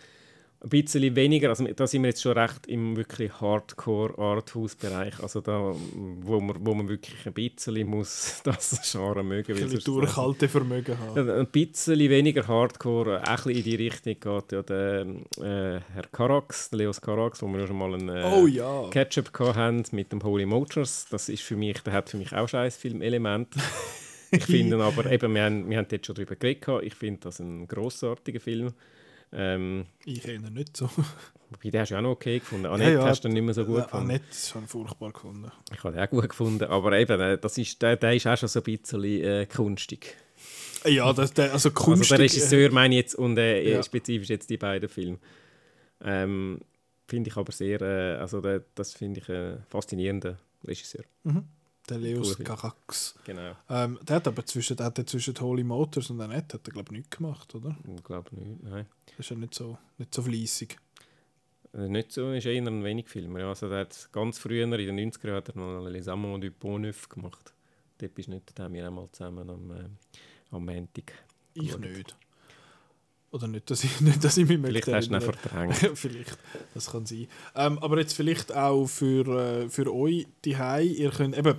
ein 0.62 0.68
bisschen 0.68 1.16
weniger, 1.16 1.48
also 1.48 1.64
da 1.64 1.86
sind 1.88 2.02
wir 2.02 2.10
jetzt 2.10 2.22
schon 2.22 2.38
recht 2.38 2.68
im 2.68 2.96
wirklich 2.96 3.32
Hardcore-Arthouse-Bereich, 3.40 5.20
also 5.20 5.40
da, 5.40 5.74
wo 6.20 6.40
man, 6.40 6.56
wo 6.64 6.72
man 6.74 6.88
wirklich 6.88 7.26
ein 7.26 7.32
bisschen 7.32 7.88
muss 7.88 8.40
das 8.44 8.80
Genre 8.90 9.24
mögen. 9.24 9.56
Ein 9.56 9.68
bisschen 9.68 9.82
Durchhaltevermögen 9.92 10.98
haben. 10.98 11.30
Ein 11.30 11.46
bisschen 11.48 11.98
weniger 11.98 12.46
Hardcore, 12.46 13.26
ein 13.26 13.36
bisschen 13.36 13.52
in 13.52 13.62
die 13.64 13.74
Richtung 13.76 14.14
geht 14.20 14.52
ja 14.52 14.62
der 14.62 15.00
äh, 15.38 15.80
Herr 15.94 16.06
Carax, 16.12 16.70
der 16.70 16.78
Leos 16.78 17.00
Carax, 17.00 17.42
wo 17.42 17.48
wir 17.48 17.60
ja 17.60 17.66
schon 17.66 17.78
mal 17.78 17.94
einen 17.94 18.08
äh, 18.08 18.22
oh, 18.32 18.46
ja. 18.46 18.88
Catch-up 18.90 19.56
hatten 19.56 19.82
mit 19.90 20.12
dem 20.12 20.22
Holy 20.22 20.46
Motors, 20.46 21.06
das 21.10 21.28
ist 21.28 21.42
für 21.42 21.56
mich, 21.56 21.80
der 21.80 21.92
hat 21.92 22.08
für 22.08 22.18
mich 22.18 22.32
auch 22.32 22.48
scheiß 22.48 22.76
Filmelement. 22.76 23.48
ich 24.30 24.44
finde 24.44 24.80
aber, 24.80 25.10
eben, 25.10 25.34
wir 25.34 25.42
haben, 25.42 25.68
wir 25.68 25.78
haben 25.78 25.88
jetzt 25.90 26.06
schon 26.06 26.14
darüber 26.14 26.36
geredet, 26.36 26.68
ich 26.82 26.94
finde 26.94 27.20
das 27.22 27.40
ein 27.40 27.66
grossartiger 27.66 28.38
Film 28.38 28.72
Ähm, 29.32 29.86
ich 30.04 30.26
eher 30.26 30.38
nicht 30.40 30.76
so. 30.76 30.88
Wobei, 31.50 31.70
den 31.70 31.80
hast 31.80 31.90
du 31.90 31.94
ja 31.94 32.00
auch 32.00 32.02
noch 32.04 32.10
okay 32.12 32.38
gefunden. 32.38 32.66
Annette 32.66 32.92
Ja, 32.92 33.00
ja, 33.00 33.04
hast 33.06 33.24
du 33.24 33.28
nicht 33.28 33.42
mehr 33.42 33.54
so 33.54 33.64
gut 33.64 33.78
Ja, 33.78 33.84
gefunden. 33.84 34.10
Annette 34.10 34.24
ist 34.30 34.48
schon 34.50 34.66
furchtbar 34.66 35.12
gefunden. 35.12 35.50
Ich 35.72 35.82
habe 35.84 35.94
den 35.94 36.04
auch 36.04 36.10
gut 36.10 36.28
gefunden. 36.28 36.64
Aber 36.64 36.92
eben, 36.98 37.20
äh, 37.20 37.38
das 37.38 37.58
ist, 37.58 37.80
der, 37.82 37.96
der 37.96 38.14
ist 38.14 38.26
auch 38.26 38.36
schon 38.36 38.48
so 38.48 38.60
ein 38.60 38.62
bisschen 38.64 39.04
äh, 39.04 39.46
kunstig. 39.46 40.16
Ja, 40.84 41.12
das, 41.12 41.32
der, 41.32 41.52
also 41.52 41.68
Also 41.68 41.70
Kunst. 41.70 42.10
der 42.10 42.18
Regisseur 42.18 42.70
meine 42.72 42.94
ich 42.94 43.00
jetzt 43.02 43.14
und 43.14 43.38
äh, 43.38 43.74
Ja. 43.74 43.82
spezifisch 43.82 44.28
jetzt 44.28 44.50
die 44.50 44.56
beiden 44.56 44.88
Filme. 44.88 45.18
Ähm, 46.02 46.60
finde 47.06 47.30
ich 47.30 47.36
aber 47.36 47.52
sehr, 47.52 47.80
äh, 47.80 48.16
also 48.16 48.40
der, 48.40 48.64
das 48.74 48.92
finde 48.94 49.20
ich 49.20 49.28
einen 49.30 49.62
faszinierenden 49.68 50.38
Regisseur. 50.66 51.04
Mhm. 51.24 51.44
Der 51.88 51.98
Leos 51.98 52.34
Film. 52.34 52.46
Carax. 52.46 53.14
Genau. 53.24 53.56
Ähm, 53.68 53.98
der 54.02 54.16
hat 54.16 54.28
aber 54.28 54.46
zwischen, 54.46 54.76
der 54.76 54.86
hat 54.86 55.08
zwischen 55.08 55.38
Holy 55.40 55.64
Motors 55.64 56.10
und 56.10 56.20
Annette 56.20 56.54
hat 56.54 56.68
er, 56.68 56.72
glaube 56.72 56.92
ich, 56.92 56.98
nichts 56.98 57.16
gemacht, 57.16 57.54
oder? 57.54 57.76
Ich 57.96 58.04
glaube 58.04 58.34
nicht, 58.36 58.62
nein. 58.62 58.86
Das 59.06 59.18
ist 59.20 59.30
ja 59.30 59.36
nicht 59.36 59.54
so, 59.54 59.76
nicht 59.98 60.14
so 60.14 60.22
fleissig. 60.22 60.78
Äh, 61.74 61.88
Nicht 61.88 62.12
so, 62.12 62.32
ist 62.32 62.46
eher 62.46 62.62
ein 62.62 62.84
wenig 62.84 63.08
Film. 63.08 63.36
Ja, 63.38 63.48
also 63.48 63.68
der 63.68 63.80
hat 63.80 64.08
ganz 64.12 64.38
früher, 64.38 64.64
in 64.64 64.70
den 64.70 65.10
90er 65.12 65.26
Jahren, 65.26 65.36
hat 65.38 65.48
er 65.48 65.56
noch 65.56 65.88
Les 65.88 66.06
Amants 66.08 66.46
du 66.46 66.52
Pont-Neuf 66.52 67.08
gemacht. 67.08 67.52
Dort 67.98 68.14
bist 68.14 68.28
du 68.28 68.32
nicht, 68.32 68.58
da 68.58 68.64
haben 68.64 68.74
wir 68.74 68.86
einmal 68.86 69.08
zusammen 69.12 69.48
am, 69.48 69.70
äh, 69.70 69.88
am 70.50 70.64
Montag. 70.64 71.12
Ich 71.54 71.76
nicht. 71.78 72.16
Oder 73.32 73.48
nicht, 73.48 73.70
dass 73.70 73.82
ich, 73.82 74.00
nicht, 74.02 74.22
dass 74.22 74.36
ich 74.36 74.46
mich 74.46 74.60
Vielleicht 74.60 74.86
möchte 74.86 74.94
hast 74.96 75.08
du 75.08 75.14
ihn 75.14 75.20
verdrängt. 75.20 75.74
vielleicht, 75.98 76.36
das 76.74 76.90
kann 76.92 77.06
sein. 77.06 77.26
Ähm, 77.56 77.78
aber 77.80 77.98
jetzt 77.98 78.12
vielleicht 78.12 78.54
auch 78.54 78.86
für, 78.86 79.26
äh, 79.64 79.68
für 79.70 79.92
euch 79.92 80.26
die 80.44 80.50
Ihr 80.52 81.10
könnt 81.10 81.36
eben, 81.36 81.54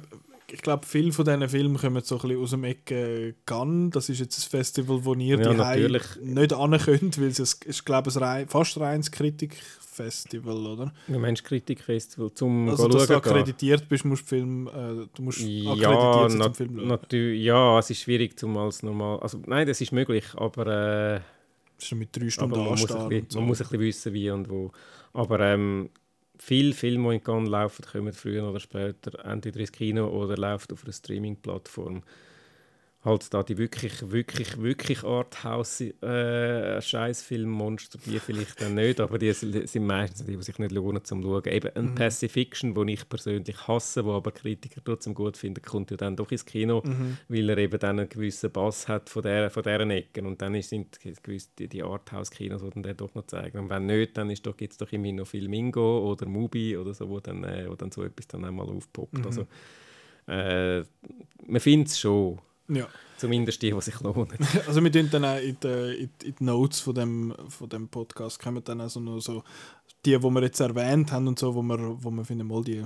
ich 0.52 0.62
glaube, 0.62 0.86
viele 0.86 1.12
von 1.12 1.26
diesen 1.26 1.50
Filmen 1.50 1.78
kommen 1.78 2.04
so 2.04 2.16
ein 2.18 2.22
bisschen 2.22 2.44
aus 2.44 2.50
dem 2.52 2.64
Ecke 2.64 3.34
Cannes. 3.48 3.90
Das 3.92 4.08
ist 4.10 4.20
jetzt 4.20 4.38
ein 4.38 4.50
Festival, 4.52 5.04
wo 5.04 5.16
ihr 5.16 5.40
Ja, 5.40 5.74
die 5.74 5.90
nicht 6.24 6.54
hin 6.54 6.78
könnt, 6.80 7.20
weil 7.20 7.28
es 7.30 7.40
ist, 7.40 7.66
ist 7.66 7.84
glaube 7.86 8.12
ich, 8.12 8.16
ein 8.18 8.24
rein, 8.24 8.48
fast 8.48 8.78
ein 8.78 8.84
reines 8.84 9.10
Kritikfestival, 9.10 10.66
oder? 10.68 10.94
Du 11.08 11.18
meinst 11.18 11.44
Kritikfestival 11.44 12.32
zum 12.34 12.70
Also, 12.70 12.88
dass 12.88 13.08
du 13.08 13.08
gehen? 13.08 13.16
akkreditiert 13.18 13.90
bist, 13.90 14.06
musst 14.06 14.24
du 14.24 14.28
Film, 14.28 14.68
äh, 14.68 15.08
du 15.16 15.22
musst 15.24 15.40
Ja, 15.40 15.72
akkreditiert 15.74 16.32
sein 16.32 16.42
zum 16.42 16.54
Film 16.54 16.76
schauen. 16.78 16.88
natürlich. 16.88 17.44
Ja, 17.44 17.80
es 17.80 17.90
ist 17.90 18.02
schwierig 18.02 18.38
zum 18.38 18.56
als 18.58 18.84
normal. 18.84 19.20
Also 19.22 19.40
nein, 19.48 19.66
das 19.68 19.82
ist 19.82 19.92
möglich, 19.92 20.26
aber, 20.36 20.68
äh, 21.16 21.22
Ist 21.84 21.98
mit 21.98 22.16
drei 22.16 22.30
Stunden 22.30 22.54
aber 22.54 22.64
man, 22.64 22.80
muss 22.80 22.92
ein 22.92 23.10
bisschen, 23.10 23.30
so. 23.30 23.40
man 23.40 23.48
muss 23.48 23.62
ein 23.62 23.68
bisschen 23.68 23.80
wissen, 23.80 24.14
wie 24.14 24.30
und 24.30 24.50
wo. 24.50 24.72
Aber 25.14 25.40
ähm, 25.40 25.90
viele 26.38 26.74
Filme, 26.74 27.10
die 27.10 27.16
in 27.16 27.24
Cannes 27.24 27.50
laufen, 27.50 27.86
kommen 27.86 28.14
früher 28.14 28.50
oder 28.50 28.60
später 28.60 29.24
entweder 29.26 29.60
ins 29.60 29.72
Kino 29.72 30.08
oder 30.08 30.38
laufen 30.38 30.74
auf 30.74 30.84
einer 30.84 30.94
Streaming-Plattform. 30.94 32.04
Halt 33.06 33.34
da 33.34 33.44
die 33.44 33.58
wirklich, 33.58 34.12
wirklich, 34.12 34.62
wirklich 34.62 35.04
Arthouse 35.04 35.82
äh, 35.82 36.80
die 36.80 38.20
vielleicht 38.20 38.62
dann 38.62 38.76
nicht, 38.76 39.02
aber 39.02 39.18
die 39.18 39.34
sind 39.34 39.86
meistens 39.86 40.26
die, 40.26 40.38
die 40.38 40.44
sich 40.44 40.58
nicht 40.58 40.72
lohnen 40.72 41.04
zum 41.04 41.22
Schauen. 41.22 41.44
Eben 41.46 41.70
ein 41.76 41.86
Mhm. 41.92 41.96
Pacifiction, 41.96 42.74
den 42.74 42.88
ich 42.88 43.10
persönlich 43.10 43.68
hasse, 43.68 44.06
wo 44.06 44.14
aber 44.14 44.32
Kritiker 44.32 44.82
trotzdem 44.86 45.14
gut 45.16 45.36
finden, 45.36 45.62
kommt 45.62 45.92
ja 45.92 45.98
dann 45.98 46.16
doch 46.16 46.32
ins 46.32 46.46
Kino, 46.46 46.82
Mhm. 46.86 47.18
weil 47.28 47.50
er 47.50 47.58
eben 47.58 47.78
dann 47.78 48.00
einen 48.00 48.08
gewissen 48.08 48.52
Bass 48.52 48.88
hat 48.88 49.10
von, 49.10 49.22
der, 49.22 49.50
von 49.50 49.64
deren 49.64 49.92
Ecken. 49.92 50.26
Und 50.26 50.42
dann 50.42 50.62
sind 50.62 50.98
gewiss 51.24 51.54
die, 51.56 51.68
die 51.68 51.84
Arthouse-Kinos, 51.84 52.62
die 52.74 52.82
dann 52.82 52.96
doch 52.96 53.14
noch 53.16 53.28
zeigen. 53.28 53.60
Und 53.60 53.70
wenn 53.70 53.86
nicht, 53.86 54.16
dann 54.16 54.30
ist 54.30 54.46
doch, 54.48 54.56
gibt 54.56 54.72
es 54.72 54.78
doch 54.78 54.92
immerhin 54.94 55.18
noch 55.18 55.28
Filmingo 55.28 56.10
oder 56.10 56.26
Mubi 56.26 56.78
oder 56.78 56.94
so, 56.94 57.10
wo 57.10 57.20
dann, 57.20 57.44
äh, 57.44 57.66
wo 57.70 57.76
dann 57.76 57.92
so 57.92 58.02
etwas 58.04 58.30
dann 58.30 58.46
einmal 58.46 58.68
aufpoppt. 58.70 59.18
Mhm. 59.18 59.26
Also, 59.26 59.46
äh, 60.28 60.86
man 61.46 61.60
findet 61.60 61.90
es 61.90 62.00
schon. 62.00 62.40
Ja. 62.68 62.88
Zumindest 63.18 63.62
die, 63.62 63.72
die 63.72 63.82
sich 63.82 64.00
lohnen. 64.02 64.38
Also 64.68 64.84
wir 64.84 64.92
tun 64.92 65.10
dann 65.12 65.26
auch 65.26 65.38
in 65.38 65.58
die, 65.62 66.04
in 66.04 66.10
die, 66.22 66.32
die 66.32 66.44
Notes 66.44 66.80
von 66.80 66.96
dem, 66.96 67.34
von 67.50 67.70
dem 67.70 67.88
Podcast 67.88 68.40
kommen 68.40 68.64
dann 68.64 68.82
also 68.82 69.00
noch 69.00 69.20
so 69.20 69.44
die, 70.06 70.18
die 70.18 70.22
wir 70.22 70.42
jetzt 70.42 70.60
erwähnt 70.60 71.12
haben 71.12 71.28
und 71.28 71.40
so, 71.40 71.56
wo 71.56 71.62
wir, 71.62 72.04
wo 72.04 72.12
wir 72.12 72.26
finden, 72.26 72.48
mal 72.48 72.64
die, 72.64 72.84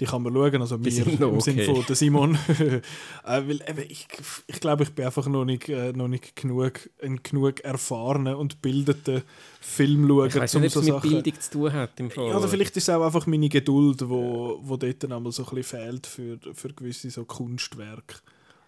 die 0.00 0.06
kann 0.06 0.22
man 0.22 0.32
schauen, 0.32 0.60
also 0.60 0.76
Die 0.76 0.84
wir 0.86 0.92
sind 0.92 1.06
im 1.20 1.40
Sinne 1.40 1.62
okay. 1.62 1.74
von 1.74 1.84
der 1.86 1.96
Simon. 1.96 2.38
äh, 2.48 2.80
weil 3.24 3.60
eben, 3.68 3.84
ich, 3.88 4.08
ich 4.46 4.60
glaube, 4.60 4.82
ich 4.82 4.92
bin 4.92 5.04
einfach 5.04 5.26
noch 5.26 5.44
nicht, 5.44 5.68
äh, 5.68 5.92
noch 5.92 6.08
nicht 6.08 6.34
genug, 6.34 6.88
ein 7.02 7.22
genug 7.22 7.60
erfahrener 7.60 8.38
und 8.38 8.60
bildeter 8.60 9.22
Filmschauer, 9.60 10.26
Ich 10.26 10.34
weiß 10.34 10.54
um 10.56 10.62
nicht, 10.62 10.72
so 10.72 10.80
es 10.80 10.86
mit 10.86 10.94
Sachen... 10.94 11.10
Bildung 11.10 11.40
zu 11.40 11.50
tun 11.50 11.72
hat 11.72 12.00
im 12.00 12.10
Fall. 12.10 12.28
Ja, 12.28 12.38
oder 12.38 12.48
vielleicht 12.48 12.76
ist 12.76 12.88
es 12.88 12.94
auch 12.94 13.04
einfach 13.04 13.26
meine 13.26 13.48
Geduld, 13.48 14.08
wo, 14.08 14.58
wo 14.62 14.76
dort 14.76 15.02
dann 15.04 15.12
einmal 15.12 15.32
so 15.32 15.44
ein 15.44 15.54
bisschen 15.54 15.80
fehlt 15.80 16.06
für, 16.06 16.38
für 16.54 16.72
gewisse 16.72 17.10
so 17.10 17.24
Kunstwerke. 17.24 18.16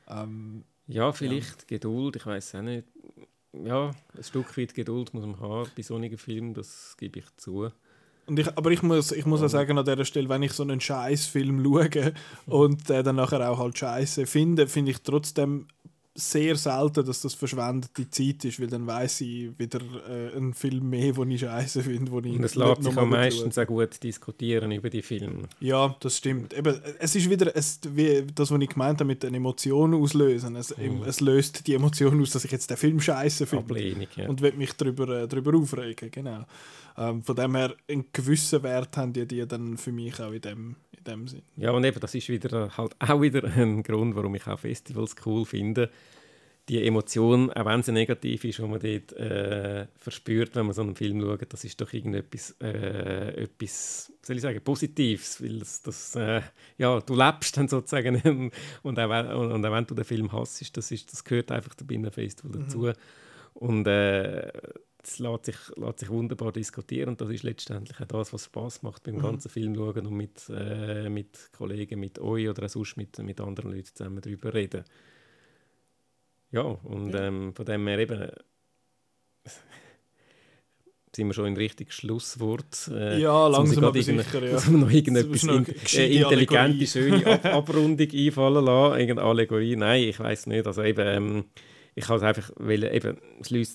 Ähm, 0.09 0.65
Ja, 0.87 1.13
vielleicht 1.13 1.67
Geduld, 1.69 2.17
ich 2.17 2.27
weiß 2.27 2.55
auch 2.57 2.63
nicht. 2.63 2.85
Ja, 3.53 3.91
ein 4.15 4.23
Stück 4.23 4.57
weit 4.59 4.75
Geduld 4.75 5.15
muss 5.15 5.25
man 5.25 5.41
haben 5.41 5.71
bei 5.75 5.83
solchen 5.83 6.19
Filmen, 6.19 6.55
das 6.55 6.97
gebe 6.99 7.21
ich 7.21 7.37
zu. 7.37 7.71
Und 8.27 8.39
ich, 8.39 8.49
aber 8.57 8.71
ich 8.73 8.83
muss, 8.83 9.13
ich 9.13 9.25
muss 9.25 9.43
auch 9.43 9.49
sagen, 9.49 9.79
an 9.79 9.85
dieser 9.85 10.05
Stelle, 10.05 10.29
wenn 10.29 10.43
ich 10.43 10.53
so 10.53 10.65
einen 10.65 10.81
Scheißfilm 10.81 11.63
schaue 11.63 12.13
und 12.47 12.91
äh, 12.91 13.03
dann 13.03 13.17
nachher 13.17 13.49
auch 13.51 13.59
halt 13.59 13.79
Scheiße 13.79 14.27
finde, 14.27 14.67
finde 14.67 14.91
ich 14.91 15.03
trotzdem 15.03 15.69
sehr 16.17 16.57
selten, 16.57 17.05
dass 17.05 17.21
das 17.21 17.35
verschwendete 17.35 18.09
Zeit 18.11 18.45
ist, 18.45 18.59
weil 18.61 18.67
dann 18.69 18.87
weiß 18.87 19.21
ich 19.21 19.51
wieder 19.59 19.81
äh, 20.09 20.35
einen 20.37 20.55
Film 20.55 20.89
mehr, 20.91 21.13
den 21.13 21.31
ich 21.31 21.41
Scheiße 21.43 21.83
finde, 21.83 22.11
wo 22.11 22.21
ich 22.21 22.37
Und 22.37 22.45
es 22.45 22.55
lässt 22.55 22.77
sich 22.83 22.85
nochmal 22.95 23.05
am 23.05 23.11
schaue. 23.31 23.45
meisten 23.45 23.61
auch 23.61 23.67
gut 23.67 24.03
diskutieren 24.03 24.73
über 24.73 24.91
die 24.91 25.03
Filme. 25.03 25.43
Ja, 25.61 25.95
das 26.01 26.17
stimmt. 26.17 26.53
Eben, 26.55 26.81
es 26.99 27.15
ist 27.15 27.29
wieder 27.31 27.55
es, 27.55 27.81
wie 27.95 28.25
das, 28.35 28.51
was 28.51 28.61
ich 28.61 28.69
gemeint 28.71 29.01
habe 29.01 29.09
mit 29.09 29.23
den 29.23 29.35
Emotionen 29.35 29.95
auslösen. 30.03 30.57
Es, 30.57 30.77
Mhm. 30.77 31.03
es 31.07 31.21
löst 31.21 31.67
die 31.67 31.75
Emotion 31.75 32.21
aus, 32.21 32.31
dass 32.31 32.45
ich 32.45 32.51
jetzt 32.53 32.71
den 32.71 32.77
Film 32.77 33.01
Scheiße 33.01 33.47
finde. 33.47 33.65
Ablehnung, 33.65 34.07
ja. 34.17 34.29
und 34.29 34.41
will 34.41 34.53
mich 34.53 34.73
darüber, 34.73 35.09
äh, 35.23 35.29
darüber 35.29 35.57
aufregen. 35.57 36.11
Genau. 36.11 36.45
Ähm, 36.99 37.23
von 37.23 37.37
dem 37.37 37.55
her, 37.55 37.75
einen 37.91 38.07
gewissen 38.13 38.63
Wert 38.63 38.97
haben 38.97 39.13
die, 39.13 39.27
die 39.27 39.47
dann 39.47 39.77
für 39.77 39.93
mich 39.93 40.19
auch 40.19 40.33
in 40.33 40.41
dem, 40.41 40.77
dem 41.07 41.29
Sinn. 41.29 41.43
Ja, 41.57 41.71
und 41.71 41.85
eben, 41.85 42.01
das 42.01 42.15
ist 42.15 42.29
wieder 42.29 42.77
halt 42.77 42.97
auch 43.01 43.21
wieder 43.21 43.45
ein 43.45 43.83
Grund, 43.83 44.15
warum 44.17 44.35
ich 44.35 44.47
auch 44.47 44.59
Festivals 44.59 45.15
cool 45.25 45.45
finde. 45.45 45.91
Die 46.69 46.85
Emotion, 46.85 47.53
auch 47.53 47.65
wenn 47.65 47.85
sie 47.85 47.93
negativ 47.93 48.43
ist, 48.45 48.59
die 48.59 48.63
man 48.63 48.81
dort 48.81 49.13
äh, 49.13 49.87
verspürt, 49.99 50.57
wenn 50.57 50.67
man 50.67 50.75
so 50.75 50.83
einen 50.83 50.97
Film 50.97 51.21
schaut, 51.21 51.53
das 51.53 51.63
ist 51.63 51.81
doch 51.81 51.93
irgendetwas, 51.93 52.57
äh, 52.61 53.45
etwas, 53.45 54.13
soll 54.21 54.35
ich 54.35 54.43
sagen, 54.43 54.61
Positives, 54.65 55.41
weil 55.41 55.61
das, 55.61 55.81
das 55.83 56.17
äh, 56.17 56.41
ja, 56.77 56.99
du 56.99 57.15
lebst 57.15 57.57
dann 57.57 57.69
sozusagen 57.69 58.51
und 58.83 58.99
auch, 58.99 59.09
wenn- 59.09 59.27
und 59.29 59.65
auch 59.65 59.73
wenn 59.73 59.87
du 59.87 59.95
den 59.95 60.05
Film 60.05 60.33
hasst, 60.33 60.77
das, 60.77 60.91
ist, 60.91 61.13
das 61.13 61.23
gehört 61.23 61.53
einfach 61.53 61.73
in 61.89 61.99
einem 61.99 62.11
Festival 62.11 62.61
dazu. 62.61 62.91
Und 63.55 63.87
äh, 63.87 64.51
es 65.07 65.19
lässt 65.19 65.45
sich, 65.47 65.57
lässt 65.77 66.01
sich 66.01 66.09
wunderbar 66.09 66.53
diskutieren 66.53 67.11
und 67.11 67.21
das 67.21 67.31
ist 67.31 67.43
letztendlich 67.43 68.01
auch 68.01 68.07
das, 68.07 68.33
was 68.33 68.45
Spaß 68.47 68.83
macht 68.83 69.03
beim 69.05 69.17
Mhm. 69.17 69.23
ganzen 69.23 69.49
Film 69.51 69.75
schauen 69.75 70.07
und 70.07 70.17
mit, 70.17 70.49
äh, 70.51 71.09
mit 71.09 71.51
Kollegen, 71.53 72.01
mit 72.01 72.19
euch 72.19 72.49
oder 72.49 72.65
auch 72.67 72.69
sonst 72.71 72.97
mit, 72.97 73.19
mit 73.19 73.41
anderen 73.41 73.73
Leuten 73.73 73.87
zusammen 73.95 74.21
darüber 74.21 74.53
reden. 74.55 74.85
Ja, 76.53 76.63
und 76.63 77.13
Ja. 77.13 77.27
Ähm, 77.27 77.55
von 77.55 77.65
dem 77.67 77.87
her 77.87 77.99
eben 77.99 78.31
sind 81.15 81.27
wir 81.29 81.35
schon 81.35 81.47
in 81.47 81.57
Richtung 81.57 81.87
Schlusswort. 81.91 82.91
Äh, 82.93 83.21
ja, 83.21 83.49
langsam 83.49 83.85
aber 83.85 84.03
sicher, 84.03 84.45
ja. 84.45 84.53
muss 84.53 84.67
mir 84.69 84.79
noch 84.79 84.91
irgendetwas 84.91 85.43
noch 85.45 85.55
äh, 85.55 85.59
intelligente, 85.59 86.27
Allegorie. 86.27 86.87
schöne 86.87 87.27
Ab 87.27 87.45
Abrundung 87.55 88.09
einfallen 88.13 88.65
lassen. 88.65 89.01
Irgendeine 89.01 89.29
Allegorie. 89.29 89.77
Nein, 89.77 90.03
ich 90.05 90.19
weiß 90.21 90.47
nicht. 90.47 90.67
Also 90.67 90.83
eben, 90.83 91.07
ähm, 91.07 91.45
ich 91.99 92.07
habe 92.09 92.19
es 92.19 92.23
einfach, 92.23 92.51
weil 92.57 92.85
eben, 92.85 93.17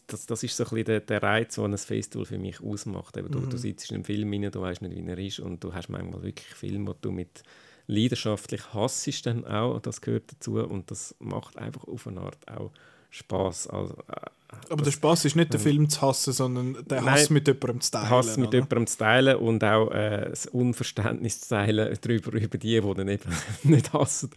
das, 0.07 0.25
das 0.27 0.43
ist 0.43 0.55
so 0.55 0.63
ein 0.63 0.69
bisschen 0.69 0.85
der, 0.85 0.99
der 1.01 1.23
Reiz, 1.23 1.55
den 1.55 1.65
ein 1.73 1.77
Festival 1.77 2.25
für 2.25 2.37
mich 2.37 2.61
ausmacht. 2.61 3.17
Eben, 3.17 3.31
du, 3.31 3.39
Mhm. 3.39 3.49
du 3.49 3.57
sitzt 3.57 3.89
in 3.89 3.95
einem 3.95 4.05
Film 4.05 4.31
rein, 4.31 4.51
du 4.51 4.61
weißt 4.61 4.81
nicht, 4.83 4.95
wie 4.95 5.09
er 5.09 5.17
ist 5.17 5.39
und 5.39 5.63
du 5.63 5.73
hast 5.73 5.89
manchmal 5.89 6.21
wirklich 6.21 6.47
Filme, 6.47 6.93
die 6.93 7.01
du 7.01 7.11
mit 7.11 7.41
leidenschaftlich 7.87 8.73
hassest 8.73 9.25
dann 9.25 9.43
auch, 9.45 9.79
das 9.79 10.01
gehört 10.01 10.31
dazu 10.31 10.59
und 10.63 10.89
das 10.91 11.15
macht 11.19 11.57
einfach 11.57 11.83
auf 11.85 12.07
eine 12.07 12.21
Art 12.21 12.37
auch 12.47 12.71
Spaß. 13.09 13.67
Also, 13.67 13.95
äh, 14.07 14.27
Aber 14.69 14.83
der 14.83 14.91
Spaß 14.91 15.25
ist 15.25 15.35
nicht, 15.35 15.51
den 15.51 15.59
Ja. 15.59 15.63
Film 15.63 15.89
zu 15.89 16.01
hassen, 16.01 16.31
sondern 16.31 16.73
den 16.75 16.85
Nein, 17.03 17.05
Hass 17.11 17.29
mit 17.29 17.47
jemandem 17.47 17.81
zu 17.81 17.91
teilen. 17.91 18.09
Hass 18.09 18.37
mit 18.37 18.47
oder? 18.49 18.57
jemandem 18.59 18.87
zu 18.87 18.97
teilen 18.99 19.35
und 19.37 19.63
auch 19.65 19.91
äh, 19.91 20.29
das 20.29 20.45
Unverständnis 20.45 21.41
zu 21.41 21.49
teilen 21.49 21.97
darüber, 22.01 22.31
über 22.33 22.57
die, 22.57 22.79
die 22.79 22.93
dann 22.93 23.07
eben 23.09 23.23
nicht 23.63 23.91
hassen. 23.91 24.29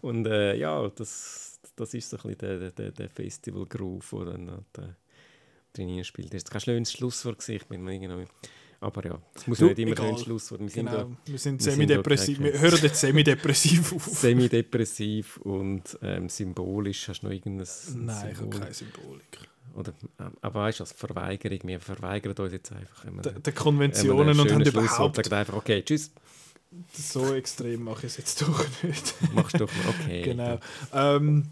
Und 0.00 0.26
äh, 0.26 0.54
ja, 0.56 0.88
das, 0.88 1.51
das 1.76 1.94
ist 1.94 2.10
so 2.10 2.16
ein 2.18 2.22
bisschen 2.34 2.60
der, 2.60 2.70
der, 2.70 2.90
der 2.92 3.08
Festival-Groove, 3.10 4.10
der 4.10 4.24
dann 4.24 4.48
äh, 4.48 4.82
drin 5.72 6.04
spielt. 6.04 6.32
Das 6.34 6.42
ist 6.42 6.50
kein 6.50 6.60
schönes 6.60 6.92
Schlusswort, 6.92 7.46
ich 7.48 7.66
bin 7.66 7.82
mir 7.82 7.92
irgendwie... 7.94 8.26
Aber 8.80 9.04
ja, 9.06 9.22
es 9.36 9.46
muss 9.46 9.58
Du, 9.58 9.66
nicht 9.66 9.78
immer 9.78 10.00
ein 10.00 10.18
Schlusswort. 10.18 10.60
Wir 10.60 10.68
sind 10.68 10.86
Genau, 10.86 10.98
wir 10.98 11.06
sind 11.06 11.18
wir 11.26 11.38
sind 11.38 11.62
semi-depressiv. 11.62 12.40
Wir 12.40 12.58
hören 12.60 12.80
jetzt 12.82 13.00
semi-depressiv 13.00 13.92
auf. 13.92 14.04
semi-depressiv 14.06 15.36
und 15.36 15.96
ähm, 16.02 16.28
symbolisch. 16.28 17.06
Hast 17.06 17.20
du 17.22 17.26
noch 17.28 17.32
irgendein 17.32 17.68
Nein, 17.94 18.30
ich 18.32 18.38
habe 18.38 18.50
Symbol? 18.50 18.60
keine 18.60 18.74
Symbolik. 18.74 19.38
Oder, 19.74 19.92
ähm, 20.18 20.32
aber 20.40 20.60
weißt 20.62 20.80
du, 20.80 20.82
als 20.82 20.92
Verweigerung, 20.94 21.60
wir 21.62 21.78
verweigern 21.78 22.34
uns 22.36 22.52
jetzt 22.52 22.72
einfach. 22.72 23.04
Wir- 23.04 23.32
Der, 23.40 23.52
Konventionen 23.52 24.40
und 24.40 24.50
haben 24.50 24.62
überhaupt 24.62 25.14
sagen 25.16 25.32
einfach, 25.32 25.54
okay, 25.54 25.84
tschüss. 25.84 26.10
so 26.92 27.34
extrem 27.34 27.84
mache 27.84 28.00
ich 28.06 28.12
es 28.14 28.16
jetzt 28.16 28.42
doch 28.42 28.64
nicht. 28.82 29.14
Machst 29.32 29.60
doch 29.60 29.70
mal, 29.72 29.94
okay. 30.00 30.22
genau. 30.24 30.58
Ähm, 30.92 31.48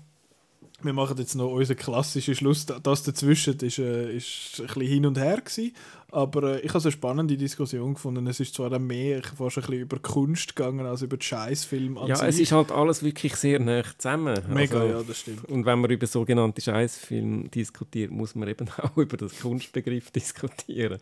wir 0.83 0.93
machen 0.93 1.17
jetzt 1.19 1.35
noch 1.35 1.51
unseren 1.51 1.77
klassischen 1.77 2.35
Schluss. 2.35 2.67
Das 2.67 3.03
dazwischen 3.03 3.59
ist, 3.59 3.79
äh, 3.79 4.17
ist 4.17 4.61
ein 4.61 4.67
bisschen 4.67 4.83
hin 4.83 5.07
und 5.07 5.19
her 5.19 5.41
gewesen, 5.41 5.73
aber 6.13 6.57
äh, 6.57 6.61
ich 6.61 6.69
habe 6.71 6.79
es 6.79 6.87
eine 6.87 6.93
spannende 6.93 7.37
Diskussion 7.37 7.95
gefunden. 7.95 8.27
Es 8.27 8.41
ist 8.41 8.55
zwar 8.55 8.77
mehr 8.79 9.23
fast 9.23 9.59
ein 9.59 9.63
bisschen 9.63 9.81
über 9.81 9.99
Kunst 9.99 10.57
gegangen 10.57 10.87
als 10.87 11.03
über 11.03 11.17
die 11.17 11.25
Scheißfilm 11.27 11.99
Ja, 12.07 12.17
sich. 12.17 12.29
es 12.29 12.41
ist 12.41 12.53
halt 12.53 12.73
alles 12.73 13.03
wirklich 13.03 13.37
sehr 13.37 13.61
nah 13.61 13.83
zusammen. 13.97 14.39
Mega, 14.49 14.81
also, 14.81 14.95
ja, 14.95 15.03
das 15.03 15.19
stimmt. 15.21 15.45
Und 15.47 15.67
wenn 15.67 15.81
man 15.81 15.91
über 15.91 16.07
sogenannte 16.07 16.61
Scheißfilme 16.61 17.49
diskutiert, 17.49 18.11
muss 18.11 18.35
man 18.35 18.49
eben 18.49 18.69
auch 18.79 18.97
über 18.97 19.17
das 19.17 19.39
Kunstbegriff 19.41 20.11
diskutieren. 20.11 20.99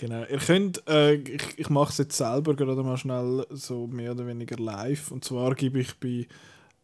Genau. 0.00 0.24
Ihr 0.28 0.38
könnt, 0.38 0.82
äh, 0.88 1.14
ich, 1.14 1.42
ich 1.56 1.70
mache 1.70 1.90
es 1.90 1.98
jetzt 1.98 2.16
selber 2.16 2.54
gerade 2.54 2.82
mal 2.82 2.96
schnell 2.96 3.46
so 3.50 3.86
mehr 3.86 4.12
oder 4.12 4.26
weniger 4.26 4.56
live. 4.56 5.10
Und 5.10 5.24
zwar 5.24 5.54
gebe 5.54 5.80
ich 5.80 5.94
bei 5.98 6.26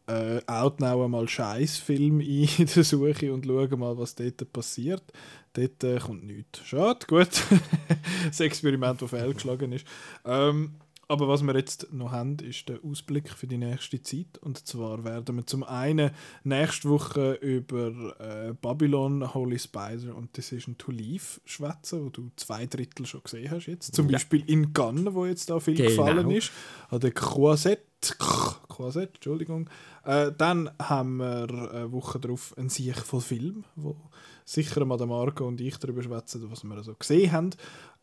äh, 0.09 0.41
Outnow 0.47 1.09
mal 1.09 1.29
Scheißfilm 1.29 2.21
ein 2.21 2.49
in 2.59 2.67
der 2.67 2.85
Suche 2.85 3.33
und 3.33 3.47
schaue 3.47 3.77
mal, 3.77 3.97
was 3.97 4.15
dort 4.15 4.53
passiert. 4.53 5.05
Dort 5.53 5.85
äh, 5.85 5.99
kommt 5.99 6.25
nichts. 6.25 6.61
Schade, 6.65 7.07
gut. 7.07 7.43
das 8.27 8.41
Experiment, 8.41 9.03
das 9.03 9.11
fehlgeschlagen 9.11 9.73
ist. 9.73 9.87
Ähm, 10.25 10.75
aber 11.11 11.27
was 11.27 11.43
wir 11.43 11.57
jetzt 11.57 11.91
noch 11.91 12.13
haben, 12.13 12.37
ist 12.41 12.69
der 12.69 12.85
Ausblick 12.85 13.31
für 13.31 13.47
die 13.47 13.57
nächste 13.57 14.03
Zeit. 14.03 14.37
Und 14.43 14.67
zwar 14.67 15.05
werden 15.05 15.37
wir 15.37 15.47
zum 15.47 15.65
einen 15.65 16.11
nächste 16.45 16.91
Woche 16.91 17.33
über 17.41 18.15
äh, 18.21 18.53
Babylon, 18.53 19.33
Holy 19.33 19.59
Spider 19.59 20.15
und 20.15 20.37
Decision 20.37 20.77
to 20.77 20.93
Leave 20.93 21.41
schwätzen, 21.47 22.05
wo 22.05 22.11
du 22.11 22.31
zwei 22.37 22.67
Drittel 22.67 23.07
schon 23.07 23.23
gesehen 23.23 23.51
hast 23.51 23.67
jetzt. 23.67 23.95
Zum 23.95 24.07
ja. 24.09 24.13
Beispiel 24.13 24.45
in 24.47 24.75
Gunn, 24.75 25.15
wo 25.15 25.25
jetzt 25.25 25.49
da 25.49 25.59
viel 25.61 25.77
genau. 25.77 25.89
gefallen 25.89 26.31
ist. 26.31 26.53
An 26.91 27.01
der 27.01 27.13
Croisette, 27.13 27.85
Croisette, 28.01 29.15
Entschuldigung. 29.15 29.69
Äh, 30.05 30.33
dann 30.37 30.71
haben 30.81 31.17
wir 31.17 31.71
eine 31.73 31.93
Woche 31.93 32.19
darauf 32.21 32.57
einen 32.57 32.69
Sieg 32.69 32.97
voll 32.99 33.21
Film, 33.21 33.65
wo 33.77 33.97
sicher 34.45 34.85
mal 34.85 34.97
der 34.97 35.07
Marco 35.07 35.47
und 35.47 35.61
ich 35.61 35.77
darüber 35.79 36.03
schwätzen, 36.03 36.51
was 36.51 36.65
wir 36.65 36.83
so 36.83 36.95
gesehen 36.95 37.33
haben 37.33 37.51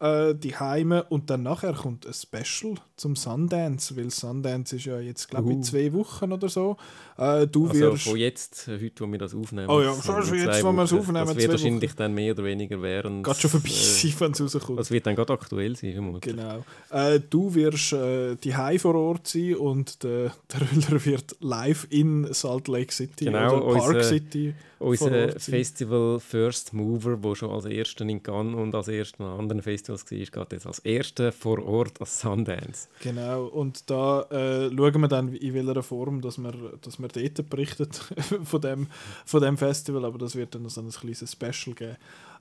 äh, 0.06 0.36
die 0.36 0.56
Heime 0.56 1.04
und 1.04 1.30
dann 1.30 1.44
nachher 1.44 1.74
kommt 1.74 2.06
ein 2.06 2.14
Special 2.14 2.76
zum 2.96 3.16
Sundance, 3.16 3.96
weil 3.98 4.10
Sundance 4.10 4.76
ist 4.76 4.86
ja 4.86 5.00
jetzt 5.00 5.30
glaube 5.30 5.52
ich 5.52 5.58
uh. 5.58 5.62
zwei 5.62 5.94
Wochen 5.94 6.32
oder 6.32 6.50
so. 6.50 6.78
Äh, 7.18 7.48
du 7.48 7.68
also 7.68 7.80
wirst 7.80 8.04
von 8.04 8.18
jetzt, 8.18 8.68
heute, 8.68 8.94
wo 9.00 9.12
wir 9.12 9.20
das 9.20 9.34
aufnehmen. 9.34 9.70
Oh 9.70 9.82
ja, 9.82 9.94
schon 10.02 10.16
also 10.16 10.36
jetzt, 10.36 10.64
wo 10.64 10.72
wir 10.72 10.84
es 10.84 10.94
aufnehmen. 10.94 11.28
Das 11.28 11.36
wird 11.36 11.52
wahrscheinlich 11.52 11.92
Wochen. 11.92 11.98
dann 11.98 12.14
mehr 12.14 12.34
oder 12.34 12.44
weniger 12.44 12.82
während. 12.82 13.26
Geht 13.26 13.38
schon 13.38 13.52
vorbei 13.52 13.70
äh, 13.70 13.72
sein, 13.72 14.14
wenn 14.20 14.32
es 14.32 14.42
rauskommt. 14.42 14.80
Das 14.80 14.92
wird 14.92 15.06
dann 15.08 15.16
gerade 15.16 15.34
aktuell 15.34 15.76
sein, 15.76 15.94
vermutlich. 15.94 16.36
Genau. 16.36 16.64
Äh, 16.92 17.20
du 17.30 17.54
wirst 17.56 17.94
äh, 17.94 18.36
die 18.36 18.56
Hai 18.56 18.78
vor 18.80 18.96
Ort 18.96 19.28
sein 19.28 19.56
und 19.56 20.04
der, 20.04 20.32
der 20.54 20.62
Rüller 20.62 21.06
wird 21.06 21.36
live 21.40 21.88
in 21.90 22.32
Salt 22.34 22.68
Lake 22.68 22.94
City 22.94 23.26
genau, 23.26 23.62
oder 23.62 23.78
Park 23.78 23.88
unser, 23.96 24.04
City. 24.04 24.54
Unser 24.80 25.40
Festival 25.40 26.20
First 26.20 26.74
Mover, 26.74 27.24
wo 27.24 27.34
schon 27.34 27.50
als 27.50 27.66
erster 27.66 28.06
in 28.06 28.22
Cannes 28.22 28.56
und 28.56 28.76
als 28.76 28.88
erster 28.88 29.24
an 29.24 29.40
anderen 29.40 29.62
Festivals 29.62 30.10
war, 30.12 30.18
geht 30.18 30.52
jetzt 30.52 30.68
als 30.68 30.80
erster 30.80 31.32
vor 31.32 31.66
Ort 31.66 32.00
als 32.02 32.20
Sundance. 32.20 32.88
Genau, 33.02 33.46
und 33.46 33.90
da 33.90 34.24
äh, 34.24 34.70
schauen 34.76 35.02
wir 35.02 35.08
dann, 35.08 35.34
in 35.34 35.54
welcher 35.54 35.84
Form 35.84 36.22
dass 36.22 36.38
wir, 36.38 36.54
dass 36.82 37.00
wir 37.00 37.08
dort 37.08 37.50
berichtet 37.50 37.96
von 38.44 38.62
dem, 38.62 38.88
von 39.26 39.42
dem 39.42 39.58
Festival, 39.58 40.06
aber 40.06 40.18
das 40.18 40.36
wird 40.36 40.56
dann 40.56 40.68
so 40.68 40.82
ein 40.82 40.90
kleines 40.90 41.32
Special 41.32 41.76
geben. 41.76 41.98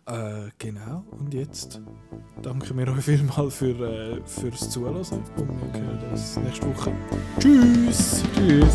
Äh, 0.06 0.50
genau, 0.58 1.02
und 1.12 1.32
jetzt 1.32 1.80
danke 2.42 2.74
mir 2.74 2.88
euch 2.88 3.04
vielmals 3.04 3.56
für, 3.56 3.74
äh, 3.80 4.20
fürs 4.26 4.68
Zuhören 4.68 4.96
und 4.96 5.72
wir 5.72 5.80
hören 5.80 6.10
uns 6.10 6.36
nächste 6.36 6.66
Woche. 6.66 6.92
Tschüss! 7.38 8.22
Tschüss! 8.34 8.74